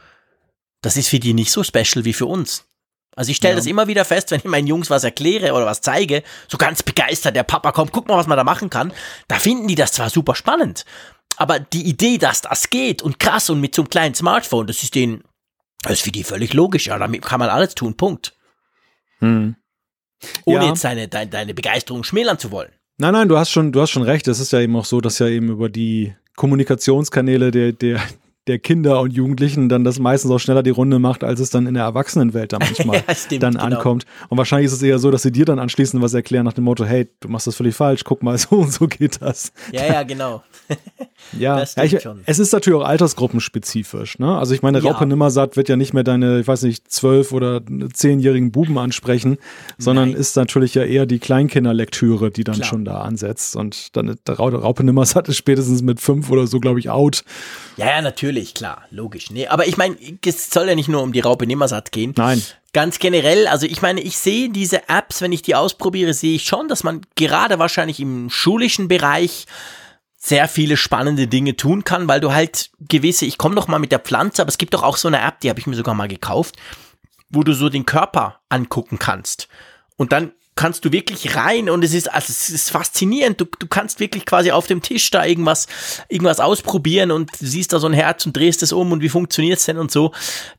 Das 0.81 0.97
ist 0.97 1.09
für 1.09 1.19
die 1.19 1.33
nicht 1.33 1.51
so 1.51 1.63
special 1.63 2.05
wie 2.05 2.13
für 2.13 2.27
uns. 2.27 2.65
Also 3.15 3.31
ich 3.31 3.37
stelle 3.37 3.53
ja. 3.53 3.57
das 3.57 3.65
immer 3.65 3.87
wieder 3.87 4.03
fest, 4.03 4.31
wenn 4.31 4.39
ich 4.39 4.45
meinen 4.45 4.67
Jungs 4.67 4.89
was 4.89 5.03
erkläre 5.03 5.53
oder 5.53 5.65
was 5.65 5.81
zeige, 5.81 6.21
so 6.49 6.57
ganz 6.57 6.83
begeistert, 6.83 7.35
der 7.35 7.43
Papa 7.43 7.71
kommt, 7.71 7.93
guck 7.93 8.07
mal, 8.07 8.17
was 8.17 8.27
man 8.27 8.37
da 8.37 8.43
machen 8.43 8.69
kann. 8.69 8.93
Da 9.27 9.39
finden 9.39 9.67
die 9.67 9.75
das 9.75 9.93
zwar 9.93 10.09
super 10.09 10.35
spannend, 10.35 10.85
aber 11.37 11.59
die 11.59 11.83
Idee, 11.83 12.17
dass 12.17 12.41
das 12.41 12.69
geht 12.69 13.01
und 13.01 13.19
krass 13.19 13.49
und 13.49 13.61
mit 13.61 13.75
so 13.75 13.81
einem 13.81 13.89
kleinen 13.89 14.15
Smartphone, 14.15 14.67
das 14.67 14.83
ist 14.83 14.95
denen, 14.95 15.23
das 15.83 15.93
ist 15.93 16.01
für 16.01 16.11
die 16.11 16.23
völlig 16.23 16.53
logisch. 16.53 16.87
Ja, 16.87 16.97
damit 16.97 17.21
kann 17.21 17.39
man 17.39 17.49
alles 17.49 17.75
tun. 17.75 17.95
Punkt. 17.95 18.35
Hm. 19.19 19.55
Ohne 20.45 20.63
ja. 20.63 20.69
jetzt 20.69 20.83
deine, 20.83 21.07
deine, 21.07 21.29
deine 21.29 21.53
Begeisterung 21.53 22.03
schmälern 22.03 22.39
zu 22.39 22.51
wollen. 22.51 22.71
Nein, 22.97 23.13
nein, 23.13 23.27
du 23.27 23.37
hast 23.37 23.51
schon, 23.51 23.71
du 23.71 23.81
hast 23.81 23.91
schon 23.91 24.03
recht. 24.03 24.27
Es 24.27 24.39
ist 24.39 24.51
ja 24.51 24.61
eben 24.61 24.75
auch 24.75 24.85
so, 24.85 25.01
dass 25.01 25.19
ja 25.19 25.27
eben 25.27 25.49
über 25.49 25.69
die 25.69 26.15
Kommunikationskanäle 26.35 27.51
der, 27.51 27.73
der, 27.73 28.01
der 28.47 28.59
Kinder 28.59 28.99
und 29.01 29.11
Jugendlichen 29.11 29.69
dann 29.69 29.83
das 29.83 29.97
meistens 29.97 30.29
auch 30.31 30.39
schneller 30.39 30.61
die 30.61 30.69
Runde 30.69 30.99
macht, 30.99 31.23
als 31.23 31.39
es 31.39 31.49
dann 31.49 31.65
in 31.65 31.73
der 31.73 31.83
Erwachsenenwelt 31.83 32.53
dann 32.53 32.59
manchmal 32.63 33.03
ja, 33.07 33.15
stimmt, 33.15 33.43
dann 33.43 33.53
genau. 33.55 33.65
ankommt. 33.65 34.05
Und 34.29 34.37
wahrscheinlich 34.37 34.67
ist 34.67 34.73
es 34.73 34.83
eher 34.83 34.99
so, 34.99 35.09
dass 35.09 35.23
sie 35.23 35.31
dir 35.31 35.45
dann 35.45 35.57
anschließend 35.57 36.01
was 36.01 36.13
erklären 36.13 36.45
nach 36.45 36.53
dem 36.53 36.63
Motto, 36.63 36.85
hey, 36.85 37.09
du 37.19 37.29
machst 37.29 37.47
das 37.47 37.55
völlig 37.55 37.75
falsch, 37.75 38.03
guck 38.03 38.21
mal, 38.21 38.37
so 38.37 38.57
und 38.57 38.71
so 38.71 38.87
geht 38.87 39.21
das. 39.21 39.51
Ja, 39.71 39.85
ja, 39.85 40.03
genau. 40.03 40.43
ja, 41.39 41.63
ja 41.63 41.83
ich, 41.83 41.97
es 42.25 42.39
ist 42.39 42.53
natürlich 42.53 42.79
auch 42.79 42.85
altersgruppenspezifisch. 42.85 44.19
Ne? 44.19 44.37
Also 44.37 44.53
ich 44.53 44.61
meine, 44.61 44.81
Raupe 44.81 45.01
ja. 45.01 45.05
Nimmersatt 45.05 45.57
wird 45.57 45.69
ja 45.69 45.75
nicht 45.75 45.93
mehr 45.93 46.03
deine, 46.03 46.39
ich 46.39 46.47
weiß 46.47 46.63
nicht, 46.63 46.91
zwölf 46.91 47.31
oder 47.31 47.61
zehnjährigen 47.93 48.51
Buben 48.51 48.77
ansprechen, 48.77 49.37
sondern 49.77 50.09
Nein. 50.09 50.19
ist 50.19 50.35
natürlich 50.35 50.75
ja 50.75 50.83
eher 50.83 51.05
die 51.05 51.19
Kleinkinderlektüre, 51.19 52.29
die 52.29 52.43
dann 52.43 52.55
Klar. 52.55 52.67
schon 52.67 52.85
da 52.85 53.01
ansetzt. 53.01 53.55
Und 53.55 53.95
dann 53.95 54.17
der 54.27 54.35
Raupe 54.35 54.83
Nimmersatt 54.83 55.27
ist 55.29 55.37
spätestens 55.37 55.81
mit 55.81 55.99
fünf 55.99 56.29
oder 56.29 56.45
so, 56.45 56.59
glaube 56.59 56.79
ich, 56.79 56.89
out. 56.89 57.23
Ja, 57.77 57.87
ja, 57.87 58.01
natürlich, 58.01 58.34
klar, 58.43 58.85
logisch. 58.89 59.31
Nee, 59.31 59.47
aber 59.47 59.67
ich 59.67 59.77
meine, 59.77 59.97
es 60.25 60.49
soll 60.49 60.67
ja 60.67 60.75
nicht 60.75 60.89
nur 60.89 61.01
um 61.01 61.13
die 61.13 61.21
Raupe 61.21 61.47
Nimmersatt 61.47 61.91
gehen. 61.91 62.13
Nein. 62.17 62.41
Ganz 62.73 62.99
generell, 62.99 63.47
also 63.47 63.65
ich 63.65 63.81
meine, 63.81 64.01
ich 64.01 64.17
sehe 64.17 64.49
diese 64.49 64.89
Apps, 64.89 65.21
wenn 65.21 65.31
ich 65.31 65.41
die 65.41 65.55
ausprobiere, 65.55 66.13
sehe 66.13 66.35
ich 66.35 66.43
schon, 66.43 66.67
dass 66.67 66.83
man 66.83 67.01
gerade 67.15 67.57
wahrscheinlich 67.59 67.99
im 67.99 68.29
schulischen 68.29 68.87
Bereich 68.87 69.45
sehr 70.17 70.47
viele 70.47 70.75
spannende 70.75 71.27
Dinge 71.27 71.55
tun 71.55 71.83
kann, 71.83 72.07
weil 72.07 72.19
du 72.19 72.33
halt 72.33 72.71
gewisse, 72.79 73.25
ich 73.25 73.37
komme 73.37 73.55
noch 73.55 73.67
mal 73.67 73.79
mit 73.79 73.91
der 73.91 73.99
Pflanze, 73.99 74.41
aber 74.41 74.49
es 74.49 74.57
gibt 74.57 74.73
doch 74.73 74.83
auch 74.83 74.97
so 74.97 75.07
eine 75.07 75.21
App, 75.21 75.39
die 75.39 75.49
habe 75.49 75.59
ich 75.59 75.67
mir 75.67 75.75
sogar 75.75 75.93
mal 75.93 76.07
gekauft, 76.07 76.55
wo 77.29 77.43
du 77.43 77.53
so 77.53 77.69
den 77.69 77.85
Körper 77.85 78.41
angucken 78.49 78.99
kannst. 78.99 79.47
Und 79.97 80.11
dann 80.11 80.33
kannst 80.55 80.85
du 80.85 80.91
wirklich 80.93 81.35
rein 81.35 81.69
und 81.69 81.83
es 81.83 81.93
ist, 81.93 82.11
also 82.11 82.27
es 82.29 82.49
ist 82.49 82.71
faszinierend. 82.71 83.41
Du, 83.41 83.45
du 83.59 83.67
kannst 83.67 83.99
wirklich 83.99 84.25
quasi 84.25 84.51
auf 84.51 84.67
dem 84.67 84.81
Tisch 84.81 85.11
da 85.11 85.25
irgendwas, 85.25 85.67
irgendwas 86.07 86.39
ausprobieren 86.39 87.11
und 87.11 87.31
siehst 87.37 87.73
da 87.73 87.79
so 87.79 87.87
ein 87.87 87.93
Herz 87.93 88.25
und 88.25 88.37
drehst 88.37 88.63
es 88.63 88.71
um 88.71 88.93
und 88.93 89.01
wie 89.01 89.09
funktioniert 89.09 89.59
es 89.59 89.65
denn 89.65 89.77
und 89.77 89.91
so. 89.91 90.13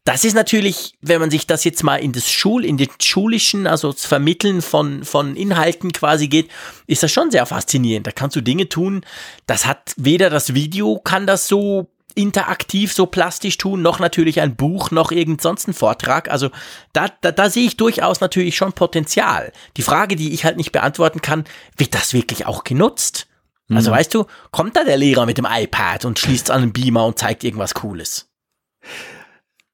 Das 0.05 0.25
ist 0.25 0.35
natürlich, 0.35 0.95
wenn 1.01 1.21
man 1.21 1.31
sich 1.31 1.47
das 1.47 1.65
jetzt 1.65 1.83
mal 1.83 1.97
in 1.97 2.13
das 2.13 2.31
Schul, 2.31 2.67
in 2.67 2.77
den 2.77 2.91
schulischen, 3.01 3.67
also 3.67 3.91
das 3.91 4.05
Vermitteln 4.05 4.61
von, 4.61 5.03
von 5.03 5.35
Inhalten 5.35 5.93
quasi 5.93 6.29
geht, 6.29 6.51
ist 6.87 7.03
das 7.03 7.11
schon 7.11 7.31
sehr 7.31 7.47
faszinierend. 7.47 8.07
Da 8.07 8.13
kannst 8.13 8.37
du 8.37 8.43
Dinge 8.43 8.69
tun. 8.69 9.01
Das 9.47 9.65
hat 9.65 9.95
weder 9.97 10.29
das 10.29 10.53
Video 10.53 10.99
kann 10.99 11.27
das 11.27 11.49
so 11.49 11.89
interaktiv 12.17 12.93
so 12.93 13.07
plastisch 13.07 13.59
tun, 13.59 13.83
noch 13.83 14.01
natürlich 14.01 14.41
ein 14.41 14.57
Buch, 14.57 14.91
noch 14.91 15.13
irgend 15.13 15.41
sonst 15.41 15.69
ein 15.69 15.75
Vortrag. 15.75 16.31
Also 16.31 16.51
da, 16.93 17.09
da, 17.21 17.31
da 17.31 17.51
sehe 17.51 17.67
ich 17.67 17.77
durchaus 17.77 18.21
natürlich 18.21 18.57
schon 18.57 18.73
Potenzial. 18.73 19.53
Die 19.77 19.83
Frage, 19.83 20.17
die 20.17 20.33
ich 20.33 20.45
halt 20.45 20.57
nicht 20.57 20.73
beantworten 20.73 21.23
kann, 21.23 21.45
wird 21.77 21.95
das 21.95 22.15
wirklich 22.15 22.47
auch 22.47 22.65
genutzt? 22.65 23.29
Also 23.71 23.91
mhm. 23.91 23.97
weißt 23.97 24.15
du, 24.15 24.25
kommt 24.51 24.77
da 24.77 24.85
der 24.85 24.97
Lehrer 24.97 25.27
mit 25.27 25.39
dem 25.39 25.47
iPad 25.49 26.05
und 26.05 26.19
schließt 26.19 26.51
an 26.51 26.63
den 26.63 26.73
Beamer 26.73 27.05
und 27.05 27.19
zeigt 27.19 27.45
irgendwas 27.45 27.75
Cooles? 27.75 28.29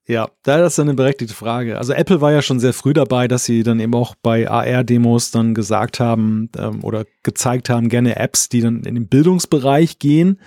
Ja, 0.09 0.31
da 0.43 0.67
ist 0.67 0.81
eine 0.81 0.95
berechtigte 0.95 1.35
Frage. 1.35 1.79
Also 1.79 1.93
Apple 1.93 2.21
war 2.21 2.33
ja 2.33 2.43
schon 2.43 2.59
sehr 2.59 2.73
früh 2.73 2.93
dabei, 2.93 3.29
dass 3.29 3.45
sie 3.45 3.63
dann 3.63 3.79
eben 3.79 3.95
auch 3.95 4.17
bei 4.21 4.51
AR-Demos 4.51 5.31
dann 5.31 5.55
gesagt 5.55 6.01
haben 6.01 6.51
ähm, 6.59 6.83
oder 6.83 7.05
gezeigt 7.23 7.71
haben, 7.71 7.89
gerne 7.89 8.17
Apps, 8.17 8.49
die 8.49 8.63
dann 8.63 8.83
in 8.83 8.97
den 8.97 9.07
Bildungsbereich 9.07 10.01
gehen. 10.01 10.41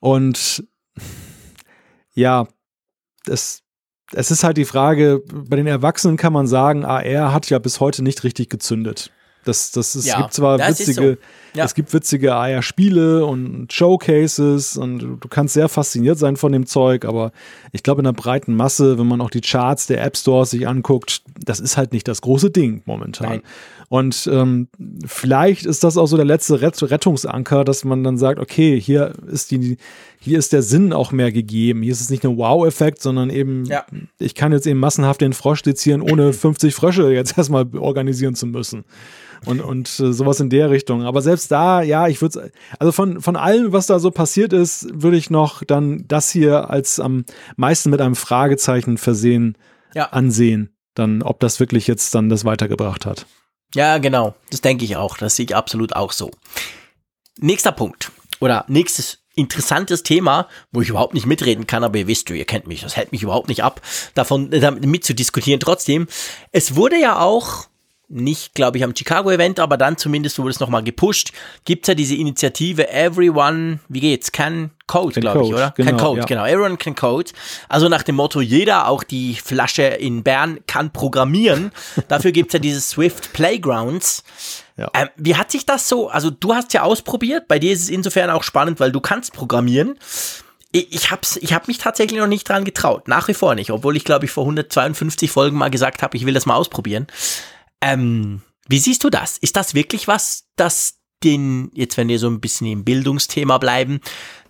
Und 0.00 0.64
ja, 2.14 2.46
es, 3.26 3.62
es 4.12 4.30
ist 4.30 4.44
halt 4.44 4.56
die 4.56 4.64
Frage, 4.64 5.22
bei 5.26 5.56
den 5.56 5.66
Erwachsenen 5.66 6.16
kann 6.16 6.32
man 6.32 6.46
sagen, 6.46 6.84
AR 6.84 7.32
hat 7.32 7.50
ja 7.50 7.58
bis 7.58 7.80
heute 7.80 8.02
nicht 8.02 8.24
richtig 8.24 8.50
gezündet. 8.50 9.10
Das, 9.44 9.70
das, 9.70 9.94
es 9.94 10.04
ja, 10.04 10.18
gibt 10.18 10.34
zwar 10.34 10.58
witzige, 10.58 11.18
so. 11.49 11.49
Ja. 11.54 11.64
es 11.64 11.74
gibt 11.74 11.92
witzige 11.92 12.34
AR-Spiele 12.34 13.24
und 13.24 13.72
Showcases 13.72 14.76
und 14.76 14.98
du 14.98 15.28
kannst 15.28 15.54
sehr 15.54 15.68
fasziniert 15.68 16.18
sein 16.18 16.36
von 16.36 16.52
dem 16.52 16.66
Zeug, 16.66 17.04
aber 17.04 17.32
ich 17.72 17.82
glaube 17.82 18.00
in 18.00 18.04
der 18.04 18.12
breiten 18.12 18.54
Masse, 18.54 18.98
wenn 18.98 19.06
man 19.06 19.20
auch 19.20 19.30
die 19.30 19.40
Charts 19.40 19.86
der 19.86 20.02
App 20.04 20.16
Stores 20.16 20.50
sich 20.50 20.66
anguckt, 20.66 21.22
das 21.44 21.60
ist 21.60 21.76
halt 21.76 21.92
nicht 21.92 22.08
das 22.08 22.20
große 22.20 22.50
Ding 22.50 22.82
momentan. 22.84 23.28
Nein. 23.28 23.42
Und 23.90 24.30
ähm, 24.32 24.68
vielleicht 25.04 25.66
ist 25.66 25.82
das 25.82 25.96
auch 25.96 26.06
so 26.06 26.16
der 26.16 26.24
letzte 26.24 26.60
Rettungsanker, 26.60 27.64
dass 27.64 27.84
man 27.84 28.04
dann 28.04 28.18
sagt, 28.18 28.38
okay, 28.38 28.80
hier 28.80 29.14
ist 29.26 29.50
die, 29.50 29.78
hier 30.20 30.38
ist 30.38 30.52
der 30.52 30.62
Sinn 30.62 30.92
auch 30.92 31.10
mehr 31.10 31.32
gegeben. 31.32 31.82
Hier 31.82 31.90
ist 31.90 32.00
es 32.00 32.08
nicht 32.08 32.22
nur 32.22 32.36
Wow-Effekt, 32.36 33.02
sondern 33.02 33.30
eben, 33.30 33.64
ja. 33.64 33.84
ich 34.20 34.36
kann 34.36 34.52
jetzt 34.52 34.68
eben 34.68 34.78
massenhaft 34.78 35.20
den 35.22 35.32
Frosch 35.32 35.64
sezieren, 35.64 36.02
ohne 36.02 36.32
50 36.32 36.72
Frösche 36.72 37.10
jetzt 37.10 37.36
erstmal 37.36 37.66
organisieren 37.76 38.36
zu 38.36 38.46
müssen. 38.46 38.84
Und, 39.46 39.60
und 39.60 39.88
äh, 39.98 40.12
sowas 40.12 40.38
in 40.38 40.50
der 40.50 40.70
Richtung. 40.70 41.02
Aber 41.02 41.20
selbst 41.20 41.39
da, 41.48 41.82
ja, 41.82 42.08
ich 42.08 42.20
würde 42.20 42.52
also 42.78 42.92
von, 42.92 43.20
von 43.20 43.36
allem, 43.36 43.72
was 43.72 43.86
da 43.86 43.98
so 43.98 44.10
passiert 44.10 44.52
ist, 44.52 44.88
würde 44.92 45.16
ich 45.16 45.30
noch 45.30 45.64
dann 45.64 46.04
das 46.08 46.30
hier 46.30 46.70
als 46.70 47.00
am 47.00 47.24
meisten 47.56 47.90
mit 47.90 48.00
einem 48.00 48.16
Fragezeichen 48.16 48.98
versehen 48.98 49.56
ja. 49.94 50.06
ansehen. 50.10 50.74
Dann, 50.94 51.22
ob 51.22 51.40
das 51.40 51.60
wirklich 51.60 51.86
jetzt 51.86 52.14
dann 52.14 52.28
das 52.28 52.44
weitergebracht 52.44 53.06
hat. 53.06 53.26
Ja, 53.74 53.98
genau. 53.98 54.34
Das 54.50 54.60
denke 54.60 54.84
ich 54.84 54.96
auch. 54.96 55.16
Das 55.16 55.36
sehe 55.36 55.44
ich 55.44 55.54
absolut 55.54 55.94
auch 55.94 56.12
so. 56.12 56.30
Nächster 57.38 57.72
Punkt. 57.72 58.10
Oder 58.40 58.64
nächstes 58.68 59.18
interessantes 59.36 60.02
Thema, 60.02 60.48
wo 60.72 60.82
ich 60.82 60.88
überhaupt 60.88 61.14
nicht 61.14 61.26
mitreden 61.26 61.66
kann, 61.66 61.84
aber 61.84 61.98
ihr 61.98 62.06
wisst, 62.06 62.28
ihr 62.30 62.44
kennt 62.44 62.66
mich, 62.66 62.82
das 62.82 62.96
hält 62.96 63.12
mich 63.12 63.22
überhaupt 63.22 63.48
nicht 63.48 63.62
ab, 63.62 63.80
davon 64.14 64.50
damit 64.50 64.84
mitzudiskutieren. 64.84 65.60
Trotzdem, 65.60 66.08
es 66.52 66.74
wurde 66.74 67.00
ja 67.00 67.20
auch 67.20 67.69
nicht, 68.10 68.54
glaube 68.54 68.76
ich, 68.76 68.84
am 68.84 68.94
Chicago-Event, 68.94 69.60
aber 69.60 69.76
dann 69.76 69.96
zumindest 69.96 70.38
wurde 70.38 70.50
es 70.50 70.60
nochmal 70.60 70.82
gepusht, 70.82 71.32
gibt's 71.64 71.88
ja 71.88 71.94
diese 71.94 72.16
Initiative 72.16 72.90
Everyone, 72.90 73.78
wie 73.88 74.00
geht's, 74.00 74.32
can 74.32 74.70
code, 74.86 75.20
glaube 75.20 75.44
ich, 75.44 75.54
oder? 75.54 75.72
Genau, 75.76 75.90
can 75.90 75.98
code, 75.98 76.20
ja. 76.20 76.26
genau. 76.26 76.44
Everyone 76.44 76.76
can 76.76 76.96
code. 76.96 77.30
Also 77.68 77.88
nach 77.88 78.02
dem 78.02 78.16
Motto, 78.16 78.40
jeder, 78.40 78.88
auch 78.88 79.04
die 79.04 79.36
Flasche 79.36 79.82
in 79.84 80.24
Bern, 80.24 80.58
kann 80.66 80.92
programmieren. 80.92 81.70
Dafür 82.08 82.32
gibt's 82.32 82.52
ja 82.52 82.58
diese 82.58 82.80
Swift 82.80 83.32
Playgrounds. 83.32 84.24
Ja. 84.76 84.90
Ähm, 84.94 85.08
wie 85.16 85.36
hat 85.36 85.52
sich 85.52 85.64
das 85.64 85.88
so, 85.88 86.08
also 86.08 86.30
du 86.30 86.54
hast 86.54 86.72
ja 86.72 86.82
ausprobiert, 86.82 87.46
bei 87.46 87.58
dir 87.58 87.72
ist 87.72 87.82
es 87.82 87.88
insofern 87.88 88.30
auch 88.30 88.42
spannend, 88.42 88.80
weil 88.80 88.90
du 88.90 89.00
kannst 89.00 89.32
programmieren. 89.32 89.98
Ich, 90.72 90.92
ich 90.92 91.10
hab's, 91.10 91.36
ich 91.36 91.52
hab 91.52 91.68
mich 91.68 91.78
tatsächlich 91.78 92.18
noch 92.18 92.26
nicht 92.26 92.48
dran 92.48 92.64
getraut, 92.64 93.06
nach 93.06 93.28
wie 93.28 93.34
vor 93.34 93.54
nicht, 93.54 93.70
obwohl 93.70 93.96
ich 93.96 94.04
glaube 94.04 94.24
ich 94.24 94.30
vor 94.30 94.44
152 94.44 95.30
Folgen 95.30 95.58
mal 95.58 95.70
gesagt 95.70 96.02
habe, 96.02 96.16
ich 96.16 96.26
will 96.26 96.34
das 96.34 96.46
mal 96.46 96.54
ausprobieren. 96.54 97.06
Ähm, 97.80 98.42
wie 98.68 98.78
siehst 98.78 99.04
du 99.04 99.10
das? 99.10 99.38
Ist 99.38 99.56
das 99.56 99.74
wirklich 99.74 100.08
was, 100.08 100.44
das 100.56 100.98
den, 101.22 101.70
jetzt 101.74 101.96
wenn 101.96 102.08
wir 102.08 102.18
so 102.18 102.28
ein 102.28 102.40
bisschen 102.40 102.66
im 102.66 102.84
Bildungsthema 102.84 103.58
bleiben, 103.58 104.00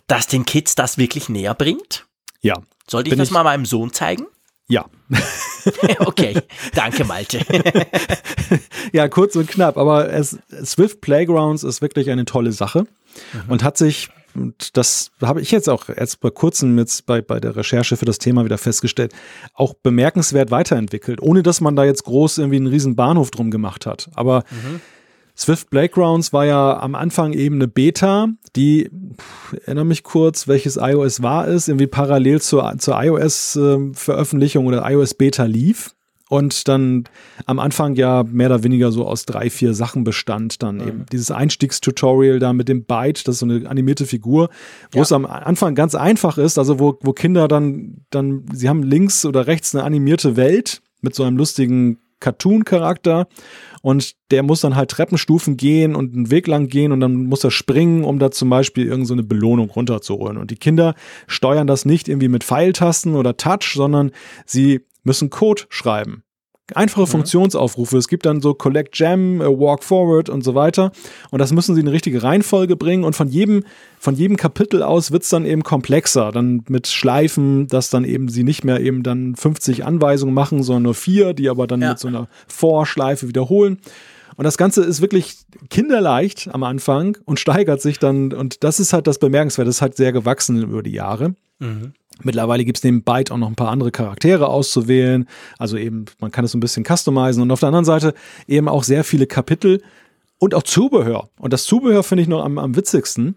das 0.07 0.27
den 0.27 0.45
Kids 0.45 0.75
das 0.75 0.97
wirklich 0.97 1.29
näher 1.29 1.53
bringt? 1.53 2.05
Ja. 2.41 2.61
Sollte 2.87 3.09
ich 3.09 3.17
das 3.17 3.29
ich 3.29 3.33
mal 3.33 3.43
meinem 3.43 3.65
Sohn 3.65 3.93
zeigen? 3.93 4.25
Ja. 4.67 4.85
okay, 5.99 6.41
danke 6.73 7.03
Malte. 7.03 7.45
ja, 8.93 9.07
kurz 9.09 9.35
und 9.35 9.49
knapp, 9.49 9.77
aber 9.77 10.11
es, 10.13 10.37
Swift 10.63 11.01
Playgrounds 11.01 11.63
ist 11.63 11.81
wirklich 11.81 12.09
eine 12.09 12.25
tolle 12.25 12.53
Sache 12.53 12.85
mhm. 13.33 13.49
und 13.49 13.63
hat 13.63 13.77
sich 13.77 14.09
und 14.35 14.77
das 14.77 15.11
habe 15.21 15.41
ich 15.41 15.51
jetzt 15.51 15.69
auch 15.69 15.89
erst 15.89 16.19
bei 16.19 16.29
kurzem 16.29 16.77
jetzt 16.77 17.05
bei, 17.05 17.21
bei 17.21 17.39
der 17.39 17.55
Recherche 17.55 17.97
für 17.97 18.05
das 18.05 18.17
Thema 18.17 18.45
wieder 18.45 18.57
festgestellt, 18.57 19.13
auch 19.53 19.73
bemerkenswert 19.73 20.51
weiterentwickelt, 20.51 21.21
ohne 21.21 21.43
dass 21.43 21.61
man 21.61 21.75
da 21.75 21.83
jetzt 21.83 22.03
groß 22.03 22.39
irgendwie 22.39 22.57
einen 22.57 22.67
riesen 22.67 22.95
Bahnhof 22.95 23.31
drum 23.31 23.51
gemacht 23.51 23.85
hat. 23.85 24.09
Aber 24.15 24.43
mhm. 24.51 24.81
Swift 25.35 25.69
Playgrounds 25.69 26.33
war 26.33 26.45
ja 26.45 26.79
am 26.79 26.95
Anfang 26.95 27.33
eben 27.33 27.55
eine 27.55 27.67
Beta, 27.67 28.27
die, 28.55 28.89
pff, 29.17 29.53
erinnere 29.65 29.85
mich 29.85 30.03
kurz, 30.03 30.47
welches 30.47 30.77
iOS 30.77 31.21
war 31.21 31.47
es, 31.47 31.67
irgendwie 31.67 31.87
parallel 31.87 32.41
zur, 32.41 32.77
zur 32.77 33.01
iOS-Veröffentlichung 33.01 34.65
äh, 34.65 34.67
oder 34.67 34.89
iOS-Beta 34.89 35.45
lief 35.45 35.95
und 36.31 36.69
dann 36.69 37.03
am 37.45 37.59
Anfang 37.59 37.95
ja 37.95 38.23
mehr 38.23 38.47
oder 38.47 38.63
weniger 38.63 38.93
so 38.93 39.05
aus 39.05 39.25
drei, 39.25 39.49
vier 39.49 39.73
Sachen 39.73 40.05
bestand. 40.05 40.63
Dann 40.63 40.77
mhm. 40.77 40.87
eben 40.87 41.05
dieses 41.11 41.29
Einstiegstutorial 41.29 42.39
da 42.39 42.53
mit 42.53 42.69
dem 42.69 42.85
Byte, 42.85 43.27
das 43.27 43.35
ist 43.35 43.39
so 43.39 43.45
eine 43.45 43.69
animierte 43.69 44.05
Figur, 44.05 44.49
wo 44.93 44.99
ja. 44.99 45.03
es 45.03 45.11
am 45.11 45.25
Anfang 45.25 45.75
ganz 45.75 45.93
einfach 45.93 46.37
ist, 46.37 46.57
also 46.57 46.79
wo, 46.79 46.97
wo 47.01 47.11
Kinder 47.11 47.49
dann, 47.49 48.05
dann, 48.11 48.45
sie 48.53 48.69
haben 48.69 48.81
links 48.81 49.25
oder 49.25 49.45
rechts 49.45 49.75
eine 49.75 49.83
animierte 49.83 50.37
Welt 50.37 50.81
mit 51.01 51.15
so 51.15 51.23
einem 51.23 51.35
lustigen 51.35 51.97
Cartoon-Charakter 52.21 53.27
und 53.81 54.13
der 54.29 54.43
muss 54.43 54.61
dann 54.61 54.77
halt 54.77 54.89
Treppenstufen 54.91 55.57
gehen 55.57 55.95
und 55.95 56.15
einen 56.15 56.31
Weg 56.31 56.47
lang 56.47 56.69
gehen 56.69 56.93
und 56.93 57.01
dann 57.01 57.25
muss 57.25 57.43
er 57.43 57.51
springen, 57.51 58.05
um 58.05 58.19
da 58.19 58.31
zum 58.31 58.49
Beispiel 58.49 58.85
irgendeine 58.85 59.23
so 59.23 59.27
Belohnung 59.27 59.69
runterzuholen. 59.69 60.37
Und 60.37 60.49
die 60.51 60.55
Kinder 60.55 60.95
steuern 61.27 61.67
das 61.67 61.83
nicht 61.83 62.07
irgendwie 62.07 62.29
mit 62.29 62.45
Pfeiltasten 62.45 63.15
oder 63.15 63.35
Touch, 63.35 63.73
sondern 63.73 64.11
sie 64.45 64.85
müssen 65.03 65.29
Code 65.29 65.63
schreiben. 65.69 66.23
Einfache 66.75 67.01
mhm. 67.01 67.07
Funktionsaufrufe. 67.07 67.97
Es 67.97 68.07
gibt 68.07 68.25
dann 68.25 68.41
so 68.41 68.53
Collect 68.53 68.93
Gem, 68.93 69.41
äh, 69.41 69.45
Walk 69.45 69.83
Forward 69.83 70.29
und 70.29 70.43
so 70.43 70.55
weiter. 70.55 70.91
Und 71.29 71.39
das 71.39 71.51
müssen 71.51 71.75
sie 71.75 71.81
in 71.81 71.87
eine 71.87 71.93
richtige 71.93 72.23
Reihenfolge 72.23 72.75
bringen. 72.75 73.03
Und 73.03 73.15
von 73.15 73.27
jedem, 73.27 73.63
von 73.99 74.15
jedem 74.15 74.37
Kapitel 74.37 74.83
aus 74.83 75.11
wird's 75.11 75.29
dann 75.29 75.45
eben 75.45 75.63
komplexer. 75.63 76.31
Dann 76.31 76.63
mit 76.69 76.87
Schleifen, 76.87 77.67
dass 77.67 77.89
dann 77.89 78.03
eben 78.03 78.29
sie 78.29 78.43
nicht 78.43 78.63
mehr 78.63 78.79
eben 78.79 79.03
dann 79.03 79.35
50 79.35 79.85
Anweisungen 79.85 80.33
machen, 80.33 80.63
sondern 80.63 80.83
nur 80.83 80.95
vier, 80.95 81.33
die 81.33 81.49
aber 81.49 81.67
dann 81.67 81.81
ja. 81.81 81.89
mit 81.89 81.99
so 81.99 82.07
einer 82.07 82.27
Vorschleife 82.47 83.27
wiederholen. 83.27 83.79
Und 84.37 84.45
das 84.45 84.57
Ganze 84.57 84.83
ist 84.83 85.01
wirklich 85.01 85.37
kinderleicht 85.69 86.49
am 86.53 86.63
Anfang 86.63 87.17
und 87.25 87.39
steigert 87.39 87.81
sich 87.81 87.99
dann. 87.99 88.31
Und 88.33 88.63
das 88.63 88.79
ist 88.79 88.93
halt 88.93 89.07
das 89.07 89.19
Bemerkenswerte. 89.19 89.67
Das 89.67 89.77
ist 89.77 89.81
halt 89.81 89.97
sehr 89.97 90.13
gewachsen 90.13 90.61
über 90.61 90.83
die 90.83 90.93
Jahre. 90.93 91.35
Mhm. 91.59 91.93
Mittlerweile 92.23 92.65
gibt 92.65 92.77
es 92.77 92.83
neben 92.83 93.03
Byte 93.03 93.31
auch 93.31 93.37
noch 93.37 93.47
ein 93.47 93.55
paar 93.55 93.69
andere 93.69 93.91
Charaktere 93.91 94.47
auszuwählen. 94.47 95.27
Also 95.57 95.77
eben, 95.77 96.05
man 96.19 96.31
kann 96.31 96.45
es 96.45 96.51
so 96.51 96.57
ein 96.57 96.61
bisschen 96.61 96.85
customizen 96.85 97.41
und 97.41 97.51
auf 97.51 97.59
der 97.59 97.67
anderen 97.67 97.85
Seite 97.85 98.13
eben 98.47 98.67
auch 98.67 98.83
sehr 98.83 99.03
viele 99.03 99.27
Kapitel 99.27 99.81
und 100.39 100.55
auch 100.55 100.63
Zubehör. 100.63 101.29
Und 101.39 101.53
das 101.53 101.65
Zubehör 101.65 102.03
finde 102.03 102.23
ich 102.23 102.27
noch 102.27 102.43
am, 102.43 102.57
am 102.57 102.75
witzigsten. 102.75 103.35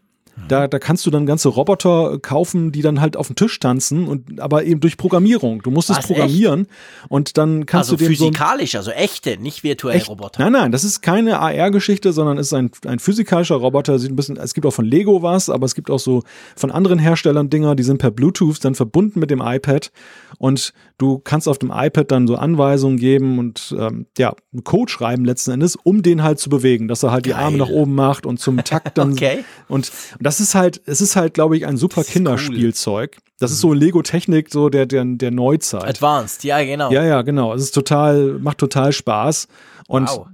Da, 0.49 0.69
da 0.69 0.79
kannst 0.79 1.07
du 1.07 1.11
dann 1.11 1.27
ganze 1.27 1.49
Roboter 1.49 2.19
kaufen, 2.21 2.73
die 2.73 2.83
dann 2.83 3.01
halt 3.01 3.17
auf 3.17 3.29
dem 3.29 3.37
Tisch 3.37 3.59
tanzen 3.61 4.07
und 4.07 4.41
aber 4.41 4.65
eben 4.65 4.81
durch 4.81 4.97
Programmierung. 4.97 5.63
Du 5.63 5.71
musst 5.71 5.91
es 5.91 6.01
programmieren 6.01 6.63
echt? 6.63 6.71
und 7.09 7.39
dann 7.39 7.67
kannst 7.67 7.91
also 7.91 7.97
du 7.97 8.05
dem 8.05 8.09
physikalisch, 8.09 8.73
so 8.73 8.79
also 8.79 8.91
echte, 8.91 9.39
nicht 9.39 9.63
virtuelle 9.63 9.99
echt? 9.99 10.09
Roboter. 10.09 10.43
Nein, 10.43 10.53
nein, 10.53 10.73
das 10.73 10.85
ist 10.85 11.03
keine 11.03 11.39
AR-Geschichte, 11.39 12.13
sondern 12.13 12.39
es 12.39 12.49
ist 12.49 12.53
ein, 12.53 12.71
ein 12.87 12.99
physikalischer 12.99 13.57
Roboter. 13.57 13.99
Sieht 13.99 14.11
ein 14.11 14.17
bisschen, 14.17 14.37
es 14.37 14.55
gibt 14.55 14.67
auch 14.67 14.73
von 14.73 14.85
Lego 14.85 15.23
was, 15.23 15.49
aber 15.49 15.67
es 15.67 15.75
gibt 15.75 15.91
auch 15.91 15.99
so 16.01 16.23
von 16.57 16.71
anderen 16.71 16.99
Herstellern 16.99 17.49
Dinger, 17.49 17.75
die 17.75 17.83
sind 17.83 17.99
per 17.99 18.11
Bluetooth 18.11 18.65
dann 18.65 18.75
verbunden 18.75 19.21
mit 19.21 19.31
dem 19.31 19.41
iPad 19.41 19.93
und 20.39 20.73
du 20.99 21.19
kannst 21.19 21.49
auf 21.49 21.59
dem 21.59 21.73
iPad 21.75 22.11
dann 22.11 22.27
so 22.27 22.37
Anweisungen 22.37 22.99
geben 22.99 23.39
und 23.39 23.75
ähm, 23.79 24.07
ja, 24.19 24.35
einen 24.53 24.65
Code 24.65 24.91
schreiben 24.91 25.25
letzten 25.25 25.53
Endes, 25.53 25.77
um 25.77 26.03
den 26.03 26.23
halt 26.23 26.39
zu 26.39 26.51
bewegen, 26.51 26.89
dass 26.89 27.03
er 27.03 27.13
halt 27.13 27.25
Geil. 27.25 27.35
die 27.35 27.39
Arme 27.39 27.57
nach 27.57 27.69
oben 27.69 27.95
macht 27.95 28.27
und 28.27 28.39
zum 28.39 28.63
Takt 28.65 28.99
dann. 28.99 29.13
okay. 29.13 29.45
Und 29.69 29.91
das 30.25 30.41
ist 30.41 30.55
halt, 30.55 30.81
es 30.87 31.01
ist 31.01 31.17
halt, 31.17 31.35
glaube 31.35 31.57
ich, 31.57 31.67
ein 31.67 31.77
super 31.77 32.05
Kinderspielzeug. 32.05 33.17
Cool. 33.17 33.33
Das 33.39 33.51
ist 33.51 33.61
so 33.61 33.69
mhm. 33.69 33.79
Lego-Technik, 33.81 34.51
so 34.51 34.69
der, 34.69 34.87
der, 34.87 35.05
der 35.05 35.31
Neuzeit. 35.31 35.85
Advanced, 35.85 36.45
ja, 36.45 36.63
genau. 36.63 36.91
Ja, 36.91 37.05
ja, 37.05 37.23
genau. 37.23 37.53
Es 37.55 37.63
ist 37.63 37.73
total, 37.73 38.39
macht 38.41 38.59
total 38.59 38.93
Spaß. 38.93 39.49
Und 39.89 40.09
wow. 40.09 40.27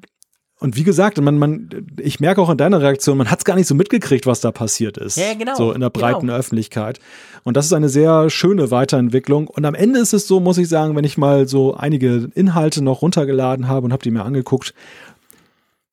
Und 0.61 0.77
wie 0.77 0.85
gesagt, 0.85 1.19
man, 1.19 1.39
man, 1.39 1.71
ich 1.99 2.21
merke 2.21 2.43
auch 2.43 2.51
in 2.51 2.59
deiner 2.59 2.83
Reaktion, 2.83 3.17
man 3.17 3.31
hat 3.31 3.39
es 3.39 3.45
gar 3.47 3.57
nicht 3.57 3.67
so 3.67 3.75
mitgekriegt, 3.75 4.27
was 4.27 4.41
da 4.41 4.53
passiert 4.53 4.99
ist. 4.99 5.17
Ja, 5.17 5.33
genau. 5.33 5.55
So 5.55 5.73
in 5.73 5.81
der 5.81 5.89
breiten 5.89 6.27
genau. 6.27 6.35
Öffentlichkeit. 6.35 7.01
Und 7.45 7.57
das 7.57 7.65
ist 7.65 7.73
eine 7.73 7.89
sehr 7.89 8.29
schöne 8.29 8.71
Weiterentwicklung. 8.71 9.49
Und 9.49 9.65
am 9.65 9.75
Ende 9.75 10.01
ist 10.01 10.13
es 10.13 10.29
so, 10.29 10.39
muss 10.39 10.59
ich 10.59 10.69
sagen, 10.69 10.95
wenn 10.97 11.05
ich 11.05 11.17
mal 11.17 11.49
so 11.49 11.75
einige 11.75 12.29
Inhalte 12.35 12.85
noch 12.85 13.01
runtergeladen 13.01 13.69
habe 13.69 13.87
und 13.87 13.93
habe 13.95 14.03
die 14.03 14.11
mir 14.11 14.23
angeguckt, 14.23 14.75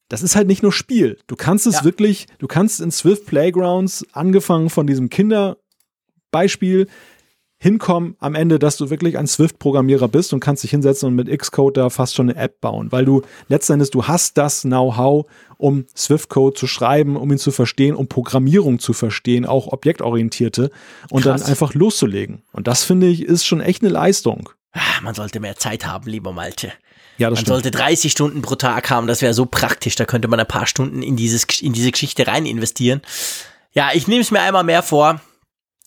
das 0.10 0.24
ist 0.24 0.36
halt 0.36 0.48
nicht 0.48 0.64
nur 0.64 0.72
Spiel. 0.72 1.18
Du 1.28 1.36
kannst 1.36 1.68
es 1.68 1.76
ja. 1.76 1.84
wirklich, 1.84 2.28
du 2.40 2.48
kannst 2.48 2.80
in 2.80 2.92
Swift 2.92 3.26
Playgrounds, 3.26 4.06
angefangen 4.14 4.70
von 4.70 4.88
diesem 4.88 5.10
Kinderbeispiel, 5.10 6.88
hinkommen 7.60 8.16
am 8.20 8.36
Ende, 8.36 8.60
dass 8.60 8.78
du 8.78 8.90
wirklich 8.90 9.18
ein 9.18 9.26
Swift-Programmierer 9.26 10.08
bist 10.08 10.32
und 10.32 10.40
kannst 10.40 10.64
dich 10.64 10.72
hinsetzen 10.72 11.08
und 11.08 11.16
mit 11.16 11.28
Xcode 11.28 11.78
da 11.78 11.90
fast 11.90 12.16
schon 12.16 12.30
eine 12.30 12.40
App 12.40 12.62
bauen, 12.62 12.92
weil 12.92 13.04
du 13.04 13.24
letztendlich, 13.48 13.90
du 13.90 14.06
hast 14.06 14.38
das 14.38 14.62
Know-how, 14.62 15.26
um 15.58 15.86
Swift-Code 15.96 16.56
zu 16.56 16.68
schreiben, 16.68 17.18
um 17.18 17.32
ihn 17.32 17.40
zu 17.40 17.52
verstehen, 17.52 17.96
um 17.96 18.08
Programmierung 18.08 18.78
zu 18.80 18.94
verstehen, 18.94 19.46
auch 19.46 19.68
objektorientierte 19.68 20.70
und 21.10 21.24
Krass. 21.24 21.42
dann 21.42 21.50
einfach 21.50 21.74
loszulegen. 21.74 22.44
Und 22.52 22.68
das 22.68 22.84
finde 22.84 23.08
ich 23.08 23.24
ist 23.24 23.46
schon 23.46 23.62
echt 23.62 23.82
eine 23.82 23.92
Leistung. 23.92 24.50
Ah, 24.74 25.02
man 25.02 25.16
sollte 25.16 25.40
mehr 25.40 25.56
Zeit 25.56 25.88
haben, 25.88 26.08
lieber 26.08 26.34
Malte. 26.34 26.72
Ja, 27.18 27.30
das 27.30 27.38
man 27.38 27.46
stimmt. 27.46 27.64
sollte 27.64 27.72
30 27.72 28.12
Stunden 28.12 28.42
pro 28.42 28.56
Tag 28.56 28.90
haben, 28.90 29.08
das 29.08 29.22
wäre 29.22 29.34
so 29.34 29.46
praktisch, 29.46 29.96
da 29.96 30.06
könnte 30.06 30.28
man 30.28 30.40
ein 30.40 30.48
paar 30.48 30.68
Stunden 30.68 31.02
in, 31.02 31.16
dieses, 31.16 31.46
in 31.62 31.74
diese 31.74 31.92
Geschichte 31.92 32.28
rein 32.28 32.46
investieren. 32.46 33.02
Ja, 33.74 33.90
ich 33.94 34.08
nehme 34.08 34.22
es 34.22 34.32
mir 34.32 34.42
einmal 34.42 34.64
mehr 34.64 34.84
vor. 34.84 35.22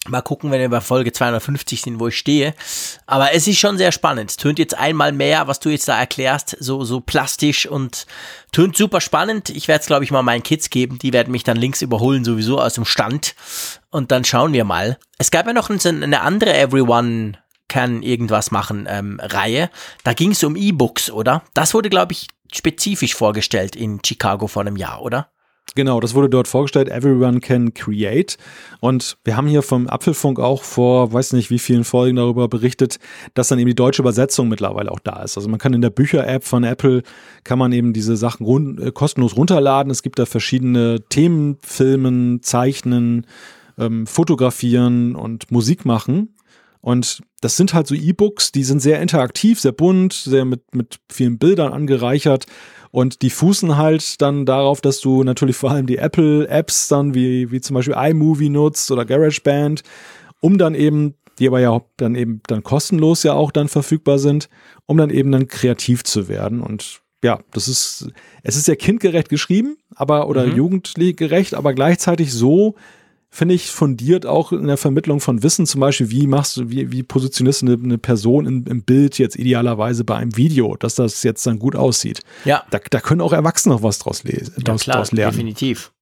Mal 0.09 0.23
gucken, 0.23 0.51
wenn 0.51 0.61
wir 0.61 0.71
bei 0.71 0.81
Folge 0.81 1.13
250 1.13 1.83
sind, 1.83 2.01
wo 2.01 2.09
ich 2.09 2.17
stehe. 2.17 2.55
Aber 3.07 3.35
es 3.35 3.47
ist 3.47 3.59
schon 3.59 3.77
sehr 3.77 3.93
spannend. 3.93 4.39
Tönt 4.39 4.59
jetzt 4.59 4.75
einmal 4.79 5.13
mehr, 5.13 5.47
was 5.47 5.61
du 5.61 5.69
jetzt 5.69 5.89
da 5.89 5.99
erklärst, 5.99 6.57
so, 6.59 6.85
so 6.85 7.01
plastisch 7.01 7.67
und 7.67 8.07
tönt 8.51 8.79
super 8.79 9.03
spannend. 9.03 9.51
Ich 9.51 9.69
werde 9.69 9.83
es, 9.83 9.87
glaube 9.87 10.05
ich, 10.05 10.11
mal 10.11 10.23
meinen 10.23 10.43
Kids 10.43 10.71
geben. 10.71 10.99
Die 10.99 11.13
werden 11.13 11.31
mich 11.31 11.45
dann 11.45 11.59
links 11.59 11.83
überholen, 11.83 12.25
sowieso 12.25 12.59
aus 12.59 12.75
dem 12.75 12.87
Stand. 12.87 13.35
Und 13.91 14.11
dann 14.11 14.25
schauen 14.25 14.55
wir 14.55 14.65
mal. 14.65 14.99
Es 15.19 15.31
gab 15.31 15.47
ja 15.47 15.53
noch 15.53 15.69
eine 15.69 16.21
andere 16.23 16.55
Everyone 16.55 17.35
kann 17.71 18.03
irgendwas 18.03 18.51
machen 18.51 18.87
ähm, 18.91 19.19
Reihe. 19.23 19.71
Da 20.05 20.13
ging 20.13 20.33
es 20.33 20.45
um 20.45 20.57
E-Books, 20.57 21.11
oder? 21.11 21.43
Das 21.55 21.73
wurde, 21.73 21.89
glaube 21.89 22.13
ich, 22.13 22.27
spezifisch 22.53 23.15
vorgestellt 23.15 23.77
in 23.77 24.01
Chicago 24.05 24.47
vor 24.49 24.63
einem 24.63 24.77
Jahr, 24.77 25.01
oder? 25.01 25.29
Genau, 25.77 26.01
das 26.01 26.15
wurde 26.15 26.29
dort 26.29 26.49
vorgestellt. 26.49 26.89
Everyone 26.89 27.39
can 27.39 27.73
create. 27.73 28.39
Und 28.81 29.19
wir 29.23 29.37
haben 29.37 29.47
hier 29.47 29.63
vom 29.63 29.89
Apfelfunk 29.89 30.41
auch 30.41 30.65
vor, 30.65 31.13
weiß 31.13 31.33
nicht 31.33 31.51
wie 31.51 31.61
vielen 31.61 31.85
Folgen 31.85 32.17
darüber 32.17 32.49
berichtet, 32.49 32.99
dass 33.35 33.49
dann 33.49 33.61
eben 33.61 33.69
die 33.69 33.77
deutsche 33.77 34.03
Übersetzung 34.03 34.49
mittlerweile 34.49 34.91
auch 34.91 34.99
da 34.99 35.23
ist. 35.23 35.37
Also 35.37 35.49
man 35.49 35.61
kann 35.61 35.73
in 35.73 35.81
der 35.81 35.91
Bücher-App 35.91 36.43
von 36.43 36.65
Apple 36.65 37.03
kann 37.45 37.61
man 37.61 37.71
eben 37.71 37.93
diese 37.93 38.17
Sachen 38.17 38.45
run 38.45 38.79
äh, 38.79 38.91
kostenlos 38.91 39.37
runterladen. 39.37 39.93
Es 39.93 40.03
gibt 40.03 40.19
da 40.19 40.27
verschiedene 40.27 41.05
Themen, 41.09 41.57
Filmen, 41.63 42.43
Zeichnen, 42.43 43.27
ähm, 43.79 44.09
Fotografieren 44.09 45.15
und 45.15 45.53
Musik 45.53 45.85
machen. 45.85 46.35
Und 46.81 47.23
das 47.41 47.57
sind 47.57 47.75
halt 47.75 47.87
so 47.87 47.95
E-Books, 47.95 48.53
die 48.53 48.65
sind 48.65 48.81
sehr 48.81 49.01
interaktiv, 49.01 49.61
sehr 49.61 49.73
bunt, 49.73 50.13
sehr 50.13 50.45
mit, 50.45 50.75
mit 50.75 50.99
vielen 51.11 51.39
Bildern 51.39 51.73
angereichert 51.73 52.47
und 52.91 53.23
die 53.23 53.31
fußen 53.31 53.77
halt 53.77 54.21
dann 54.21 54.47
darauf, 54.47 54.81
dass 54.81 55.01
du 55.01 55.23
natürlich 55.23 55.57
vor 55.57 55.71
allem 55.71 55.87
die 55.87 55.99
Apple-Apps 55.99 56.89
dann 56.89 57.15
wie, 57.15 57.51
wie 57.51 57.61
zum 57.61 57.75
Beispiel 57.75 57.95
iMovie 57.97 58.49
nutzt 58.49 58.91
oder 58.91 59.05
GarageBand, 59.05 59.83
um 60.41 60.59
dann 60.59 60.75
eben, 60.75 61.15
die 61.39 61.47
aber 61.47 61.61
ja 61.61 61.81
dann 61.97 62.17
eben 62.17 62.41
dann 62.49 62.65
kostenlos 62.65 63.23
ja 63.23 63.35
auch 63.35 63.53
dann 63.53 63.69
verfügbar 63.69 64.19
sind, 64.19 64.49
um 64.87 64.97
dann 64.97 65.11
eben 65.11 65.31
dann 65.31 65.47
kreativ 65.47 66.03
zu 66.03 66.27
werden. 66.29 66.61
Und 66.61 67.01
ja, 67.23 67.39
das 67.53 67.69
ist, 67.69 68.09
es 68.43 68.57
ist 68.57 68.67
ja 68.67 68.75
kindgerecht 68.75 69.29
geschrieben, 69.29 69.77
aber 69.95 70.29
oder 70.29 70.47
mhm. 70.47 70.57
jugendgerecht, 70.57 71.55
aber 71.55 71.75
gleichzeitig 71.75 72.33
so, 72.33 72.75
finde 73.31 73.55
ich, 73.55 73.71
fundiert 73.71 74.27
auch 74.27 74.53
in 74.53 74.67
der 74.67 74.77
Vermittlung 74.77 75.21
von 75.21 75.43
Wissen, 75.43 75.65
zum 75.65 75.81
Beispiel, 75.81 76.11
wie 76.11 76.27
machst 76.27 76.57
du, 76.57 76.71
wie, 76.71 76.91
wie 76.91 77.03
positionierst 77.03 77.63
du 77.63 77.67
eine, 77.67 77.83
eine 77.83 77.99
Person 77.99 78.47
in, 78.47 78.65
im 78.67 78.83
Bild 78.83 79.19
jetzt 79.19 79.37
idealerweise 79.37 80.05
bei 80.05 80.17
einem 80.17 80.37
Video, 80.37 80.77
dass 80.77 80.97
das 80.97 81.23
jetzt 81.23 81.47
dann 81.47 81.59
gut 81.59 81.77
aussieht. 81.77 82.21
Ja. 82.45 82.65
Da, 82.71 82.81
da 82.91 83.01
können 83.01 83.21
auch 83.21 83.33
Erwachsene 83.33 83.75
noch 83.75 83.83
was 83.83 84.01
draus 84.01 84.25
lesen, 84.25 84.55
ja, 84.67 84.77
klar, 84.77 84.97
draus 84.97 85.13
lernen. 85.13 85.33
Definitiv. 85.33 85.93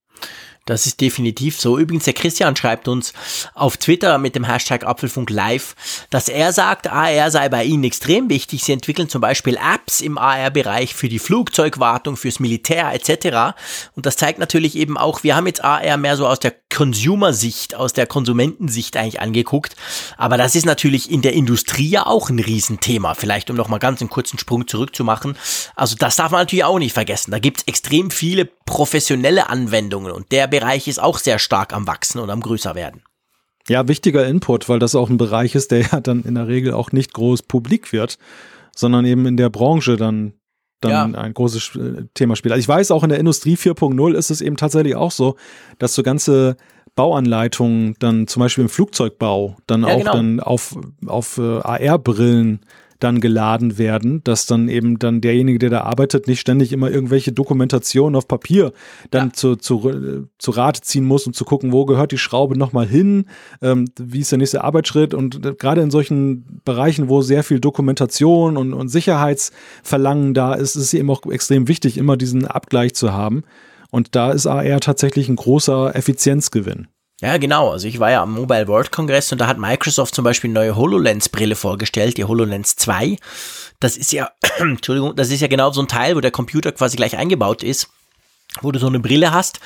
Das 0.69 0.85
ist 0.85 1.01
definitiv 1.01 1.59
so. 1.59 1.79
Übrigens, 1.79 2.05
der 2.05 2.13
Christian 2.13 2.55
schreibt 2.55 2.89
uns 2.89 3.15
auf 3.55 3.79
Twitter 3.79 4.19
mit 4.19 4.35
dem 4.35 4.45
Hashtag 4.45 4.85
Apfelfunk 4.85 5.31
Live, 5.31 5.75
dass 6.11 6.29
er 6.29 6.53
sagt, 6.53 6.89
AR 6.93 7.31
sei 7.31 7.49
bei 7.49 7.65
ihnen 7.65 7.85
extrem 7.85 8.29
wichtig. 8.29 8.63
Sie 8.65 8.73
entwickeln 8.73 9.09
zum 9.09 9.23
Beispiel 9.23 9.57
Apps 9.57 10.03
im 10.03 10.19
AR-Bereich 10.19 10.95
für 10.95 11.09
die 11.09 11.19
Flugzeugwartung, 11.19 12.19
fürs 12.19 12.39
Militär 12.39 12.93
etc. 12.93 13.57
Und 13.97 14.05
das 14.05 14.17
zeigt 14.17 14.39
natürlich 14.39 14.77
eben 14.77 14.99
auch, 14.99 15.23
wir 15.23 15.37
haben 15.37 15.47
jetzt 15.47 15.65
AR 15.65 15.97
mehr 15.97 16.19
so 16.19 16.27
aus 16.27 16.39
der 16.39 16.55
Consumer-Sicht, 16.71 17.75
aus 17.75 17.95
der 17.95 18.07
Konsumentensicht 18.07 18.97
eigentlich 18.99 19.21
angeguckt. 19.21 19.75
Aber 20.19 20.37
das 20.37 20.55
ist 20.55 20.67
natürlich 20.67 21.11
in 21.11 21.23
der 21.23 21.33
Industrie 21.33 21.89
ja 21.89 22.07
auch 22.07 22.29
ein 22.29 22.41
Riesenthema. 22.41 23.15
Vielleicht, 23.15 23.49
um 23.49 23.57
noch 23.57 23.69
mal 23.69 23.79
ganz 23.79 24.03
einen 24.03 24.11
kurzen 24.11 24.39
Sprung 24.39 24.69
zurückzumachen. 24.69 25.39
Also 25.77 25.97
das 25.97 26.17
darf 26.17 26.31
man 26.31 26.43
natürlich 26.43 26.65
auch 26.65 26.79
nicht 26.79 26.93
vergessen. 26.93 27.31
Da 27.31 27.39
gibt 27.39 27.59
es 27.59 27.67
extrem 27.67 28.11
viele 28.11 28.45
professionelle 28.45 29.49
Anwendungen 29.49 30.13
und 30.13 30.31
der 30.31 30.47
Bereich 30.61 30.89
ist 30.89 31.01
auch 31.01 31.19
sehr 31.19 31.39
stark 31.39 31.73
am 31.73 31.87
Wachsen 31.87 32.19
und 32.21 32.31
am 32.31 32.41
größer 32.41 32.75
werden. 32.75 33.03
Ja, 33.69 33.87
wichtiger 33.87 34.27
Input, 34.27 34.69
weil 34.69 34.79
das 34.79 34.95
auch 34.95 35.11
ein 35.11 35.19
Bereich 35.19 35.55
ist, 35.55 35.71
der 35.71 35.81
ja 35.83 36.01
dann 36.01 36.23
in 36.23 36.35
der 36.35 36.49
Regel 36.49 36.73
auch 36.73 36.93
nicht 36.93 37.13
groß 37.13 37.43
publik 37.43 37.93
wird, 37.93 38.19
sondern 38.75 39.05
eben 39.05 39.27
in 39.27 39.37
der 39.37 39.51
Branche 39.51 39.97
dann 39.97 40.35
dann 40.81 41.13
ja. 41.13 41.21
ein 41.21 41.35
großes 41.35 41.75
äh, 41.75 42.05
Thema 42.15 42.37
spielt. 42.37 42.53
Also 42.53 42.61
ich 42.61 42.69
weiß, 42.69 42.93
auch 42.93 43.03
in 43.03 43.09
der 43.09 43.19
Industrie 43.19 43.57
4.0 43.57 44.15
ist 44.15 44.31
es 44.31 44.41
eben 44.41 44.57
tatsächlich 44.57 44.95
auch 44.95 45.11
so, 45.11 45.35
dass 45.79 45.95
so 45.95 46.05
ganze 46.05 46.57
Bauanleitungen 46.95 47.97
dann 47.99 48.29
zum 48.29 48.41
Beispiel 48.41 48.63
im 48.63 48.71
Flugzeugbau 48.71 49.57
dann 49.67 49.83
ja, 49.83 49.89
auch 49.89 49.99
genau. 49.99 50.13
dann 50.13 50.41
auf, 50.41 50.77
auf 51.07 51.39
äh, 51.39 51.59
AR-Brillen 51.59 52.61
dann 52.99 53.21
geladen 53.21 53.79
werden, 53.79 54.23
dass 54.25 54.47
dann 54.47 54.69
eben 54.69 54.99
dann 54.99 55.21
derjenige, 55.21 55.59
der 55.59 55.71
da 55.71 55.81
arbeitet, 55.83 56.27
nicht 56.27 56.41
ständig 56.41 56.73
immer 56.73 56.91
irgendwelche 56.91 57.33
Dokumentationen 57.33 58.17
auf 58.17 58.27
Papier 58.27 58.73
dann 59.11 59.29
ja. 59.29 59.33
zu, 59.35 59.57
zu, 59.57 60.27
zu 60.39 60.51
Rate 60.51 60.81
ziehen 60.81 61.05
muss, 61.05 61.27
um 61.27 61.33
zu 61.33 61.45
gucken, 61.45 61.73
wo 61.73 61.85
gehört 61.85 62.13
die 62.13 62.19
Schraube 62.19 62.59
nochmal 62.59 62.87
hin, 62.87 63.27
ähm, 63.63 63.87
wie 63.99 64.21
ist 64.21 64.33
der 64.33 64.39
nächste 64.39 64.65
Arbeitsschritt 64.65 65.15
und 65.15 65.45
äh, 65.45 65.55
gerade 65.55 65.81
in 65.81 65.91
solchen 65.91 66.61
Bereichen, 66.65 67.09
wo 67.09 67.23
sehr 67.23 67.45
viel 67.45 67.61
Dokumentation 67.61 68.57
und, 68.57 68.73
und 68.73 68.89
Sicherheitsverlangen 68.89 70.35
da 70.35 70.55
ist, 70.55 70.77
ist 70.77 70.83
es 70.83 70.95
eben 70.95 71.11
auch 71.11 71.25
extrem 71.31 71.69
wichtig, 71.69 71.99
immer 71.99 72.17
diesen 72.17 72.47
Abgleich 72.47 72.95
zu 72.95 73.13
haben. 73.13 73.43
Und 73.91 74.15
da 74.15 74.33
ist 74.33 74.47
AR 74.47 74.81
tatsächlich 74.81 75.29
ein 75.29 75.37
großer 75.37 75.95
Effizienzgewinn. 75.95 76.89
Ja, 77.21 77.37
genau. 77.37 77.71
Also 77.71 77.89
ich 77.89 77.99
war 77.99 78.11
ja 78.11 78.23
am 78.23 78.35
Mobile 78.35 78.69
World 78.69 78.93
Congress 78.93 79.33
und 79.33 79.39
da 79.39 79.49
hat 79.49 79.59
Microsoft 79.59 80.15
zum 80.15 80.25
Beispiel 80.25 80.51
eine 80.51 80.61
neue 80.61 80.77
HoloLens-Brille 80.77 81.57
vorgestellt, 81.57 82.17
die 82.17 82.25
HoloLens 82.25 82.77
2. 82.77 83.17
Das 83.81 83.97
ist 83.97 84.13
ja, 84.13 84.31
Entschuldigung, 84.59 85.17
das 85.17 85.31
ist 85.31 85.41
ja 85.41 85.49
genau 85.49 85.73
so 85.73 85.83
ein 85.83 85.89
Teil, 85.89 86.15
wo 86.15 86.21
der 86.21 86.31
Computer 86.31 86.71
quasi 86.71 86.97
gleich 86.97 87.17
eingebaut 87.17 87.65
ist, 87.65 87.89
wo 88.61 88.71
du 88.71 88.79
so 88.79 88.87
eine 88.87 89.01
Brille 89.01 89.33
hast, 89.33 89.59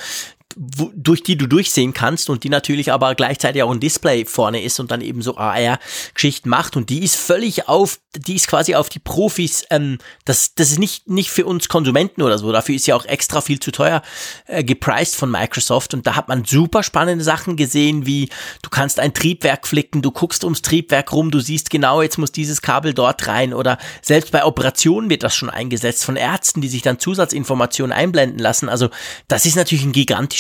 durch 0.57 1.23
die 1.23 1.37
du 1.37 1.47
durchsehen 1.47 1.95
kannst 1.95 2.31
und 2.31 2.45
die 2.45 2.49
natürlich 2.49 2.93
aber 2.93 3.15
gleichzeitig 3.15 3.63
auch 3.63 3.71
ein 3.71 3.81
Display 3.81 4.25
vorne 4.25 4.63
ist 4.63 4.81
und 4.81 4.91
dann 4.91 5.01
eben 5.01 5.23
so 5.23 5.37
AR-Geschichten 5.37 6.49
macht 6.49 6.77
und 6.77 6.91
die 6.91 7.03
ist 7.03 7.17
völlig 7.17 7.69
auf, 7.69 7.99
die 8.15 8.37
ist 8.37 8.49
quasi 8.49 8.75
auf 8.75 8.89
die 8.89 8.99
Profis, 8.99 9.65
ähm, 9.71 9.99
das, 10.25 10.55
das 10.55 10.71
ist 10.71 10.79
nicht, 10.79 11.09
nicht 11.09 11.31
für 11.31 11.47
uns 11.47 11.69
Konsumenten 11.69 12.23
oder 12.23 12.39
so, 12.39 12.53
dafür 12.53 12.75
ist 12.75 12.87
ja 12.87 12.97
auch 12.97 13.05
extra 13.05 13.41
viel 13.41 13.61
zu 13.61 13.73
teuer 13.73 14.03
äh, 14.47 14.65
gepriced 14.65 15.17
von 15.17 15.31
Microsoft 15.31 15.95
und 15.95 16.07
da 16.07 16.17
hat 16.17 16.29
man 16.29 16.45
super 16.45 16.83
spannende 16.83 17.25
Sachen 17.25 17.57
gesehen, 17.57 18.07
wie 18.07 18.29
du 18.63 18.71
kannst 18.71 19.01
ein 19.01 19.15
Triebwerk 19.15 19.67
flicken, 19.67 20.03
du 20.03 20.11
guckst 20.11 20.45
ums 20.45 20.63
Triebwerk 20.63 21.13
rum, 21.13 21.31
du 21.31 21.41
siehst 21.41 21.71
genau, 21.71 22.03
jetzt 22.03 22.19
muss 22.19 22.33
dieses 22.33 22.63
Kabel 22.63 22.95
dort 22.95 23.27
rein 23.27 23.55
oder 23.55 23.79
selbst 24.03 24.33
bei 24.33 24.45
Operationen 24.45 25.11
wird 25.11 25.23
das 25.23 25.35
schon 25.35 25.51
eingesetzt 25.51 26.05
von 26.05 26.17
Ärzten, 26.17 26.61
die 26.61 26.69
sich 26.69 26.83
dann 26.83 26.99
Zusatzinformationen 26.99 27.93
einblenden 27.93 28.39
lassen, 28.39 28.69
also 28.69 28.91
das 29.29 29.47
ist 29.47 29.57
natürlich 29.57 29.85
ein 29.85 29.93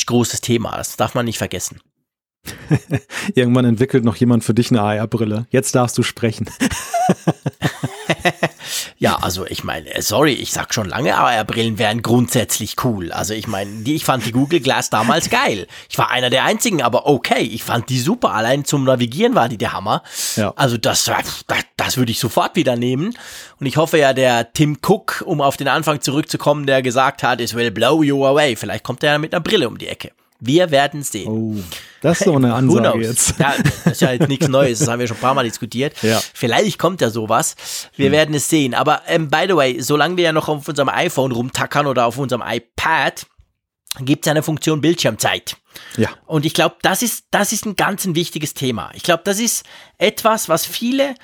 gigantisch 0.02 0.06
großes 0.06 0.40
Thema. 0.40 0.76
Das 0.76 0.96
darf 0.96 1.14
man 1.14 1.24
nicht 1.24 1.38
vergessen. 1.38 1.80
Irgendwann 3.34 3.64
entwickelt 3.64 4.04
noch 4.04 4.16
jemand 4.16 4.44
für 4.44 4.54
dich 4.54 4.70
eine 4.70 4.82
AR-Brille. 4.82 5.46
Jetzt 5.50 5.74
darfst 5.74 5.96
du 5.96 6.02
sprechen. 6.02 6.50
ja, 8.98 9.16
also 9.16 9.46
ich 9.46 9.64
meine, 9.64 9.94
äh, 9.94 10.02
sorry, 10.02 10.32
ich 10.32 10.52
sag 10.52 10.72
schon 10.74 10.88
lange, 10.88 11.16
AR-Brillen 11.16 11.78
wären 11.78 12.02
grundsätzlich 12.02 12.76
cool. 12.84 13.12
Also 13.12 13.34
ich 13.34 13.46
meine, 13.46 13.82
die, 13.82 13.94
ich 13.94 14.04
fand 14.04 14.24
die 14.26 14.32
Google 14.32 14.60
Glass 14.60 14.90
damals 14.90 15.30
geil. 15.30 15.66
Ich 15.88 15.98
war 15.98 16.10
einer 16.10 16.30
der 16.30 16.44
einzigen, 16.44 16.82
aber 16.82 17.06
okay, 17.06 17.42
ich 17.42 17.62
fand 17.62 17.88
die 17.88 18.00
super. 18.00 18.32
Allein 18.34 18.64
zum 18.64 18.84
Navigieren 18.84 19.34
war 19.34 19.48
die 19.48 19.58
der 19.58 19.72
Hammer. 19.72 20.02
Ja. 20.36 20.52
Also 20.56 20.76
das, 20.76 21.04
das, 21.04 21.44
das 21.76 21.96
würde 21.96 22.12
ich 22.12 22.18
sofort 22.18 22.56
wieder 22.56 22.76
nehmen. 22.76 23.16
Und 23.60 23.66
ich 23.66 23.76
hoffe 23.76 23.98
ja, 23.98 24.12
der 24.12 24.52
Tim 24.52 24.78
Cook, 24.82 25.22
um 25.26 25.40
auf 25.40 25.56
den 25.56 25.68
Anfang 25.68 26.00
zurückzukommen, 26.00 26.66
der 26.66 26.82
gesagt 26.82 27.22
hat, 27.22 27.40
it 27.40 27.54
will 27.54 27.70
blow 27.70 28.02
you 28.02 28.24
away. 28.26 28.56
Vielleicht 28.56 28.84
kommt 28.84 29.02
er 29.02 29.12
ja 29.12 29.18
mit 29.18 29.34
einer 29.34 29.42
Brille 29.42 29.68
um 29.68 29.78
die 29.78 29.88
Ecke. 29.88 30.12
Wir 30.44 30.72
werden 30.72 31.04
sehen. 31.04 31.28
Oh, 31.28 31.62
das 32.00 32.20
ist 32.20 32.24
so 32.24 32.34
eine 32.34 32.52
Ansage 32.54 33.02
jetzt. 33.02 33.38
Ja, 33.38 33.54
das 33.84 33.92
ist 33.92 34.00
ja 34.00 34.10
jetzt 34.10 34.28
nichts 34.28 34.48
Neues, 34.48 34.80
das 34.80 34.88
haben 34.88 34.98
wir 34.98 35.06
schon 35.06 35.16
ein 35.16 35.20
paar 35.20 35.34
Mal 35.34 35.44
diskutiert. 35.44 35.94
Ja. 36.02 36.20
Vielleicht 36.34 36.80
kommt 36.80 37.00
ja 37.00 37.10
sowas. 37.10 37.54
Wir 37.94 38.06
hm. 38.06 38.12
werden 38.12 38.34
es 38.34 38.48
sehen. 38.48 38.74
Aber 38.74 39.02
ähm, 39.06 39.28
by 39.28 39.44
the 39.46 39.54
way, 39.54 39.80
solange 39.80 40.16
wir 40.16 40.24
ja 40.24 40.32
noch 40.32 40.48
auf 40.48 40.66
unserem 40.66 40.88
iPhone 40.88 41.30
rumtackern 41.30 41.86
oder 41.86 42.06
auf 42.06 42.18
unserem 42.18 42.42
iPad, 42.44 43.24
gibt 44.00 44.26
es 44.26 44.30
eine 44.32 44.42
Funktion 44.42 44.80
Bildschirmzeit. 44.80 45.56
Ja. 45.96 46.08
Und 46.26 46.44
ich 46.44 46.54
glaube, 46.54 46.74
das 46.82 47.02
ist, 47.02 47.26
das 47.30 47.52
ist 47.52 47.64
ein 47.64 47.76
ganz 47.76 48.04
ein 48.04 48.16
wichtiges 48.16 48.52
Thema. 48.52 48.90
Ich 48.94 49.04
glaube, 49.04 49.22
das 49.24 49.38
ist 49.38 49.64
etwas, 49.96 50.48
was 50.48 50.66
viele 50.66 51.14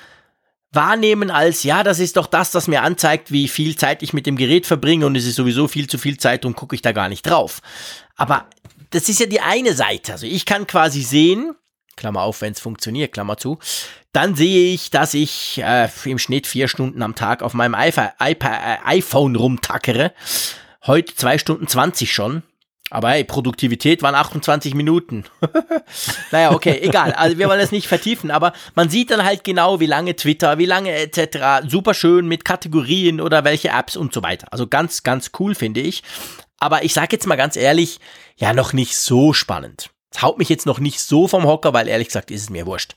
wahrnehmen 0.71 1.29
als, 1.29 1.63
ja, 1.63 1.83
das 1.83 1.99
ist 1.99 2.15
doch 2.15 2.27
das, 2.27 2.51
das 2.51 2.69
mir 2.69 2.83
anzeigt, 2.83 3.33
wie 3.33 3.49
viel 3.49 3.75
Zeit 3.75 4.01
ich 4.01 4.13
mit 4.13 4.25
dem 4.25 4.37
Gerät 4.37 4.65
verbringe 4.65 5.05
und 5.05 5.17
es 5.17 5.25
ist 5.25 5.35
sowieso 5.35 5.67
viel 5.67 5.87
zu 5.87 5.97
viel 5.97 6.17
Zeit 6.17 6.45
und 6.45 6.55
gucke 6.55 6.75
ich 6.75 6.81
da 6.81 6.93
gar 6.93 7.09
nicht 7.09 7.23
drauf. 7.23 7.61
Aber 8.15 8.45
das 8.91 9.09
ist 9.09 9.19
ja 9.19 9.25
die 9.25 9.41
eine 9.41 9.73
Seite. 9.73 10.13
Also 10.13 10.25
ich 10.25 10.45
kann 10.45 10.67
quasi 10.67 11.01
sehen, 11.01 11.55
Klammer 11.95 12.21
auf, 12.21 12.41
wenn 12.41 12.53
es 12.53 12.59
funktioniert, 12.59 13.13
Klammer 13.13 13.37
zu, 13.37 13.59
dann 14.11 14.35
sehe 14.35 14.73
ich, 14.73 14.89
dass 14.89 15.13
ich 15.13 15.61
äh, 15.63 15.89
im 16.05 16.17
Schnitt 16.17 16.47
vier 16.47 16.67
Stunden 16.67 17.01
am 17.01 17.15
Tag 17.15 17.43
auf 17.43 17.53
meinem 17.53 17.75
iPhone, 17.75 18.09
äh, 18.19 18.77
iPhone 18.85 19.35
rumtackere. 19.35 20.13
Heute 20.85 21.13
zwei 21.15 21.37
Stunden 21.37 21.67
zwanzig 21.67 22.13
schon. 22.13 22.43
Aber 22.91 23.09
hey, 23.11 23.23
Produktivität 23.23 24.01
waren 24.01 24.15
28 24.15 24.73
Minuten. 24.73 25.25
naja, 26.31 26.51
okay, 26.51 26.79
egal. 26.81 27.13
Also 27.13 27.37
wir 27.37 27.47
wollen 27.47 27.59
es 27.59 27.71
nicht 27.71 27.87
vertiefen, 27.87 28.31
aber 28.31 28.53
man 28.73 28.89
sieht 28.89 29.11
dann 29.11 29.23
halt 29.23 29.43
genau, 29.43 29.79
wie 29.79 29.85
lange 29.85 30.15
Twitter, 30.15 30.57
wie 30.57 30.65
lange 30.65 30.91
etc. 30.91 31.67
Super 31.67 31.93
schön 31.93 32.27
mit 32.27 32.45
Kategorien 32.45 33.21
oder 33.21 33.43
welche 33.43 33.69
Apps 33.69 33.95
und 33.95 34.11
so 34.11 34.23
weiter. 34.23 34.47
Also 34.51 34.65
ganz, 34.65 35.03
ganz 35.03 35.29
cool 35.39 35.53
finde 35.53 35.81
ich. 35.81 36.01
Aber 36.59 36.83
ich 36.83 36.93
sage 36.93 37.09
jetzt 37.11 37.27
mal 37.27 37.35
ganz 37.35 37.55
ehrlich, 37.55 37.99
ja, 38.37 38.53
noch 38.53 38.73
nicht 38.73 38.97
so 38.97 39.33
spannend. 39.33 39.89
Es 40.11 40.21
haut 40.21 40.37
mich 40.37 40.49
jetzt 40.49 40.65
noch 40.65 40.79
nicht 40.79 40.99
so 40.99 41.27
vom 41.27 41.45
Hocker, 41.45 41.73
weil 41.73 41.87
ehrlich 41.87 42.07
gesagt 42.07 42.31
ist 42.31 42.41
es 42.41 42.49
mir 42.49 42.65
wurscht. 42.65 42.95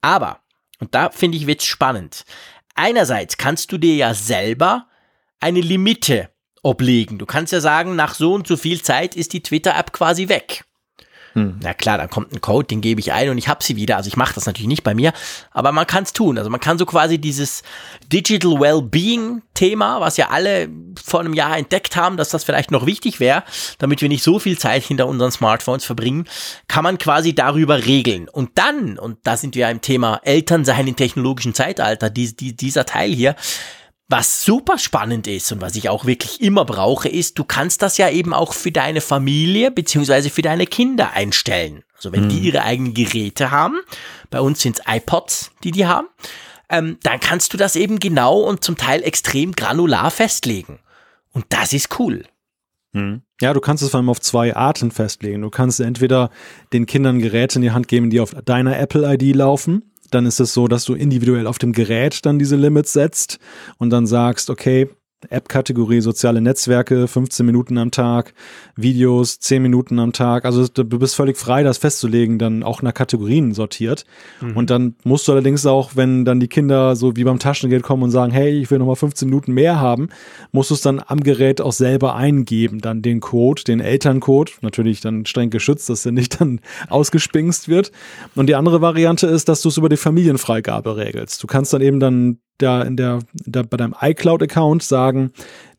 Aber, 0.00 0.40
und 0.80 0.94
da 0.94 1.10
finde 1.10 1.36
ich 1.36 1.46
wird's 1.46 1.64
spannend. 1.64 2.24
Einerseits 2.74 3.36
kannst 3.36 3.70
du 3.70 3.78
dir 3.78 3.94
ja 3.94 4.14
selber 4.14 4.88
eine 5.40 5.60
Limite 5.60 6.30
oblegen. 6.62 7.18
Du 7.18 7.26
kannst 7.26 7.52
ja 7.52 7.60
sagen, 7.60 7.94
nach 7.94 8.14
so 8.14 8.34
und 8.34 8.46
so 8.46 8.56
viel 8.56 8.82
Zeit 8.82 9.14
ist 9.14 9.32
die 9.32 9.42
Twitter-App 9.42 9.92
quasi 9.92 10.28
weg. 10.28 10.64
Hm. 11.34 11.58
Na 11.62 11.74
klar, 11.74 11.98
dann 11.98 12.08
kommt 12.08 12.32
ein 12.32 12.40
Code, 12.40 12.68
den 12.68 12.80
gebe 12.80 13.00
ich 13.00 13.12
ein 13.12 13.28
und 13.28 13.38
ich 13.38 13.48
habe 13.48 13.62
sie 13.62 13.74
wieder. 13.76 13.96
Also 13.96 14.08
ich 14.08 14.16
mache 14.16 14.34
das 14.34 14.46
natürlich 14.46 14.68
nicht 14.68 14.84
bei 14.84 14.94
mir, 14.94 15.12
aber 15.50 15.72
man 15.72 15.86
kann 15.86 16.04
es 16.04 16.12
tun. 16.12 16.38
Also 16.38 16.48
man 16.48 16.60
kann 16.60 16.78
so 16.78 16.86
quasi 16.86 17.18
dieses 17.18 17.62
Digital 18.12 18.60
Wellbeing-Thema, 18.60 20.00
was 20.00 20.16
ja 20.16 20.30
alle 20.30 20.68
vor 21.02 21.20
einem 21.20 21.34
Jahr 21.34 21.58
entdeckt 21.58 21.96
haben, 21.96 22.16
dass 22.16 22.28
das 22.28 22.44
vielleicht 22.44 22.70
noch 22.70 22.86
wichtig 22.86 23.18
wäre, 23.18 23.42
damit 23.78 24.00
wir 24.00 24.08
nicht 24.08 24.22
so 24.22 24.38
viel 24.38 24.56
Zeit 24.58 24.84
hinter 24.84 25.08
unseren 25.08 25.32
Smartphones 25.32 25.84
verbringen, 25.84 26.26
kann 26.68 26.84
man 26.84 26.98
quasi 26.98 27.34
darüber 27.34 27.84
regeln. 27.84 28.28
Und 28.28 28.50
dann, 28.54 28.96
und 28.96 29.18
da 29.24 29.36
sind 29.36 29.56
wir 29.56 29.68
im 29.70 29.80
Thema 29.80 30.20
Elternsein 30.22 30.86
im 30.86 30.96
technologischen 30.96 31.52
Zeitalter, 31.52 32.10
die, 32.10 32.34
die, 32.36 32.56
dieser 32.56 32.86
Teil 32.86 33.10
hier, 33.10 33.34
was 34.08 34.44
super 34.44 34.78
spannend 34.78 35.26
ist 35.26 35.50
und 35.52 35.60
was 35.60 35.76
ich 35.76 35.88
auch 35.88 36.04
wirklich 36.04 36.40
immer 36.40 36.64
brauche, 36.64 37.08
ist, 37.08 37.38
du 37.38 37.44
kannst 37.44 37.82
das 37.82 37.96
ja 37.96 38.10
eben 38.10 38.34
auch 38.34 38.52
für 38.52 38.70
deine 38.70 39.00
Familie 39.00 39.70
beziehungsweise 39.70 40.28
für 40.30 40.42
deine 40.42 40.66
Kinder 40.66 41.12
einstellen. 41.12 41.84
Also 41.96 42.12
wenn 42.12 42.24
mhm. 42.24 42.28
die 42.28 42.38
ihre 42.40 42.62
eigenen 42.62 42.92
Geräte 42.92 43.50
haben, 43.50 43.80
bei 44.30 44.40
uns 44.40 44.60
sind 44.60 44.78
es 44.78 44.84
iPods, 44.86 45.52
die 45.62 45.70
die 45.70 45.86
haben, 45.86 46.08
ähm, 46.68 46.98
dann 47.02 47.20
kannst 47.20 47.52
du 47.54 47.56
das 47.56 47.76
eben 47.76 47.98
genau 47.98 48.40
und 48.40 48.62
zum 48.62 48.76
Teil 48.76 49.02
extrem 49.02 49.52
granular 49.52 50.10
festlegen. 50.10 50.80
Und 51.32 51.46
das 51.48 51.72
ist 51.72 51.98
cool. 51.98 52.24
Mhm. 52.92 53.22
Ja, 53.40 53.52
du 53.54 53.60
kannst 53.60 53.82
es 53.82 53.90
vor 53.90 53.98
allem 53.98 54.10
auf 54.10 54.20
zwei 54.20 54.54
Arten 54.54 54.90
festlegen. 54.90 55.42
Du 55.42 55.50
kannst 55.50 55.80
entweder 55.80 56.30
den 56.72 56.86
Kindern 56.86 57.20
Geräte 57.20 57.56
in 57.56 57.62
die 57.62 57.72
Hand 57.72 57.88
geben, 57.88 58.10
die 58.10 58.20
auf 58.20 58.34
deiner 58.44 58.78
Apple-ID 58.78 59.34
laufen 59.34 59.93
dann 60.10 60.26
ist 60.26 60.40
es 60.40 60.52
so, 60.54 60.68
dass 60.68 60.84
du 60.84 60.94
individuell 60.94 61.46
auf 61.46 61.58
dem 61.58 61.72
Gerät 61.72 62.24
dann 62.26 62.38
diese 62.38 62.56
Limits 62.56 62.92
setzt 62.92 63.38
und 63.78 63.90
dann 63.90 64.06
sagst, 64.06 64.50
okay, 64.50 64.88
App-Kategorie 65.30 66.00
soziale 66.00 66.40
Netzwerke, 66.40 67.08
15 67.08 67.44
Minuten 67.44 67.78
am 67.78 67.90
Tag, 67.90 68.34
Videos, 68.76 69.38
10 69.38 69.62
Minuten 69.62 69.98
am 69.98 70.12
Tag. 70.12 70.44
Also 70.44 70.66
du 70.68 70.98
bist 70.98 71.14
völlig 71.14 71.36
frei, 71.36 71.62
das 71.62 71.78
festzulegen, 71.78 72.38
dann 72.38 72.62
auch 72.62 72.82
nach 72.82 72.94
Kategorien 72.94 73.52
sortiert. 73.54 74.04
Mhm. 74.40 74.56
Und 74.56 74.70
dann 74.70 74.94
musst 75.04 75.28
du 75.28 75.32
allerdings 75.32 75.66
auch, 75.66 75.96
wenn 75.96 76.24
dann 76.24 76.40
die 76.40 76.48
Kinder 76.48 76.96
so 76.96 77.16
wie 77.16 77.24
beim 77.24 77.38
Taschengeld 77.38 77.82
kommen 77.82 78.02
und 78.02 78.10
sagen, 78.10 78.32
hey, 78.32 78.60
ich 78.60 78.70
will 78.70 78.78
nochmal 78.78 78.96
15 78.96 79.28
Minuten 79.28 79.52
mehr 79.52 79.80
haben, 79.80 80.08
musst 80.52 80.70
du 80.70 80.74
es 80.74 80.80
dann 80.80 81.02
am 81.06 81.20
Gerät 81.20 81.60
auch 81.60 81.72
selber 81.72 82.14
eingeben, 82.14 82.80
dann 82.80 83.02
den 83.02 83.20
Code, 83.20 83.64
den 83.64 83.80
Elterncode, 83.80 84.58
natürlich 84.62 85.00
dann 85.00 85.26
streng 85.26 85.50
geschützt, 85.50 85.88
dass 85.88 86.02
der 86.02 86.12
nicht 86.12 86.40
dann 86.40 86.60
ausgespingst 86.88 87.68
wird. 87.68 87.92
Und 88.34 88.48
die 88.48 88.54
andere 88.54 88.80
Variante 88.80 89.26
ist, 89.26 89.48
dass 89.48 89.62
du 89.62 89.68
es 89.68 89.76
über 89.76 89.88
die 89.88 89.96
Familienfreigabe 89.96 90.96
regelst. 90.96 91.42
Du 91.42 91.46
kannst 91.46 91.72
dann 91.72 91.82
eben 91.82 92.00
dann 92.00 92.38
da 92.58 92.82
in 92.82 92.96
der, 92.96 93.20
da 93.46 93.62
bei 93.62 93.76
deinem 93.76 93.94
iCloud-Account 94.00 94.82
sagen, 94.82 95.32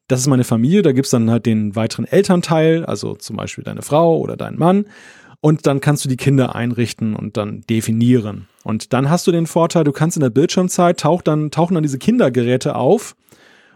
das 0.08 0.20
ist 0.20 0.28
meine 0.28 0.44
Familie, 0.44 0.82
da 0.82 0.92
gibt's 0.92 1.10
dann 1.10 1.32
halt 1.32 1.46
den 1.46 1.76
weiteren 1.76 2.06
Elternteil, 2.06 2.86
also 2.86 3.16
zum 3.16 3.38
Beispiel 3.38 3.64
deine 3.64 3.82
Frau 3.82 4.18
oder 4.20 4.38
dein 4.38 4.58
Mann. 4.58 4.86
Und 5.42 5.68
dann 5.68 5.80
kannst 5.80 6.06
du 6.06 6.10
die 6.10 6.18
Kinder 6.18 6.56
einrichten 6.56 7.16
und 7.16 7.38
dann 7.38 7.62
definieren. 7.70 8.48
Und 8.64 8.94
dann 8.94 9.10
hast 9.10 9.28
du 9.28 9.32
den 9.32 9.46
Vorteil, 9.48 9.84
du 9.84 9.92
kannst 9.92 10.18
in 10.18 10.22
der 10.22 10.30
Bildschirmzeit 10.32 11.00
tauch 11.00 11.22
dann, 11.22 11.52
tauchen 11.52 11.76
dann 11.76 11.84
diese 11.84 12.00
Kindergeräte 12.00 12.76
auf 12.76 13.16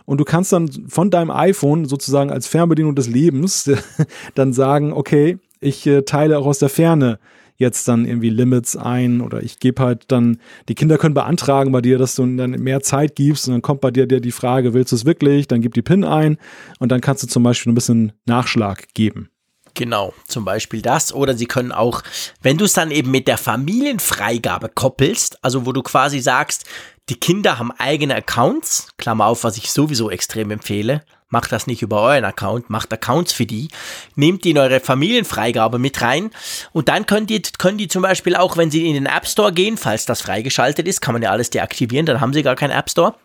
und 0.05 0.17
du 0.17 0.23
kannst 0.23 0.51
dann 0.51 0.67
von 0.87 1.11
deinem 1.11 1.29
iPhone 1.29 1.85
sozusagen 1.85 2.31
als 2.31 2.47
Fernbedienung 2.47 2.95
des 2.95 3.07
Lebens 3.07 3.69
dann 4.35 4.53
sagen, 4.53 4.93
okay, 4.93 5.37
ich 5.59 5.85
äh, 5.85 6.01
teile 6.01 6.39
auch 6.39 6.47
aus 6.47 6.57
der 6.57 6.69
Ferne 6.69 7.19
jetzt 7.59 7.87
dann 7.87 8.05
irgendwie 8.05 8.29
Limits 8.29 8.75
ein 8.75 9.21
oder 9.21 9.43
ich 9.43 9.59
gebe 9.59 9.83
halt 9.83 10.05
dann, 10.07 10.39
die 10.69 10.75
Kinder 10.75 10.97
können 10.97 11.13
beantragen 11.13 11.71
bei 11.71 11.81
dir, 11.81 11.97
dass 11.97 12.15
du 12.15 12.25
dann 12.35 12.51
mehr 12.51 12.81
Zeit 12.81 13.15
gibst 13.15 13.47
und 13.47 13.53
dann 13.53 13.61
kommt 13.61 13.81
bei 13.81 13.91
dir, 13.91 14.07
die 14.07 14.31
Frage, 14.31 14.73
willst 14.73 14.91
du 14.91 14.95
es 14.95 15.05
wirklich? 15.05 15.47
Dann 15.47 15.61
gib 15.61 15.73
die 15.73 15.81
PIN 15.81 16.03
ein 16.03 16.37
und 16.79 16.91
dann 16.91 17.01
kannst 17.01 17.21
du 17.21 17.27
zum 17.27 17.43
Beispiel 17.43 17.71
ein 17.71 17.75
bisschen 17.75 18.13
Nachschlag 18.25 18.93
geben. 18.93 19.29
Genau, 19.75 20.13
zum 20.25 20.45
Beispiel 20.45 20.81
das. 20.81 21.13
Oder 21.13 21.35
sie 21.35 21.45
können 21.45 21.71
auch, 21.71 22.01
wenn 22.41 22.57
du 22.57 22.65
es 22.65 22.73
dann 22.73 22.91
eben 22.91 23.11
mit 23.11 23.27
der 23.27 23.37
Familienfreigabe 23.37 24.69
koppelst, 24.69 25.43
also 25.43 25.65
wo 25.65 25.73
du 25.73 25.83
quasi 25.83 26.19
sagst, 26.19 26.65
die 27.09 27.15
Kinder 27.15 27.59
haben 27.59 27.71
eigene 27.71 28.15
Accounts, 28.15 28.89
Klammer 28.97 29.25
auf, 29.25 29.43
was 29.43 29.57
ich 29.57 29.71
sowieso 29.71 30.09
extrem 30.09 30.51
empfehle, 30.51 31.03
macht 31.29 31.51
das 31.51 31.67
nicht 31.67 31.81
über 31.81 32.01
euren 32.01 32.25
Account, 32.25 32.69
macht 32.69 32.91
Accounts 32.91 33.33
für 33.33 33.45
die, 33.45 33.69
nehmt 34.15 34.43
die 34.43 34.51
in 34.51 34.57
eure 34.57 34.79
Familienfreigabe 34.79 35.79
mit 35.79 36.01
rein 36.01 36.31
und 36.71 36.89
dann 36.89 37.05
können 37.05 37.27
die, 37.27 37.41
können 37.41 37.77
die 37.77 37.87
zum 37.87 38.01
Beispiel 38.01 38.35
auch, 38.35 38.57
wenn 38.57 38.71
sie 38.71 38.87
in 38.87 38.95
den 38.95 39.05
App 39.05 39.27
Store 39.27 39.53
gehen, 39.53 39.77
falls 39.77 40.05
das 40.05 40.21
freigeschaltet 40.21 40.87
ist, 40.87 41.01
kann 41.01 41.13
man 41.13 41.21
ja 41.21 41.31
alles 41.31 41.49
deaktivieren, 41.49 42.05
dann 42.05 42.21
haben 42.21 42.33
sie 42.33 42.43
gar 42.43 42.55
keinen 42.55 42.71
App 42.71 42.89
Store. 42.89 43.15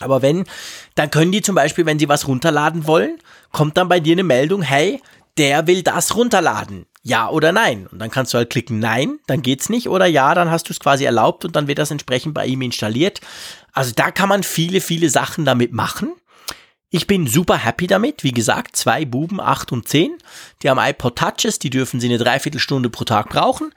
Aber 0.00 0.22
wenn, 0.22 0.44
dann 0.94 1.10
können 1.10 1.32
die 1.32 1.42
zum 1.42 1.54
Beispiel, 1.54 1.84
wenn 1.84 1.98
sie 1.98 2.08
was 2.08 2.28
runterladen 2.28 2.86
wollen, 2.86 3.18
kommt 3.50 3.76
dann 3.76 3.88
bei 3.88 3.98
dir 3.98 4.12
eine 4.12 4.22
Meldung, 4.22 4.62
hey, 4.62 5.02
der 5.38 5.66
will 5.66 5.82
das 5.82 6.14
runterladen. 6.14 6.86
Ja 7.02 7.30
oder 7.30 7.52
nein? 7.52 7.86
Und 7.86 8.00
dann 8.00 8.10
kannst 8.10 8.34
du 8.34 8.38
halt 8.38 8.50
klicken 8.50 8.80
Nein, 8.80 9.18
dann 9.26 9.40
geht's 9.40 9.68
nicht. 9.68 9.88
Oder 9.88 10.06
ja, 10.06 10.34
dann 10.34 10.50
hast 10.50 10.68
du 10.68 10.72
es 10.72 10.80
quasi 10.80 11.04
erlaubt 11.04 11.44
und 11.44 11.56
dann 11.56 11.68
wird 11.68 11.78
das 11.78 11.90
entsprechend 11.90 12.34
bei 12.34 12.46
ihm 12.46 12.60
installiert. 12.60 13.20
Also 13.72 13.92
da 13.94 14.10
kann 14.10 14.28
man 14.28 14.42
viele, 14.42 14.80
viele 14.80 15.08
Sachen 15.08 15.44
damit 15.44 15.72
machen. 15.72 16.12
Ich 16.90 17.06
bin 17.06 17.26
super 17.26 17.58
happy 17.58 17.86
damit. 17.86 18.24
Wie 18.24 18.32
gesagt, 18.32 18.74
zwei 18.76 19.04
Buben, 19.04 19.40
acht 19.40 19.72
und 19.72 19.88
zehn. 19.88 20.16
Die 20.62 20.70
haben 20.70 20.78
iPod 20.78 21.16
Touches, 21.16 21.58
die 21.58 21.70
dürfen 21.70 22.00
sie 22.00 22.08
eine 22.08 22.18
Dreiviertelstunde 22.18 22.88
pro 22.88 23.04
Tag 23.04 23.28
brauchen. 23.28 23.74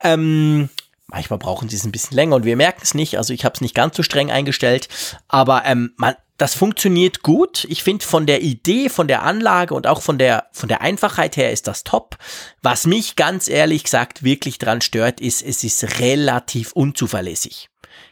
Ähm, 0.00 0.68
manchmal 1.08 1.40
brauchen 1.40 1.68
sie 1.68 1.76
es 1.76 1.84
ein 1.84 1.90
bisschen 1.92 2.14
länger 2.14 2.36
und 2.36 2.44
wir 2.44 2.56
merken 2.56 2.80
es 2.82 2.94
nicht. 2.94 3.18
Also 3.18 3.32
ich 3.32 3.44
habe 3.44 3.54
es 3.54 3.60
nicht 3.60 3.74
ganz 3.74 3.96
so 3.96 4.04
streng 4.04 4.30
eingestellt. 4.30 4.88
Aber 5.26 5.64
ähm, 5.64 5.94
man, 5.96 6.14
das 6.36 6.54
funktioniert 6.54 7.22
gut. 7.22 7.64
Ich 7.68 7.82
finde 7.82 8.04
von 8.04 8.24
der 8.24 8.42
Idee, 8.42 8.88
von 8.88 9.08
der 9.08 9.22
Anlage 9.22 9.74
und 9.74 9.88
auch 9.88 10.00
von 10.00 10.18
der, 10.18 10.46
von 10.52 10.68
der 10.68 10.80
Einfachheit 10.80 11.36
her 11.36 11.50
ist 11.50 11.66
das 11.66 11.82
top. 11.82 12.18
Was 12.62 12.86
mich 12.86 13.16
ganz 13.16 13.48
ehrlich 13.48 13.82
gesagt 13.82 14.22
wirklich 14.22 14.58
dran 14.58 14.80
stört, 14.80 15.20
ist, 15.20 15.42
es 15.42 15.64
ist 15.64 16.00
relativ 16.00 16.70
unzuverlässig. 16.72 17.68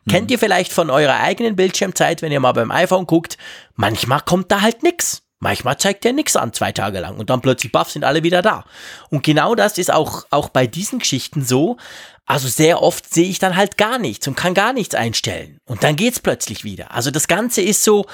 Kennt 0.09 0.31
ihr 0.31 0.39
vielleicht 0.39 0.73
von 0.73 0.91
eurer 0.91 1.21
eigenen 1.21 1.57
Bildschirmzeit, 1.57 2.23
wenn 2.23 2.33
ihr 2.33 2.41
mal 2.41 2.53
beim 2.53 2.71
iPhone 2.71 3.07
guckt, 3.07 3.39
manchmal 3.75 4.21
kommt 4.21 4.51
da 4.51 4.61
halt 4.61 4.83
nix. 4.83 5.23
Manchmal 5.39 5.77
zeigt 5.77 6.05
der 6.05 6.13
nix 6.13 6.37
an 6.37 6.53
zwei 6.53 6.71
Tage 6.71 7.01
lang 7.01 7.17
und 7.17 7.29
dann 7.29 7.41
plötzlich 7.41 7.73
baff 7.73 7.91
sind 7.91 8.05
alle 8.05 8.23
wieder 8.23 8.43
da. 8.43 8.65
Und 9.11 9.25
genau 9.25 9.57
das 9.57 9.77
ist 9.77 9.93
auch, 9.93 10.25
auch 10.31 10.49
bei 10.51 10.69
diesen 10.69 11.01
Geschichten 11.01 11.45
so. 11.45 11.79
Also 12.27 12.47
sehr 12.47 12.81
oft 12.81 13.13
sehe 13.13 13.29
ich 13.29 13.41
dann 13.41 13.57
halt 13.57 13.77
gar 13.77 13.99
nichts 13.99 14.29
und 14.29 14.37
kann 14.37 14.55
gar 14.55 14.73
nichts 14.73 14.95
einstellen. 14.95 15.59
Und 15.67 15.83
dann 15.83 15.97
geht's 15.97 16.21
plötzlich 16.21 16.63
wieder. 16.63 16.93
Also 16.93 17.11
das 17.11 17.27
Ganze 17.27 17.61
ist 17.61 17.83
so, 17.83 18.07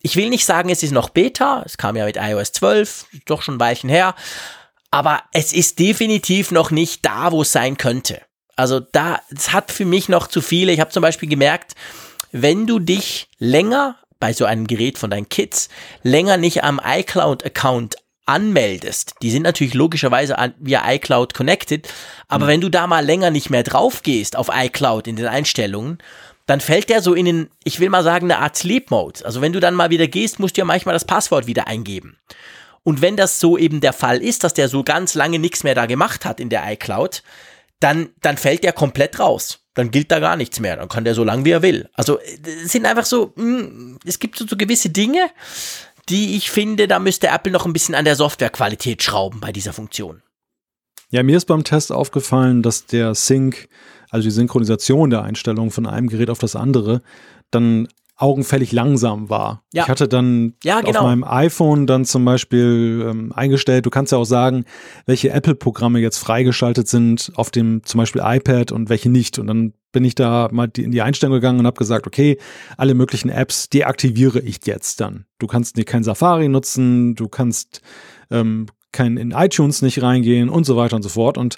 ich 0.00 0.16
will 0.16 0.28
nicht 0.28 0.44
sagen, 0.44 0.68
es 0.68 0.82
ist 0.82 0.92
noch 0.92 1.08
Beta. 1.08 1.62
Es 1.64 1.78
kam 1.78 1.96
ja 1.96 2.04
mit 2.04 2.18
iOS 2.18 2.52
12, 2.52 3.06
doch 3.24 3.40
schon 3.40 3.56
ein 3.56 3.60
Weilchen 3.60 3.88
her. 3.88 4.14
Aber 4.90 5.22
es 5.32 5.54
ist 5.54 5.78
definitiv 5.78 6.50
noch 6.50 6.70
nicht 6.70 7.06
da, 7.06 7.32
wo 7.32 7.40
es 7.40 7.52
sein 7.52 7.78
könnte. 7.78 8.20
Also 8.56 8.80
da, 8.80 9.20
es 9.34 9.52
hat 9.52 9.70
für 9.70 9.84
mich 9.84 10.08
noch 10.08 10.26
zu 10.26 10.40
viele. 10.40 10.72
Ich 10.72 10.80
habe 10.80 10.90
zum 10.90 11.02
Beispiel 11.02 11.28
gemerkt, 11.28 11.74
wenn 12.32 12.66
du 12.66 12.78
dich 12.78 13.28
länger 13.38 13.96
bei 14.20 14.32
so 14.32 14.44
einem 14.44 14.66
Gerät 14.66 14.98
von 14.98 15.10
deinen 15.10 15.28
Kids 15.28 15.68
länger 16.02 16.36
nicht 16.36 16.64
am 16.64 16.80
iCloud-Account 16.84 17.96
anmeldest, 18.26 19.14
die 19.20 19.30
sind 19.30 19.42
natürlich 19.42 19.74
logischerweise 19.74 20.38
an, 20.38 20.54
via 20.58 20.82
iCloud 20.92 21.34
connected, 21.34 21.88
aber 22.26 22.46
mhm. 22.46 22.48
wenn 22.48 22.60
du 22.62 22.68
da 22.70 22.86
mal 22.86 23.04
länger 23.04 23.30
nicht 23.30 23.50
mehr 23.50 23.62
drauf 23.62 24.02
gehst 24.02 24.36
auf 24.36 24.48
iCloud 24.52 25.06
in 25.06 25.16
den 25.16 25.26
Einstellungen, 25.26 25.98
dann 26.46 26.60
fällt 26.60 26.88
der 26.88 27.02
so 27.02 27.14
in 27.14 27.26
den, 27.26 27.50
ich 27.64 27.80
will 27.80 27.90
mal 27.90 28.02
sagen, 28.02 28.30
eine 28.30 28.40
Art 28.40 28.56
Sleep 28.56 28.90
Mode. 28.90 29.24
Also 29.24 29.40
wenn 29.40 29.52
du 29.52 29.60
dann 29.60 29.74
mal 29.74 29.90
wieder 29.90 30.06
gehst, 30.06 30.38
musst 30.38 30.56
du 30.56 30.60
ja 30.60 30.64
manchmal 30.64 30.94
das 30.94 31.04
Passwort 31.04 31.46
wieder 31.46 31.66
eingeben. 31.66 32.18
Und 32.82 33.00
wenn 33.00 33.16
das 33.16 33.40
so 33.40 33.56
eben 33.56 33.80
der 33.80 33.94
Fall 33.94 34.22
ist, 34.22 34.44
dass 34.44 34.52
der 34.52 34.68
so 34.68 34.84
ganz 34.84 35.14
lange 35.14 35.38
nichts 35.38 35.64
mehr 35.64 35.74
da 35.74 35.86
gemacht 35.86 36.26
hat 36.26 36.38
in 36.40 36.50
der 36.50 36.70
iCloud, 36.72 37.22
dann, 37.80 38.10
dann 38.20 38.36
fällt 38.36 38.64
der 38.64 38.72
komplett 38.72 39.18
raus. 39.18 39.60
Dann 39.74 39.90
gilt 39.90 40.10
da 40.10 40.20
gar 40.20 40.36
nichts 40.36 40.60
mehr. 40.60 40.76
Dann 40.76 40.88
kann 40.88 41.04
der 41.04 41.14
so 41.14 41.24
lang 41.24 41.44
wie 41.44 41.50
er 41.50 41.62
will. 41.62 41.88
Also 41.94 42.18
es 42.20 42.72
sind 42.72 42.86
einfach 42.86 43.04
so, 43.04 43.32
mh, 43.36 43.58
hm, 43.60 43.98
es 44.04 44.18
gibt 44.18 44.38
so, 44.38 44.46
so 44.46 44.56
gewisse 44.56 44.90
Dinge, 44.90 45.30
die 46.08 46.36
ich 46.36 46.50
finde, 46.50 46.86
da 46.86 46.98
müsste 46.98 47.28
Apple 47.28 47.52
noch 47.52 47.66
ein 47.66 47.72
bisschen 47.72 47.94
an 47.94 48.04
der 48.04 48.16
Softwarequalität 48.16 49.02
schrauben 49.02 49.40
bei 49.40 49.52
dieser 49.52 49.72
Funktion. 49.72 50.22
Ja, 51.10 51.22
mir 51.22 51.36
ist 51.36 51.46
beim 51.46 51.64
Test 51.64 51.92
aufgefallen, 51.92 52.62
dass 52.62 52.86
der 52.86 53.14
Sync, 53.14 53.68
also 54.10 54.24
die 54.24 54.32
Synchronisation 54.32 55.10
der 55.10 55.22
Einstellungen 55.22 55.70
von 55.70 55.86
einem 55.86 56.08
Gerät 56.08 56.30
auf 56.30 56.38
das 56.38 56.56
andere, 56.56 57.02
dann 57.50 57.88
augenfällig 58.16 58.70
langsam 58.72 59.28
war. 59.28 59.64
Ja. 59.72 59.82
Ich 59.82 59.88
hatte 59.88 60.06
dann 60.06 60.54
ja, 60.62 60.80
genau. 60.80 61.00
auf 61.00 61.06
meinem 61.06 61.24
iPhone 61.24 61.86
dann 61.86 62.04
zum 62.04 62.24
Beispiel 62.24 63.06
ähm, 63.10 63.32
eingestellt, 63.32 63.86
du 63.86 63.90
kannst 63.90 64.12
ja 64.12 64.18
auch 64.18 64.24
sagen, 64.24 64.64
welche 65.06 65.30
Apple-Programme 65.30 65.98
jetzt 65.98 66.18
freigeschaltet 66.18 66.86
sind 66.86 67.32
auf 67.34 67.50
dem 67.50 67.82
zum 67.84 67.98
Beispiel 67.98 68.22
iPad 68.24 68.70
und 68.70 68.88
welche 68.88 69.10
nicht. 69.10 69.38
Und 69.38 69.48
dann 69.48 69.72
bin 69.90 70.04
ich 70.04 70.14
da 70.14 70.48
mal 70.52 70.70
in 70.76 70.92
die 70.92 71.02
Einstellung 71.02 71.34
gegangen 71.34 71.60
und 71.60 71.66
habe 71.66 71.78
gesagt, 71.78 72.06
okay, 72.06 72.38
alle 72.76 72.94
möglichen 72.94 73.30
Apps 73.30 73.68
deaktiviere 73.68 74.40
ich 74.40 74.60
jetzt 74.64 75.00
dann. 75.00 75.26
Du 75.38 75.46
kannst 75.46 75.76
kein 75.86 76.04
Safari 76.04 76.48
nutzen, 76.48 77.16
du 77.16 77.28
kannst 77.28 77.80
ähm, 78.30 78.66
kein 78.92 79.16
in 79.16 79.32
iTunes 79.32 79.82
nicht 79.82 80.02
reingehen 80.02 80.48
und 80.48 80.64
so 80.64 80.76
weiter 80.76 80.96
und 80.96 81.02
so 81.02 81.08
fort. 81.08 81.36
Und 81.36 81.56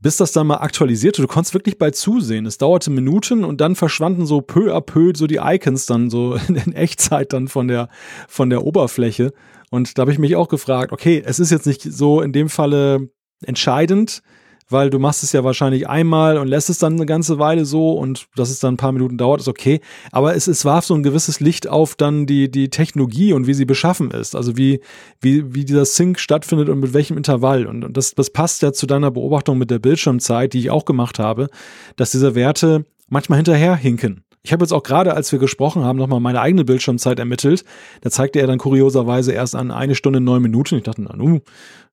bis 0.00 0.16
das 0.16 0.32
dann 0.32 0.46
mal 0.46 0.56
aktualisierte. 0.56 1.22
Du 1.22 1.28
konntest 1.28 1.54
wirklich 1.54 1.78
bald 1.78 1.96
zusehen. 1.96 2.46
Es 2.46 2.58
dauerte 2.58 2.90
Minuten 2.90 3.44
und 3.44 3.60
dann 3.60 3.74
verschwanden 3.74 4.26
so 4.26 4.40
peu 4.40 4.74
à 4.74 4.80
peu 4.80 5.12
so 5.14 5.26
die 5.26 5.40
Icons 5.42 5.86
dann 5.86 6.10
so 6.10 6.34
in 6.48 6.72
Echtzeit 6.72 7.32
dann 7.32 7.48
von 7.48 7.68
der, 7.68 7.88
von 8.28 8.50
der 8.50 8.64
Oberfläche. 8.64 9.32
Und 9.70 9.98
da 9.98 10.02
habe 10.02 10.12
ich 10.12 10.18
mich 10.18 10.36
auch 10.36 10.48
gefragt, 10.48 10.92
okay, 10.92 11.22
es 11.24 11.40
ist 11.40 11.50
jetzt 11.50 11.66
nicht 11.66 11.82
so 11.82 12.20
in 12.20 12.32
dem 12.32 12.48
Falle 12.48 13.10
entscheidend, 13.42 14.22
weil 14.70 14.90
du 14.90 14.98
machst 14.98 15.22
es 15.22 15.32
ja 15.32 15.44
wahrscheinlich 15.44 15.88
einmal 15.88 16.38
und 16.38 16.48
lässt 16.48 16.70
es 16.70 16.78
dann 16.78 16.94
eine 16.94 17.06
ganze 17.06 17.38
Weile 17.38 17.64
so 17.64 17.92
und 17.92 18.28
dass 18.36 18.50
es 18.50 18.60
dann 18.60 18.74
ein 18.74 18.76
paar 18.78 18.92
Minuten 18.92 19.16
dauert, 19.16 19.40
ist 19.40 19.48
okay. 19.48 19.80
Aber 20.12 20.34
es, 20.34 20.46
es 20.46 20.64
warf 20.64 20.84
so 20.84 20.94
ein 20.94 21.02
gewisses 21.02 21.40
Licht 21.40 21.68
auf 21.68 21.94
dann 21.96 22.26
die, 22.26 22.50
die 22.50 22.70
Technologie 22.70 23.32
und 23.32 23.46
wie 23.46 23.54
sie 23.54 23.64
beschaffen 23.64 24.10
ist. 24.10 24.36
Also 24.36 24.56
wie, 24.56 24.80
wie, 25.20 25.54
wie 25.54 25.64
dieser 25.64 25.84
Sync 25.84 26.18
stattfindet 26.18 26.68
und 26.68 26.80
mit 26.80 26.92
welchem 26.92 27.16
Intervall. 27.16 27.66
Und, 27.66 27.84
und 27.84 27.96
das, 27.96 28.14
das 28.14 28.30
passt 28.30 28.62
ja 28.62 28.72
zu 28.72 28.86
deiner 28.86 29.10
Beobachtung 29.10 29.58
mit 29.58 29.70
der 29.70 29.78
Bildschirmzeit, 29.78 30.52
die 30.52 30.60
ich 30.60 30.70
auch 30.70 30.84
gemacht 30.84 31.18
habe, 31.18 31.48
dass 31.96 32.10
diese 32.10 32.34
Werte 32.34 32.84
manchmal 33.08 33.38
hinterher 33.38 33.74
hinken. 33.74 34.24
Ich 34.42 34.52
habe 34.52 34.64
jetzt 34.64 34.72
auch 34.72 34.82
gerade, 34.82 35.14
als 35.14 35.32
wir 35.32 35.38
gesprochen 35.38 35.84
haben, 35.84 35.98
nochmal 35.98 36.20
meine 36.20 36.40
eigene 36.40 36.64
Bildschirmzeit 36.64 37.18
ermittelt. 37.18 37.64
Da 38.02 38.10
zeigte 38.10 38.40
er 38.40 38.46
dann 38.46 38.58
kurioserweise 38.58 39.32
erst 39.32 39.54
an 39.56 39.70
eine 39.70 39.94
Stunde 39.94 40.20
neun 40.20 40.42
Minuten. 40.42 40.76
Ich 40.76 40.84
dachte, 40.84 41.02
na 41.02 41.16
nu, 41.16 41.40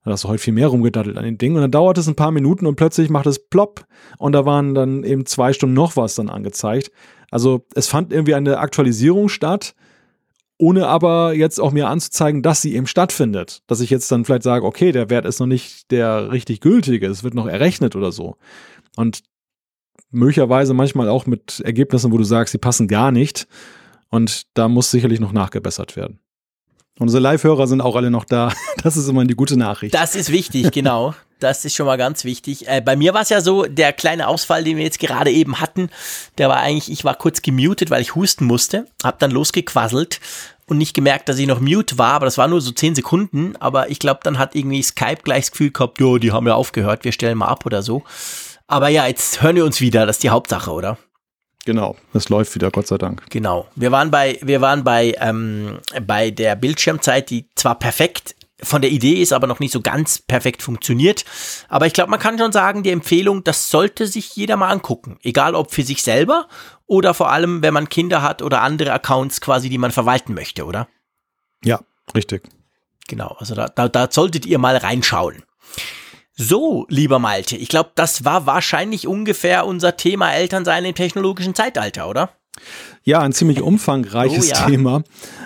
da 0.03 0.11
hast 0.11 0.23
du 0.23 0.27
heute 0.27 0.43
viel 0.43 0.53
mehr 0.53 0.67
rumgedattelt 0.67 1.17
an 1.17 1.23
den 1.23 1.37
Dingen. 1.37 1.55
Und 1.55 1.63
dann 1.63 1.71
dauert 1.71 1.97
es 1.97 2.07
ein 2.07 2.15
paar 2.15 2.31
Minuten 2.31 2.67
und 2.67 2.75
plötzlich 2.75 3.09
macht 3.09 3.25
es 3.25 3.39
plopp. 3.39 3.85
Und 4.19 4.33
da 4.33 4.45
waren 4.45 4.75
dann 4.75 5.03
eben 5.03 5.25
zwei 5.25 5.51
Stunden 5.51 5.73
noch 5.73 5.97
was 5.97 6.15
dann 6.15 6.29
angezeigt. 6.29 6.91
Also 7.31 7.65
es 7.73 7.87
fand 7.87 8.13
irgendwie 8.13 8.35
eine 8.35 8.59
Aktualisierung 8.59 9.29
statt, 9.29 9.73
ohne 10.57 10.87
aber 10.87 11.33
jetzt 11.33 11.59
auch 11.59 11.71
mir 11.71 11.89
anzuzeigen, 11.89 12.43
dass 12.43 12.61
sie 12.61 12.75
eben 12.75 12.87
stattfindet. 12.87 13.63
Dass 13.67 13.81
ich 13.81 13.89
jetzt 13.89 14.11
dann 14.11 14.23
vielleicht 14.23 14.43
sage, 14.43 14.65
okay, 14.65 14.91
der 14.91 15.09
Wert 15.09 15.25
ist 15.25 15.39
noch 15.39 15.47
nicht 15.47 15.91
der 15.91 16.31
richtig 16.31 16.61
gültige, 16.61 17.07
es 17.07 17.23
wird 17.23 17.33
noch 17.33 17.47
errechnet 17.47 17.95
oder 17.95 18.11
so. 18.11 18.37
Und 18.95 19.23
möglicherweise 20.15 20.73
manchmal 20.73 21.09
auch 21.09 21.25
mit 21.25 21.59
Ergebnissen, 21.59 22.11
wo 22.11 22.17
du 22.17 22.23
sagst, 22.23 22.53
sie 22.53 22.57
passen 22.57 22.87
gar 22.87 23.11
nicht. 23.11 23.47
Und 24.09 24.43
da 24.53 24.67
muss 24.67 24.91
sicherlich 24.91 25.19
noch 25.19 25.33
nachgebessert 25.33 25.95
werden. 25.95 26.19
Unsere 26.97 27.21
Live-Hörer 27.21 27.67
sind 27.67 27.81
auch 27.81 27.95
alle 27.95 28.09
noch 28.09 28.25
da. 28.25 28.51
Das 28.83 28.97
ist 28.97 29.07
immer 29.07 29.25
die 29.25 29.33
gute 29.33 29.57
Nachricht. 29.57 29.95
Das 29.95 30.15
ist 30.15 30.31
wichtig, 30.31 30.71
genau. 30.71 31.15
Das 31.39 31.65
ist 31.65 31.73
schon 31.75 31.87
mal 31.87 31.97
ganz 31.97 32.23
wichtig. 32.23 32.67
Äh, 32.67 32.81
bei 32.81 32.95
mir 32.95 33.15
war 33.15 33.21
es 33.21 33.29
ja 33.29 33.41
so, 33.41 33.63
der 33.63 33.93
kleine 33.93 34.27
Ausfall, 34.27 34.63
den 34.63 34.77
wir 34.77 34.83
jetzt 34.83 34.99
gerade 34.99 35.31
eben 35.31 35.59
hatten, 35.59 35.89
der 36.37 36.49
war 36.49 36.57
eigentlich, 36.57 36.91
ich 36.91 37.03
war 37.03 37.15
kurz 37.15 37.41
gemutet, 37.41 37.89
weil 37.89 38.03
ich 38.03 38.13
husten 38.13 38.45
musste, 38.45 38.85
hab 39.03 39.17
dann 39.17 39.31
losgequasselt 39.31 40.21
und 40.67 40.77
nicht 40.77 40.93
gemerkt, 40.93 41.27
dass 41.27 41.39
ich 41.39 41.47
noch 41.47 41.59
mute 41.59 41.97
war, 41.97 42.13
aber 42.13 42.25
das 42.25 42.37
war 42.37 42.47
nur 42.47 42.61
so 42.61 42.71
10 42.71 42.93
Sekunden, 42.93 43.55
aber 43.57 43.89
ich 43.89 43.97
glaube, 43.97 44.19
dann 44.23 44.37
hat 44.37 44.55
irgendwie 44.55 44.83
Skype 44.83 45.23
gleich 45.23 45.45
das 45.45 45.51
Gefühl 45.51 45.71
gehabt, 45.71 45.99
jo, 45.99 46.19
die 46.19 46.31
haben 46.31 46.45
ja 46.45 46.53
aufgehört, 46.53 47.03
wir 47.03 47.11
stellen 47.11 47.39
mal 47.39 47.47
ab 47.47 47.65
oder 47.65 47.81
so. 47.81 48.03
Aber 48.67 48.89
ja, 48.89 49.07
jetzt 49.07 49.41
hören 49.41 49.55
wir 49.55 49.65
uns 49.65 49.81
wieder, 49.81 50.05
das 50.05 50.17
ist 50.17 50.23
die 50.23 50.29
Hauptsache, 50.29 50.71
oder? 50.71 50.97
Genau, 51.65 51.95
es 52.13 52.29
läuft 52.29 52.53
wieder, 52.53 52.69
Gott 52.69 52.87
sei 52.87 52.97
Dank. 52.97 53.23
Genau. 53.29 53.67
Wir 53.75 53.91
waren 53.91 54.11
bei, 54.11 54.37
wir 54.41 54.61
waren 54.61 54.83
bei, 54.83 55.15
ähm, 55.19 55.79
bei 56.05 56.29
der 56.29 56.55
Bildschirmzeit, 56.55 57.29
die 57.29 57.49
zwar 57.55 57.79
perfekt 57.79 58.35
von 58.61 58.81
der 58.81 58.91
Idee 58.91 59.21
ist, 59.21 59.33
aber 59.33 59.47
noch 59.47 59.59
nicht 59.59 59.73
so 59.73 59.81
ganz 59.81 60.19
perfekt 60.19 60.61
funktioniert. 60.61 61.25
Aber 61.67 61.87
ich 61.87 61.93
glaube, 61.93 62.11
man 62.11 62.19
kann 62.19 62.37
schon 62.37 62.51
sagen, 62.51 62.83
die 62.83 62.91
Empfehlung, 62.91 63.43
das 63.43 63.69
sollte 63.69 64.07
sich 64.07 64.35
jeder 64.35 64.57
mal 64.57 64.69
angucken. 64.69 65.17
Egal 65.23 65.55
ob 65.55 65.71
für 65.71 65.83
sich 65.83 66.03
selber 66.03 66.47
oder 66.85 67.13
vor 67.13 67.31
allem, 67.31 67.61
wenn 67.63 67.73
man 67.73 67.89
Kinder 67.89 68.21
hat 68.21 68.41
oder 68.41 68.61
andere 68.61 68.93
Accounts 68.93 69.41
quasi, 69.41 69.69
die 69.69 69.77
man 69.77 69.91
verwalten 69.91 70.33
möchte, 70.33 70.65
oder? 70.65 70.87
Ja, 71.63 71.79
richtig. 72.15 72.43
Genau, 73.07 73.35
also 73.39 73.55
da, 73.55 73.67
da, 73.67 73.89
da 73.89 74.07
solltet 74.09 74.45
ihr 74.45 74.57
mal 74.57 74.77
reinschauen. 74.77 75.43
So, 76.37 76.85
lieber 76.89 77.17
Malte, 77.17 77.55
ich 77.55 77.69
glaube, 77.69 77.91
das 77.95 78.25
war 78.25 78.45
wahrscheinlich 78.45 79.07
ungefähr 79.07 79.65
unser 79.65 79.95
Thema 79.95 80.33
Elternsein 80.33 80.83
im 80.83 80.93
technologischen 80.93 81.55
Zeitalter, 81.55 82.09
oder? 82.09 82.29
Ja, 83.03 83.19
ein 83.19 83.33
ziemlich 83.33 83.61
umfangreiches 83.61 84.47
oh, 84.47 84.49
ja. 84.49 84.65
Thema. 84.65 85.03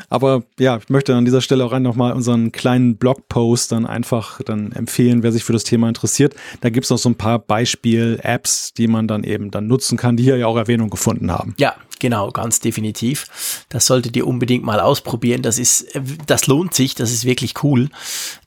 Aber 0.10 0.44
ja, 0.57 0.77
ich 0.77 0.90
möchte 0.90 1.15
an 1.15 1.26
dieser 1.26 1.41
Stelle 1.41 1.65
auch 1.65 1.77
nochmal 1.77 2.14
unseren 2.14 2.52
kleinen 2.52 2.98
Blogpost 2.98 3.72
dann 3.72 3.86
einfach 3.86 4.41
dann 4.41 4.72
empfehlen, 4.72 5.23
wer 5.23 5.31
sich 5.31 5.44
für 5.44 5.53
das 5.53 5.64
Thema 5.64 5.88
interessiert. 5.88 6.36
Da 6.61 6.69
gibt 6.69 6.86
es 6.86 6.90
noch 6.90 6.98
so 6.98 7.10
ein 7.10 7.15
paar 7.15 7.38
Beispiel-Apps, 7.38 8.73
die 8.73 8.88
man 8.88 9.07
dann 9.07 9.23
eben 9.23 9.52
dann 9.52 9.68
nutzen 9.68 9.98
kann, 9.98 10.18
die 10.18 10.23
hier 10.23 10.38
ja 10.38 10.48
auch 10.48 10.57
Erwähnung 10.57 10.90
gefunden 10.90 11.31
haben. 11.31 11.53
Ja, 11.57 11.76
genau, 11.99 12.31
ganz 12.31 12.60
definitiv. 12.60 13.65
Das 13.69 13.86
solltet 13.86 14.15
ihr 14.15 14.26
unbedingt 14.26 14.64
mal 14.64 14.80
ausprobieren. 14.80 15.41
Das 15.41 15.60
ist, 15.60 15.88
das 16.26 16.48
lohnt 16.48 16.73
sich, 16.73 16.95
das 16.95 17.11
ist 17.11 17.26
wirklich 17.26 17.61
cool. 17.64 17.90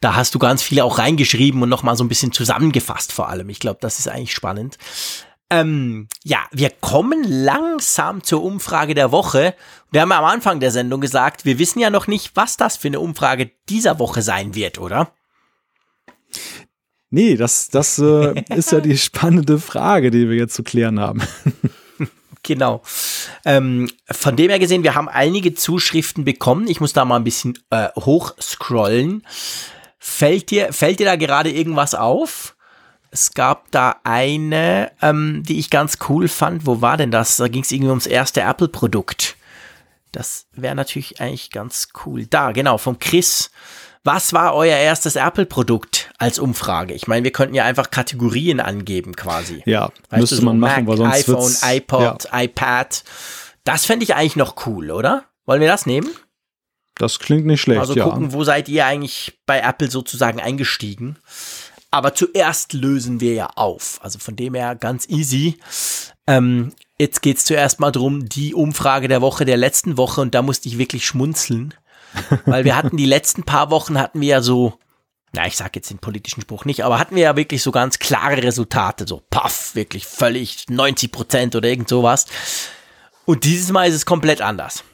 Da 0.00 0.16
hast 0.16 0.34
du 0.34 0.38
ganz 0.38 0.62
viele 0.62 0.84
auch 0.84 0.98
reingeschrieben 0.98 1.62
und 1.62 1.68
nochmal 1.68 1.96
so 1.96 2.02
ein 2.02 2.08
bisschen 2.08 2.32
zusammengefasst 2.32 3.12
vor 3.12 3.28
allem. 3.28 3.50
Ich 3.50 3.60
glaube, 3.60 3.78
das 3.80 3.98
ist 3.98 4.08
eigentlich 4.08 4.32
spannend. 4.32 4.78
Ähm, 5.52 6.08
ja, 6.24 6.38
wir 6.50 6.70
kommen 6.70 7.24
langsam 7.24 8.24
zur 8.24 8.42
Umfrage 8.42 8.94
der 8.94 9.12
Woche. 9.12 9.54
Wir 9.90 10.00
haben 10.00 10.12
am 10.12 10.24
Anfang 10.24 10.60
der 10.60 10.70
Sendung 10.70 11.02
gesagt, 11.02 11.44
wir 11.44 11.58
wissen 11.58 11.78
ja 11.78 11.90
noch 11.90 12.06
nicht, 12.06 12.34
was 12.34 12.56
das 12.56 12.78
für 12.78 12.88
eine 12.88 13.00
Umfrage 13.00 13.50
dieser 13.68 13.98
Woche 13.98 14.22
sein 14.22 14.54
wird, 14.54 14.78
oder? 14.78 15.12
Nee, 17.10 17.36
das, 17.36 17.68
das 17.68 17.98
äh, 17.98 18.42
ist 18.56 18.72
ja 18.72 18.80
die 18.80 18.96
spannende 18.96 19.58
Frage, 19.58 20.10
die 20.10 20.26
wir 20.30 20.36
jetzt 20.36 20.54
zu 20.54 20.62
klären 20.62 20.98
haben. 20.98 21.20
genau. 22.42 22.80
Ähm, 23.44 23.90
von 24.10 24.36
dem 24.36 24.48
her 24.48 24.58
gesehen, 24.58 24.84
wir 24.84 24.94
haben 24.94 25.10
einige 25.10 25.52
Zuschriften 25.52 26.24
bekommen. 26.24 26.66
Ich 26.66 26.80
muss 26.80 26.94
da 26.94 27.04
mal 27.04 27.16
ein 27.16 27.24
bisschen 27.24 27.58
äh, 27.68 27.88
hochscrollen. 27.98 29.26
Fällt 29.98 30.50
dir, 30.50 30.72
fällt 30.72 30.98
dir 30.98 31.06
da 31.06 31.16
gerade 31.16 31.50
irgendwas 31.50 31.94
auf? 31.94 32.56
Es 33.14 33.34
gab 33.34 33.70
da 33.72 33.96
eine, 34.04 34.90
ähm, 35.02 35.42
die 35.46 35.58
ich 35.58 35.68
ganz 35.68 35.98
cool 36.08 36.28
fand. 36.28 36.66
Wo 36.66 36.80
war 36.80 36.96
denn 36.96 37.10
das? 37.10 37.36
Da 37.36 37.48
ging 37.48 37.62
es 37.62 37.70
irgendwie 37.70 37.90
ums 37.90 38.06
erste 38.06 38.40
Apple-Produkt. 38.40 39.36
Das 40.12 40.46
wäre 40.52 40.74
natürlich 40.74 41.20
eigentlich 41.20 41.50
ganz 41.50 41.88
cool. 42.06 42.24
Da, 42.24 42.52
genau, 42.52 42.78
vom 42.78 42.98
Chris. 42.98 43.50
Was 44.02 44.32
war 44.32 44.54
euer 44.54 44.78
erstes 44.78 45.16
Apple-Produkt 45.16 46.10
als 46.16 46.38
Umfrage? 46.38 46.94
Ich 46.94 47.06
meine, 47.06 47.22
wir 47.22 47.32
könnten 47.32 47.54
ja 47.54 47.64
einfach 47.64 47.90
Kategorien 47.90 48.60
angeben 48.60 49.14
quasi. 49.14 49.62
Ja, 49.66 49.90
weißt 50.08 50.20
müsste 50.20 50.36
so 50.36 50.42
man 50.42 50.58
machen, 50.58 50.86
Mac, 50.86 50.88
weil 50.88 50.96
sonst 50.96 51.62
iPhone, 51.62 51.76
iPod, 51.76 52.24
ja. 52.24 52.40
iPad. 52.40 53.04
Das 53.64 53.84
fände 53.84 54.04
ich 54.04 54.14
eigentlich 54.14 54.36
noch 54.36 54.66
cool, 54.66 54.90
oder? 54.90 55.26
Wollen 55.44 55.60
wir 55.60 55.68
das 55.68 55.84
nehmen? 55.84 56.08
Das 56.96 57.18
klingt 57.18 57.46
nicht 57.46 57.60
schlecht, 57.60 57.80
also 57.80 57.94
ja. 57.94 58.04
Also 58.04 58.14
gucken, 58.14 58.32
wo 58.32 58.42
seid 58.42 58.68
ihr 58.68 58.86
eigentlich 58.86 59.38
bei 59.46 59.60
Apple 59.60 59.90
sozusagen 59.90 60.40
eingestiegen? 60.40 61.18
Aber 61.92 62.14
zuerst 62.14 62.72
lösen 62.72 63.20
wir 63.20 63.34
ja 63.34 63.50
auf. 63.54 64.00
Also 64.02 64.18
von 64.18 64.34
dem 64.34 64.54
her 64.54 64.74
ganz 64.74 65.08
easy. 65.08 65.58
Ähm, 66.26 66.72
jetzt 66.98 67.20
geht 67.20 67.36
es 67.36 67.44
zuerst 67.44 67.80
mal 67.80 67.92
drum, 67.92 68.28
die 68.28 68.54
Umfrage 68.54 69.08
der 69.08 69.20
Woche, 69.20 69.44
der 69.44 69.58
letzten 69.58 69.98
Woche, 69.98 70.22
und 70.22 70.34
da 70.34 70.42
musste 70.42 70.68
ich 70.68 70.78
wirklich 70.78 71.06
schmunzeln. 71.06 71.74
weil 72.46 72.64
wir 72.64 72.76
hatten 72.76 72.96
die 72.96 73.06
letzten 73.06 73.42
paar 73.42 73.70
Wochen 73.70 73.98
hatten 73.98 74.20
wir 74.20 74.28
ja 74.28 74.42
so, 74.42 74.78
na, 75.32 75.46
ich 75.46 75.56
sag 75.56 75.74
jetzt 75.76 75.90
den 75.90 75.98
politischen 75.98 76.42
Spruch 76.42 76.64
nicht, 76.64 76.84
aber 76.84 76.98
hatten 76.98 77.14
wir 77.14 77.22
ja 77.22 77.36
wirklich 77.36 77.62
so 77.62 77.72
ganz 77.72 77.98
klare 77.98 78.42
Resultate, 78.42 79.06
so 79.06 79.22
paff, 79.30 79.74
wirklich 79.74 80.06
völlig 80.06 80.66
90 80.68 81.12
Prozent 81.12 81.56
oder 81.56 81.68
irgend 81.68 81.88
sowas. 81.88 82.26
Und 83.24 83.44
dieses 83.44 83.70
Mal 83.70 83.88
ist 83.88 83.94
es 83.94 84.06
komplett 84.06 84.40
anders. 84.40 84.84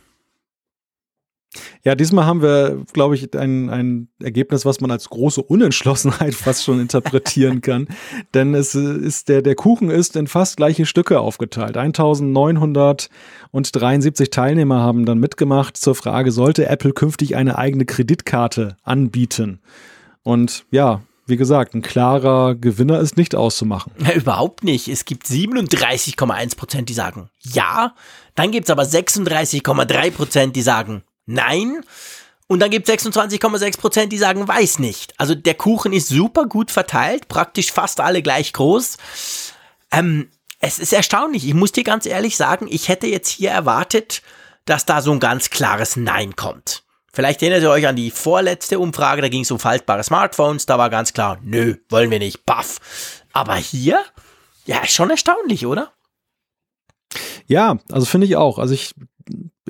Ja, 1.85 1.95
diesmal 1.95 2.25
haben 2.27 2.43
wir, 2.43 2.83
glaube 2.93 3.15
ich, 3.15 3.33
ein, 3.35 3.71
ein 3.71 4.09
Ergebnis, 4.23 4.65
was 4.65 4.81
man 4.81 4.91
als 4.91 5.09
große 5.09 5.41
Unentschlossenheit 5.43 6.35
fast 6.39 6.65
schon 6.65 6.81
interpretieren 6.81 7.61
kann. 7.63 7.87
Denn 8.35 8.55
es 8.55 8.75
ist 8.75 9.29
der, 9.29 9.43
der 9.43 9.55
Kuchen 9.55 9.91
ist 9.91 10.17
in 10.17 10.27
fast 10.27 10.57
gleiche 10.57 10.87
Stücke 10.87 11.21
aufgeteilt. 11.21 11.77
1973 11.77 14.31
Teilnehmer 14.31 14.81
haben 14.81 15.07
dann 15.07 15.19
mitgemacht 15.19 15.77
zur 15.77 15.95
Frage, 15.95 16.33
sollte 16.33 16.67
Apple 16.67 16.93
künftig 16.93 17.37
eine 17.37 17.59
eigene 17.59 17.85
Kreditkarte 17.85 18.77
anbieten? 18.83 19.61
Und 20.23 20.65
ja, 20.71 21.03
wie 21.29 21.37
gesagt, 21.37 21.75
ein 21.75 21.83
klarer 21.83 22.55
Gewinner 22.55 23.01
ist 23.01 23.19
nicht 23.19 23.35
auszumachen. 23.35 23.93
Ja, 23.99 24.15
überhaupt 24.15 24.65
nicht. 24.65 24.89
Es 24.89 25.05
gibt 25.05 25.27
37,1 25.27 26.57
Prozent, 26.57 26.89
die 26.89 26.95
sagen 26.95 27.29
ja. 27.41 27.95
Dann 28.35 28.51
gibt 28.51 28.67
es 28.67 28.71
aber 28.71 28.85
36,3 28.85 30.11
Prozent, 30.11 30.57
die 30.57 30.63
sagen 30.63 31.03
Nein. 31.29 31.85
Und 32.47 32.61
dann 32.61 32.71
gibt 32.71 32.89
es 32.89 33.05
26,6 33.05 33.79
Prozent, 33.79 34.13
die 34.13 34.19
sagen, 34.19 34.49
weiß 34.49 34.79
nicht. 34.79 35.13
Also 35.19 35.35
der 35.35 35.55
Kuchen 35.55 35.93
ist 35.93 36.09
super 36.09 36.47
gut 36.47 36.71
verteilt, 36.71 37.29
praktisch 37.29 37.71
fast 37.71 38.01
alle 38.01 38.23
gleich 38.23 38.55
groß. 38.55 38.97
Ähm, 39.93 40.31
es 40.59 40.79
ist 40.79 40.95
erstaunlich. 40.95 41.47
Ich 41.47 41.55
muss 41.55 41.73
dir 41.73 41.85
ganz 41.85 42.07
ehrlich 42.07 42.37
sagen, 42.37 42.67
ich 42.71 42.89
hätte 42.89 43.07
jetzt 43.07 43.29
hier 43.29 43.51
erwartet, 43.51 44.23
dass 44.65 44.87
da 44.87 45.03
so 45.03 45.13
ein 45.13 45.21
ganz 45.21 45.51
klares 45.51 45.97
Nein 45.97 46.35
kommt. 46.35 46.83
Vielleicht 47.13 47.43
erinnert 47.43 47.63
ihr 47.63 47.71
euch 47.71 47.87
an 47.87 47.97
die 47.97 48.11
vorletzte 48.11 48.79
Umfrage, 48.79 49.23
da 49.23 49.29
ging 49.29 49.43
es 49.43 49.51
um 49.51 49.59
faltbare 49.59 50.05
Smartphones, 50.05 50.67
da 50.67 50.79
war 50.79 50.89
ganz 50.89 51.13
klar, 51.13 51.39
nö, 51.43 51.77
wollen 51.89 52.11
wir 52.11 52.19
nicht, 52.19 52.47
baff. 52.47 52.79
Aber 53.33 53.57
hier, 53.57 54.03
ja, 54.67 54.81
ist 54.81 54.93
schon 54.93 55.11
erstaunlich, 55.11 55.67
oder? 55.67 55.93
Ja, 57.47 57.79
also 57.91 58.07
finde 58.07 58.27
ich 58.27 58.37
auch. 58.37 58.59
Also 58.59 58.75
ich 58.75 58.95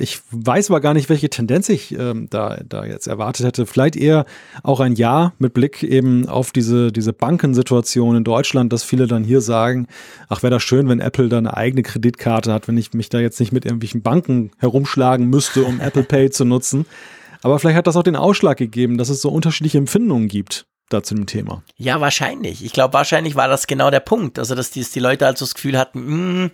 ich 0.01 0.21
weiß 0.31 0.71
aber 0.71 0.81
gar 0.81 0.95
nicht, 0.95 1.09
welche 1.09 1.29
Tendenz 1.29 1.69
ich 1.69 1.93
ähm, 1.93 2.29
da, 2.31 2.59
da 2.67 2.85
jetzt 2.85 3.07
erwartet 3.07 3.47
hätte. 3.47 3.67
Vielleicht 3.67 3.97
eher 3.97 4.25
auch 4.63 4.81
ein 4.81 4.95
Ja 4.95 5.33
mit 5.39 5.55
Blick 5.55 5.83
eben 5.83 6.29
auf 6.29 6.53
diese, 6.53 6.93
diese 6.93 7.13
Bankensituation 7.13 8.17
in 8.17 8.25
Deutschland, 8.25 8.73
dass 8.73 8.85
viele 8.85 9.07
dann 9.07 9.25
hier 9.25 9.41
sagen, 9.41 9.87
ach, 10.29 10.43
wäre 10.43 10.53
das 10.53 10.63
schön, 10.63 10.89
wenn 10.89 11.01
Apple 11.01 11.29
da 11.29 11.39
eine 11.39 11.57
eigene 11.57 11.83
Kreditkarte 11.83 12.53
hat, 12.53 12.69
wenn 12.69 12.77
ich 12.77 12.93
mich 12.93 13.09
da 13.09 13.19
jetzt 13.19 13.41
nicht 13.41 13.53
mit 13.53 13.65
irgendwelchen 13.65 14.03
Banken 14.03 14.51
herumschlagen 14.59 15.29
müsste, 15.29 15.65
um 15.65 15.81
Apple 15.81 16.05
Pay 16.05 16.31
zu 16.31 16.45
nutzen. 16.45 16.87
Aber 17.43 17.59
vielleicht 17.59 17.77
hat 17.77 17.87
das 17.87 17.97
auch 17.97 18.03
den 18.03 18.17
Ausschlag 18.17 18.57
gegeben, 18.57 18.99
dass 18.99 19.09
es 19.09 19.21
so 19.21 19.31
unterschiedliche 19.31 19.79
Empfindungen 19.79 20.29
gibt 20.29 20.67
da 20.89 21.03
zu 21.03 21.15
dem 21.15 21.27
Thema. 21.27 21.63
Ja, 21.77 22.01
wahrscheinlich. 22.01 22.65
Ich 22.65 22.73
glaube, 22.73 22.95
wahrscheinlich 22.95 23.35
war 23.37 23.47
das 23.47 23.67
genau 23.67 23.91
der 23.91 24.01
Punkt. 24.01 24.39
Also, 24.39 24.55
dass 24.55 24.71
die, 24.71 24.81
dass 24.81 24.91
die 24.91 25.01
Leute 25.01 25.27
also 25.27 25.45
das 25.45 25.55
Gefühl 25.55 25.79
hatten, 25.79 26.01
mh, 26.01 26.43
hm, 26.45 26.51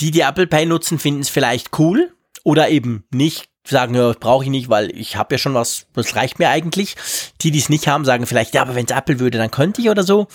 die, 0.00 0.10
die 0.10 0.20
Apple 0.20 0.46
Pay 0.46 0.66
nutzen, 0.66 0.98
finden 0.98 1.20
es 1.20 1.28
vielleicht 1.28 1.78
cool 1.78 2.10
oder 2.44 2.68
eben 2.68 3.04
nicht 3.10 3.50
sagen, 3.64 3.94
ja, 3.94 4.12
brauche 4.18 4.44
ich 4.44 4.50
nicht, 4.50 4.68
weil 4.68 4.90
ich 4.96 5.16
habe 5.16 5.34
ja 5.34 5.38
schon 5.38 5.54
was, 5.54 5.86
das 5.94 6.16
reicht 6.16 6.38
mir 6.38 6.48
eigentlich. 6.48 6.96
Die, 7.40 7.50
die 7.50 7.58
es 7.58 7.68
nicht 7.68 7.88
haben, 7.88 8.04
sagen 8.04 8.26
vielleicht, 8.26 8.54
ja, 8.54 8.62
aber 8.62 8.74
wenn 8.74 8.86
es 8.86 8.90
Apple 8.90 9.20
würde, 9.20 9.38
dann 9.38 9.50
könnte 9.50 9.80
ich 9.80 9.90
oder 9.90 10.02
so. 10.02 10.26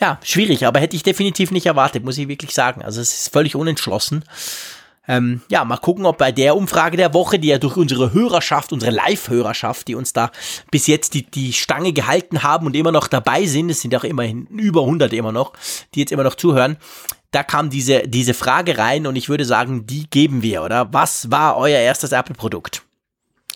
Ja, 0.00 0.18
schwierig, 0.24 0.66
aber 0.66 0.80
hätte 0.80 0.96
ich 0.96 1.02
definitiv 1.02 1.50
nicht 1.50 1.66
erwartet, 1.66 2.04
muss 2.04 2.18
ich 2.18 2.28
wirklich 2.28 2.54
sagen. 2.54 2.82
Also 2.82 3.00
es 3.00 3.12
ist 3.14 3.32
völlig 3.32 3.54
unentschlossen. 3.54 4.24
Ähm, 5.08 5.42
ja, 5.48 5.64
mal 5.64 5.78
gucken, 5.78 6.06
ob 6.06 6.18
bei 6.18 6.30
der 6.30 6.56
Umfrage 6.56 6.96
der 6.96 7.12
Woche, 7.12 7.38
die 7.38 7.48
ja 7.48 7.58
durch 7.58 7.76
unsere 7.76 8.12
Hörerschaft, 8.12 8.72
unsere 8.72 8.92
Live-Hörerschaft, 8.92 9.88
die 9.88 9.96
uns 9.96 10.12
da 10.12 10.30
bis 10.70 10.86
jetzt 10.86 11.14
die, 11.14 11.28
die 11.28 11.52
Stange 11.52 11.92
gehalten 11.92 12.44
haben 12.44 12.66
und 12.66 12.76
immer 12.76 12.92
noch 12.92 13.08
dabei 13.08 13.46
sind, 13.46 13.68
es 13.70 13.80
sind 13.80 13.94
auch 13.96 14.04
immerhin 14.04 14.46
über 14.46 14.82
100 14.82 15.12
immer 15.12 15.32
noch, 15.32 15.54
die 15.94 16.00
jetzt 16.00 16.12
immer 16.12 16.22
noch 16.22 16.36
zuhören, 16.36 16.76
da 17.32 17.42
kam 17.42 17.70
diese, 17.70 18.06
diese 18.06 18.34
Frage 18.34 18.78
rein 18.78 19.06
und 19.06 19.16
ich 19.16 19.28
würde 19.28 19.44
sagen, 19.44 19.86
die 19.86 20.08
geben 20.08 20.42
wir, 20.42 20.62
oder? 20.62 20.92
Was 20.92 21.30
war 21.30 21.56
euer 21.56 21.80
erstes 21.80 22.12
Apple-Produkt? 22.12 22.82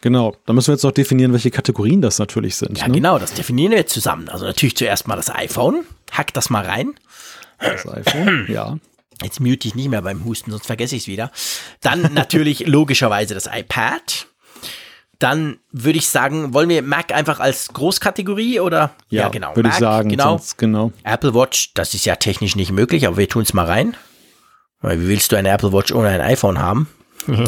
Genau, 0.00 0.36
da 0.46 0.52
müssen 0.52 0.68
wir 0.68 0.74
jetzt 0.74 0.82
noch 0.82 0.92
definieren, 0.92 1.32
welche 1.32 1.50
Kategorien 1.50 2.02
das 2.02 2.18
natürlich 2.18 2.56
sind. 2.56 2.78
Ja, 2.78 2.88
ne? 2.88 2.94
genau, 2.94 3.18
das 3.18 3.34
definieren 3.34 3.72
wir 3.72 3.78
jetzt 3.78 3.92
zusammen. 3.92 4.28
Also 4.28 4.44
natürlich 4.46 4.76
zuerst 4.76 5.06
mal 5.08 5.16
das 5.16 5.30
iPhone. 5.30 5.84
Hack 6.10 6.32
das 6.34 6.50
mal 6.50 6.64
rein. 6.64 6.94
Das 7.58 7.86
iPhone, 7.86 8.46
ja. 8.48 8.78
Jetzt 9.22 9.40
mute 9.40 9.66
ich 9.66 9.74
nicht 9.74 9.88
mehr 9.88 10.02
beim 10.02 10.24
Husten, 10.24 10.50
sonst 10.50 10.66
vergesse 10.66 10.94
ich 10.94 11.02
es 11.02 11.08
wieder. 11.08 11.30
Dann 11.80 12.12
natürlich 12.12 12.60
logischerweise 12.66 13.34
das 13.34 13.46
iPad. 13.46 14.26
Dann 15.18 15.58
würde 15.72 15.98
ich 15.98 16.08
sagen, 16.08 16.52
wollen 16.52 16.68
wir 16.68 16.82
Mac 16.82 17.12
einfach 17.12 17.40
als 17.40 17.68
Großkategorie 17.68 18.60
oder? 18.60 18.90
Ja, 19.08 19.22
ja 19.22 19.28
genau. 19.28 19.56
Würde 19.56 19.70
ich 19.70 19.76
sagen, 19.76 20.10
genau. 20.10 20.40
genau. 20.56 20.92
Apple 21.04 21.34
Watch, 21.34 21.72
das 21.74 21.94
ist 21.94 22.04
ja 22.04 22.16
technisch 22.16 22.56
nicht 22.56 22.72
möglich, 22.72 23.06
aber 23.06 23.16
wir 23.16 23.28
tun 23.28 23.42
es 23.42 23.54
mal 23.54 23.66
rein. 23.66 23.96
Weil 24.80 25.00
wie 25.00 25.08
willst 25.08 25.32
du 25.32 25.36
eine 25.36 25.50
Apple 25.50 25.72
Watch 25.72 25.92
ohne 25.92 26.08
ein 26.08 26.20
iPhone 26.20 26.58
haben? 26.58 26.88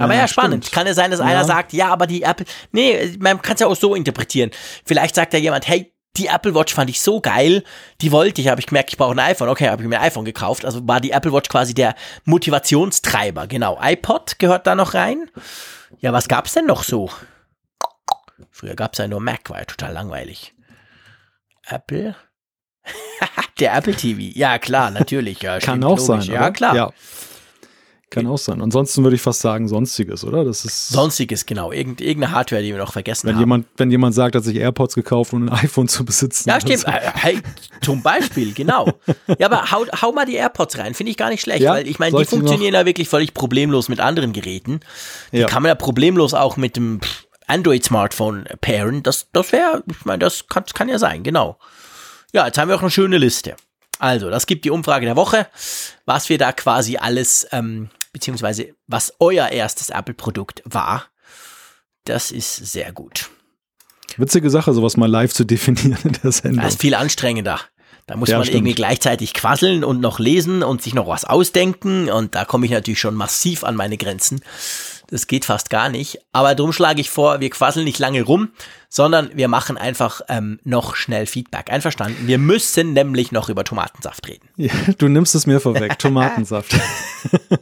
Aber 0.00 0.14
ja, 0.14 0.20
ja 0.20 0.28
spannend. 0.28 0.64
Stimmt. 0.64 0.74
Kann 0.74 0.86
ja 0.86 0.94
sein, 0.94 1.10
dass 1.10 1.20
ja. 1.20 1.26
einer 1.26 1.44
sagt, 1.44 1.74
ja, 1.74 1.88
aber 1.88 2.06
die 2.06 2.22
Apple. 2.22 2.46
Nee, 2.72 3.16
man 3.18 3.42
kann 3.42 3.54
es 3.54 3.60
ja 3.60 3.66
auch 3.66 3.76
so 3.76 3.94
interpretieren. 3.94 4.50
Vielleicht 4.86 5.14
sagt 5.14 5.34
ja 5.34 5.38
jemand, 5.38 5.68
hey, 5.68 5.92
die 6.16 6.26
Apple 6.26 6.54
Watch 6.54 6.74
fand 6.74 6.90
ich 6.90 7.00
so 7.00 7.20
geil, 7.20 7.62
die 8.00 8.10
wollte 8.10 8.40
ich, 8.40 8.48
habe 8.48 8.60
ich 8.60 8.66
gemerkt, 8.66 8.90
ich 8.90 8.96
brauche 8.96 9.12
ein 9.12 9.18
iPhone. 9.18 9.48
Okay, 9.48 9.68
habe 9.68 9.82
ich 9.82 9.88
mir 9.88 10.00
ein 10.00 10.06
iPhone 10.06 10.24
gekauft. 10.24 10.64
Also 10.64 10.86
war 10.88 11.00
die 11.00 11.10
Apple 11.10 11.32
Watch 11.32 11.48
quasi 11.48 11.74
der 11.74 11.94
Motivationstreiber. 12.24 13.46
Genau, 13.46 13.78
iPod 13.80 14.38
gehört 14.38 14.66
da 14.66 14.74
noch 14.74 14.94
rein. 14.94 15.30
Ja, 15.98 16.12
was 16.12 16.28
gab's 16.28 16.54
denn 16.54 16.66
noch 16.66 16.82
so? 16.84 17.10
Früher 18.50 18.74
gab's 18.74 18.98
ja 18.98 19.08
nur 19.08 19.20
Mac, 19.20 19.50
war 19.50 19.58
ja 19.58 19.64
total 19.64 19.92
langweilig. 19.92 20.54
Apple? 21.66 22.14
Der 23.60 23.74
Apple 23.74 23.94
TV. 23.94 24.20
Ja, 24.38 24.58
klar, 24.58 24.90
natürlich. 24.90 25.42
Ja, 25.42 25.58
Kann 25.58 25.84
auch 25.84 25.98
logisch. 25.98 26.06
sein. 26.06 26.20
Oder? 26.22 26.32
Ja, 26.32 26.50
klar. 26.50 26.74
Ja. 26.74 26.90
Kann 28.10 28.26
auch 28.26 28.38
sein. 28.38 28.60
Ansonsten 28.60 29.04
würde 29.04 29.14
ich 29.14 29.22
fast 29.22 29.40
sagen 29.40 29.68
Sonstiges, 29.68 30.24
oder? 30.24 30.44
Das 30.44 30.64
ist 30.64 30.88
Sonstiges, 30.88 31.46
genau. 31.46 31.70
Irgend, 31.70 32.00
irgendeine 32.00 32.34
Hardware, 32.34 32.60
die 32.60 32.72
wir 32.72 32.78
noch 32.78 32.92
vergessen 32.92 33.28
wenn 33.28 33.36
haben. 33.36 33.42
Jemand, 33.42 33.66
wenn 33.76 33.88
jemand 33.88 34.16
sagt, 34.16 34.34
hat 34.34 34.42
sich 34.42 34.56
AirPods 34.56 34.96
gekauft, 34.96 35.32
um 35.32 35.44
ein 35.44 35.48
iPhone 35.64 35.86
zu 35.86 36.04
besitzen. 36.04 36.48
Ja, 36.48 36.60
stimmt. 36.60 36.80
So. 36.80 36.88
Äh, 36.88 37.00
hey, 37.14 37.38
zum 37.82 38.02
Beispiel, 38.02 38.52
genau. 38.52 38.88
Ja, 39.38 39.46
aber 39.46 39.70
hau, 39.70 39.86
hau 40.02 40.10
mal 40.10 40.26
die 40.26 40.34
AirPods 40.34 40.76
rein. 40.78 40.94
Finde 40.94 41.12
ich 41.12 41.16
gar 41.16 41.30
nicht 41.30 41.40
schlecht, 41.40 41.62
ja? 41.62 41.70
weil 41.70 41.86
ich 41.86 42.00
meine, 42.00 42.18
die 42.18 42.24
funktionieren 42.24 42.74
ja 42.74 42.84
wirklich 42.84 43.08
völlig 43.08 43.32
problemlos 43.32 43.88
mit 43.88 44.00
anderen 44.00 44.32
Geräten. 44.32 44.80
Die 45.30 45.38
ja. 45.38 45.46
kann 45.46 45.62
man 45.62 45.68
ja 45.68 45.76
problemlos 45.76 46.34
auch 46.34 46.56
mit 46.56 46.74
dem 46.74 47.00
Android-Smartphone 47.46 48.44
pairen. 48.60 49.04
Das, 49.04 49.28
das 49.32 49.52
wäre, 49.52 49.84
ich 49.88 50.04
meine, 50.04 50.18
das 50.18 50.48
kann, 50.48 50.64
kann 50.74 50.88
ja 50.88 50.98
sein, 50.98 51.22
genau. 51.22 51.58
Ja, 52.32 52.46
jetzt 52.46 52.58
haben 52.58 52.68
wir 52.68 52.74
auch 52.74 52.82
eine 52.82 52.90
schöne 52.90 53.18
Liste. 53.18 53.54
Also, 54.00 54.30
das 54.30 54.46
gibt 54.46 54.64
die 54.64 54.70
Umfrage 54.70 55.06
der 55.06 55.14
Woche, 55.14 55.46
was 56.06 56.28
wir 56.28 56.38
da 56.38 56.52
quasi 56.52 56.96
alles 56.96 57.46
ähm, 57.52 57.90
beziehungsweise 58.12 58.74
was 58.86 59.14
euer 59.18 59.48
erstes 59.48 59.90
Apple-Produkt 59.90 60.62
war. 60.64 61.06
Das 62.04 62.30
ist 62.30 62.56
sehr 62.56 62.92
gut. 62.92 63.30
Witzige 64.16 64.50
Sache, 64.50 64.72
sowas 64.72 64.96
mal 64.96 65.08
live 65.10 65.32
zu 65.32 65.44
definieren 65.44 65.98
in 66.04 66.12
der 66.22 66.32
Sendung. 66.32 66.62
Das 66.62 66.74
ist 66.74 66.80
viel 66.80 66.94
anstrengender. 66.94 67.60
Da 68.06 68.16
muss 68.16 68.28
ja, 68.28 68.38
man 68.38 68.44
stimmt. 68.44 68.56
irgendwie 68.56 68.74
gleichzeitig 68.74 69.34
quasseln 69.34 69.84
und 69.84 70.00
noch 70.00 70.18
lesen 70.18 70.64
und 70.64 70.82
sich 70.82 70.94
noch 70.94 71.06
was 71.06 71.24
ausdenken. 71.24 72.10
Und 72.10 72.34
da 72.34 72.44
komme 72.44 72.66
ich 72.66 72.72
natürlich 72.72 72.98
schon 72.98 73.14
massiv 73.14 73.62
an 73.62 73.76
meine 73.76 73.96
Grenzen. 73.96 74.40
Das 75.10 75.26
geht 75.26 75.44
fast 75.44 75.70
gar 75.70 75.88
nicht. 75.88 76.18
Aber 76.32 76.54
darum 76.54 76.72
schlage 76.72 77.00
ich 77.00 77.10
vor, 77.10 77.40
wir 77.40 77.50
quasseln 77.50 77.84
nicht 77.84 77.98
lange 77.98 78.22
rum, 78.22 78.50
sondern 78.88 79.30
wir 79.34 79.48
machen 79.48 79.76
einfach 79.76 80.20
ähm, 80.28 80.60
noch 80.64 80.94
schnell 80.94 81.26
Feedback. 81.26 81.70
Einverstanden? 81.70 82.26
Wir 82.26 82.38
müssen 82.38 82.92
nämlich 82.92 83.32
noch 83.32 83.48
über 83.48 83.64
Tomatensaft 83.64 84.28
reden. 84.28 84.48
Ja, 84.56 84.72
du 84.98 85.08
nimmst 85.08 85.34
es 85.34 85.46
mir 85.46 85.60
vorweg. 85.60 85.98
Tomatensaft. 85.98 86.76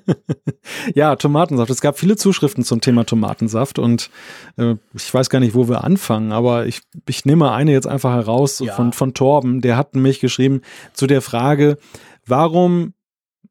ja, 0.95 1.17
Tomatensaft. 1.17 1.71
Es 1.71 1.81
gab 1.81 1.99
viele 1.99 2.17
Zuschriften 2.17 2.65
zum 2.65 2.81
Thema 2.81 3.05
Tomatensaft 3.05 3.79
und 3.79 4.11
äh, 4.57 4.75
ich 4.95 5.13
weiß 5.13 5.31
gar 5.31 5.41
nicht, 5.41 5.55
wo 5.55 5.69
wir 5.69 5.85
anfangen, 5.85 6.33
aber 6.33 6.67
ich, 6.67 6.81
ich 7.09 7.25
nehme 7.25 7.53
eine 7.53 7.73
jetzt 7.73 7.87
einfach 7.87 8.13
heraus 8.13 8.61
ja. 8.61 8.75
von, 8.75 8.93
von 8.93 9.15
Torben. 9.15 9.61
Der 9.61 9.77
hat 9.77 9.95
mich 9.95 10.21
geschrieben 10.21 10.63
zu 10.93 11.07
der 11.07 11.23
Frage, 11.23 11.79
warum 12.27 12.95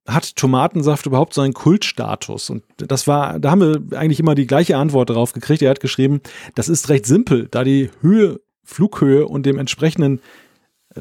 hat 0.07 0.35
Tomatensaft 0.35 1.05
überhaupt 1.05 1.33
so 1.33 1.41
einen 1.41 1.53
Kultstatus? 1.53 2.49
Und 2.49 2.63
das 2.77 3.07
war, 3.07 3.39
da 3.39 3.51
haben 3.51 3.61
wir 3.61 3.97
eigentlich 3.97 4.19
immer 4.19 4.35
die 4.35 4.47
gleiche 4.47 4.77
Antwort 4.77 5.09
darauf 5.09 5.33
gekriegt. 5.33 5.61
Er 5.61 5.69
hat 5.69 5.79
geschrieben, 5.79 6.21
das 6.55 6.69
ist 6.69 6.89
recht 6.89 7.05
simpel, 7.05 7.47
da 7.51 7.63
die 7.63 7.91
Höhe, 8.01 8.39
Flughöhe 8.63 9.27
und 9.27 9.45
dem 9.45 9.57
entsprechenden 9.57 10.21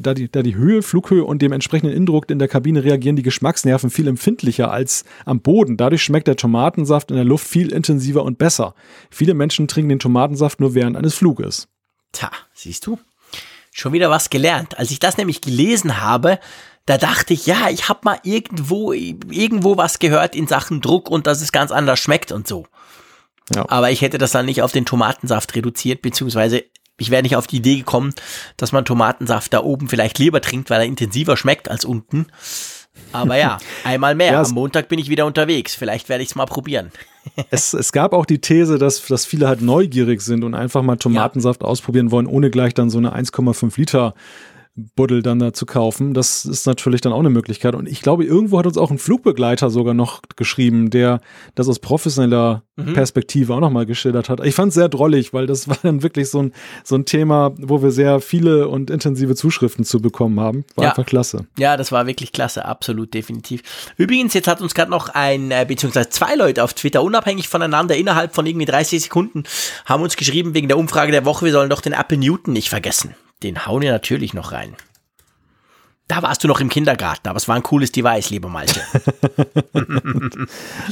da 0.01 0.13
die, 0.13 0.29
da 0.31 0.43
die 0.43 0.55
Höhe, 0.55 0.81
Flughöhe 0.81 1.23
und 1.23 1.41
dem 1.41 1.51
entsprechenden 1.51 1.95
Indruck 1.95 2.29
in 2.29 2.39
der 2.39 2.47
Kabine 2.47 2.83
reagieren 2.83 3.15
die 3.15 3.23
Geschmacksnerven 3.23 3.89
viel 3.89 4.07
empfindlicher 4.07 4.71
als 4.71 5.05
am 5.25 5.41
Boden. 5.41 5.77
Dadurch 5.77 6.03
schmeckt 6.03 6.27
der 6.27 6.35
Tomatensaft 6.35 7.09
in 7.09 7.15
der 7.15 7.25
Luft 7.25 7.47
viel 7.47 7.71
intensiver 7.71 8.23
und 8.23 8.37
besser. 8.37 8.75
Viele 9.09 9.33
Menschen 9.33 9.67
trinken 9.67 9.89
den 9.89 9.99
Tomatensaft 9.99 10.59
nur 10.59 10.75
während 10.75 10.97
eines 10.97 11.15
Fluges. 11.15 11.67
Tja, 12.11 12.31
siehst 12.53 12.85
du? 12.85 12.99
Schon 13.77 13.93
wieder 13.93 14.09
was 14.09 14.31
gelernt. 14.31 14.79
Als 14.79 14.89
ich 14.89 14.97
das 14.97 15.17
nämlich 15.17 15.39
gelesen 15.39 16.01
habe, 16.01 16.39
da 16.87 16.97
dachte 16.97 17.33
ich, 17.33 17.45
ja, 17.45 17.69
ich 17.69 17.89
habe 17.89 17.99
mal 18.03 18.17
irgendwo, 18.23 18.91
irgendwo 18.91 19.77
was 19.77 19.99
gehört 19.99 20.35
in 20.35 20.47
Sachen 20.47 20.81
Druck 20.81 21.11
und 21.11 21.27
dass 21.27 21.41
es 21.41 21.51
ganz 21.51 21.71
anders 21.71 21.99
schmeckt 21.99 22.31
und 22.31 22.47
so. 22.47 22.65
Ja. 23.53 23.65
Aber 23.69 23.91
ich 23.91 24.01
hätte 24.01 24.17
das 24.17 24.31
dann 24.31 24.47
nicht 24.47 24.63
auf 24.63 24.71
den 24.71 24.85
Tomatensaft 24.85 25.53
reduziert, 25.55 26.01
beziehungsweise 26.01 26.63
ich 26.97 27.11
wäre 27.11 27.21
nicht 27.21 27.35
auf 27.35 27.45
die 27.45 27.57
Idee 27.57 27.75
gekommen, 27.75 28.15
dass 28.57 28.71
man 28.71 28.83
Tomatensaft 28.83 29.53
da 29.53 29.61
oben 29.61 29.87
vielleicht 29.89 30.17
lieber 30.17 30.41
trinkt, 30.41 30.71
weil 30.71 30.81
er 30.81 30.87
intensiver 30.87 31.37
schmeckt 31.37 31.69
als 31.69 31.85
unten. 31.85 32.25
Aber 33.11 33.37
ja, 33.37 33.59
einmal 33.83 34.15
mehr. 34.15 34.33
Ja, 34.33 34.41
Am 34.41 34.51
Montag 34.51 34.89
bin 34.89 34.97
ich 34.97 35.07
wieder 35.07 35.27
unterwegs. 35.27 35.75
Vielleicht 35.75 36.09
werde 36.09 36.23
ich 36.23 36.29
es 36.29 36.35
mal 36.35 36.47
probieren. 36.47 36.91
Es, 37.49 37.73
es 37.73 37.91
gab 37.91 38.13
auch 38.13 38.25
die 38.25 38.39
These, 38.39 38.77
dass, 38.77 39.05
dass 39.05 39.25
viele 39.25 39.47
halt 39.47 39.61
neugierig 39.61 40.21
sind 40.21 40.43
und 40.43 40.53
einfach 40.53 40.81
mal 40.81 40.97
Tomatensaft 40.97 41.61
ja. 41.61 41.67
ausprobieren 41.67 42.11
wollen, 42.11 42.27
ohne 42.27 42.49
gleich 42.49 42.73
dann 42.73 42.89
so 42.89 42.97
eine 42.97 43.15
1,5 43.15 43.77
Liter 43.77 44.13
Buddel 44.77 45.23
dann 45.23 45.39
da 45.39 45.53
zu 45.53 45.65
kaufen. 45.65 46.13
Das 46.13 46.45
ist 46.45 46.67
natürlich 46.67 47.01
dann 47.01 47.11
auch 47.11 47.19
eine 47.19 47.31
Möglichkeit. 47.31 47.73
Und 47.73 47.89
ich 47.89 48.01
glaube, 48.01 48.23
irgendwo 48.23 48.59
hat 48.59 48.67
uns 48.67 48.77
auch 48.77 48.91
ein 48.91 48.99
Flugbegleiter 48.99 49.71
sogar 49.71 49.95
noch 49.95 50.21
geschrieben, 50.35 50.91
der 50.91 51.19
das 51.55 51.67
aus 51.67 51.79
professioneller 51.79 52.61
mhm. 52.75 52.93
Perspektive 52.93 53.55
auch 53.55 53.59
nochmal 53.59 53.87
geschildert 53.87 54.29
hat. 54.29 54.45
Ich 54.45 54.53
fand 54.53 54.69
es 54.69 54.75
sehr 54.75 54.87
drollig, 54.87 55.33
weil 55.33 55.47
das 55.47 55.67
war 55.67 55.77
dann 55.81 56.03
wirklich 56.03 56.29
so 56.29 56.43
ein, 56.43 56.53
so 56.83 56.95
ein 56.95 57.05
Thema, 57.05 57.53
wo 57.57 57.81
wir 57.81 57.89
sehr 57.91 58.19
viele 58.19 58.67
und 58.67 58.91
intensive 58.91 59.35
Zuschriften 59.35 59.83
zu 59.83 59.99
bekommen 59.99 60.39
haben. 60.39 60.63
War 60.75 60.83
ja. 60.83 60.89
einfach 60.91 61.05
klasse. 61.05 61.47
Ja, 61.57 61.75
das 61.75 61.91
war 61.91 62.05
wirklich 62.05 62.31
klasse, 62.31 62.65
absolut, 62.65 63.15
definitiv. 63.15 63.63
Übrigens, 63.97 64.35
jetzt 64.35 64.47
hat 64.47 64.61
uns 64.61 64.75
gerade 64.75 64.91
noch 64.91 65.09
ein, 65.09 65.49
äh, 65.49 65.65
beziehungsweise 65.67 66.09
zwei 66.09 66.35
Leute 66.35 66.63
auf 66.63 66.75
Twitter, 66.75 67.01
unabhängig 67.01 67.49
voneinander, 67.49 67.95
innerhalb 67.95 68.35
von 68.35 68.45
irgendwie 68.45 68.65
30 68.65 69.01
Sekunden, 69.01 69.43
haben 69.85 70.03
uns 70.03 70.15
geschrieben 70.15 70.53
wegen 70.53 70.67
der 70.67 70.77
Umfrage 70.77 71.11
der 71.11 71.25
Woche, 71.25 71.45
wir 71.45 71.51
sollen 71.51 71.71
doch 71.71 71.81
den 71.81 71.93
Apple 71.93 72.17
Newton 72.17 72.53
nicht 72.53 72.69
vergessen. 72.69 73.15
Den 73.43 73.65
hauen 73.65 73.81
wir 73.81 73.91
natürlich 73.91 74.33
noch 74.33 74.51
rein. 74.51 74.75
Da 76.07 76.21
warst 76.21 76.43
du 76.43 76.47
noch 76.47 76.61
im 76.61 76.69
Kindergarten, 76.69 77.27
aber 77.27 77.35
es 77.35 77.49
war 77.49 77.55
ein 77.57 77.63
cooles 77.63 77.91
Device, 77.91 78.29
lieber 78.29 78.47
Malte. 78.47 78.81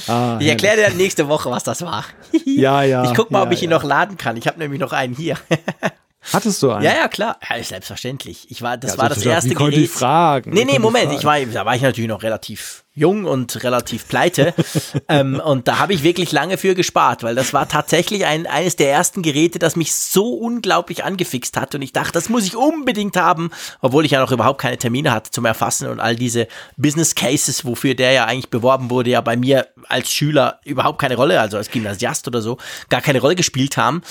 ah, 0.08 0.38
ich 0.42 0.48
erkläre 0.48 0.76
dir 0.76 0.90
nächste 0.96 1.30
Woche, 1.30 1.50
was 1.50 1.64
das 1.64 1.82
war. 1.84 2.04
ja, 2.46 2.84
ja. 2.84 3.06
Ich 3.06 3.14
guck 3.14 3.32
mal, 3.32 3.40
ja, 3.40 3.46
ob 3.46 3.52
ich 3.54 3.64
ihn 3.64 3.70
noch 3.70 3.84
laden 3.84 4.18
kann. 4.18 4.36
Ich 4.36 4.46
habe 4.46 4.60
nämlich 4.60 4.82
noch 4.82 4.92
einen 4.92 5.16
hier. 5.16 5.38
Hattest 6.34 6.62
du 6.64 6.72
einen? 6.72 6.84
Ja, 6.84 6.94
ja, 6.96 7.08
klar. 7.08 7.38
Ja, 7.48 7.62
selbstverständlich. 7.64 8.48
Ich 8.50 8.62
war, 8.62 8.78
das 8.78 8.94
ja, 8.94 8.98
war 8.98 9.10
das 9.10 9.26
erste 9.26 9.52
wie 9.52 9.56
Gerät. 9.56 9.78
Ich 9.78 9.92
fragen? 9.92 10.52
Nee, 10.52 10.66
nee, 10.66 10.80
Moment. 10.80 11.14
Ich 11.14 11.24
war, 11.24 11.40
da 11.40 11.66
war 11.66 11.76
ich 11.76 11.82
natürlich 11.82 12.10
noch 12.10 12.24
relativ 12.24 12.86
jung 12.96 13.26
und 13.26 13.64
relativ 13.64 14.08
pleite. 14.08 14.54
ähm, 15.10 15.42
und 15.44 15.68
da 15.68 15.80
habe 15.80 15.94
ich 15.94 16.02
wirklich 16.02 16.32
lange 16.32 16.58
für 16.58 16.74
gespart, 16.74 17.24
weil 17.24 17.36
das 17.36 17.54
war 17.54 17.68
tatsächlich 17.68 18.26
ein, 18.26 18.48
eines 18.48 18.78
der 18.78 18.92
ersten 18.92 19.22
Geräte, 19.22 19.60
das 19.60 19.76
mich 19.76 19.94
so 19.94 20.34
unglaublich 20.34 21.04
angefixt 21.04 21.58
hat. 21.58 21.76
Und 21.76 21.82
ich 21.82 21.92
dachte, 21.92 22.14
das 22.14 22.30
muss 22.30 22.46
ich 22.46 22.56
unbedingt 22.56 23.18
haben, 23.18 23.52
obwohl 23.82 24.06
ich 24.06 24.12
ja 24.12 24.22
noch 24.22 24.32
überhaupt 24.32 24.62
keine 24.62 24.78
Termine 24.78 25.12
hatte 25.12 25.32
zum 25.32 25.46
Erfassen 25.46 25.90
und 25.90 26.00
all 26.00 26.16
diese 26.16 26.48
Business 26.78 27.14
Cases, 27.16 27.66
wofür 27.66 27.96
der 27.96 28.14
ja 28.14 28.26
eigentlich 28.26 28.50
beworben 28.50 28.90
wurde, 28.90 29.10
ja 29.10 29.22
bei 29.22 29.36
mir 29.36 29.68
als 29.90 30.12
Schüler 30.12 30.60
überhaupt 30.64 31.00
keine 31.00 31.16
Rolle, 31.16 31.40
also 31.40 31.58
als 31.58 31.70
Gymnasiast 31.70 32.28
oder 32.28 32.42
so, 32.42 32.58
gar 32.90 33.02
keine 33.02 33.20
Rolle 33.20 33.36
gespielt 33.36 33.78
haben. 33.78 34.02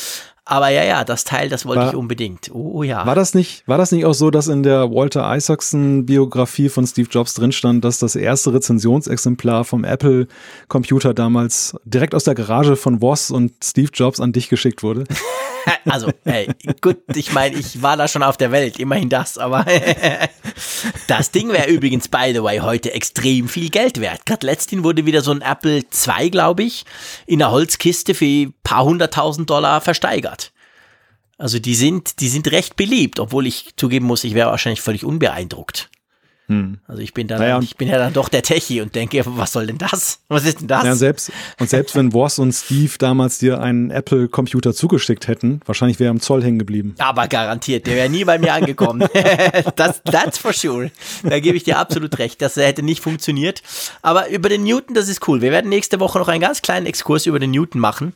Aber 0.47 0.69
ja, 0.69 0.85
ja, 0.85 1.05
das 1.05 1.25
Teil, 1.25 1.49
das 1.49 1.65
wollte 1.65 1.83
war, 1.83 1.89
ich 1.89 1.97
unbedingt. 1.97 2.51
Oh, 2.53 2.73
oh, 2.75 2.83
ja. 2.83 3.07
War 3.07 3.15
das 3.15 3.33
nicht, 3.33 3.67
war 3.67 3.79
das 3.79 3.93
nicht 3.93 4.05
auch 4.05 4.13
so, 4.13 4.31
dass 4.31 4.49
in 4.49 4.63
der 4.63 4.91
Walter 4.91 5.35
Isaacson 5.35 6.05
Biografie 6.05 6.69
von 6.69 6.87
Steve 6.87 7.09
Jobs 7.11 7.33
drin 7.33 7.51
stand, 7.51 7.83
dass 7.83 7.99
das 7.99 8.15
erste 8.15 8.53
Rezensionsexemplar 8.53 9.65
vom 9.65 9.85
Apple 9.85 10.29
Computer 10.69 11.15
damals 11.15 11.75
direkt 11.85 12.15
aus 12.15 12.25
der 12.25 12.35
Garage 12.35 12.77
von 12.77 13.01
Voss 13.01 13.31
und 13.31 13.53
Steve 13.63 13.89
Jobs 13.95 14.21
an 14.21 14.33
dich 14.33 14.51
geschickt 14.51 14.83
wurde? 14.83 15.05
also, 15.87 16.11
hey, 16.25 16.49
gut, 16.83 16.99
ich 17.15 17.33
meine, 17.33 17.57
ich 17.57 17.81
war 17.81 17.97
da 17.97 18.07
schon 18.07 18.23
auf 18.23 18.37
der 18.37 18.53
Welt, 18.53 18.79
immerhin 18.79 19.09
das, 19.09 19.39
aber 19.39 19.65
das 21.07 21.31
Ding 21.31 21.49
wäre 21.51 21.71
übrigens, 21.71 22.09
by 22.09 22.33
the 22.35 22.43
way, 22.43 22.59
heute 22.59 22.93
extrem 22.93 23.49
viel 23.49 23.71
Geld 23.71 23.99
wert. 23.99 24.27
Gerade 24.27 24.47
letztens 24.47 24.85
wurde 24.85 25.07
wieder 25.07 25.23
so 25.23 25.31
ein 25.31 25.41
Apple 25.41 25.79
II, 25.79 26.31
glaube 26.31 26.65
ich, 26.65 26.85
in 27.27 27.43
einer 27.43 27.51
Holzkiste 27.51 28.13
für 28.13 28.25
ein 28.27 28.55
paar 28.63 28.85
hunderttausend 28.85 29.49
Dollar 29.49 29.81
versteigert. 29.81 30.34
Also 31.45 31.59
die 31.59 31.75
sind, 31.75 32.21
die 32.21 32.29
sind 32.29 32.51
recht 32.53 32.75
beliebt, 32.75 33.21
obwohl 33.21 33.47
ich 33.47 33.75
zugeben 33.77 34.07
muss, 34.07 34.25
ich 34.25 34.33
wäre 34.33 34.49
wahrscheinlich 34.49 34.81
völlig 34.81 35.05
unbeeindruckt. 35.05 35.91
Hm. 36.47 36.79
Also 36.87 37.03
ich 37.03 37.13
bin 37.13 37.29
dann, 37.29 37.39
naja, 37.39 37.61
ich 37.61 37.77
bin 37.77 37.89
ja 37.89 37.99
dann 37.99 38.15
doch 38.15 38.31
der 38.31 38.43
Techie 38.43 38.81
und 38.81 38.95
denke, 38.95 39.23
was 39.27 39.53
soll 39.53 39.67
denn 39.67 39.77
das? 39.77 40.21
Was 40.29 40.47
ist 40.47 40.63
denn 40.63 40.69
das? 40.69 40.85
Ja, 40.85 40.93
und 40.93 40.97
selbst, 40.97 41.31
und 41.61 41.69
selbst 41.69 41.97
wenn 41.97 42.13
Voss 42.13 42.39
und 42.39 42.53
Steve 42.55 42.93
damals 42.99 43.39
dir 43.39 43.61
einen 43.61 43.91
Apple-Computer 43.91 44.73
zugeschickt 44.73 45.29
hätten, 45.29 45.61
wahrscheinlich 45.67 46.01
wäre 46.01 46.09
er 46.09 46.13
am 46.13 46.21
Zoll 46.21 46.43
hängen 46.43 46.59
geblieben. 46.59 46.95
Aber 46.97 47.29
garantiert, 47.29 47.87
der 47.87 47.97
wäre 47.97 48.09
nie 48.09 48.25
bei 48.25 48.39
mir 48.39 48.55
angekommen. 48.55 49.07
das, 49.77 50.03
that's 50.05 50.39
for 50.39 50.55
sure. 50.55 50.91
Da 51.25 51.41
gebe 51.41 51.59
ich 51.59 51.65
dir 51.65 51.79
absolut 51.79 52.19
recht. 52.19 52.41
Das 52.41 52.57
hätte 52.57 52.83
nicht 52.83 53.03
funktioniert. 53.03 53.63
Aber 54.01 54.31
über 54.31 54.49
den 54.49 54.65
Newton, 54.65 54.95
das 54.95 55.09
ist 55.09 55.29
cool. 55.29 55.43
Wir 55.43 55.51
werden 55.51 55.69
nächste 55.69 56.01
Woche 56.01 56.19
noch 56.19 56.29
einen 56.29 56.41
ganz 56.41 56.63
kleinen 56.63 56.87
Exkurs 56.87 57.27
über 57.27 57.39
den 57.39 57.51
Newton 57.51 57.83
machen 57.83 58.15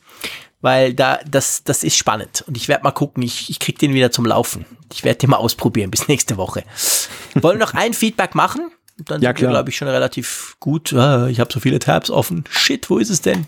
weil 0.60 0.94
da 0.94 1.20
das 1.28 1.62
das 1.64 1.85
ist 1.85 1.97
spannend 1.97 2.44
und 2.47 2.56
ich 2.56 2.68
werde 2.68 2.85
mal 2.85 2.93
gucken, 2.93 3.22
ich, 3.22 3.51
ich 3.51 3.59
krieg 3.59 3.78
den 3.78 3.94
wieder 3.94 4.10
zum 4.10 4.26
Laufen. 4.26 4.66
Ich 4.93 5.05
werde 5.05 5.18
den 5.18 5.30
mal 5.30 5.36
ausprobieren 5.36 5.90
bis 5.90 6.09
nächste 6.09 6.36
Woche. 6.36 6.64
Wollen 7.35 7.59
wir 7.59 7.66
noch 7.66 7.74
ein 7.74 7.94
Feedback 7.94 8.35
machen? 8.35 8.70
Dann 8.98 9.22
ja, 9.22 9.30
sind 9.30 9.43
wir 9.43 9.48
glaube 9.51 9.70
ich 9.70 9.76
schon 9.76 9.89
relativ 9.89 10.56
gut. 10.59 10.93
Ah, 10.93 11.28
ich 11.28 11.40
habe 11.40 11.52
so 11.52 11.60
viele 11.60 11.78
Tabs 11.78 12.10
offen. 12.10 12.44
Shit, 12.51 12.90
wo 12.90 12.98
ist 12.98 13.10
es 13.10 13.20
denn? 13.20 13.47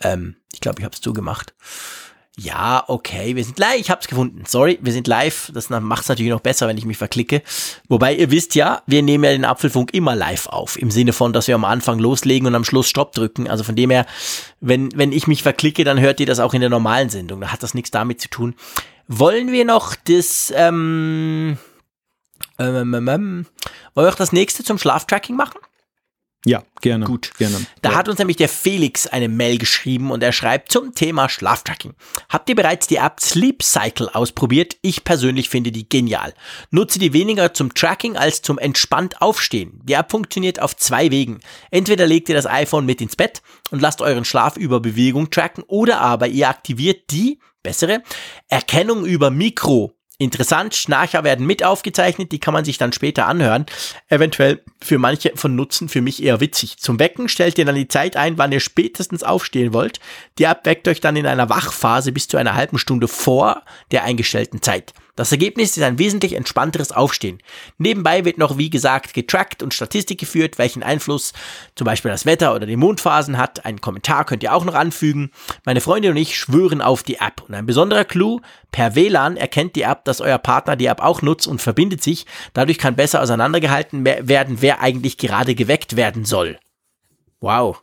Ähm, 0.00 0.36
ich 0.52 0.60
glaube, 0.60 0.80
ich 0.80 0.84
habe 0.84 0.94
es 0.94 1.00
zugemacht. 1.00 1.54
Ja, 2.38 2.84
okay, 2.88 3.36
wir 3.36 3.44
sind 3.44 3.58
live. 3.58 3.78
Ich 3.78 3.90
hab's 3.90 4.08
gefunden. 4.08 4.44
Sorry, 4.46 4.78
wir 4.80 4.92
sind 4.92 5.06
live. 5.06 5.50
Das 5.52 5.68
macht's 5.68 6.08
natürlich 6.08 6.32
noch 6.32 6.40
besser, 6.40 6.66
wenn 6.66 6.78
ich 6.78 6.86
mich 6.86 6.96
verklicke. 6.96 7.42
Wobei 7.88 8.14
ihr 8.14 8.30
wisst 8.30 8.54
ja, 8.54 8.82
wir 8.86 9.02
nehmen 9.02 9.24
ja 9.24 9.32
den 9.32 9.44
Apfelfunk 9.44 9.92
immer 9.92 10.16
live 10.16 10.46
auf. 10.46 10.78
Im 10.78 10.90
Sinne 10.90 11.12
von, 11.12 11.34
dass 11.34 11.46
wir 11.46 11.54
am 11.54 11.66
Anfang 11.66 11.98
loslegen 11.98 12.48
und 12.48 12.54
am 12.54 12.64
Schluss 12.64 12.88
Stopp 12.88 13.12
drücken. 13.12 13.48
Also 13.48 13.64
von 13.64 13.76
dem 13.76 13.90
her, 13.90 14.06
wenn, 14.60 14.96
wenn 14.96 15.12
ich 15.12 15.26
mich 15.26 15.42
verklicke, 15.42 15.84
dann 15.84 16.00
hört 16.00 16.20
ihr 16.20 16.26
das 16.26 16.40
auch 16.40 16.54
in 16.54 16.62
der 16.62 16.70
normalen 16.70 17.10
Sendung. 17.10 17.42
Da 17.42 17.52
hat 17.52 17.62
das 17.62 17.74
nichts 17.74 17.90
damit 17.90 18.22
zu 18.22 18.28
tun. 18.28 18.54
Wollen 19.08 19.52
wir 19.52 19.66
noch 19.66 19.94
das, 19.94 20.50
ähm, 20.56 21.58
ähm, 22.58 22.94
ähm, 22.94 23.08
ähm, 23.08 23.46
wollen 23.94 24.06
wir 24.06 24.10
auch 24.10 24.16
das 24.16 24.32
nächste 24.32 24.64
zum 24.64 24.78
Schlaftracking 24.78 25.36
machen? 25.36 25.58
Ja, 26.44 26.64
gerne. 26.80 27.04
Gut. 27.04 27.30
Gerne. 27.38 27.64
Da 27.82 27.92
ja. 27.92 27.96
hat 27.96 28.08
uns 28.08 28.18
nämlich 28.18 28.36
der 28.36 28.48
Felix 28.48 29.06
eine 29.06 29.28
Mail 29.28 29.58
geschrieben 29.58 30.10
und 30.10 30.24
er 30.24 30.32
schreibt 30.32 30.72
zum 30.72 30.92
Thema 30.92 31.28
Schlaftracking. 31.28 31.94
Habt 32.28 32.48
ihr 32.48 32.56
bereits 32.56 32.88
die 32.88 32.96
App 32.96 33.20
Sleep 33.20 33.62
Cycle 33.62 34.08
ausprobiert? 34.08 34.76
Ich 34.82 35.04
persönlich 35.04 35.48
finde 35.48 35.70
die 35.70 35.88
genial. 35.88 36.34
Nutze 36.70 36.98
die 36.98 37.12
weniger 37.12 37.54
zum 37.54 37.74
Tracking 37.74 38.16
als 38.16 38.42
zum 38.42 38.58
entspannt 38.58 39.22
Aufstehen. 39.22 39.80
Die 39.84 39.92
App 39.92 40.10
funktioniert 40.10 40.60
auf 40.60 40.76
zwei 40.76 41.12
Wegen. 41.12 41.38
Entweder 41.70 42.06
legt 42.06 42.28
ihr 42.28 42.34
das 42.34 42.46
iPhone 42.46 42.86
mit 42.86 43.00
ins 43.00 43.14
Bett 43.14 43.40
und 43.70 43.80
lasst 43.80 44.02
euren 44.02 44.24
Schlaf 44.24 44.56
über 44.56 44.80
Bewegung 44.80 45.30
tracken 45.30 45.62
oder 45.68 46.00
aber 46.00 46.26
ihr 46.26 46.48
aktiviert 46.48 47.10
die 47.12 47.38
bessere 47.62 48.02
Erkennung 48.48 49.04
über 49.04 49.30
Mikro 49.30 49.94
Interessant, 50.22 50.76
Schnarcher 50.76 51.24
werden 51.24 51.46
mit 51.46 51.64
aufgezeichnet, 51.64 52.30
die 52.30 52.38
kann 52.38 52.54
man 52.54 52.64
sich 52.64 52.78
dann 52.78 52.92
später 52.92 53.26
anhören. 53.26 53.66
Eventuell 54.08 54.62
für 54.80 54.98
manche 54.98 55.32
von 55.34 55.56
Nutzen, 55.56 55.88
für 55.88 56.00
mich 56.00 56.22
eher 56.22 56.40
witzig. 56.40 56.78
Zum 56.78 57.00
Wecken 57.00 57.28
stellt 57.28 57.58
ihr 57.58 57.64
dann 57.64 57.74
die 57.74 57.88
Zeit 57.88 58.16
ein, 58.16 58.38
wann 58.38 58.52
ihr 58.52 58.60
spätestens 58.60 59.24
aufstehen 59.24 59.72
wollt. 59.72 59.98
Die 60.38 60.44
App 60.44 60.64
weckt 60.64 60.86
euch 60.86 61.00
dann 61.00 61.16
in 61.16 61.26
einer 61.26 61.48
Wachphase 61.48 62.12
bis 62.12 62.28
zu 62.28 62.36
einer 62.36 62.54
halben 62.54 62.78
Stunde 62.78 63.08
vor 63.08 63.62
der 63.90 64.04
eingestellten 64.04 64.62
Zeit. 64.62 64.94
Das 65.14 65.30
Ergebnis 65.30 65.76
ist 65.76 65.82
ein 65.82 65.98
wesentlich 65.98 66.32
entspannteres 66.32 66.90
Aufstehen. 66.90 67.42
Nebenbei 67.76 68.24
wird 68.24 68.38
noch, 68.38 68.56
wie 68.56 68.70
gesagt, 68.70 69.12
getrackt 69.12 69.62
und 69.62 69.74
Statistik 69.74 70.18
geführt, 70.18 70.56
welchen 70.56 70.82
Einfluss 70.82 71.34
zum 71.74 71.84
Beispiel 71.84 72.10
das 72.10 72.24
Wetter 72.24 72.54
oder 72.54 72.64
die 72.64 72.76
Mondphasen 72.76 73.36
hat. 73.36 73.66
Einen 73.66 73.82
Kommentar 73.82 74.24
könnt 74.24 74.42
ihr 74.42 74.54
auch 74.54 74.64
noch 74.64 74.74
anfügen. 74.74 75.30
Meine 75.66 75.82
Freundin 75.82 76.12
und 76.12 76.16
ich 76.16 76.38
schwören 76.38 76.80
auf 76.80 77.02
die 77.02 77.16
App. 77.16 77.42
Und 77.46 77.54
ein 77.54 77.66
besonderer 77.66 78.06
Clou, 78.06 78.40
per 78.70 78.94
WLAN 78.94 79.36
erkennt 79.36 79.76
die 79.76 79.82
App, 79.82 80.06
dass 80.06 80.22
euer 80.22 80.38
Partner 80.38 80.76
die 80.76 80.86
App 80.86 81.02
auch 81.02 81.20
nutzt 81.20 81.46
und 81.46 81.60
verbindet 81.60 82.02
sich. 82.02 82.24
Dadurch 82.54 82.78
kann 82.78 82.96
besser 82.96 83.20
auseinandergehalten 83.20 84.06
werden, 84.06 84.62
wer 84.62 84.80
eigentlich 84.80 85.18
gerade 85.18 85.54
geweckt 85.54 85.96
werden 85.96 86.24
soll. 86.24 86.58
Wow. 87.40 87.82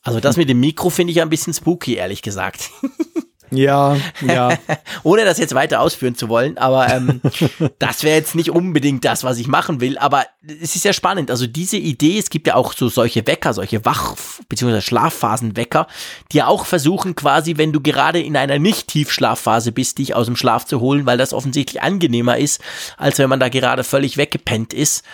Also 0.00 0.20
das 0.20 0.38
mit 0.38 0.48
dem 0.48 0.60
Mikro 0.60 0.88
finde 0.88 1.12
ich 1.12 1.20
ein 1.20 1.28
bisschen 1.28 1.52
spooky, 1.52 1.96
ehrlich 1.96 2.22
gesagt. 2.22 2.70
Ja, 3.56 3.96
ja. 4.26 4.58
Ohne 5.02 5.24
das 5.24 5.38
jetzt 5.38 5.54
weiter 5.54 5.80
ausführen 5.80 6.14
zu 6.14 6.28
wollen, 6.28 6.58
aber 6.58 6.88
ähm, 6.92 7.20
das 7.78 8.02
wäre 8.02 8.16
jetzt 8.16 8.34
nicht 8.34 8.50
unbedingt 8.50 9.04
das, 9.04 9.24
was 9.24 9.38
ich 9.38 9.46
machen 9.46 9.80
will. 9.80 9.98
Aber 9.98 10.26
es 10.46 10.76
ist 10.76 10.84
ja 10.84 10.92
spannend. 10.92 11.30
Also 11.30 11.46
diese 11.46 11.76
Idee, 11.76 12.18
es 12.18 12.30
gibt 12.30 12.46
ja 12.46 12.54
auch 12.54 12.72
so 12.72 12.88
solche 12.88 13.26
Wecker, 13.26 13.54
solche 13.54 13.84
Wach- 13.84 14.16
bzw. 14.48 14.80
Schlafphasenwecker, 14.80 15.86
die 16.32 16.42
auch 16.42 16.66
versuchen 16.66 17.14
quasi, 17.14 17.56
wenn 17.56 17.72
du 17.72 17.80
gerade 17.80 18.20
in 18.20 18.36
einer 18.36 18.58
Nicht-Tiefschlafphase 18.58 19.72
bist, 19.72 19.98
dich 19.98 20.14
aus 20.14 20.26
dem 20.26 20.36
Schlaf 20.36 20.64
zu 20.66 20.80
holen, 20.80 21.06
weil 21.06 21.18
das 21.18 21.32
offensichtlich 21.32 21.82
angenehmer 21.82 22.38
ist, 22.38 22.60
als 22.96 23.18
wenn 23.18 23.28
man 23.28 23.40
da 23.40 23.48
gerade 23.48 23.84
völlig 23.84 24.16
weggepennt 24.16 24.72
ist. 24.72 25.04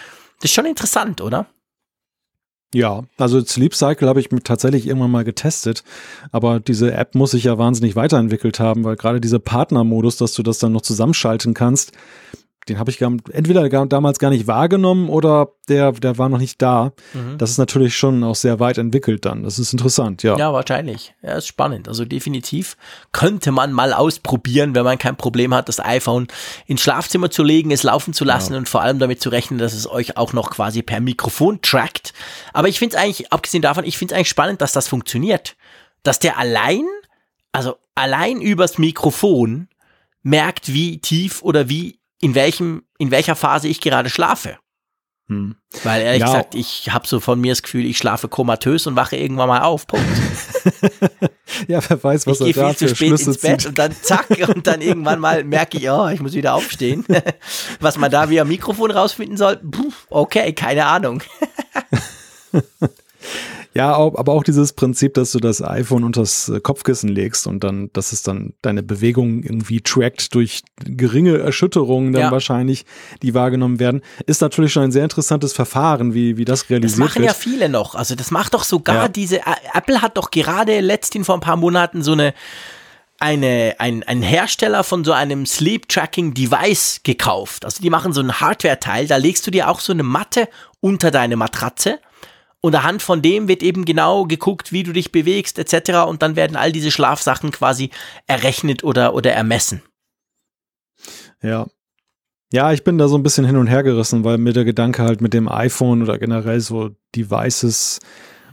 Das 0.40 0.50
ist 0.50 0.54
schon 0.54 0.66
interessant, 0.66 1.20
oder? 1.20 1.46
Ja, 2.72 3.02
also 3.18 3.40
Sleep 3.40 3.74
Cycle 3.74 4.08
habe 4.08 4.20
ich 4.20 4.28
tatsächlich 4.44 4.86
irgendwann 4.86 5.10
mal 5.10 5.24
getestet, 5.24 5.82
aber 6.30 6.60
diese 6.60 6.92
App 6.92 7.16
muss 7.16 7.32
sich 7.32 7.44
ja 7.44 7.58
wahnsinnig 7.58 7.96
weiterentwickelt 7.96 8.60
haben, 8.60 8.84
weil 8.84 8.94
gerade 8.94 9.20
dieser 9.20 9.40
Partnermodus, 9.40 10.18
dass 10.18 10.34
du 10.34 10.44
das 10.44 10.60
dann 10.60 10.72
noch 10.72 10.82
zusammenschalten 10.82 11.52
kannst, 11.52 11.92
den 12.68 12.78
habe 12.78 12.90
ich 12.90 12.98
gar, 12.98 13.10
entweder 13.32 13.68
gar, 13.68 13.86
damals 13.86 14.18
gar 14.18 14.30
nicht 14.30 14.46
wahrgenommen 14.46 15.08
oder 15.08 15.48
der, 15.68 15.92
der 15.92 16.18
war 16.18 16.28
noch 16.28 16.38
nicht 16.38 16.60
da. 16.60 16.92
Mhm. 17.14 17.38
Das 17.38 17.50
ist 17.50 17.58
natürlich 17.58 17.96
schon 17.96 18.22
auch 18.22 18.34
sehr 18.34 18.60
weit 18.60 18.76
entwickelt 18.78 19.24
dann. 19.24 19.42
Das 19.42 19.58
ist 19.58 19.72
interessant, 19.72 20.22
ja. 20.22 20.36
Ja, 20.36 20.52
wahrscheinlich. 20.52 21.14
Ja, 21.22 21.36
ist 21.36 21.46
spannend. 21.46 21.88
Also 21.88 22.04
definitiv 22.04 22.76
könnte 23.12 23.50
man 23.50 23.72
mal 23.72 23.92
ausprobieren, 23.92 24.74
wenn 24.74 24.84
man 24.84 24.98
kein 24.98 25.16
Problem 25.16 25.54
hat, 25.54 25.68
das 25.68 25.80
iPhone 25.80 26.28
ins 26.66 26.82
Schlafzimmer 26.82 27.30
zu 27.30 27.42
legen, 27.42 27.70
es 27.70 27.82
laufen 27.82 28.12
zu 28.12 28.24
lassen 28.24 28.52
ja. 28.52 28.58
und 28.58 28.68
vor 28.68 28.82
allem 28.82 28.98
damit 28.98 29.22
zu 29.22 29.30
rechnen, 29.30 29.58
dass 29.58 29.72
es 29.72 29.90
euch 29.90 30.16
auch 30.16 30.32
noch 30.32 30.50
quasi 30.50 30.82
per 30.82 31.00
Mikrofon 31.00 31.62
trackt. 31.62 32.12
Aber 32.52 32.68
ich 32.68 32.78
finde 32.78 32.96
es 32.96 33.02
eigentlich, 33.02 33.32
abgesehen 33.32 33.62
davon, 33.62 33.84
ich 33.84 33.96
finde 33.96 34.14
es 34.14 34.16
eigentlich 34.16 34.28
spannend, 34.28 34.60
dass 34.60 34.72
das 34.72 34.86
funktioniert. 34.86 35.56
Dass 36.02 36.18
der 36.18 36.38
allein, 36.38 36.84
also 37.52 37.76
allein 37.94 38.40
übers 38.40 38.76
Mikrofon 38.76 39.68
merkt, 40.22 40.72
wie 40.72 40.98
tief 40.98 41.42
oder 41.42 41.68
wie 41.68 41.99
in 42.20 42.34
welchem, 42.34 42.82
in 42.98 43.10
welcher 43.10 43.34
Phase 43.34 43.68
ich 43.68 43.80
gerade 43.80 44.10
schlafe. 44.10 44.58
Hm. 45.30 45.54
Weil 45.84 46.02
ehrlich 46.02 46.22
ja. 46.22 46.26
gesagt, 46.26 46.56
ich 46.56 46.90
habe 46.90 47.06
so 47.06 47.20
von 47.20 47.40
mir 47.40 47.52
das 47.52 47.62
Gefühl, 47.62 47.86
ich 47.86 47.98
schlafe 47.98 48.26
komatös 48.26 48.88
und 48.88 48.96
wache 48.96 49.16
irgendwann 49.16 49.48
mal 49.48 49.60
auf. 49.60 49.86
Punkt. 49.86 50.04
ja, 51.68 51.80
wer 51.88 52.02
weiß, 52.02 52.26
was 52.26 52.40
ich 52.40 52.56
er 52.56 52.64
da 52.64 52.68
viel 52.70 52.88
zu 52.88 52.94
spät 52.96 53.08
Schlüsse 53.08 53.30
ins 53.30 53.38
Bett 53.38 53.60
zieht. 53.60 53.68
und 53.68 53.78
dann 53.78 53.94
zack 54.02 54.26
und 54.48 54.66
dann 54.66 54.80
irgendwann 54.80 55.20
mal 55.20 55.44
merke 55.44 55.78
ich, 55.78 55.88
oh, 55.88 56.08
ich 56.08 56.20
muss 56.20 56.32
wieder 56.34 56.54
aufstehen. 56.54 57.06
was 57.80 57.96
man 57.96 58.10
da 58.10 58.28
via 58.28 58.44
Mikrofon 58.44 58.90
rausfinden 58.90 59.36
soll, 59.36 59.60
okay, 60.08 60.52
keine 60.52 60.86
Ahnung. 60.86 61.22
Ja, 63.72 63.94
aber 63.94 64.32
auch 64.32 64.42
dieses 64.42 64.72
Prinzip, 64.72 65.14
dass 65.14 65.30
du 65.30 65.38
das 65.38 65.62
iPhone 65.62 66.02
unter 66.02 66.22
das 66.22 66.48
äh, 66.48 66.60
Kopfkissen 66.60 67.08
legst 67.08 67.46
und 67.46 67.62
dann, 67.62 67.88
dass 67.92 68.12
es 68.12 68.22
dann 68.22 68.52
deine 68.62 68.82
Bewegungen 68.82 69.44
irgendwie 69.44 69.80
trackt 69.80 70.34
durch 70.34 70.62
geringe 70.76 71.38
Erschütterungen 71.38 72.12
dann 72.12 72.22
ja. 72.22 72.30
wahrscheinlich, 72.32 72.84
die 73.22 73.32
wahrgenommen 73.32 73.78
werden, 73.78 74.02
ist 74.26 74.40
natürlich 74.40 74.72
schon 74.72 74.84
ein 74.84 74.92
sehr 74.92 75.04
interessantes 75.04 75.52
Verfahren, 75.52 76.14
wie, 76.14 76.36
wie 76.36 76.44
das 76.44 76.68
realisiert 76.68 76.98
wird. 76.98 77.08
Das 77.10 77.14
machen 77.14 77.22
wird. 77.22 77.30
ja 77.30 77.34
viele 77.34 77.68
noch. 77.68 77.94
Also 77.94 78.16
das 78.16 78.32
macht 78.32 78.54
doch 78.54 78.64
sogar 78.64 78.96
ja. 78.96 79.08
diese, 79.08 79.40
Apple 79.72 80.02
hat 80.02 80.16
doch 80.16 80.32
gerade 80.32 80.80
letzthin 80.80 81.24
vor 81.24 81.36
ein 81.36 81.40
paar 81.40 81.56
Monaten 81.56 82.02
so 82.02 82.12
eine, 82.12 82.34
eine, 83.20 83.76
ein, 83.78 84.02
ein 84.02 84.22
Hersteller 84.22 84.82
von 84.82 85.04
so 85.04 85.12
einem 85.12 85.46
Sleep 85.46 85.88
Tracking 85.88 86.34
Device 86.34 87.02
gekauft. 87.04 87.64
Also 87.64 87.80
die 87.80 87.90
machen 87.90 88.12
so 88.12 88.20
ein 88.20 88.40
Hardware-Teil, 88.40 89.06
da 89.06 89.16
legst 89.16 89.46
du 89.46 89.52
dir 89.52 89.68
auch 89.68 89.78
so 89.78 89.92
eine 89.92 90.02
Matte 90.02 90.48
unter 90.80 91.12
deine 91.12 91.36
Matratze 91.36 92.00
und 92.60 92.74
anhand 92.74 93.02
von 93.02 93.22
dem 93.22 93.48
wird 93.48 93.62
eben 93.62 93.84
genau 93.84 94.24
geguckt, 94.24 94.72
wie 94.72 94.82
du 94.82 94.92
dich 94.92 95.12
bewegst 95.12 95.58
etc. 95.58 96.08
Und 96.08 96.22
dann 96.22 96.36
werden 96.36 96.56
all 96.56 96.72
diese 96.72 96.90
Schlafsachen 96.90 97.50
quasi 97.50 97.90
errechnet 98.26 98.84
oder, 98.84 99.14
oder 99.14 99.32
ermessen. 99.32 99.82
Ja. 101.42 101.66
Ja, 102.52 102.72
ich 102.72 102.82
bin 102.82 102.98
da 102.98 103.06
so 103.06 103.16
ein 103.16 103.22
bisschen 103.22 103.46
hin 103.46 103.56
und 103.56 103.68
her 103.68 103.84
gerissen, 103.84 104.24
weil 104.24 104.36
mir 104.36 104.52
der 104.52 104.64
Gedanke 104.64 105.02
halt 105.02 105.20
mit 105.20 105.32
dem 105.32 105.48
iPhone 105.48 106.02
oder 106.02 106.18
generell 106.18 106.60
so 106.60 106.90
Devices 107.14 108.00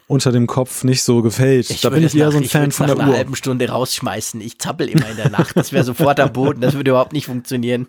unter 0.08 0.32
dem 0.32 0.48
Kopf 0.48 0.84
nicht 0.84 1.04
so 1.04 1.22
gefällt. 1.22 1.70
Ich 1.70 1.82
da 1.82 1.90
bin 1.90 2.04
ich 2.04 2.16
eher 2.16 2.28
nach, 2.28 2.32
so 2.32 2.38
ein 2.38 2.44
Fan 2.46 2.72
von 2.72 2.88
der 2.88 2.96
Uhr. 2.96 3.02
Ich 3.02 3.08
einer 3.08 3.18
halben 3.18 3.36
Stunde 3.36 3.68
rausschmeißen. 3.68 4.40
Ich 4.40 4.60
zappel 4.60 4.88
immer 4.88 5.10
in 5.10 5.18
der 5.18 5.30
Nacht. 5.30 5.58
Das 5.58 5.74
wäre 5.74 5.84
sofort 5.84 6.20
am 6.20 6.32
Boden. 6.32 6.62
Das 6.62 6.76
würde 6.76 6.92
überhaupt 6.92 7.12
nicht 7.12 7.26
funktionieren. 7.26 7.88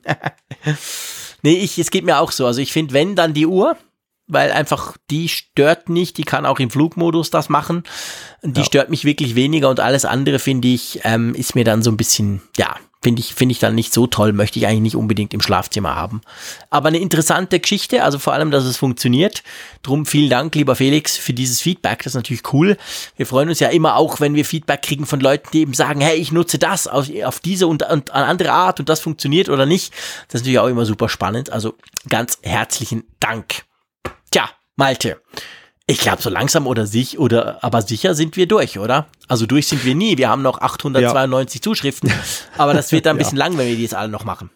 nee, 1.43 1.59
ich, 1.59 1.79
es 1.79 1.91
geht 1.91 2.05
mir 2.05 2.19
auch 2.19 2.33
so. 2.33 2.47
Also 2.47 2.61
ich 2.61 2.73
finde, 2.73 2.95
wenn 2.95 3.15
dann 3.15 3.35
die 3.35 3.47
Uhr, 3.47 3.77
weil 4.29 4.53
einfach 4.53 4.97
die 5.11 5.29
stört 5.29 5.89
nicht, 5.89 6.19
die 6.19 6.25
kann 6.25 6.47
auch 6.47 6.61
im 6.61 6.71
Flugmodus 6.71 7.31
das 7.31 7.49
machen. 7.49 7.83
Die 8.43 8.61
ja. 8.61 8.67
stört 8.67 8.91
mich 8.91 9.05
wirklich 9.05 9.35
weniger 9.35 9.71
und 9.71 9.81
alles 9.81 10.05
andere 10.05 10.39
finde 10.39 10.69
ich, 10.69 11.01
ähm, 11.05 11.35
ist 11.35 11.55
mir 11.55 11.65
dann 11.65 11.83
so 11.83 11.91
ein 11.91 11.97
bisschen, 11.97 12.43
ja, 12.57 12.77
finde 13.01 13.21
ich, 13.21 13.35
finde 13.35 13.53
ich 13.53 13.59
dann 13.59 13.75
nicht 13.75 13.93
so 13.93 14.07
toll, 14.07 14.33
möchte 14.33 14.59
ich 14.59 14.67
eigentlich 14.67 14.81
nicht 14.81 14.97
unbedingt 14.97 15.33
im 15.33 15.41
Schlafzimmer 15.41 15.95
haben. 15.95 16.21
Aber 16.69 16.89
eine 16.89 16.99
interessante 16.99 17.61
Geschichte, 17.61 18.03
also 18.03 18.19
vor 18.19 18.33
allem, 18.33 18.51
dass 18.51 18.65
es 18.65 18.77
funktioniert. 18.77 19.43
Drum 19.83 20.05
vielen 20.05 20.31
Dank, 20.31 20.55
lieber 20.55 20.75
Felix, 20.75 21.17
für 21.17 21.33
dieses 21.33 21.61
Feedback. 21.61 21.99
Das 21.99 22.13
ist 22.13 22.17
natürlich 22.17 22.53
cool. 22.53 22.77
Wir 23.17 23.27
freuen 23.27 23.49
uns 23.49 23.61
ja 23.61 23.69
immer 23.69 23.97
auch, 23.97 24.21
wenn 24.21 24.35
wir 24.35 24.45
Feedback 24.45 24.83
kriegen 24.83 25.07
von 25.07 25.21
Leuten, 25.21 25.49
die 25.53 25.61
eben 25.61 25.75
sagen, 25.75 26.01
hey, 26.01 26.17
ich 26.17 26.33
nutze 26.33 26.59
das 26.59 26.89
auf, 26.89 27.09
auf 27.25 27.41
diese 27.41 27.67
und, 27.67 27.89
und 27.89 28.11
an 28.11 28.25
andere 28.25 28.53
Art 28.53 28.81
und 28.81 28.89
das 28.89 29.01
funktioniert 29.01 29.49
oder 29.49 29.65
nicht. 29.65 29.93
Das 30.27 30.41
ist 30.41 30.41
natürlich 30.41 30.59
auch 30.59 30.69
immer 30.69 30.85
super 30.85 31.09
spannend. 31.09 31.51
Also 31.51 31.75
ganz 32.09 32.39
herzlichen 32.43 33.05
Dank. 33.21 33.68
Malte. 34.79 35.21
Ich 35.89 35.99
glaube, 35.99 36.23
so 36.23 36.31
langsam 36.31 36.69
oder 36.69 36.87
sich 36.87 37.19
oder 37.19 37.65
aber 37.65 37.83
sicher 37.83 38.15
sind 38.15 38.37
wir 38.37 38.47
durch, 38.47 38.79
oder? 38.79 39.09
Also 39.27 39.45
durch 39.45 39.67
sind 39.67 39.85
wir 39.85 39.97
nie. 39.97 40.17
Wir 40.19 40.29
haben 40.29 40.43
noch 40.43 40.61
892 40.61 41.59
ja. 41.59 41.63
Zuschriften, 41.63 42.13
aber 42.57 42.75
das 42.75 42.93
wird 42.93 43.05
dann 43.05 43.17
ein 43.17 43.19
bisschen 43.19 43.39
ja. 43.39 43.47
lang, 43.47 43.59
wenn 43.59 43.67
wir 43.67 43.75
die 43.75 43.83
jetzt 43.83 43.97
alle 43.97 44.09
noch 44.09 44.25
machen. 44.25 44.51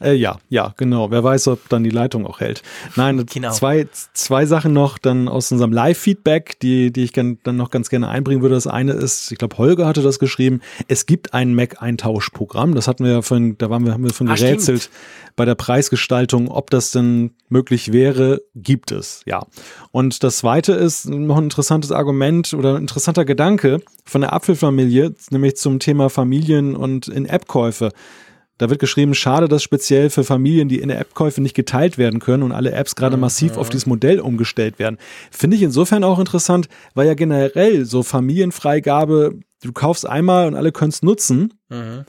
Äh, 0.00 0.14
ja, 0.14 0.38
ja, 0.48 0.74
genau. 0.76 1.10
Wer 1.12 1.22
weiß, 1.22 1.48
ob 1.48 1.68
dann 1.68 1.84
die 1.84 1.90
Leitung 1.90 2.26
auch 2.26 2.40
hält. 2.40 2.62
Nein, 2.96 3.24
genau. 3.32 3.52
zwei, 3.52 3.86
zwei 4.12 4.44
Sachen 4.44 4.72
noch 4.72 4.98
dann 4.98 5.28
aus 5.28 5.52
unserem 5.52 5.72
Live-Feedback, 5.72 6.58
die, 6.60 6.92
die 6.92 7.04
ich 7.04 7.12
gern, 7.12 7.38
dann 7.44 7.56
noch 7.56 7.70
ganz 7.70 7.90
gerne 7.90 8.08
einbringen 8.08 8.42
würde. 8.42 8.56
Das 8.56 8.66
eine 8.66 8.92
ist, 8.92 9.30
ich 9.30 9.38
glaube, 9.38 9.56
Holger 9.56 9.86
hatte 9.86 10.02
das 10.02 10.18
geschrieben, 10.18 10.60
es 10.88 11.06
gibt 11.06 11.32
ein 11.32 11.54
Mac-Eintauschprogramm. 11.54 12.74
Das 12.74 12.88
hatten 12.88 13.04
wir 13.04 13.12
ja 13.12 13.22
von, 13.22 13.56
da 13.58 13.70
waren 13.70 13.84
wir, 13.84 13.92
haben 13.92 14.02
wir 14.02 14.12
von 14.12 14.28
ah, 14.28 14.34
gerätselt 14.34 14.82
stimmt. 14.82 14.96
bei 15.36 15.44
der 15.44 15.54
Preisgestaltung, 15.54 16.48
ob 16.48 16.70
das 16.70 16.90
denn 16.90 17.30
möglich 17.48 17.92
wäre, 17.92 18.42
gibt 18.56 18.90
es, 18.90 19.22
ja. 19.26 19.46
Und 19.92 20.24
das 20.24 20.38
zweite 20.38 20.72
ist 20.72 21.08
noch 21.08 21.36
ein 21.36 21.44
interessantes 21.44 21.92
Argument 21.92 22.52
oder 22.52 22.74
ein 22.74 22.82
interessanter 22.82 23.24
Gedanke 23.24 23.80
von 24.04 24.22
der 24.22 24.32
Apfelfamilie, 24.32 25.14
nämlich 25.30 25.56
zum 25.56 25.78
Thema 25.78 26.10
Familien 26.10 26.74
und 26.74 27.06
In-App-Käufe. 27.06 27.92
Da 28.58 28.70
wird 28.70 28.78
geschrieben, 28.78 29.14
schade, 29.14 29.48
dass 29.48 29.62
speziell 29.62 30.10
für 30.10 30.22
Familien 30.22 30.68
die 30.68 30.80
In-App-Käufe 30.80 31.40
nicht 31.40 31.54
geteilt 31.54 31.98
werden 31.98 32.20
können 32.20 32.44
und 32.44 32.52
alle 32.52 32.70
Apps 32.70 32.94
gerade 32.94 33.16
mhm. 33.16 33.22
massiv 33.22 33.56
auf 33.56 33.68
dieses 33.68 33.86
Modell 33.86 34.20
umgestellt 34.20 34.78
werden. 34.78 34.98
Finde 35.30 35.56
ich 35.56 35.62
insofern 35.62 36.04
auch 36.04 36.20
interessant, 36.20 36.68
weil 36.94 37.08
ja 37.08 37.14
generell 37.14 37.84
so 37.84 38.04
Familienfreigabe, 38.04 39.40
du 39.62 39.72
kaufst 39.72 40.06
einmal 40.06 40.46
und 40.46 40.54
alle 40.54 40.70
können 40.70 40.90
es 40.90 41.02
nutzen. 41.02 41.54
Mhm. 41.68 42.04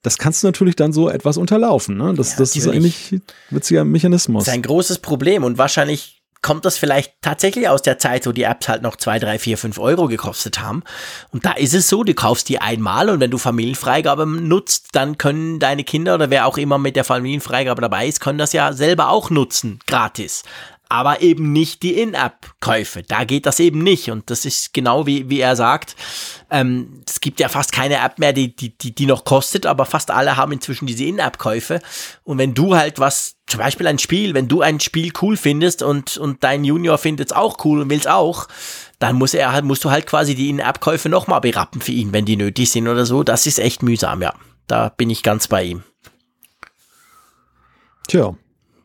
Das 0.00 0.18
kannst 0.18 0.42
du 0.42 0.46
natürlich 0.48 0.76
dann 0.76 0.92
so 0.92 1.08
etwas 1.08 1.36
unterlaufen. 1.36 1.96
Ne? 1.96 2.14
Das, 2.14 2.32
ja, 2.32 2.38
das 2.38 2.56
ist 2.56 2.68
eigentlich 2.68 3.12
ein 3.12 3.22
witziger 3.50 3.84
Mechanismus. 3.84 4.44
Das 4.44 4.52
ist 4.52 4.54
ein 4.54 4.62
großes 4.62 4.98
Problem 4.98 5.44
und 5.44 5.58
wahrscheinlich 5.58 6.23
kommt 6.44 6.64
das 6.64 6.78
vielleicht 6.78 7.14
tatsächlich 7.22 7.68
aus 7.68 7.82
der 7.82 7.98
Zeit, 7.98 8.26
wo 8.26 8.32
die 8.32 8.42
Apps 8.44 8.68
halt 8.68 8.82
noch 8.82 8.96
zwei, 8.96 9.18
drei, 9.18 9.38
vier, 9.38 9.58
fünf 9.58 9.78
Euro 9.78 10.06
gekostet 10.06 10.60
haben. 10.60 10.84
Und 11.32 11.44
da 11.44 11.52
ist 11.52 11.74
es 11.74 11.88
so, 11.88 12.04
du 12.04 12.14
kaufst 12.14 12.48
die 12.48 12.60
einmal 12.60 13.08
und 13.08 13.18
wenn 13.18 13.30
du 13.30 13.38
Familienfreigabe 13.38 14.26
nutzt, 14.26 14.88
dann 14.92 15.18
können 15.18 15.58
deine 15.58 15.84
Kinder 15.84 16.14
oder 16.14 16.30
wer 16.30 16.46
auch 16.46 16.58
immer 16.58 16.78
mit 16.78 16.96
der 16.96 17.04
Familienfreigabe 17.04 17.80
dabei 17.80 18.06
ist, 18.06 18.20
können 18.20 18.38
das 18.38 18.52
ja 18.52 18.74
selber 18.74 19.08
auch 19.08 19.30
nutzen, 19.30 19.80
gratis 19.86 20.44
aber 20.88 21.22
eben 21.22 21.52
nicht 21.52 21.82
die 21.82 21.94
In-App-Käufe. 21.94 23.02
Da 23.02 23.24
geht 23.24 23.46
das 23.46 23.58
eben 23.60 23.80
nicht. 23.80 24.10
Und 24.10 24.30
das 24.30 24.44
ist 24.44 24.74
genau 24.74 25.06
wie, 25.06 25.28
wie 25.30 25.40
er 25.40 25.56
sagt. 25.56 25.96
Ähm, 26.50 27.02
es 27.08 27.20
gibt 27.20 27.40
ja 27.40 27.48
fast 27.48 27.72
keine 27.72 27.96
App 27.96 28.18
mehr, 28.18 28.32
die, 28.32 28.54
die, 28.54 28.76
die, 28.76 28.94
die 28.94 29.06
noch 29.06 29.24
kostet, 29.24 29.66
aber 29.66 29.86
fast 29.86 30.10
alle 30.10 30.36
haben 30.36 30.52
inzwischen 30.52 30.86
diese 30.86 31.04
In-App-Käufe. 31.04 31.80
Und 32.22 32.38
wenn 32.38 32.54
du 32.54 32.76
halt 32.76 32.98
was, 32.98 33.36
zum 33.46 33.58
Beispiel 33.58 33.86
ein 33.86 33.98
Spiel, 33.98 34.34
wenn 34.34 34.48
du 34.48 34.60
ein 34.60 34.78
Spiel 34.80 35.12
cool 35.22 35.36
findest 35.36 35.82
und, 35.82 36.16
und 36.16 36.44
dein 36.44 36.64
Junior 36.64 36.98
findet 36.98 37.30
es 37.30 37.36
auch 37.36 37.64
cool 37.64 37.80
und 37.80 37.90
will 37.90 37.98
es 37.98 38.06
auch, 38.06 38.46
dann 38.98 39.16
muss 39.16 39.34
er 39.34 39.52
halt, 39.52 39.64
musst 39.64 39.84
du 39.84 39.90
halt 39.90 40.06
quasi 40.06 40.34
die 40.34 40.50
In-App-Käufe 40.50 41.08
nochmal 41.08 41.40
berappen 41.40 41.80
für 41.80 41.92
ihn, 41.92 42.12
wenn 42.12 42.24
die 42.24 42.36
nötig 42.36 42.70
sind 42.70 42.88
oder 42.88 43.06
so. 43.06 43.22
Das 43.22 43.46
ist 43.46 43.58
echt 43.58 43.82
mühsam, 43.82 44.22
ja. 44.22 44.34
Da 44.66 44.90
bin 44.90 45.10
ich 45.10 45.22
ganz 45.22 45.48
bei 45.48 45.64
ihm. 45.64 45.82
Tja. 48.08 48.36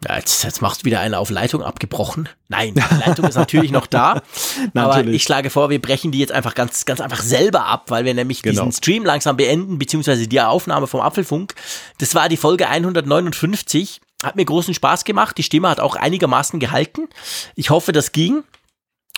Ja, 0.07 0.15
jetzt, 0.15 0.43
jetzt 0.45 0.61
machst 0.61 0.81
du 0.81 0.85
wieder 0.85 1.01
eine 1.01 1.19
auf 1.19 1.29
Leitung 1.29 1.61
abgebrochen. 1.61 2.29
Nein, 2.47 2.73
die 2.73 3.05
Leitung 3.05 3.25
ist 3.25 3.35
natürlich 3.35 3.71
noch 3.71 3.85
da. 3.85 4.21
aber 4.73 5.05
ich 5.05 5.23
schlage 5.23 5.49
vor, 5.49 5.69
wir 5.69 5.81
brechen 5.81 6.11
die 6.11 6.19
jetzt 6.19 6.31
einfach 6.31 6.55
ganz, 6.55 6.85
ganz 6.85 7.01
einfach 7.01 7.21
selber 7.21 7.65
ab, 7.65 7.91
weil 7.91 8.05
wir 8.05 8.13
nämlich 8.13 8.41
genau. 8.41 8.63
diesen 8.63 8.71
Stream 8.71 9.03
langsam 9.03 9.35
beenden, 9.35 9.77
beziehungsweise 9.77 10.27
die 10.27 10.39
Aufnahme 10.39 10.87
vom 10.87 11.01
Apfelfunk. 11.01 11.53
Das 11.97 12.15
war 12.15 12.29
die 12.29 12.37
Folge 12.37 12.69
159. 12.69 13.99
Hat 14.23 14.37
mir 14.37 14.45
großen 14.45 14.73
Spaß 14.73 15.03
gemacht. 15.03 15.37
Die 15.37 15.43
Stimme 15.43 15.69
hat 15.69 15.81
auch 15.81 15.97
einigermaßen 15.97 16.59
gehalten. 16.59 17.09
Ich 17.55 17.69
hoffe, 17.69 17.91
das 17.91 18.13
ging. 18.13 18.43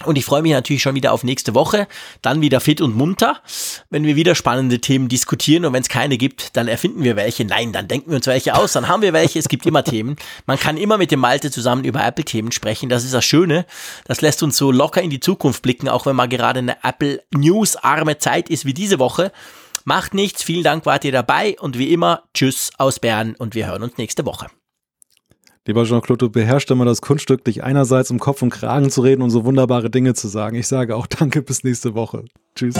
Und 0.06 0.18
ich 0.18 0.26
freue 0.26 0.42
mich 0.42 0.52
natürlich 0.52 0.82
schon 0.82 0.96
wieder 0.96 1.14
auf 1.14 1.24
nächste 1.24 1.54
Woche. 1.54 1.88
Dann 2.22 2.42
wieder 2.42 2.60
fit 2.60 2.82
und 2.82 2.96
munter, 2.96 3.42
wenn 3.90 4.04
wir 4.04 4.16
wieder 4.16 4.36
spannende 4.36 4.80
Themen 4.80 5.10
diskutieren. 5.10 5.66
Und 5.66 5.74
wenn 5.74 5.82
es 5.82 5.90
keine 5.90 6.18
gibt, 6.18 6.56
dann 6.56 6.68
erfinden 6.68 7.04
wir 7.04 7.16
welche. 7.16 7.46
Nein, 7.46 7.72
dann 7.72 7.88
denken 7.88 8.10
wir 8.10 8.18
uns 8.18 8.28
welche 8.28 8.56
aus. 8.56 8.74
Dann 8.74 8.88
haben 8.88 9.02
wir 9.02 9.14
welche. 9.14 9.40
Es 9.40 9.50
gibt 9.50 9.66
immer 9.66 9.84
Themen. 9.84 10.16
Man 10.46 10.60
kann 10.60 10.78
immer 10.78 10.98
mit 10.98 11.12
dem 11.12 11.20
Malte 11.20 11.52
zusammen 11.52 11.84
über 11.84 12.04
Apple-Themen 12.06 12.52
sprechen. 12.52 12.90
Das 12.90 13.04
ist 13.04 13.14
das 13.14 13.26
Schöne. 13.26 13.66
Das 14.06 14.22
lässt 14.22 14.44
uns 14.44 14.58
so 14.58 14.72
locker 14.72 15.02
in 15.02 15.10
die 15.10 15.20
Zukunft 15.20 15.62
blicken, 15.62 15.90
auch 15.90 16.06
wenn 16.06 16.16
mal 16.16 16.28
gerade 16.28 16.60
eine 16.60 16.84
Apple 16.84 17.24
News-arme 17.32 18.18
Zeit 18.18 18.50
ist 18.50 18.66
wie 18.66 18.74
diese 18.74 19.00
Woche. 19.00 19.32
Macht 19.84 20.14
nichts. 20.14 20.44
Vielen 20.44 20.64
Dank, 20.64 20.86
wart 20.86 21.06
ihr 21.06 21.12
dabei. 21.12 21.58
Und 21.60 21.78
wie 21.78 21.92
immer, 21.92 22.24
tschüss 22.34 22.72
aus 22.78 23.00
Bern 23.00 23.36
und 23.36 23.56
wir 23.56 23.68
hören 23.68 23.84
uns 23.84 23.98
nächste 23.98 24.26
Woche. 24.26 24.48
Lieber 25.68 25.84
Jean-Claude, 25.84 26.26
du 26.26 26.32
beherrschst 26.32 26.72
immer 26.72 26.86
das 26.86 27.02
Kunststück, 27.02 27.46
dich 27.46 27.64
einerseits 27.64 28.10
um 28.10 28.18
Kopf 28.18 28.42
und 28.42 28.50
Kragen 28.50 28.90
zu 28.90 29.02
reden 29.02 29.22
und 29.22 29.30
so 29.30 29.46
wunderbare 29.46 29.92
Dinge 29.92 30.16
zu 30.16 30.28
sagen. 30.28 30.56
Ich 30.56 30.68
sage 30.68 30.96
auch 30.96 31.06
danke, 31.06 31.44
bis 31.44 31.64
nächste 31.64 31.94
Woche. 31.94 32.26
Tschüss. 32.56 32.76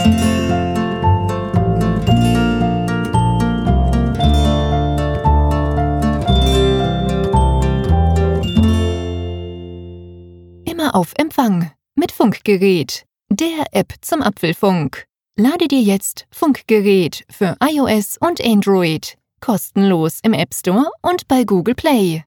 Immer 10.64 10.96
auf 10.96 11.12
Empfang 11.16 11.70
mit 11.94 12.10
Funkgerät, 12.10 13.04
der 13.30 13.66
App 13.70 13.94
zum 14.00 14.22
Apfelfunk. 14.22 15.04
Lade 15.38 15.68
dir 15.68 15.80
jetzt 15.80 16.26
Funkgerät 16.32 17.24
für 17.30 17.56
iOS 17.62 18.18
und 18.18 18.44
Android 18.44 19.16
kostenlos 19.40 20.18
im 20.22 20.32
App 20.32 20.52
Store 20.52 20.90
und 21.02 21.28
bei 21.28 21.44
Google 21.44 21.74
Play. 21.74 22.24